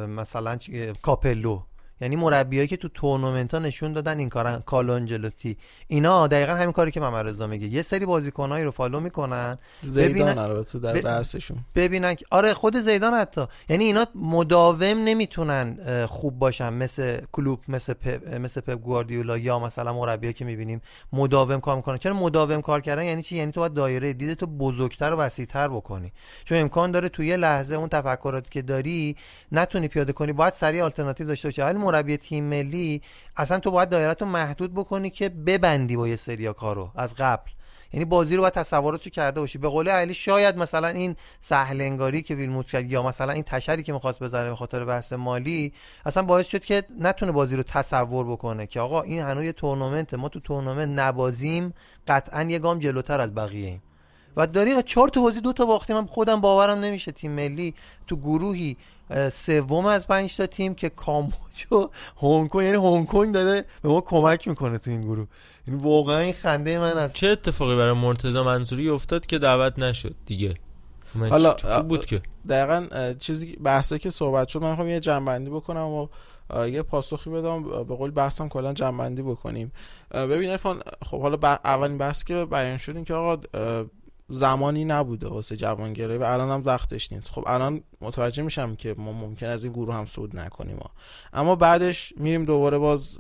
مثلا 0.09 0.57
کاپلو. 1.03 1.63
یعنی 2.03 2.17
مربیایی 2.17 2.69
که 2.69 2.77
تو 2.77 2.89
تورنمنت 2.89 3.55
ها 3.55 3.61
نشون 3.61 3.93
دادن 3.93 4.19
این 4.19 4.29
کاره‌ن 4.29 4.63
کارلو 4.67 4.93
آنچلوتی. 4.93 5.57
اینا 5.89 6.27
دقیقا 6.27 6.53
همین 6.53 6.73
کاری 6.73 6.91
که 6.91 7.01
محمد 7.01 7.29
رضا 7.29 7.47
میگه. 7.47 7.67
یه 7.67 7.83
سری 7.83 8.07
بازیکنایی 8.07 8.65
رو 8.65 8.71
follow 8.71 9.01
می‌کنن. 9.01 9.59
زیدان 9.83 10.39
البته 10.39 10.79
در 10.79 10.93
رأسشون. 10.93 11.59
ببینن 11.75 12.17
آره 12.31 12.55
خود 12.55 12.77
زیدان 12.77 13.15
حتی. 13.15 13.47
یعنی 13.69 13.85
اینا 13.85 14.07
مداوم 14.15 15.05
نمی‌تونن 15.05 15.77
خوب 16.07 16.39
باشن. 16.39 16.73
مثل 16.73 17.21
کلوپ 17.33 17.61
مثل 17.69 17.93
پپ 17.93 18.35
مثل 18.35 18.61
پپ 18.61 18.79
گواردیولا 18.79 19.39
یا 19.39 19.59
مثلا 19.59 19.93
مربیایی 19.93 20.35
که 20.35 20.45
می‌بینیم 20.45 20.83
مداوم 21.13 21.61
کار 21.61 21.77
می‌کنن. 21.77 21.99
چرا 21.99 22.15
مداوم 22.15 22.61
کار 22.61 22.81
کردن؟ 22.81 23.05
یعنی 23.05 23.23
چی؟ 23.23 23.37
یعنی 23.37 23.53
تو 23.53 23.61
باید 23.61 23.75
دایره 23.75 24.13
دیدتو 24.13 24.47
بزرگتر 24.47 25.13
و 25.13 25.17
وسیعتر 25.17 25.69
بکنی. 25.69 26.13
چون 26.45 26.59
امکان 26.59 26.91
داره 26.91 27.09
تو 27.09 27.23
یه 27.23 27.37
لحظه 27.37 27.75
اون 27.75 27.89
تفکراتی 27.89 28.51
که 28.51 28.63
داری 28.63 29.17
نتونی 29.53 29.89
پیاده 29.89 30.13
کنی. 30.13 30.33
باید 30.33 30.53
سریع 30.53 30.85
آلترناتیو 30.85 31.27
داشته 31.27 31.49
باشی. 31.49 31.63
مربی 31.93 32.17
تیم 32.17 32.45
ملی 32.45 33.03
اصلا 33.37 33.59
تو 33.59 33.71
باید 33.71 33.89
دایرهتو 33.89 34.27
محدود 34.27 34.75
بکنی 34.75 35.11
که 35.11 35.29
ببندی 35.29 35.97
با 35.97 36.09
یه 36.09 36.17
سریا 36.17 36.53
کارو 36.53 36.91
از 36.97 37.15
قبل. 37.15 37.51
یعنی 37.93 38.05
بازی 38.05 38.37
رو 38.37 38.43
باید 38.43 38.55
تصوراتو 38.55 39.11
کرده 39.11 39.41
باشی. 39.41 39.59
به 39.59 39.69
قول 39.69 39.89
علی 39.89 40.15
شاید 40.15 40.57
مثلا 40.57 40.89
این 40.89 41.17
سهلنگاری 41.41 42.23
که 42.23 42.35
ویلموتس 42.35 42.67
کرد 42.67 42.91
یا 42.91 43.03
مثلا 43.03 43.33
این 43.33 43.43
تشری 43.43 43.83
که 43.83 43.93
می‌خواست 43.93 44.23
بزنه 44.23 44.51
به 44.51 44.57
خاطر 44.57 44.85
بحث 44.85 45.13
مالی 45.13 45.73
اصلا 46.07 46.23
باعث 46.23 46.49
شد 46.49 46.65
که 46.65 46.83
نتونه 47.01 47.33
بازی 47.33 47.57
رو 47.57 47.63
تصور 47.63 48.27
بکنه 48.27 48.67
که 48.67 48.81
آقا 48.81 49.03
این 49.03 49.23
هنوز 49.23 49.53
تورنمنت 49.53 50.15
ما 50.15 50.29
تو 50.29 50.41
تورنمنت 50.41 50.99
نبازیم 50.99 51.75
قطعا 52.09 52.43
یه 52.43 52.59
گام 52.59 52.79
جلوتر 52.79 53.21
از 53.21 53.35
بقیه 53.35 53.69
ایم. 53.69 53.83
و 54.37 54.47
داری 54.47 54.83
چهار 54.83 55.09
تا 55.09 55.21
بازی 55.21 55.41
دو 55.41 55.53
تا 55.53 55.67
باختیم. 55.67 55.97
من 55.97 56.07
خودم 56.07 56.41
باورم 56.41 56.79
نمیشه 56.79 57.13
تیم 57.13 57.33
ملی 57.33 57.75
تو 58.07 58.17
گروهی 58.17 58.77
سوم 59.33 59.87
از 59.87 60.07
پنج 60.07 60.37
تا 60.37 60.47
تیم 60.47 60.75
که 60.75 60.89
کامبوج 60.89 61.73
و 61.73 61.89
هنگ 62.27 62.49
کنگ 62.49 62.65
یعنی 62.65 62.77
هنگ 62.77 63.07
کنگ 63.07 63.35
داره 63.35 63.65
به 63.83 63.89
ما 63.89 64.01
کمک 64.01 64.49
می‌کنه 64.49 64.79
تو 64.79 64.91
این 64.91 65.03
گروه. 65.03 65.27
یعنی 65.69 65.81
واقعا 65.81 66.19
این 66.19 66.33
خنده 66.33 66.79
من 66.79 66.99
از 66.99 67.13
چه 67.13 67.29
اتفاقی 67.29 67.77
برای 67.77 67.93
مرتضی 67.93 68.41
منصوری 68.41 68.89
افتاد 68.89 69.27
که 69.27 69.39
دعوت 69.39 69.79
نشد 69.79 70.15
دیگه؟ 70.27 70.55
حالا 71.31 71.57
خوب 71.65 71.89
بود 71.89 72.07
که. 72.07 72.23
دقیقا 72.49 73.15
چیزی 73.19 73.57
بحثه 73.57 73.99
که 73.99 74.11
صحبت 74.11 74.49
شد 74.49 74.63
من 74.63 74.71
می‌خوام 74.71 74.89
یه 74.89 75.01
جنبندی 75.01 75.51
بکنم 75.51 75.87
و 75.87 76.09
یه 76.67 76.83
پاسخی 76.83 77.31
بدم. 77.31 77.63
به 77.63 77.97
قول 77.97 78.11
بحثم 78.11 78.49
کلا 78.49 78.73
جنبندی 78.73 79.23
بکنیم. 79.23 79.73
ببین 80.15 80.57
خب 80.57 81.21
حالا 81.23 81.39
اولین 81.65 81.99
بحث 81.99 82.25
که 82.25 82.45
بیان 82.45 82.77
شد 82.77 82.97
این 82.97 83.05
که 83.05 83.15
آقا 83.15 83.43
زمانی 84.29 84.85
نبوده 84.85 85.29
واسه 85.29 85.57
جوانگرایی 85.57 86.19
و 86.19 86.23
الان 86.23 86.51
هم 86.51 86.63
وقتش 86.65 87.13
نیست. 87.13 87.31
خب 87.31 87.45
الان 87.47 87.81
متوجه 88.01 88.43
میشم 88.43 88.77
که 88.77 88.95
ما 88.99 89.13
ممکن 89.13 89.47
از 89.47 89.65
این 89.65 89.73
گروه 89.73 89.95
هم 89.95 90.07
سود 90.07 90.37
نکنیم. 90.37 90.77
ما. 90.77 90.91
اما 91.33 91.57
بعدش 91.57 92.13
میریم 92.17 92.45
دوباره 92.45 92.79
باز 92.79 93.19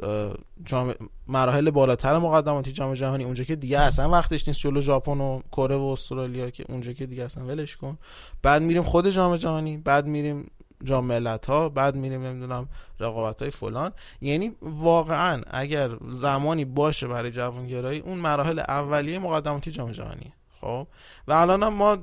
جام... 0.64 0.94
مراحل 1.26 1.70
بالاتر 1.70 2.18
مقدماتی 2.18 2.72
جام 2.72 2.94
جهانی. 2.94 3.24
اونجا 3.24 3.44
که 3.44 3.57
دیگه 3.57 3.80
اصلا 3.80 4.11
وقتش 4.11 4.48
نیست. 4.48 4.61
جلو 4.61 4.80
ژاپن 4.80 5.20
و 5.20 5.40
کره 5.53 5.76
و 5.76 5.82
استرالیا 5.82 6.50
که 6.50 6.64
اونجا 6.68 6.92
که 6.92 7.07
دیگه 7.07 7.24
اصلا 7.24 7.44
ولش 7.44 7.76
کن. 7.76 7.98
بعد 8.42 8.62
میریم 8.62 8.82
خود 8.82 9.11
جام 9.11 9.36
جهانی. 9.36 9.78
بعد 9.78 10.07
میریم 10.07 10.50
جام 10.84 11.07
ملت 11.07 11.46
ها 11.46 11.68
بعد 11.68 11.96
میریم 11.96 12.22
نمی‌دونم 12.22 12.68
رقابت 13.00 13.42
های 13.42 13.50
فلان. 13.50 13.92
یعنی 14.20 14.53
واقعا 14.62 15.42
اگر 15.50 15.90
زمانی 16.11 16.64
باشه 16.64 17.09
برای 17.09 17.30
جوانگرایی 17.30 18.00
اون 18.00 18.18
مراحل 18.18 18.59
اولیه 18.59 19.18
مقدماتی 19.18 19.70
جام 19.70 19.92
جهانی. 19.92 20.32
خب؟ 20.63 20.87
و 21.29 21.33
الان 21.33 21.69
ما 21.69 21.97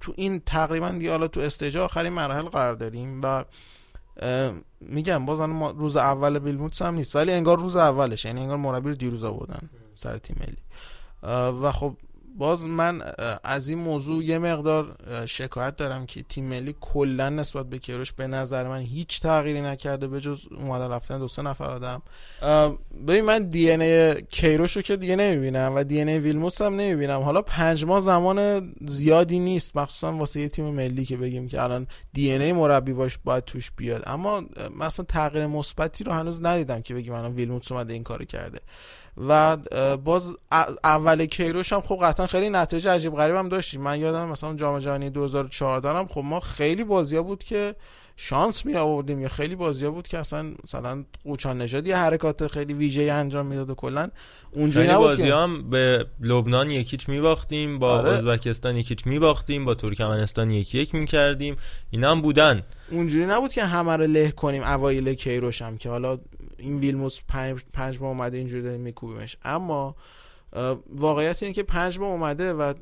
تو 0.00 0.12
این 0.16 0.40
تقریبا 0.46 0.90
دیگه 0.90 1.10
حالا 1.10 1.28
تو 1.28 1.40
استیج 1.40 1.76
آخرین 1.76 2.12
مراحل 2.12 2.42
قرار 2.42 2.74
داریم 2.74 3.20
و 3.22 3.44
میگم 4.80 5.26
باز 5.26 5.40
ما 5.40 5.70
روز 5.70 5.96
اول 5.96 6.38
بیلموتس 6.38 6.82
هم 6.82 6.94
نیست 6.94 7.16
ولی 7.16 7.32
انگار 7.32 7.58
روز 7.58 7.76
اولش 7.76 8.24
یعنی 8.24 8.40
انگار 8.40 8.56
مربی 8.56 8.88
رو 8.88 8.94
دیروز 8.94 9.24
آوردن 9.24 9.68
سر 9.94 10.18
تیم 10.18 10.36
ملی. 10.40 10.56
و 11.62 11.72
خب 11.72 11.96
باز 12.38 12.64
من 12.64 13.02
از 13.44 13.68
این 13.68 13.78
موضوع 13.78 14.24
یه 14.24 14.38
مقدار 14.38 14.96
شکایت 15.26 15.76
دارم 15.76 16.06
که 16.06 16.22
تیم 16.22 16.44
ملی 16.44 16.74
کلا 16.80 17.28
نسبت 17.28 17.66
به 17.66 17.78
کیروش 17.78 18.12
به 18.12 18.26
نظر 18.26 18.68
من 18.68 18.78
هیچ 18.78 19.20
تغییری 19.20 19.60
نکرده 19.60 20.06
به 20.06 20.20
جز 20.20 20.44
اومدن 20.50 20.90
رفتن 20.90 21.18
دو 21.18 21.28
سه 21.28 21.42
نفر 21.42 21.70
آدم. 21.70 22.02
ببین 23.08 23.24
من 23.24 23.48
دی 23.48 23.70
ان 23.70 24.14
کیروش 24.14 24.76
رو 24.76 24.82
که 24.82 24.96
دیگه 24.96 25.16
نمی‌بینم 25.16 25.72
و 25.76 25.84
دی 25.84 26.00
ان 26.00 26.08
ویلموس 26.08 26.62
هم 26.62 26.76
نمی‌بینم. 26.76 27.20
حالا 27.20 27.42
پنج 27.42 27.84
ماه 27.84 28.00
زمان 28.00 28.70
زیادی 28.80 29.38
نیست. 29.38 29.76
مخصوصا 29.76 30.12
واسه 30.12 30.40
یه 30.40 30.48
تیم 30.48 30.64
ملی 30.64 31.04
که 31.04 31.16
بگیم 31.16 31.48
که 31.48 31.62
الان 31.62 31.86
دی 32.12 32.32
ان 32.32 32.52
مربی 32.52 32.92
باش 32.92 33.18
باید 33.24 33.44
توش 33.44 33.70
بیاد. 33.76 34.02
اما 34.06 34.42
مثلا 34.78 35.04
تغییر 35.04 35.46
مثبتی 35.46 36.04
رو 36.04 36.12
هنوز 36.12 36.44
ندیدم 36.44 36.82
که 36.82 36.94
بگیم 36.94 37.12
الان 37.12 37.32
ویلموس 37.32 37.72
اومده 37.72 37.92
این 37.92 38.02
کارو 38.02 38.24
کرده. 38.24 38.60
و 39.16 39.56
باز 39.96 40.36
اول 40.84 41.26
کیروش 41.26 41.72
هم 41.72 41.80
خب 41.80 41.98
قطعا 42.02 42.26
خیلی 42.26 42.50
نتیجه 42.50 42.90
عجیب 42.90 43.14
غریب 43.14 43.36
هم 43.36 43.48
داشتیم. 43.48 43.80
من 43.80 44.00
یادم 44.00 44.28
مثلا 44.28 44.54
جام 44.54 44.78
جهانی 44.78 45.10
2014 45.10 45.88
هم 45.88 46.06
خب 46.06 46.22
ما 46.24 46.40
خیلی 46.40 46.84
بازی 46.84 47.20
بود 47.20 47.44
که 47.44 47.74
شانس 48.16 48.66
می 48.66 48.74
آوردیم 48.74 49.20
یا 49.20 49.28
خیلی 49.28 49.56
بازی 49.56 49.88
بود 49.88 50.08
که 50.08 50.18
اصلا 50.18 50.52
مثلا 50.64 51.04
قوچان 51.24 51.60
نژاد 51.62 51.86
یه 51.86 51.96
حرکات 51.96 52.46
خیلی 52.46 52.72
ویژه 52.72 53.02
انجام 53.02 53.46
می‌داد 53.46 53.70
و 53.70 53.74
کلا 53.74 54.08
اونجوری 54.52 54.88
نبود 54.88 55.06
بازی 55.06 55.30
هم 55.30 55.70
به 55.70 56.06
لبنان 56.20 56.70
یکیچ 56.70 57.08
میباختیم 57.08 57.78
با 57.78 57.90
آره. 57.90 58.10
ازبکستان 58.10 58.76
یکیچ 58.76 59.06
میباختیم 59.06 59.64
با 59.64 59.74
ترکمنستان 59.74 60.50
یکی 60.50 60.78
یک 60.78 60.94
می‌کردیم. 60.94 61.56
اینا 61.90 62.10
هم 62.10 62.20
بودن. 62.20 62.62
اونجوری 62.90 63.26
نبود 63.26 63.52
که 63.52 63.64
همه 63.64 63.96
رو 63.96 64.06
له 64.06 64.30
کنیم 64.30 64.62
اوایل 64.62 65.14
کیروش 65.14 65.62
هم 65.62 65.78
که 65.78 65.88
حالا 65.88 66.18
این 66.58 66.78
ویلموس 66.78 67.20
پنج, 67.28 67.60
پنج 67.72 68.00
ماه 68.00 68.10
اومده 68.10 68.36
اینجوری 68.36 68.62
داریم 68.62 68.80
میکوبیمش. 68.80 69.36
اما 69.44 69.96
واقعیت 70.92 71.42
اینه 71.42 71.54
که 71.54 71.62
پنج 71.62 71.98
ماه 71.98 72.10
اومده 72.10 72.52
و 72.52 72.74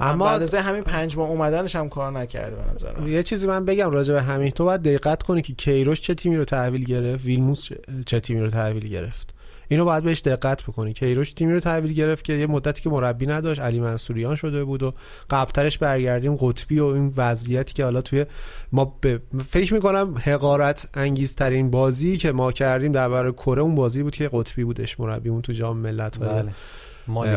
اما 0.00 0.24
بعد 0.24 0.42
از 0.42 0.54
همین 0.54 0.82
پنج 0.82 1.16
ماه 1.16 1.28
اومدنش 1.28 1.76
هم 1.76 1.88
کار 1.88 2.12
نکرده 2.12 2.56
به 2.56 2.70
نظر 2.72 3.08
یه 3.08 3.22
چیزی 3.22 3.46
من 3.46 3.64
بگم 3.64 3.90
راجع 3.90 4.14
به 4.14 4.22
همین. 4.22 4.50
تو 4.50 4.64
باید 4.64 4.82
دقت 4.82 5.22
کنی 5.22 5.42
که 5.42 5.52
کیروش 5.52 6.00
چه 6.00 6.14
تیمی 6.14 6.36
رو 6.36 6.44
تحویل 6.44 6.84
گرفت 6.84 7.24
ویلموس 7.24 7.68
چه 8.06 8.20
تیمی 8.20 8.40
رو 8.40 8.50
تحویل 8.50 8.88
گرفت. 8.88 9.34
اینو 9.68 9.84
باید 9.84 10.04
بهش 10.04 10.20
دقت 10.20 10.62
بکنی 10.62 10.92
کیروش 10.92 11.32
تیمی 11.32 11.52
رو 11.52 11.60
تحویل 11.60 11.92
گرفت 11.92 12.24
که 12.24 12.32
یه 12.32 12.46
مدتی 12.46 12.82
که 12.82 12.90
مربی 12.90 13.26
نداشت 13.26 13.60
علی 13.60 13.80
منصوریان 13.80 14.34
شده 14.34 14.64
بود 14.64 14.82
و 14.82 14.94
قبلترش 15.30 15.78
برگردیم 15.78 16.36
قطبی 16.36 16.80
و 16.80 16.84
این 16.84 17.12
وضعیتی 17.16 17.74
که 17.74 17.84
حالا 17.84 18.02
توی 18.02 18.26
ما 18.72 18.84
ب... 19.02 19.16
فکر 19.38 19.74
می‌کنم 19.74 20.14
حقارت 20.24 20.88
انگیزترین 20.94 21.70
بازی 21.70 22.16
که 22.16 22.32
ما 22.32 22.52
کردیم 22.52 22.92
در 22.92 23.08
برابر 23.08 23.36
کره 23.36 23.62
اون 23.62 23.74
بازی 23.74 24.02
بود 24.02 24.14
که 24.14 24.30
قطبی 24.32 24.64
بودش 24.64 25.00
مربیمون 25.00 25.42
تو 25.42 25.52
جام 25.52 25.76
ملت 25.76 26.18
بله. 26.18 26.52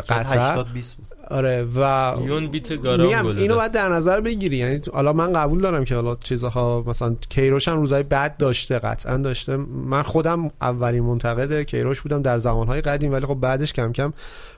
قطر 0.00 0.64
آره 1.30 1.66
و 1.76 2.12
یون 2.24 2.46
بیت 2.46 2.82
گاران 2.82 3.26
اینو 3.38 3.54
باید 3.54 3.72
در 3.72 3.88
نظر 3.88 4.20
بگیری. 4.20 4.56
یعنی 4.56 4.80
حالا 4.92 5.12
من 5.12 5.32
قبول 5.32 5.60
دارم 5.60 5.84
که 5.84 5.94
حالا 5.94 6.14
چیزها 6.14 6.84
مثلا 6.86 7.16
کیروش 7.28 7.68
هم 7.68 7.76
روزای 7.76 8.02
بد 8.02 8.36
داشته 8.36 8.78
قطعا 8.78 9.16
داشته. 9.16 9.56
من 9.56 10.02
خودم 10.02 10.50
اولین 10.60 11.02
منتقد 11.02 11.62
کیروش 11.62 12.00
بودم 12.00 12.22
در 12.22 12.38
زمانهای 12.38 12.80
قدیم 12.80 13.12
ولی 13.12 13.26
خب 13.26 13.34
بعدش 13.34 13.72
کم 13.72 13.92
کم 13.92 14.12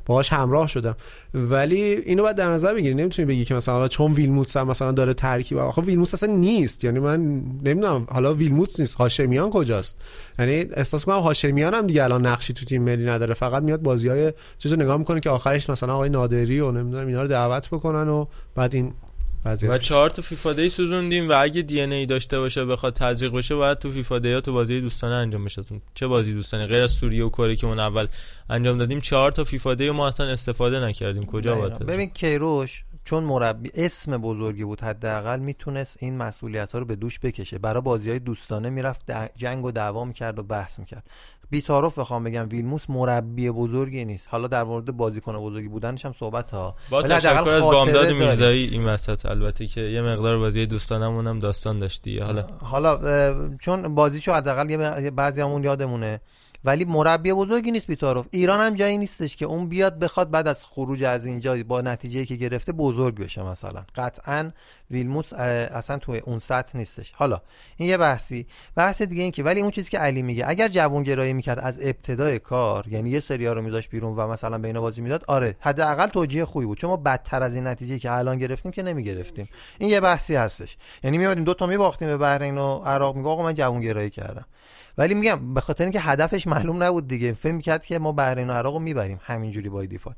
باهاش 0.07 0.33
همراه 0.33 0.67
شدم. 0.67 0.97
ولی 1.35 1.83
اینو 1.83 2.23
باید 2.23 2.37
در 2.37 2.51
نظر 2.51 2.75
بگیری. 2.75 2.95
نمی‌تونی 2.95 3.27
بگی 3.27 3.45
که 3.45 3.55
مثلا 3.55 3.75
حالا 3.75 3.89
چون 3.89 4.13
ویلموتس 4.13 4.57
هم 4.57 4.67
مثلا 4.67 4.93
داره 4.93 5.15
ترکیب 5.15 5.59
آخه 5.59 5.83
ویلموتس 5.83 6.15
اصلا 6.15 6.35
نیست. 6.35 6.85
یعنی 6.85 6.99
من 6.99 7.21
نمی‌دونم. 7.65 8.07
حالا 8.11 8.35
ویلموتس 8.35 8.81
نیست. 8.81 8.95
هاشمیان 8.95 9.51
کجاست؟ 9.51 9.99
یعنی 10.39 10.53
احساس 10.53 11.05
کنم 11.05 11.19
هاشمیان 11.19 11.75
هم 11.75 11.87
دیگه 11.87 12.05
الان 12.05 12.27
نقشی 12.27 12.53
تو 12.53 12.65
تیم 12.65 12.83
ملی 12.83 13.07
نداره. 13.07 13.35
فقط 13.35 13.63
میاد 13.63 13.83
بازیای 13.83 14.33
چیزو 14.59 14.77
نگاه 14.77 14.97
می‌کنه 14.97 15.21
که 15.21 15.31
آخرش 15.31 15.71
مثلا 15.71 15.95
آقای 15.95 16.09
نادری 16.09 16.61
و 16.61 16.73
نمی‌دونم 16.73 17.07
اینا 17.07 17.23
رو 17.23 17.29
دعوت 17.29 17.69
بکنن 17.69 18.09
و 18.09 18.27
بعد 18.55 18.75
این 18.75 18.93
و 19.45 19.78
چهار 19.78 20.11
تا 20.11 20.22
فیفا 20.22 20.53
دی 20.53 20.68
سوزوندیم 20.68 21.28
و 21.28 21.32
اگه 21.42 21.62
دی 21.62 21.80
ان 21.80 21.92
ای 21.92 22.07
داشته 22.07 22.38
باشه 22.38 22.64
بخواد 22.64 22.95
تزریق 22.95 23.32
بشه 23.32 23.55
باید 23.55 23.78
تو 23.78 23.90
فیفا 23.90 24.18
دی 24.18 24.32
ها 24.32 24.40
تو 24.40 24.53
بازی 24.53 24.80
دوستانه 24.80 25.14
انجام 25.14 25.45
بشه. 25.45 25.62
چه 25.95 26.07
بازی 26.07 26.34
دوستانه؟ 26.34 26.66
غیر 26.66 26.82
از 26.82 26.90
سوریه 26.90 27.24
و 27.24 27.28
کره 27.28 27.57
که 27.57 27.66
اون 27.66 27.78
اول 27.78 28.07
انجام 28.51 28.78
دادیم 28.78 29.01
چهار 29.01 29.32
تا 29.32 29.45
فیفا 29.45 29.74
دی 29.74 29.90
ما 29.90 30.09
اصلا 30.09 30.26
استفاده 30.26 30.80
نکردیم. 30.80 31.26
کجا 31.26 31.57
باید 31.57 31.78
ببین 31.78 32.11
کیروش 32.11 32.84
چون 33.05 33.24
مربی 33.24 33.70
اسم 33.74 34.16
بزرگی 34.16 34.64
بود 34.64 34.80
حداقل 34.80 35.40
می‌تونست 35.40 35.97
این 36.01 36.16
مسئولیت 36.16 36.72
ها 36.72 36.78
رو 36.78 36.84
به 36.84 36.97
دوش 36.97 37.18
بکشه. 37.18 37.59
برای 37.59 37.82
بازی 37.82 38.11
های 38.11 38.18
دوستانه 38.18 38.70
می‌رفت 38.70 39.03
جنگ 39.36 39.64
و 39.64 39.70
دعوا 39.70 40.05
می‌کرد 40.05 40.38
و 40.38 40.42
بحث 40.42 40.78
می‌کرد. 40.78 41.05
بیتاروف 41.51 41.99
بخوام 41.99 42.24
بگم 42.24 42.49
ویلموس 42.51 42.90
مربی 42.90 43.51
بزرگی 43.51 44.05
نیست. 44.05 44.28
حالا 44.30 44.49
در 44.49 44.64
مورد 44.64 44.97
بازیکن 44.97 45.36
بزرگی 45.36 45.68
بودنش 45.68 46.05
هم 46.05 46.12
صحبت 46.12 46.51
ها. 46.51 46.74
با 46.90 47.03
تشکر 47.03 47.49
از 47.49 47.62
بامداد 47.62 48.12
میرزایی 48.12 48.68
این 48.68 48.84
وسط. 48.84 49.26
البته 49.26 49.66
که 49.66 49.80
یه 49.80 50.03
مقدار 50.03 50.38
بازی 50.38 50.66
دوستانمون 50.66 51.26
هم 51.26 51.40
داستان 51.40 51.78
داشتی 51.78 52.18
حالا 52.18 52.47
حالا 52.61 52.99
چون 53.59 53.95
بازیشو 53.95 54.32
حداقل 54.32 54.70
یه 54.70 55.11
بعضیامون 55.11 55.64
یادمونه. 55.64 56.20
ولی 56.65 56.85
مربی 56.85 57.33
بزرگی 57.33 57.71
نیست 57.71 57.87
بیتاروف. 57.87 58.27
ایران 58.31 58.61
هم 58.61 58.75
جایی 58.75 58.99
نیستش 58.99 59.37
که 59.37 59.47
اون 59.47 59.69
بیاد 59.69 59.99
بخواد 59.99 60.31
بعد 60.31 60.49
از 60.49 60.67
خروج 60.67 61.05
از 61.05 61.27
اینجا 61.27 61.57
با 61.69 61.81
نتیجه 61.81 62.25
که 62.25 62.37
گرفته 62.37 62.73
بزرگ 62.73 63.15
بشه 63.21 63.43
مثلا. 63.43 63.85
قطعا 63.95 64.51
ویلموس 64.91 65.33
اصلا 65.33 65.99
توی 65.99 66.19
اون 66.19 66.39
سطح 66.39 66.77
نیستش. 66.77 67.12
حالا 67.15 67.41
این 67.77 67.89
یه 67.89 67.97
بحثی. 67.97 68.47
بحث 68.77 69.03
دیگه 69.03 69.23
این 69.23 69.33
که 69.33 69.43
ولی 69.43 69.61
اون 69.61 69.71
چیزی 69.71 69.91
که 69.91 69.99
علی 69.99 70.23
میگه 70.23 70.45
اگر 70.49 70.69
جوانگرایی 70.69 71.33
می‌کرد 71.33 71.59
از 71.59 71.79
ابتدای 71.83 72.39
کار 72.39 72.85
یعنی 72.89 73.11
یه 73.11 73.21
سریا 73.21 73.53
رو 73.53 73.62
میذاش 73.62 73.89
بیرون 73.89 74.17
و 74.17 74.29
مثلا 74.29 74.59
به 74.59 74.69
اینا 74.69 74.81
بازی 74.81 75.01
می‌داد 75.01 75.25
آره 75.29 75.57
حداقل 75.61 76.07
توجیه 76.07 76.45
خوبی 76.45 76.67
بود. 76.67 76.79
چون 76.79 76.91
ما 76.91 76.97
بدتر 76.97 77.43
از 77.43 77.55
این 77.55 77.67
نتیجه 77.67 77.99
که 77.99 78.12
الان 78.12 78.39
گرفتیم 78.39 78.73
که 78.73 78.83
نمی‌گرفتیم. 78.83 79.49
این 79.79 79.91
یه 79.91 80.01
بحثی 80.01 80.35
هستش. 80.35 80.77
یعنی 81.05 81.19
میادیم 81.19 81.45
دو 81.45 81.55
تا 81.55 81.67
میباختیم 81.67 82.09
به 82.09 82.17
بحرین 82.17 82.59
و 82.59 82.79
عراق 82.79 83.17
میگه 83.17 83.29
آقا 83.29 83.43
من 83.43 83.55
جوانگرایی 83.55 84.11
کردم. 84.11 84.45
ولی 84.99 85.15
میگم 85.15 85.55
به 85.55 85.61
خاطر 85.61 85.85
اینکه 85.85 86.01
هدفش 86.01 86.47
معلوم 86.55 86.83
نبود 86.83 87.09
دیگه. 87.09 87.33
فکر 87.33 87.53
می‌کرد 87.53 87.85
که 87.85 87.99
ما 87.99 88.13
بحرین 88.13 88.51
و 88.51 88.53
عراق 88.53 88.75
رو 88.75 88.81
می‌بریم. 88.81 89.21
همینجوری 89.23 89.69
با 89.69 89.85
دیفالت. 89.85 90.17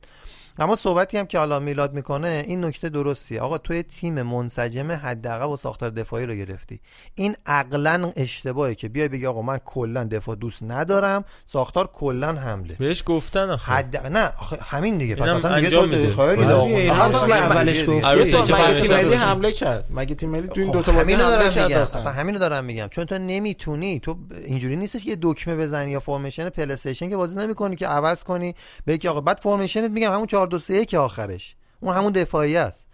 اما 0.59 0.77
صحبتی 0.77 1.17
هم 1.19 1.27
که 1.27 1.39
حالا 1.39 1.59
میلاد 1.61 1.95
می‌کنه 1.95 2.43
این 2.47 2.65
نکته 2.65 2.89
درستیه 2.89 3.41
آقا 3.41 3.59
توی 3.59 3.83
تیم 3.83 4.23
منسجم 4.23 4.93
حداقل 4.93 5.47
با 5.47 5.57
ساختار 5.57 5.91
دفاعی 5.91 6.27
رو 6.27 6.35
گرفتی 6.35 6.81
این 7.15 7.37
عقلا 7.47 8.13
اشتباهه 8.17 8.75
که 8.75 8.89
بیای 8.89 9.09
بگی 9.09 9.27
آقا 9.27 9.43
من 9.43 9.59
کلا 9.59 10.05
دفاع 10.05 10.37
دوست 10.37 10.63
ندارم 10.63 11.25
ساختار 11.47 11.87
کلا 11.93 12.33
حمله 12.33 12.75
بهش 12.79 13.03
گفتن 13.07 13.51
آخه 13.51 13.73
حد 13.73 13.97
نه 14.07 14.33
آخه 14.41 14.59
همین 14.63 14.99
دیگه 14.99 15.15
پس 15.15 15.29
اصلا 15.29 15.61
دیگه 15.61 15.71
تو. 15.71 15.81
خیلی 16.27 16.45
آره 16.45 17.33
اولش. 17.33 17.85
گفت. 17.85 18.05
مگه 18.05 18.81
تیم 18.81 18.93
ملی. 18.97 19.15
حمله 19.15 19.53
کرد 19.53 19.85
مگه 19.91 20.15
تیم 20.15 20.31
ملی 20.31 20.49
تو 20.49 20.61
این 20.61 20.67
خب 20.67 20.73
دو 20.77 20.83
تا 20.83 20.93
بازی 20.93 21.13
همینو 21.13 21.29
حمله 21.29 21.39
دارم 21.39 21.51
کرد 21.55 21.69
میگم 21.69 21.81
اصلا. 21.81 22.13
همینو 22.13 22.39
دارم 22.39 22.65
میگم 22.65 22.89
چون 22.91 23.05
تو 23.05 23.19
نمی‌تونی 23.19 24.01
تو 24.01 24.17
اینجوری 24.47 24.77
نیستش 24.77 25.05
که 25.05 25.11
یه 25.11 25.17
دکمه 25.23 25.57
بزنی 25.57 25.91
یا 25.91 26.01
formation 26.01 26.49
پلی 26.49 26.73
استیشن 26.73 27.09
که 27.09 27.17
بازی 27.17 27.39
نمی‌کنی 27.39 27.77
که 27.77 27.87
عوض 27.87 28.25
کنی 28.25 28.55
بگی 28.87 29.09
آقا 29.09 29.21
بعد 29.21 29.39
formation 29.43 29.86
ت 29.86 29.91
میگم 29.91 30.13
همون 30.13 30.27
4 30.27 30.46
2 30.47 30.59
3 30.59 30.75
1 30.75 30.95
آخرش. 30.95 31.57
اون 31.81 31.97
همون 31.97 32.13
دفاعی 32.13 32.57
است. 32.57 32.87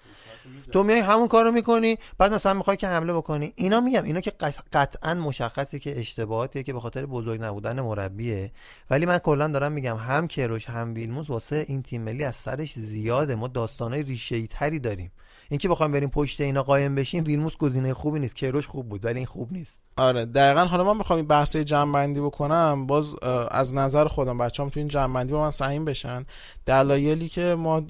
تو 0.72 0.82
میای 0.82 1.00
همون 1.00 1.28
کارو 1.28 1.52
می‌کنی 1.52 1.98
بعد 2.18 2.32
مثلا 2.32 2.54
می‌خوای 2.54 2.76
که 2.76 2.88
حمله 2.88 3.12
بکنی. 3.12 3.52
اینا 3.56 3.80
میگم 3.80 4.04
اینا 4.04 4.20
که 4.20 4.30
قط- 4.30 4.62
قطعا 4.72 5.14
مشخصه 5.14 5.78
که 5.78 5.98
اشتباهاتیه 6.00 6.62
که 6.62 6.72
به 6.72 6.80
خاطر 6.80 7.06
بزرگ 7.06 7.42
نبودن 7.42 7.80
مربیه. 7.80 8.52
ولی 8.90 9.06
من 9.06 9.18
کلا 9.18 9.48
دارم 9.48 9.72
میگم 9.72 9.96
هم 9.96 10.28
کروش 10.28 10.68
هم 10.68 10.94
ویلموس 10.94 11.30
واسه 11.30 11.64
این 11.68 11.82
تیم 11.82 12.02
ملی 12.02 12.24
از 12.24 12.36
سرش 12.36 12.72
زیاده. 12.72 13.34
ما 13.34 13.48
داستانای 13.48 14.02
ریشه 14.02 14.46
تری 14.46 14.78
داریم. 14.78 15.12
اینکه 15.52 15.68
بخوایم 15.68 15.92
بریم 15.92 16.08
پشت 16.08 16.40
اینا 16.40 16.62
قایم 16.62 16.94
بشیم 16.94 17.24
ویلموس 17.24 17.56
گزینه 17.56 17.94
خوبی 17.94 18.20
نیست. 18.20 18.36
کروش 18.36 18.66
خوب 18.66 18.88
بود 18.88 19.04
ولی 19.04 19.18
این 19.18 19.26
خوب 19.26 19.52
نیست. 19.52 19.78
آره 19.96 20.26
دقیقا. 20.26 20.64
حالا 20.64 20.84
من 20.84 20.98
بخوام 20.98 21.16
این 21.16 21.28
بحث 21.28 21.56
جمع 21.56 21.92
بندی 21.92 22.20
بکنم. 22.20 22.86
باز 22.86 23.14
از 23.50 23.74
نظر 23.74 24.08
خودم 24.08 24.38
بچه‌ام 24.38 24.68
تو 24.68 24.80
این 24.80 24.88
جمع 24.88 25.14
بندی 25.14 25.32
با 25.32 25.40
من 25.40 25.50
سهیم 25.50 25.84
بشن. 25.84 26.24
دلایلی 26.66 27.28
که 27.28 27.54
ما 27.58 27.80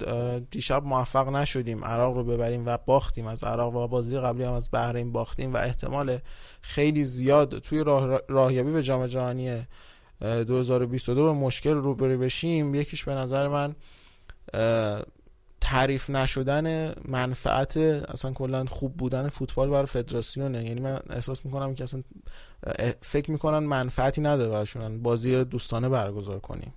دیشب 0.51 0.83
موفق 0.83 1.29
نشدیم 1.29 1.85
عراق 1.85 2.15
رو 2.15 2.23
ببریم 2.23 2.65
و 2.65 2.77
باختیم. 2.85 3.27
از 3.27 3.43
عراق 3.43 3.75
و 3.75 3.87
بازی 3.87 4.19
قبلی 4.19 4.43
هم 4.43 4.53
از 4.53 4.69
بحرین 4.71 5.11
باختیم 5.11 5.53
و 5.53 5.57
احتمال 5.57 6.17
خیلی 6.61 7.03
زیاد 7.03 7.59
توی 7.59 7.83
راه 7.83 8.19
راهیابی 8.29 8.71
به 8.71 8.83
جام 8.83 9.07
جهانی 9.07 9.49
اه، 10.21 10.43
2022 10.43 11.25
به 11.25 11.31
مشکل 11.31 11.73
روبرو 11.73 12.17
بشیم. 12.17 12.75
یکیش 12.75 13.03
به 13.03 13.15
نظر 13.15 13.47
من 13.47 13.75
تعریف 15.63 16.09
نشدن 16.09 16.95
منفعت 17.05 17.77
اصلا 17.77 18.31
کلا 18.31 18.65
خوب 18.65 18.97
بودن 18.97 19.29
فوتبال 19.29 19.69
برای 19.69 19.85
فدراسیونه. 19.85 20.63
یعنی 20.63 20.81
من 20.81 20.99
احساس 21.09 21.45
می‌کنم 21.45 21.73
که 21.73 21.83
اصلا 21.83 22.03
فکر 23.01 23.31
می‌کنن 23.31 23.59
منفعتی 23.59 24.21
نداره 24.21 24.49
براشون. 24.49 25.01
بازی 25.01 25.43
دوستانه 25.43 25.89
برگزار 25.89 26.39
کنیم. 26.39 26.73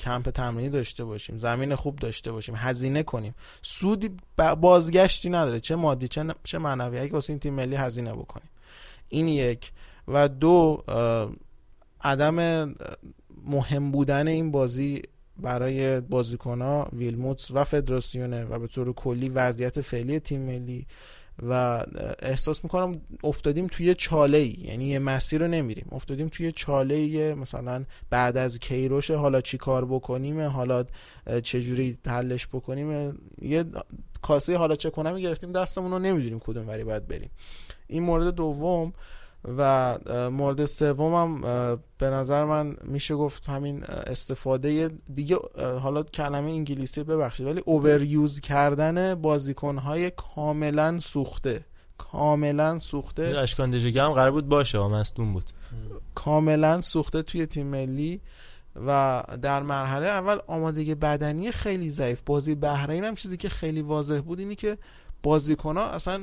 کمپ 0.00 0.30
تمرینی 0.30 0.70
داشته 0.70 1.04
باشیم. 1.04 1.38
زمین 1.38 1.74
خوب 1.74 1.96
داشته 1.96 2.32
باشیم. 2.32 2.54
هزینه 2.58 3.02
کنیم. 3.02 3.34
سودی 3.62 4.16
بازگشتی 4.60 5.30
نداره. 5.30 5.60
چه 5.60 5.76
مادی 5.76 6.08
چه 6.08 6.34
چه 6.44 6.58
معنوی. 6.58 6.98
اگه 6.98 7.12
واسه 7.12 7.32
این 7.32 7.40
تیم 7.40 7.54
ملی 7.54 7.76
هزینه 7.76 8.12
بکنیم. 8.12 8.48
این 9.08 9.28
یک. 9.28 9.72
و 10.08 10.28
دو 10.28 10.82
عدم 12.00 12.64
مهم 13.46 13.92
بودن 13.92 14.28
این 14.28 14.50
بازی 14.50 15.02
برای 15.42 16.00
بازیکنها 16.00 16.88
ویلموتس 16.92 17.50
و 17.50 17.64
فدراسیونه 17.64 18.44
و 18.44 18.58
به 18.58 18.66
طور 18.66 18.92
کلی 18.92 19.28
وضعیت 19.28 19.80
فعلی 19.80 20.20
تیم 20.20 20.40
ملی 20.40 20.86
و 21.42 21.84
احساس 22.22 22.64
می‌کنم 22.64 23.00
افتادیم 23.24 23.66
توی 23.66 23.94
چاله 23.94 24.38
ای 24.38 24.56
یعنی 24.58 24.84
یه 24.84 24.98
مسیر 24.98 25.40
رو 25.40 25.48
نمیریم. 25.48 25.86
افتادیم 25.92 26.28
توی 26.28 26.52
چاله 26.52 26.94
ای 26.94 27.34
مثلا 27.34 27.84
بعد 28.10 28.36
از 28.36 28.58
کیروش 28.58 29.10
حالا 29.10 29.40
چی 29.40 29.58
کار 29.58 29.84
بکنیم 29.84 30.40
حالا 30.40 30.84
چجوری 31.42 31.98
حلش 32.06 32.46
بکنیم. 32.46 33.18
یه 33.42 33.64
کاسه 34.22 34.56
حالا 34.56 34.76
چه 34.76 34.90
کنم 34.90 35.18
گرفتیم 35.18 35.52
دستمون 35.52 35.90
رو 35.90 35.98
نمی‌دونیم 35.98 36.38
کدوم 36.38 36.68
وری 36.68 36.84
باید 36.84 37.08
بریم. 37.08 37.30
این 37.88 38.02
مورد 38.02 38.34
دوم. 38.34 38.92
و 39.44 39.98
مورد 40.30 40.64
سوم 40.64 41.14
هم 41.14 41.40
به 41.98 42.10
نظر 42.10 42.44
من 42.44 42.76
میشه 42.84 43.14
گفت 43.14 43.48
همین 43.48 43.84
استفاده 43.84 44.90
دیگه 45.14 45.36
حالا 45.82 46.02
کلمه 46.02 46.50
انگلیسی 46.50 47.02
ببخشید 47.02 47.46
ولی 47.46 47.62
اووریوز 47.66 48.40
کردن 48.40 49.14
بازیکنهای 49.14 50.10
کاملا 50.10 51.00
سوخته. 51.00 51.64
کاملا 51.98 52.78
سوخته. 52.78 53.22
اشکان 53.38 53.70
دژگی 53.70 53.98
هم 53.98 54.12
قرار 54.12 54.30
بود 54.30 54.48
باشه 54.48 54.78
و 54.78 54.88
مصدوم 54.88 55.32
بود. 55.32 55.50
کاملا 56.14 56.80
سوخته 56.80 57.22
توی 57.22 57.46
تیم 57.46 57.66
ملی 57.66 58.20
و 58.86 59.22
در 59.42 59.62
مرحله 59.62 60.06
اول 60.06 60.38
آمادگی 60.46 60.94
بدنی 60.94 61.50
خیلی 61.50 61.90
ضعیف. 61.90 62.22
بازی 62.26 62.54
بحرین 62.54 63.04
هم 63.04 63.14
چیزی 63.14 63.36
که 63.36 63.48
خیلی 63.48 63.82
واضح 63.82 64.20
بود 64.20 64.38
اینی 64.38 64.54
که 64.54 64.78
بازیکن 65.22 65.76
ها 65.76 65.84
اصلا 65.84 66.20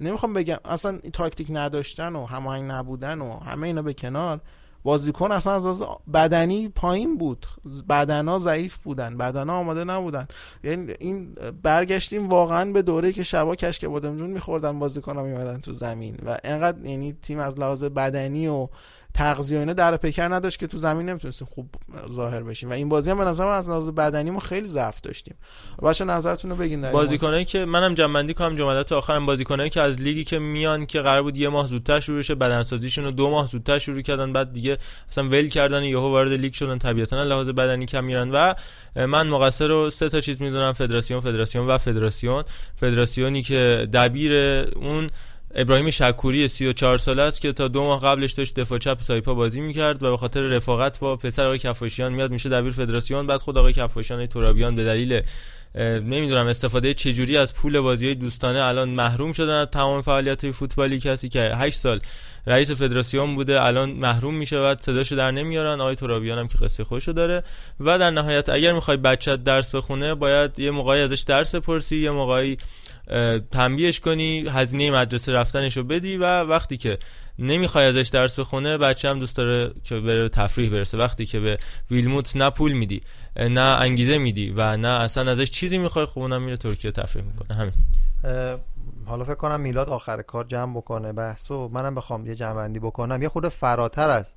نمی‌خوام 0.00 0.34
بگم 0.34 0.56
اصلا 0.64 0.98
تاکتیک 0.98 1.46
نداشتن 1.50 2.16
و 2.16 2.26
هماهنگ 2.26 2.70
نبودن 2.70 3.20
و 3.20 3.38
همه 3.38 3.66
اینا 3.66 3.82
به 3.82 3.94
کنار. 3.94 4.40
بازیکن 4.84 5.32
اصلا 5.32 5.70
از 5.70 5.82
بدنی 6.14 6.68
پایین 6.68 7.18
بود. 7.18 7.46
بدنا 7.88 8.38
ضعیف 8.38 8.78
بودن 8.78 9.18
بدنا 9.18 9.54
آماده 9.54 9.84
نبودن. 9.84 10.26
یعنی 10.64 10.92
این 11.00 11.36
برگشتیم 11.62 12.28
واقعا 12.28 12.72
به 12.72 12.82
دوره 12.82 13.12
که 13.12 13.22
شبا 13.22 13.56
کشک 13.56 13.84
بادمجون 13.84 14.30
میخوردن 14.30 14.78
بازیکن 14.78 15.16
ها 15.16 15.22
میمدن 15.22 15.60
تو 15.60 15.72
زمین. 15.72 16.16
و 16.26 16.38
انقدر 16.44 16.86
یعنی 16.86 17.16
تیم 17.22 17.38
از 17.38 17.58
لحاظ 17.58 17.84
بدنی 17.84 18.48
و 18.48 18.68
تغذیه 19.14 19.58
اینا 19.58 19.72
در 19.72 19.96
پیکر 19.96 20.28
نداشت 20.28 20.58
که 20.58 20.66
تو 20.66 20.78
زمین 20.78 21.08
نمی‌تونستیم 21.08 21.48
خوب 21.50 21.68
ظاهر 22.12 22.42
بشیم. 22.42 22.70
و 22.70 22.72
این 22.72 22.88
بازی 22.88 23.10
هم 23.10 23.18
به 23.18 23.24
نظر 23.24 23.46
من 23.46 23.56
از 23.56 23.70
لحاظ 23.70 23.88
بدنی 23.88 24.30
ما 24.30 24.40
خیلی 24.40 24.66
ضعف 24.66 25.00
داشتیم. 25.00 25.34
بچه 25.82 26.04
نظرتون 26.04 26.50
رو 26.50 26.56
بگین 26.56 26.80
در. 26.80 26.92
بازیکنایی 26.92 27.44
که 27.44 27.64
منم 27.64 27.94
جنبندی 27.94 28.34
کنم 28.34 28.56
جملات 28.56 28.92
آخرم 28.92 29.26
بازیکنایی 29.26 29.70
که 29.70 29.80
از 29.80 30.02
لیگی 30.02 30.24
که 30.24 30.38
میان 30.38 30.86
که 30.86 31.00
قرار 31.00 31.22
بود 31.22 31.36
یه 31.36 31.48
ماه 31.48 31.66
زودتر 31.66 32.00
شروع 32.00 32.22
شه 32.22 32.34
بدنسازیشون 32.34 33.04
رو 33.04 33.10
دو 33.10 33.30
ماه 33.30 33.46
زودتر 33.46 33.78
شروع 33.78 34.00
کردن 34.00 34.32
بعد 34.32 34.52
دیگه 34.52 34.78
اصلا 35.08 35.24
ول 35.24 35.48
کردن 35.48 35.84
یهو 35.84 36.10
وارد 36.10 36.32
لیگ 36.32 36.52
شدن 36.52 36.78
طبیعتا 36.78 37.24
لحاظ 37.24 37.48
بدنی 37.48 37.86
کم 37.86 38.04
میرن. 38.04 38.30
و 38.30 38.54
من 38.96 39.28
مقصر 39.28 39.66
رو 39.66 39.90
سه 39.90 40.08
تا 40.08 40.20
چیز 40.20 40.42
می‌دونم 40.42 40.72
فدراسیون 40.72 41.20
فدراسیون 41.20 41.66
و 41.66 41.78
فدراسیون. 41.78 42.44
فدراسیونی 42.76 43.42
که 43.42 43.88
دبیر 43.92 44.32
اون 44.76 45.06
ابراهیم 45.54 45.90
شکوری 45.90 46.48
34 46.48 46.98
ساله 46.98 47.22
است 47.22 47.40
که 47.40 47.52
تا 47.52 47.68
دو 47.68 47.84
ماه 47.84 48.00
قبلش 48.00 48.32
داشت 48.32 48.54
دفاع 48.54 48.78
چپ 48.78 49.00
سایپا 49.00 49.34
بازی 49.34 49.60
می‌کرد 49.60 50.02
و 50.02 50.10
به 50.10 50.16
خاطر 50.16 50.40
رفاقت 50.40 50.98
با 50.98 51.16
پسر 51.16 51.44
آقای 51.44 51.58
کفاشیان 51.58 52.12
میاد 52.12 52.30
میشه 52.30 52.48
دبیر 52.48 52.72
فدراسیون. 52.72 53.26
بعد 53.26 53.40
خود 53.40 53.58
آقای 53.58 53.72
کفاشیان 53.72 54.26
ترابیان 54.26 54.76
به 54.76 54.84
دلیل 54.84 55.20
نمی‌دونم 56.00 56.46
استفاده 56.46 56.94
چجوری 56.94 57.36
از 57.36 57.54
پول 57.54 57.80
بازی 57.80 58.14
دوستانه 58.14 58.62
الان 58.62 58.88
محروم 58.88 59.32
شدن 59.32 59.54
از 59.60 59.68
تمام 59.68 60.02
فعالیت 60.02 60.50
فوتبالی. 60.50 61.00
کسی 61.00 61.28
که 61.28 61.40
8 61.40 61.76
سال 61.76 62.00
رئیس 62.46 62.70
فدراسیون 62.70 63.34
بوده 63.34 63.62
الان 63.62 63.90
محروم 63.90 64.34
میشه 64.34 64.58
و 64.58 64.74
صداشو 64.80 65.16
در 65.16 65.30
نمیارن. 65.30 65.80
آقای 65.80 65.94
ترابیان 65.94 66.38
هم 66.38 66.48
که 66.48 66.58
قصه 66.58 66.84
خودشو 66.84 67.12
داره. 67.12 67.44
و 67.80 67.98
در 67.98 68.10
نهایت 68.10 68.48
اگر 68.48 68.72
می‌خوای 68.72 68.96
بچت 68.96 69.44
درس 69.44 69.74
بخونه 69.74 70.14
باید 70.14 70.58
یه 70.58 70.70
موقعی 70.70 71.00
ازش 71.00 71.20
درس 71.20 71.54
بپرسی 71.54 71.96
یه 71.96 72.10
موقعی 72.10 72.56
تنبیهش 73.50 74.00
کنی 74.00 74.48
هزینه 74.48 74.90
مدرسه 74.90 75.32
رفتنش 75.32 75.76
رو 75.76 75.84
بدی 75.84 76.16
و 76.16 76.42
وقتی 76.42 76.76
که 76.76 76.98
نمی‌خوای 77.38 77.84
ازش 77.84 78.08
درس 78.12 78.38
بخونه 78.38 78.78
بچه 78.78 79.08
هم 79.08 79.18
دوست 79.18 79.36
داره 79.36 79.72
که 79.84 80.00
بره 80.00 80.28
تفریح 80.28 80.70
برسه. 80.70 80.98
وقتی 80.98 81.26
که 81.26 81.40
به 81.40 81.58
ویلموت 81.90 82.36
نه 82.36 82.50
پول 82.50 82.72
میدی 82.72 83.00
نه 83.36 83.60
انگیزه 83.60 84.18
میدی 84.18 84.50
و 84.56 84.76
نه 84.76 84.88
اصلا 84.88 85.30
ازش 85.30 85.50
چیزی 85.50 85.78
می‌خوای 85.78 86.06
خب 86.06 86.18
اونم 86.18 86.42
میره 86.42 86.56
ترکیه 86.56 86.90
تفریح 86.90 87.24
می‌کنه. 87.24 87.56
همین. 87.56 87.72
حالا 89.06 89.24
فکر 89.24 89.34
کنم 89.34 89.60
میلاد 89.60 89.88
آخر 89.88 90.22
کار 90.22 90.44
جمع 90.44 90.76
بکنه. 90.76 91.12
بحثو 91.12 91.68
منم 91.68 91.94
بخوام 91.94 92.26
یه 92.26 92.34
جمع 92.34 92.68
بکنم. 92.68 93.22
یه 93.22 93.28
خود 93.28 93.48
فراتر 93.48 94.10
از 94.10 94.34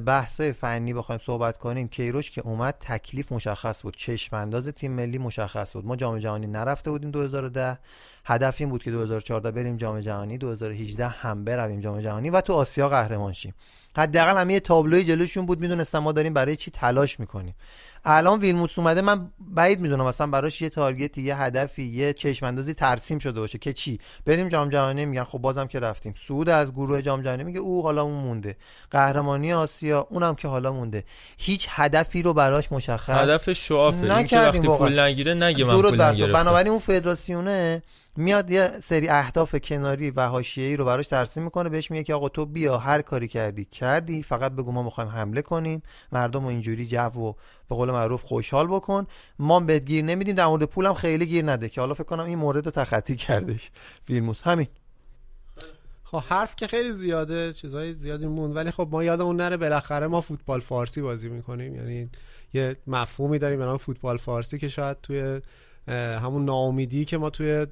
بحث 0.00 0.40
فنی 0.40 0.94
بخوایم 0.94 1.20
صحبت 1.24 1.58
کنیم. 1.58 1.88
کیروش 1.88 2.30
که 2.30 2.40
اومد 2.40 2.74
تکلیف 2.80 3.32
مشخص 3.32 3.82
بود. 3.82 3.96
چشم 3.96 4.36
انداز 4.36 4.68
تیم 4.68 4.92
ملی 4.92 5.18
مشخص 5.18 5.72
بود. 5.72 5.86
ما 5.86 5.96
جام 5.96 6.18
جهانی 6.18 6.46
نرفته 6.46 6.90
بودیم 6.90 7.10
2010 7.10 7.78
هدف 8.24 8.56
این 8.58 8.70
بود 8.70 8.82
که 8.82 8.90
2014 8.90 9.50
بریم 9.50 9.76
جام 9.76 10.00
جهانی. 10.00 10.38
2018 10.38 11.06
هم 11.06 11.44
برویم 11.44 11.80
جام 11.80 12.00
جهانی 12.00 12.30
و 12.30 12.40
تو 12.40 12.52
آسیا 12.52 12.88
قهرمان 12.88 13.32
شیم. 13.32 13.54
حداقل 13.96 14.36
همه 14.36 14.60
تابلوی 14.60 15.04
جلوشون 15.04 15.46
بود. 15.46 15.60
می‌دونستم 15.60 15.98
ما 15.98 16.12
داریم 16.12 16.34
برای 16.34 16.56
چی 16.56 16.70
تلاش 16.70 17.20
می‌کنیم. 17.20 17.54
الان 18.04 18.40
ویلموتس 18.40 18.78
اومده 18.78 19.00
من 19.00 19.30
بعید 19.38 19.80
می‌دونم 19.80 20.04
مثلا 20.04 20.26
براش 20.26 20.62
یه 20.62 20.68
تارگتی 20.68 21.22
یه 21.22 21.36
هدفی 21.36 21.82
یه 21.82 22.12
چشم 22.12 22.46
اندازی 22.46 22.74
ترسیم 22.74 23.18
شده 23.18 23.40
باشه 23.40 23.58
که 23.58 23.72
چی؟ 23.72 23.98
بریم 24.26 24.48
جام 24.48 24.68
جهانی 24.68 25.06
میگن 25.06 25.24
خب 25.24 25.38
بازم 25.38 25.66
که 25.66 25.80
رفتیم. 25.80 26.14
سود 26.16 26.48
از 26.48 26.72
گروه 26.72 27.02
جام 27.02 27.22
جهانی 27.22 27.44
میگه 27.44 27.60
او 27.60 27.82
حالا 27.82 28.02
اون 28.02 28.14
مونده. 28.14 28.56
قهرمانی 28.90 29.52
آسیا 29.52 30.06
اونم 30.10 30.34
که 30.34 30.48
حالا 30.48 30.72
مونده. 30.72 31.04
هیچ 31.38 31.66
هدفی 31.70 32.22
رو 32.22 32.32
براش 32.32 32.72
مشخص 32.72 33.22
هدف 33.22 33.52
شوافه 33.52 34.14
این 34.14 34.26
که 34.26 34.38
وقتی. 34.38 34.58
پول 34.58 35.00
نگیره 35.00 35.34
نگه 35.34 35.64
من 35.64 35.82
پول. 35.82 36.02
نگرفتم. 36.02 36.32
بنابراین 36.32 36.68
اون 36.68 36.78
فدراسیونه 36.78 37.82
میاد 38.16 38.50
یه 38.50 38.70
سری 38.82 39.08
اهداف 39.08 39.54
کناری 39.54 40.10
و 40.10 40.26
حاشیه‌ای 40.26 40.76
رو 40.76 40.84
براش 40.84 41.08
ترسیم 41.08 41.42
می‌کنه 41.42 41.68
بهش 41.68 41.90
میگه 41.90 42.02
که 42.02 42.14
آقا 42.14 42.28
تو 42.28 42.46
بیا 42.46 42.78
هر 42.78 43.02
کاری 43.02 43.28
کردی 43.28 43.64
کردی 43.64 44.22
فقط 44.22 44.52
بگو 44.52 44.72
ما 44.72 44.82
می‌خوایم 44.82 45.10
حمله 45.10 45.42
کنیم 45.42 45.82
مردم 46.12 46.42
رو 46.42 46.48
اینجوری 46.48 46.86
جو 46.86 46.98
و 46.98 47.32
به 47.68 47.74
قول 47.74 47.90
معروف 47.90 48.22
خوشحال 48.22 48.66
بکن. 48.66 49.06
ما 49.38 49.60
بهت 49.60 49.84
گیر 49.84 50.04
نمیدیم 50.04 50.34
در 50.34 50.46
مورد 50.46 50.64
پولم 50.64 50.94
خیلی 50.94 51.26
گیر 51.26 51.50
نده 51.50 51.68
که 51.68 51.80
حالا 51.80 51.94
فکر 51.94 52.04
کنم 52.04 52.24
این 52.24 52.38
مورد 52.38 52.64
رو 52.64 52.70
تخطی 52.70 53.16
کردش 53.16 53.70
فیلموس. 54.04 54.42
همین. 54.42 54.66
خب 56.04 56.22
حرف 56.28 56.56
که 56.56 56.66
خیلی 56.66 56.92
زیاده 56.92 57.52
چیزای 57.52 57.94
زیادی 57.94 58.26
مون 58.26 58.52
ولی 58.52 58.70
خب 58.70 58.88
ما 58.90 59.04
یادمون 59.04 59.36
نره 59.36 59.56
بالاخره 59.56 60.06
ما 60.06 60.20
فوتبال 60.20 60.60
فارسی 60.60 61.02
بازی 61.02 61.28
می‌کنیم. 61.28 61.74
یعنی 61.74 62.10
یه 62.52 62.76
مفهومی 62.86 63.38
داریم 63.38 63.58
به 63.58 63.64
نام 63.64 63.76
فوتبال 63.76 64.16
فارسی 64.16 64.58
که 64.58 64.68
شاید 64.68 64.96
توی 65.02 65.40
همون 65.88 66.44
ناامیدی 66.44 67.04
که 67.04 67.18
ما 67.18 67.30
توی 67.30 67.66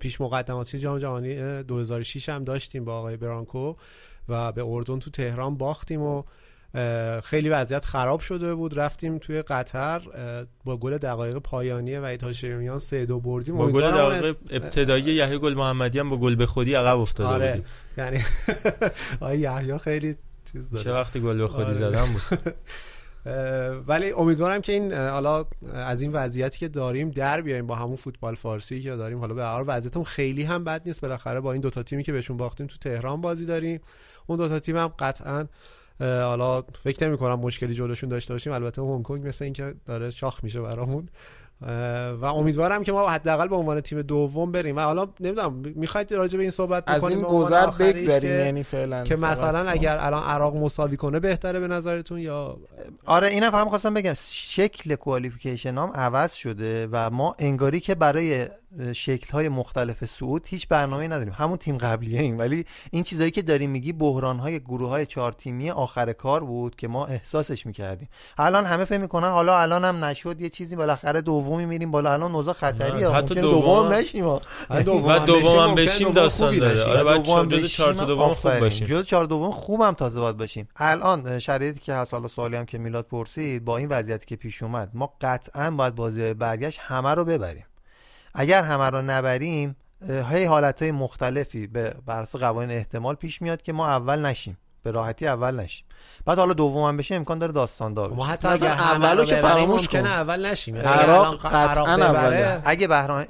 پیش 0.00 0.20
مقدماتی 0.20 0.78
جام 0.78 0.98
جهانی 0.98 1.38
اه، 1.38 1.62
2006 1.62 2.28
هم 2.28 2.44
داشتیم 2.44 2.84
با 2.84 2.98
آقای 2.98 3.16
برانکو 3.16 3.74
و 4.28 4.52
به 4.52 4.62
اردن 4.64 4.98
تو 4.98 5.10
تهران 5.10 5.56
باختیم 5.56 6.02
و 6.02 6.22
خیلی 7.24 7.48
وضعیت 7.48 7.84
خراب 7.84 8.20
شده 8.20 8.54
بود. 8.54 8.78
رفتیم 8.78 9.18
توی 9.18 9.42
قطر 9.42 10.00
با 10.64 10.76
گل 10.76 10.98
دقایق 10.98 11.38
پایانی 11.38 11.96
وحید 11.96 12.22
هاشمیان 12.22 12.78
سه 12.78 13.06
دو 13.06 13.20
بردیم. 13.20 13.56
با 13.56 13.68
گل 13.68 13.84
اون 13.84 14.10
دقیقه 14.10 14.38
ابتدایی 14.50 15.04
یحیی 15.04 15.38
گل 15.38 15.54
محمدی 15.54 15.98
هم 15.98 16.08
با 16.08 16.16
گل 16.16 16.34
به 16.34 16.46
خودی 16.46 16.74
عقب 16.74 16.98
افتاده 16.98 17.28
آره 17.28 17.48
بودیم 17.48 17.64
یعنی 17.98 18.24
آقای 19.20 19.38
یحیی 19.38 19.78
خیلی 19.78 20.16
چیز 20.52 20.70
داره. 20.70 20.84
چه 20.84 20.92
وقتی 20.92 21.20
گل 21.20 21.38
به 21.38 21.48
خودی 21.48 21.64
آره. 21.64 21.74
زدن 21.74 22.04
بود؟ 22.06 22.38
ولی 23.86 24.12
امیدوارم 24.12 24.60
که 24.60 24.72
این 24.72 24.92
حالا 24.92 25.44
از 25.72 26.02
این 26.02 26.12
وضعیتی 26.12 26.58
که 26.58 26.68
داریم 26.68 27.10
در 27.10 27.40
بیایم 27.40 27.66
با 27.66 27.74
همون 27.74 27.96
فوتبال 27.96 28.34
فارسی 28.34 28.80
که 28.80 28.96
داریم. 28.96 29.18
حالا 29.18 29.34
به 29.34 29.44
هر 29.44 29.64
وضعیتمون 29.66 30.04
خیلی 30.04 30.42
هم 30.42 30.64
بد 30.64 30.82
نیست. 30.86 31.00
بالاخره 31.00 31.40
با 31.40 31.52
این 31.52 31.60
دوتا 31.60 31.82
تیمی 31.82 32.02
که 32.02 32.12
بهشون 32.12 32.36
باختیم 32.36 32.66
تو 32.66 32.76
تهران 32.78 33.20
بازی 33.20 33.46
داریم. 33.46 33.80
اون 34.26 34.38
دوتا 34.38 34.58
تیم 34.58 34.76
هم 34.76 34.88
قطعا 34.88 35.46
حالا 36.00 36.62
فکر 36.62 37.08
نمی 37.08 37.18
کنم 37.18 37.40
مشکلی 37.40 37.74
جلوشون 37.74 38.08
داشته 38.08 38.34
باشیم. 38.34 38.52
البته 38.52 38.82
هنگ 38.82 39.02
کنگ 39.02 39.26
مثل 39.26 39.44
اینکه 39.44 39.74
داره 39.86 40.10
شاخ 40.10 40.44
میشه 40.44 40.60
برامون. 40.60 41.08
و 42.20 42.24
امیدوارم 42.24 42.82
که 42.84 42.92
ما 42.92 43.08
حداقل 43.08 43.48
به 43.48 43.56
عنوان 43.56 43.80
تیم 43.80 44.02
دوم 44.02 44.52
بریم 44.52 44.76
و 44.76 44.80
حالا 44.80 45.08
نمی‌دونم 45.20 45.52
می‌خواید 45.74 46.12
راجع 46.14 46.36
به 46.36 46.42
این 46.42 46.50
صحبت 46.50 46.84
از 46.86 47.04
این 47.04 47.20
گذر 47.22 47.66
بگذریم 47.66 48.20
که- 48.20 48.44
یعنی 48.44 48.62
فعلا 48.62 49.04
که. 49.04 49.16
مثلا 49.16 49.58
اگر 49.70 49.98
الان 50.00 50.22
عراق 50.22 50.56
مساوی 50.56 50.96
کنه 50.96 51.20
بهتره 51.20 51.60
به 51.60 51.68
نظرتون 51.68 52.18
یا 52.18 52.56
آره 53.06 53.28
اینم 53.28 53.50
فهم 53.50 53.68
خواستم 53.68 53.94
بگم 53.94 54.14
شکل 54.32 54.94
کوالیفیکیشن 54.94 55.78
هم 55.78 55.90
عوض 55.94 56.32
شده 56.32 56.88
و 56.92 57.10
ما 57.10 57.34
انگاری 57.38 57.80
که 57.80 57.94
برای 57.94 58.46
شکل 58.92 59.32
های 59.32 59.48
مختلف 59.48 60.04
صعود 60.04 60.46
هیچ 60.46 60.68
برنامه 60.68 61.08
نداریم. 61.08 61.34
همون 61.36 61.58
تیم 61.58 61.78
قبلیه 61.78 62.20
ایم. 62.20 62.38
ولی 62.38 62.64
این 62.90 63.02
چیزایی 63.02 63.30
که 63.30 63.42
داریم 63.42 63.70
میگی 63.70 63.92
بحران 63.92 64.38
های 64.38 64.60
گروه 64.60 64.88
های 64.88 65.06
چهار 65.06 65.32
تیمی 65.32 65.70
آخر 65.70 66.12
کار 66.12 66.44
بود 66.44 66.76
که 66.76 66.88
ما 66.88 67.06
احساسش 67.06 67.66
می‌کردیم. 67.66 68.08
الان 68.38 68.66
همه 68.66 68.84
فکر 68.84 68.98
می‌کنن 68.98 69.28
حالا 69.30 69.58
الان 69.60 69.84
هم 69.84 70.04
نشد 70.04 70.40
یه 70.40 70.48
چیزی 70.48 70.76
بالاخره 70.76 71.20
دومی 71.20 71.66
میریم 71.66 71.90
بالا. 71.90 72.12
الان 72.12 72.34
اوضاع 72.34 72.54
خطریه 72.54 73.08
حتی 73.08 73.34
دوم 73.34 73.60
دوم 73.60 73.86
هم- 73.86 73.92
نشیم 73.92 74.24
ها. 74.24 74.40
و 74.70 74.82
دوم 74.82 75.10
هم 75.58 75.74
بشیم 75.74 76.10
داستان 76.10 76.58
داره. 76.58 76.82
آره 76.84 77.22
چهار 77.68 77.94
دوم 77.94 78.34
خوب. 78.34 78.58
باشیم 78.58 78.86
جز 78.86 79.06
چهار 79.06 79.24
دوم 79.24 79.50
خوبم 79.50 79.92
تازه 79.92 80.20
باید 80.20 80.36
باشیم 80.36 80.68
الان 80.76 81.38
شرایطی 81.38 81.80
که 81.80 81.94
هست 81.94 82.14
حالا 82.14 82.28
سوالی 82.28 82.56
هم 82.56 82.66
که 82.66 82.78
میلاد 82.78 83.06
پرسید 83.06 83.64
با 83.64 83.76
این 83.76 83.88
وضعیتی 83.88 84.26
که 84.26 84.36
پیش 84.36 84.62
اومد 84.62 84.90
ما 84.94 85.14
قطعا 85.20 85.70
باید 85.70 85.94
بازی 85.94 86.34
برگشت 86.34 86.78
همه 86.82 87.14
رو 87.14 87.24
ببریم. 87.24 87.64
اگر 88.34 88.62
همه 88.62 88.90
رو 88.90 89.02
نبریم 89.02 89.76
هی 90.08 90.44
حالت 90.44 90.82
های 90.82 90.92
مختلفی 90.92 91.66
به 91.66 91.94
بر 92.06 92.22
اساس 92.22 92.40
قوانین 92.40 92.76
احتمال 92.76 93.14
پیش 93.14 93.42
میاد 93.42 93.62
که 93.62 93.72
ما 93.72 93.88
اول 93.88 94.26
نشیم. 94.26 94.56
به 94.82 94.90
راحتی 94.90 95.26
اول 95.26 95.54
نشیم 95.60 95.84
بعد 96.26 96.38
حالا 96.38 96.52
دوم 96.52 96.82
هم 96.84 96.96
بشه 96.96 97.14
امکان 97.14 97.38
داره 97.38 97.52
داستان 97.52 97.94
دار 97.94 98.10
ما 98.10 98.16
بشه 98.16 98.32
حتی 98.32 98.48
اگر 98.48 98.70
اولو 98.72 99.24
که 99.24 99.36
فراموش 99.36 99.88
کن. 99.88 99.98
اول 99.98 100.46
نشیم 100.46 100.76
یعنی 100.76 100.88
عراق 100.88 101.26
الان 101.26 101.36
قطعاً 101.68 101.94
اوله. 101.94 102.62
اگه 102.64 102.86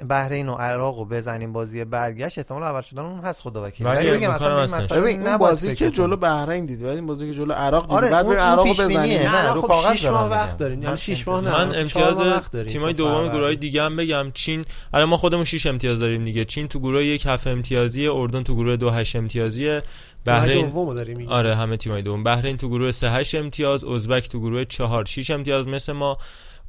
بحرین 0.09 0.49
و 0.49 0.53
عراق 0.53 0.97
رو 0.97 1.05
بزنیم 1.05 1.53
بازی 1.53 1.83
برگشت 1.85 2.37
احتمال 2.37 2.63
اول 2.63 2.81
شدن 2.81 3.01
اون 3.01 3.19
هست 3.19 3.41
خدا 3.41 3.63
وکیل 3.63 3.87
ولی 3.87 4.09
ولی 4.09 4.17
بگم 4.17 4.29
اصلا 4.31 5.01
ببین 5.01 5.27
اون 5.27 5.37
بازی 5.37 5.75
که. 5.75 5.89
جلو 5.89 6.15
بحرین 6.17 6.65
دیدی 6.65 6.83
بعد 6.83 6.95
این 6.95 7.05
بازی 7.05 7.27
که 7.27 7.33
جلو 7.33 7.53
عراق 7.53 7.83
دیدی 7.83 7.95
آره، 7.95 8.09
بعد 8.09 8.25
بریم 8.25 8.37
اون 8.39 8.47
عراق 8.47 8.67
پیش 8.67 8.79
بینیه. 8.81 8.97
بزنیم 8.97 9.29
نه، 9.29 9.53
رو 9.53 9.61
خب 9.61 9.67
کاغذ 9.67 9.95
6 9.95 10.05
ماه 10.05 10.13
دارم 10.13 10.31
وقت 10.31 10.45
میگم. 10.47 10.57
داریم 10.57 10.77
یعنی 10.81 10.89
من 10.89 10.95
6 10.95 11.27
ماه 11.27 11.41
نه 11.41 11.51
من 11.51 11.69
چهار 11.69 11.79
امتیاز 11.79 12.17
ماه 12.17 12.27
وقت 12.27 12.51
داریم 12.51 12.67
تیمای 12.67 12.93
دوم. 12.93 13.27
گروه 13.29 13.55
دیگه 13.55 13.83
هم 13.83 13.95
بگم 13.95 14.31
چین 14.33 14.65
الان 14.93 15.09
ما 15.09 15.17
خودمون 15.17 15.43
6 15.43 15.65
امتیاز 15.65 15.99
داریم 15.99 16.23
دیگه 16.25 16.45
چین 16.45 16.67
تو 16.67 16.79
گروه 16.79 17.05
یک 17.05 17.25
هفت 17.25 17.47
امتیازی 17.47 18.07
اردن 18.07 18.43
تو 18.43 18.55
گروه 18.55 18.75
دو 18.75 18.89
هشت 18.89 19.15
امتیازیه 19.15 19.83
بحرین 20.25 20.67
دومو 20.67 20.93
داریم. 20.93 21.29
آره 21.29 21.55
همه 21.55 21.77
تیمای 21.77 22.01
دوم 22.01 22.23
بحرین 22.23 22.57
تو 22.57 22.69
گروه 22.69 22.91
3 22.91 23.09
8 23.09 23.35
امتیاز 23.35 23.83
ازبک 23.83 24.29
تو 24.29 24.39
گروه 24.39 24.63
4 24.63 25.05
6 25.05 25.29
امتیاز 25.29 25.67
مثل 25.67 25.93
ما 25.93 26.17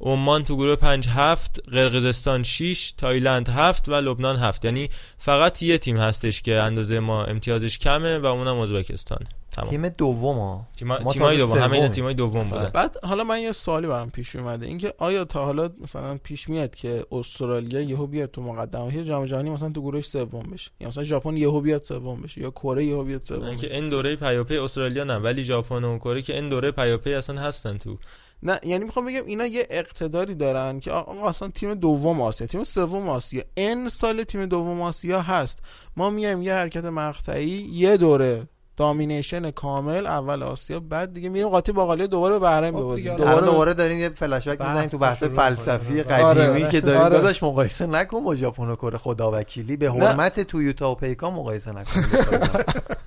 عمان 0.05 0.43
تو 0.43 0.55
گروه 0.57 0.75
5 0.75 1.07
7 1.07 1.59
قرقیزستان 1.69 2.43
6 2.43 2.93
تایلند 2.97 3.49
7 3.49 3.89
و 3.89 3.91
لبنان 3.95 4.35
7 4.35 4.65
یعنی 4.65 4.89
فقط 5.17 5.63
یه 5.63 5.77
تیم 5.77 5.97
هستش 5.97 6.41
که 6.41 6.55
اندازه 6.61 6.99
ما 6.99 7.23
امتیازش 7.25 7.77
کمه 7.77 8.19
و 8.19 8.25
اونم 8.25 8.57
ازبکستانه 8.57 9.25
تمام. 9.51 9.69
تیم 9.69 9.89
دوم 9.89 10.39
ها؟ 10.39 10.67
تیما- 10.77 10.99
ما 11.03 11.13
تیمای 11.13 11.37
دوم 11.37 11.57
همه 11.57 11.73
اینا. 11.75 11.87
تیمای 11.87 12.13
دوم 12.13 12.49
بودن. 12.49 12.69
بعد 12.73 12.97
حالا 13.03 13.23
من 13.23 13.39
یه 13.41 13.51
سوالی 13.51 13.87
برام 13.87 14.09
پیش 14.09 14.35
اومده. 14.35 14.65
اینکه 14.65 14.93
آیا 14.97 15.25
تا 15.25 15.45
حالا 15.45 15.69
مثلا 15.81 16.17
پیش 16.23 16.49
میاد 16.49 16.75
که 16.75 17.05
استرالیا 17.11 17.81
یهو 17.81 18.07
بیاد 18.07 18.31
تو 18.31 18.41
مقدمه؟ 18.41 19.03
جام 19.03 19.25
جهانی 19.25 19.49
مثلا 19.49 19.69
تو 19.69 19.81
گروهش 19.81 20.05
سوم 20.05 20.43
بشه. 20.53 20.71
یا 20.79 20.87
مثلا 20.87 21.03
ژاپن 21.03 21.37
یهو 21.37 21.61
بیاد 21.61 21.81
سوم 21.83 22.21
بشه. 22.21 22.41
یا 22.41 22.51
کره 22.51 22.85
یهو 22.85 23.03
بیاد 23.03 23.21
سوم 23.21 23.39
بشه 23.55 23.67
که 23.67 23.75
این 23.75 23.89
دوره 23.89 24.15
پیاپی 24.15 24.57
استرالیا 24.57 25.03
نه 25.03 25.15
ولی 25.15 25.43
ژاپن 25.43 25.83
و 25.83 25.97
کره 25.97 26.21
که 26.21 26.35
این 26.35 26.49
دوره 26.49 26.71
پیاپی 26.71 27.13
اصلا 27.13 27.41
هستن 27.41 27.77
تو 27.77 27.97
نه 28.45 28.59
یعنی 28.63 28.83
می‌خوام 28.83 29.05
بگم 29.05 29.25
اینا 29.25 29.45
یه 29.45 29.67
اقتداری 29.69 30.35
دارن 30.35 30.79
که 30.79 30.91
آقا 30.91 31.29
اصلا 31.29 31.47
تیم 31.47 31.73
دوم 31.73 32.21
آسیا 32.21 32.47
تیم 32.47 32.63
سوم 32.63 33.09
آسیا. 33.09 33.43
ان 33.57 33.89
سال 33.89 34.23
تیم 34.23 34.45
دوم 34.45 34.81
آسیا 34.81 35.21
هست. 35.21 35.59
ما 35.97 36.09
میایم 36.09 36.41
یه 36.41 36.53
حرکت 36.53 36.85
مقطعی 36.85 37.69
یه 37.71 37.97
دوره 37.97 38.47
دامینیشن 38.77 39.51
کامل 39.51 40.07
اول 40.07 40.43
آسیا 40.43 40.79
بعد 40.79 41.13
دیگه 41.13 41.29
میریم 41.29 41.49
قاطی 41.49 41.71
باقالی 41.71 42.07
دوباره 42.07 42.33
به 42.33 42.39
بحرین 42.39 42.71
خب 42.71 42.77
ببازیم. 42.77 43.15
دوباره 43.15 43.45
دوباره 43.45 43.73
داریم 43.73 43.99
یه 43.99 44.09
فلش 44.09 44.47
بک 44.47 44.61
می‌زنیم 44.61 44.89
تو 44.89 44.97
بحث 44.97 45.23
فلسفی 45.23 45.93
می‌کنیم. 45.93 46.17
قدیمی 46.17 46.45
آره، 46.63 46.71
که 46.71 46.81
داریم. 46.81 47.01
آره. 47.01 47.17
داداش 47.17 47.43
مقایسه 47.43 47.85
نکن 47.85 48.23
با 48.23 48.35
ژاپن 48.35 48.69
و 48.69 48.75
کره 48.75 48.97
خدا 48.97 49.31
وکیلی 49.31 49.77
به. 49.77 49.91
حرمت 49.91 50.39
تویوتا 50.39 50.91
و 50.91 50.95
پیکا 50.95 51.29
مقایسه 51.29 51.71
نکن. 51.71 52.01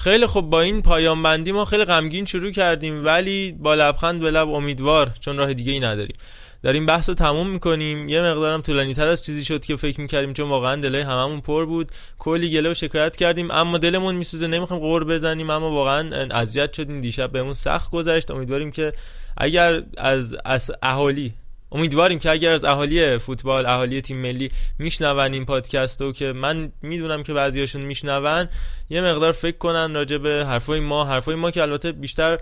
خیلی 0.00 0.26
خب 0.26 0.40
با 0.40 0.60
این 0.60 0.82
پایان 0.82 1.22
بندی 1.22 1.52
ما 1.52 1.64
خیلی 1.64 1.84
غمگین 1.84 2.24
شروع 2.24 2.50
کردیم 2.50 3.04
ولی 3.04 3.52
با 3.52 3.74
لبخند 3.74 4.20
به 4.20 4.30
لب 4.30 4.48
امیدوار 4.48 5.10
چون 5.20 5.36
راه 5.36 5.54
دیگه 5.54 5.72
ای 5.72 5.80
نداریم. 5.80 6.16
داریم 6.62 6.86
بحث 6.86 7.08
رو 7.08 7.14
تموم 7.14 7.50
می‌کنیم. 7.50 8.08
یه 8.08 8.22
مقدارم 8.22 8.60
طولانی 8.60 8.94
تر 8.94 9.08
از 9.08 9.24
چیزی 9.24 9.44
شد 9.44 9.64
که 9.64 9.76
فکر 9.76 10.00
می‌کردیم 10.00 10.32
چون 10.32 10.48
واقعا 10.48 10.76
دلای 10.76 11.00
هممون 11.00 11.40
پر 11.40 11.66
بود. 11.66 11.90
کلی 12.18 12.50
گله 12.50 12.70
و 12.70 12.74
شکایت 12.74 13.16
کردیم 13.16 13.50
اما 13.50 13.78
دلمون 13.78 14.14
میسوزه. 14.14 14.46
نمی‌خوایم 14.46 14.82
قور 14.82 15.04
بزنیم 15.04 15.50
اما 15.50 15.70
واقعا 15.70 16.26
اذیت 16.30 16.72
شدیم. 16.72 17.00
دیشب 17.00 17.32
بهمون 17.32 17.54
سخت 17.54 17.90
گذشت. 17.90 18.30
امیدواریم 18.30 18.70
که 18.70 18.92
اگر 19.36 19.82
از 19.98 20.36
از 20.44 20.70
اهالی 20.82 21.32
امیدواریم 21.72 22.18
که 22.18 22.30
اگر 22.30 22.50
از 22.50 22.64
اهالی 22.64 23.18
فوتبال 23.18 23.66
اهالی 23.66 24.00
تیم 24.00 24.16
ملی 24.16 24.50
میشنون 24.78 25.34
این 25.34 25.44
پادکست 25.44 26.02
رو 26.02 26.12
که 26.12 26.32
من 26.32 26.72
می‌دونم 26.82 27.22
که 27.22 27.32
بعضیاشون 27.32 27.82
میشنون 27.82 28.48
یه 28.90 29.00
مقدار 29.00 29.32
فکر 29.32 29.56
کنن 29.56 29.94
راجع 29.94 30.16
به 30.16 30.44
حرفای 30.48 30.80
ما. 30.80 31.04
حرفای 31.04 31.34
ما 31.34 31.50
که 31.50 31.62
البته 31.62 31.92
بیشتر 31.92 32.38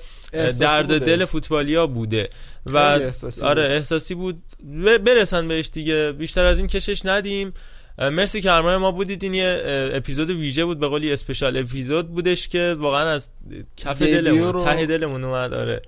درد 0.61 0.89
بوده. 0.89 0.99
دل 0.99 1.24
فوتبالیا 1.24 1.87
بوده 1.87 2.29
و 2.66 2.76
احساسی 2.76 3.43
آره. 3.45 3.62
احساسی 3.62 4.14
بود. 4.14 4.43
و 4.85 4.99
برسن 4.99 5.49
بهش 5.49 5.70
دیگه. 5.72 6.12
بیشتر 6.12 6.45
از 6.45 6.59
این 6.59 6.66
کشش 6.66 7.07
ندیم. 7.07 7.53
مرسی 7.99 8.41
که 8.41 8.51
همراه 8.51 8.79
ما 8.79 8.91
بودید. 8.91 9.22
این 9.22 9.35
یه 9.35 9.62
اپیزود 9.95 10.31
ویژه 10.31 10.64
بود 10.64 10.79
به 10.81 10.89
قولی 10.89 11.12
اسپشال 11.12 11.57
اپیزود 11.57 12.09
بودش 12.09 12.49
که 12.49 12.74
واقعا 12.79 13.11
از 13.11 13.31
کف 13.76 14.03
دلمون 14.03 14.53
رو- 14.53 14.64
ته 14.64 14.87
دلمون 14.87 15.24
اومد. 15.24 15.55
آره. 15.55 15.83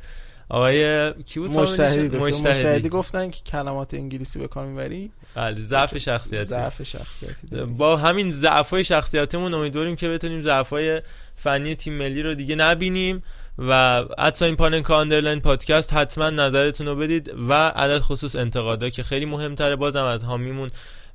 آقای 0.51 1.13
کی 1.23 1.41
بود 1.41 1.51
مجتهدی؟ 1.51 2.09
دکتر 2.09 2.19
مجتهدی. 2.19 2.89
گفتن 2.89 3.31
که 3.31 3.41
کلمات 3.43 3.95
انگلیسی 3.95 4.39
به 4.39 4.49
کار 4.49 4.67
می‌بری. 4.67 5.11
بله 5.35 5.61
ضعف 5.61 5.99
شخصیتی. 5.99 6.45
ضعف 6.45 6.83
شخصیتی 6.83 7.47
داری. 7.47 7.65
با 7.65 7.97
همین 7.97 8.31
ضعفای 8.31 8.85
شخصیتمون 8.85 9.55
امیدواریم 9.55 9.97
که 9.97 10.09
بتونیم 10.09 10.43
ضعفای 10.43 11.03
فنی 11.37 11.75
تیم 11.75 11.95
ملی 11.95 12.23
رو 12.23 12.35
دیگه 12.35 12.55
نبینیم 12.55 13.23
و 13.59 13.73
at 14.19 14.31
sign 14.31 14.57
Panenka 14.57 15.01
underline 15.01 15.41
podcast 15.41 15.93
حتما 15.93 16.31
نظرتون 16.31 16.87
رو 16.87 16.97
بدید 16.97 17.35
و 17.49 17.53
علی‌الخصوص 17.53 18.37
انتقادا 18.37 18.91
که 18.91 19.03
خیلی 19.03 19.25
مهمتره. 19.25 19.77
بازم 19.77 20.05
از 20.05 20.23
حامیمون 20.23 20.71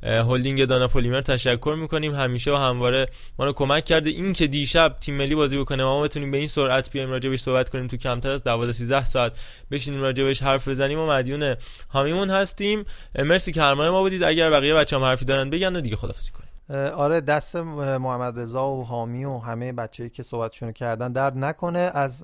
هلدینگ 0.05 0.65
دانا 0.65 0.87
پلیمر 0.87 1.21
تشکر 1.21 1.75
می‌کنیم. 1.79 2.15
همیشه 2.15 2.51
و 2.51 2.55
همواره 2.55 3.07
ما 3.39 3.45
رو 3.45 3.53
کمک 3.53 3.85
کرده. 3.85 4.09
این 4.09 4.33
که 4.33 4.47
دیشب 4.47 4.95
تیم 5.01 5.15
ملی 5.15 5.35
بازی 5.35 5.57
بکنه 5.57 5.83
ما 5.83 6.01
بتونیم 6.01 6.31
به 6.31 6.37
این 6.37 6.47
سرعت 6.47 6.91
بیایم 6.91 7.09
راجبش 7.09 7.39
صحبت 7.39 7.69
کنیم 7.69 7.87
تو 7.87 7.97
کمتر 7.97 8.31
از 8.31 8.43
12 8.43 8.71
13 8.73 9.03
ساعت 9.03 9.39
بشینیم 9.71 10.01
راجبش 10.01 10.43
حرف 10.43 10.67
بزنیم. 10.67 10.99
و 10.99 11.07
مدیون 11.07 11.55
هامیمون 11.89 12.29
هستیم. 12.29 12.85
مرسی 13.19 13.51
که 13.51 13.61
همراه 13.61 13.89
ما 13.89 14.01
بودید. 14.01 14.23
اگر 14.23 14.49
بقیه 14.49 14.73
بچه‌ها 14.73 15.07
حرفی 15.07 15.25
دارن 15.25 15.49
بگن 15.49 15.75
و 15.75 15.81
دیگه 15.81 15.95
خدافظی 15.95 16.31
کنیم. 16.31 16.44
آره 16.69 17.21
دست 17.21 17.55
محمد 17.55 18.39
رضا 18.39 18.71
و 18.71 18.83
حامی 18.83 19.25
و 19.25 19.37
همه 19.37 19.73
بچه‌ای 19.73 20.09
که 20.09 20.23
صحبتشون 20.23 20.71
کردن 20.71 21.11
درد 21.11 21.37
نکنه. 21.37 21.79
از 21.79 22.23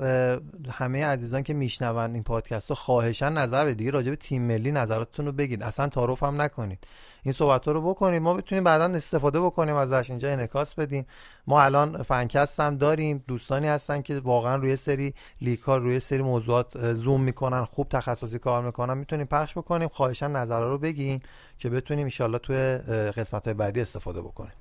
همه 0.72 1.06
عزیزان 1.06 1.44
که 1.44 1.54
میشنون 1.54 2.14
این 2.14 2.24
پادکست 2.24 2.70
رو 2.70 2.76
خواهشن 2.76 3.34
نظر 3.34 3.66
بدید. 3.66 3.90
راجع 3.90 4.10
به 4.10 4.16
تیم 4.16 4.42
ملی 4.42 4.72
نظراتتون 4.72 5.26
رو 5.26 5.32
بگید. 5.32 5.64
اصلا 5.64 5.88
تعارف 5.88 6.24
هم 6.24 6.42
نکنید. 6.42 6.88
این 7.24 7.32
صحبت 7.32 7.68
رو 7.68 7.82
بکنید. 7.82 8.22
ما 8.22 8.34
بتونیم 8.34 8.64
بعدا 8.64 8.86
استفاده 8.86 9.42
بکنیم 9.42 9.76
ازش 9.76 10.10
اینجا 10.10 10.30
انعکاس 10.30 10.76
بدیم. 10.76 11.06
ما 11.48 11.62
الان 11.62 12.04
فنکست 12.04 12.60
هم 12.60 12.78
داریم. 12.78 13.24
دوستانی 13.28 13.68
هستن 13.68 14.02
که 14.02 14.20
واقعا 14.20 14.56
روی 14.56 14.76
سری 14.76 15.14
لیک 15.42 15.60
ها 15.60 15.78
روی 15.78 16.00
سری 16.00 16.22
موضوعات 16.22 16.94
زوم 16.94 17.22
می‌کنن 17.22 17.64
خوب 17.64 17.90
تخصصی 17.90 18.40
کار 18.40 18.64
می‌کنن. 18.64 18.98
می‌تونیم 18.98 19.26
پخش 19.26 19.58
بکنیم. 19.58 19.88
خواهشا 19.88 20.28
نظرها 20.28 20.70
رو 20.70 20.78
بگین 20.78 21.22
که 21.58 21.70
بتونیم 21.70 22.10
ان 22.20 22.38
توی 22.38 22.78
قسمت 23.18 23.50
بعدی 23.50 23.82
استفاده 23.82 24.22
بکنیم 24.32 24.54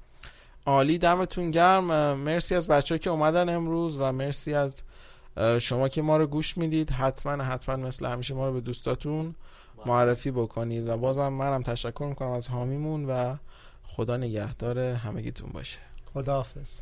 عالی 0.67 0.99
دمتون 0.99 1.51
گرم. 1.51 2.15
مرسی 2.15 2.55
از 2.55 2.69
بچه 2.69 2.99
که 2.99 3.11
اومدن 3.11 3.49
امروز 3.49 3.97
و 3.99 4.13
مرسی 4.13 4.55
از 4.55 4.83
شما 5.59 5.89
که 5.89 6.03
ما 6.03 6.17
رو 6.17 6.27
گوش 6.27 6.57
می‌دید. 6.57 6.91
حتما 6.91 7.45
حتما 7.45 7.77
مثل 7.77 8.07
همیشه 8.07 8.35
ما 8.35 8.49
رو 8.49 8.55
به 8.55 8.61
دوستاتون 8.61 9.35
معرفی 9.87 10.31
بکنید. 10.31 10.89
و 10.89 10.99
بازم 10.99 11.29
منم 11.29 11.63
تشکر 11.63 12.07
می‌کنم 12.09 12.31
از 12.31 12.49
حامیمون 12.49 13.05
و 13.05 13.37
خدا 13.85 14.17
نگهدار 14.17 14.79
همگیتون 14.79 15.51
باشه. 15.51 15.79
خداحافظ. 16.15 16.81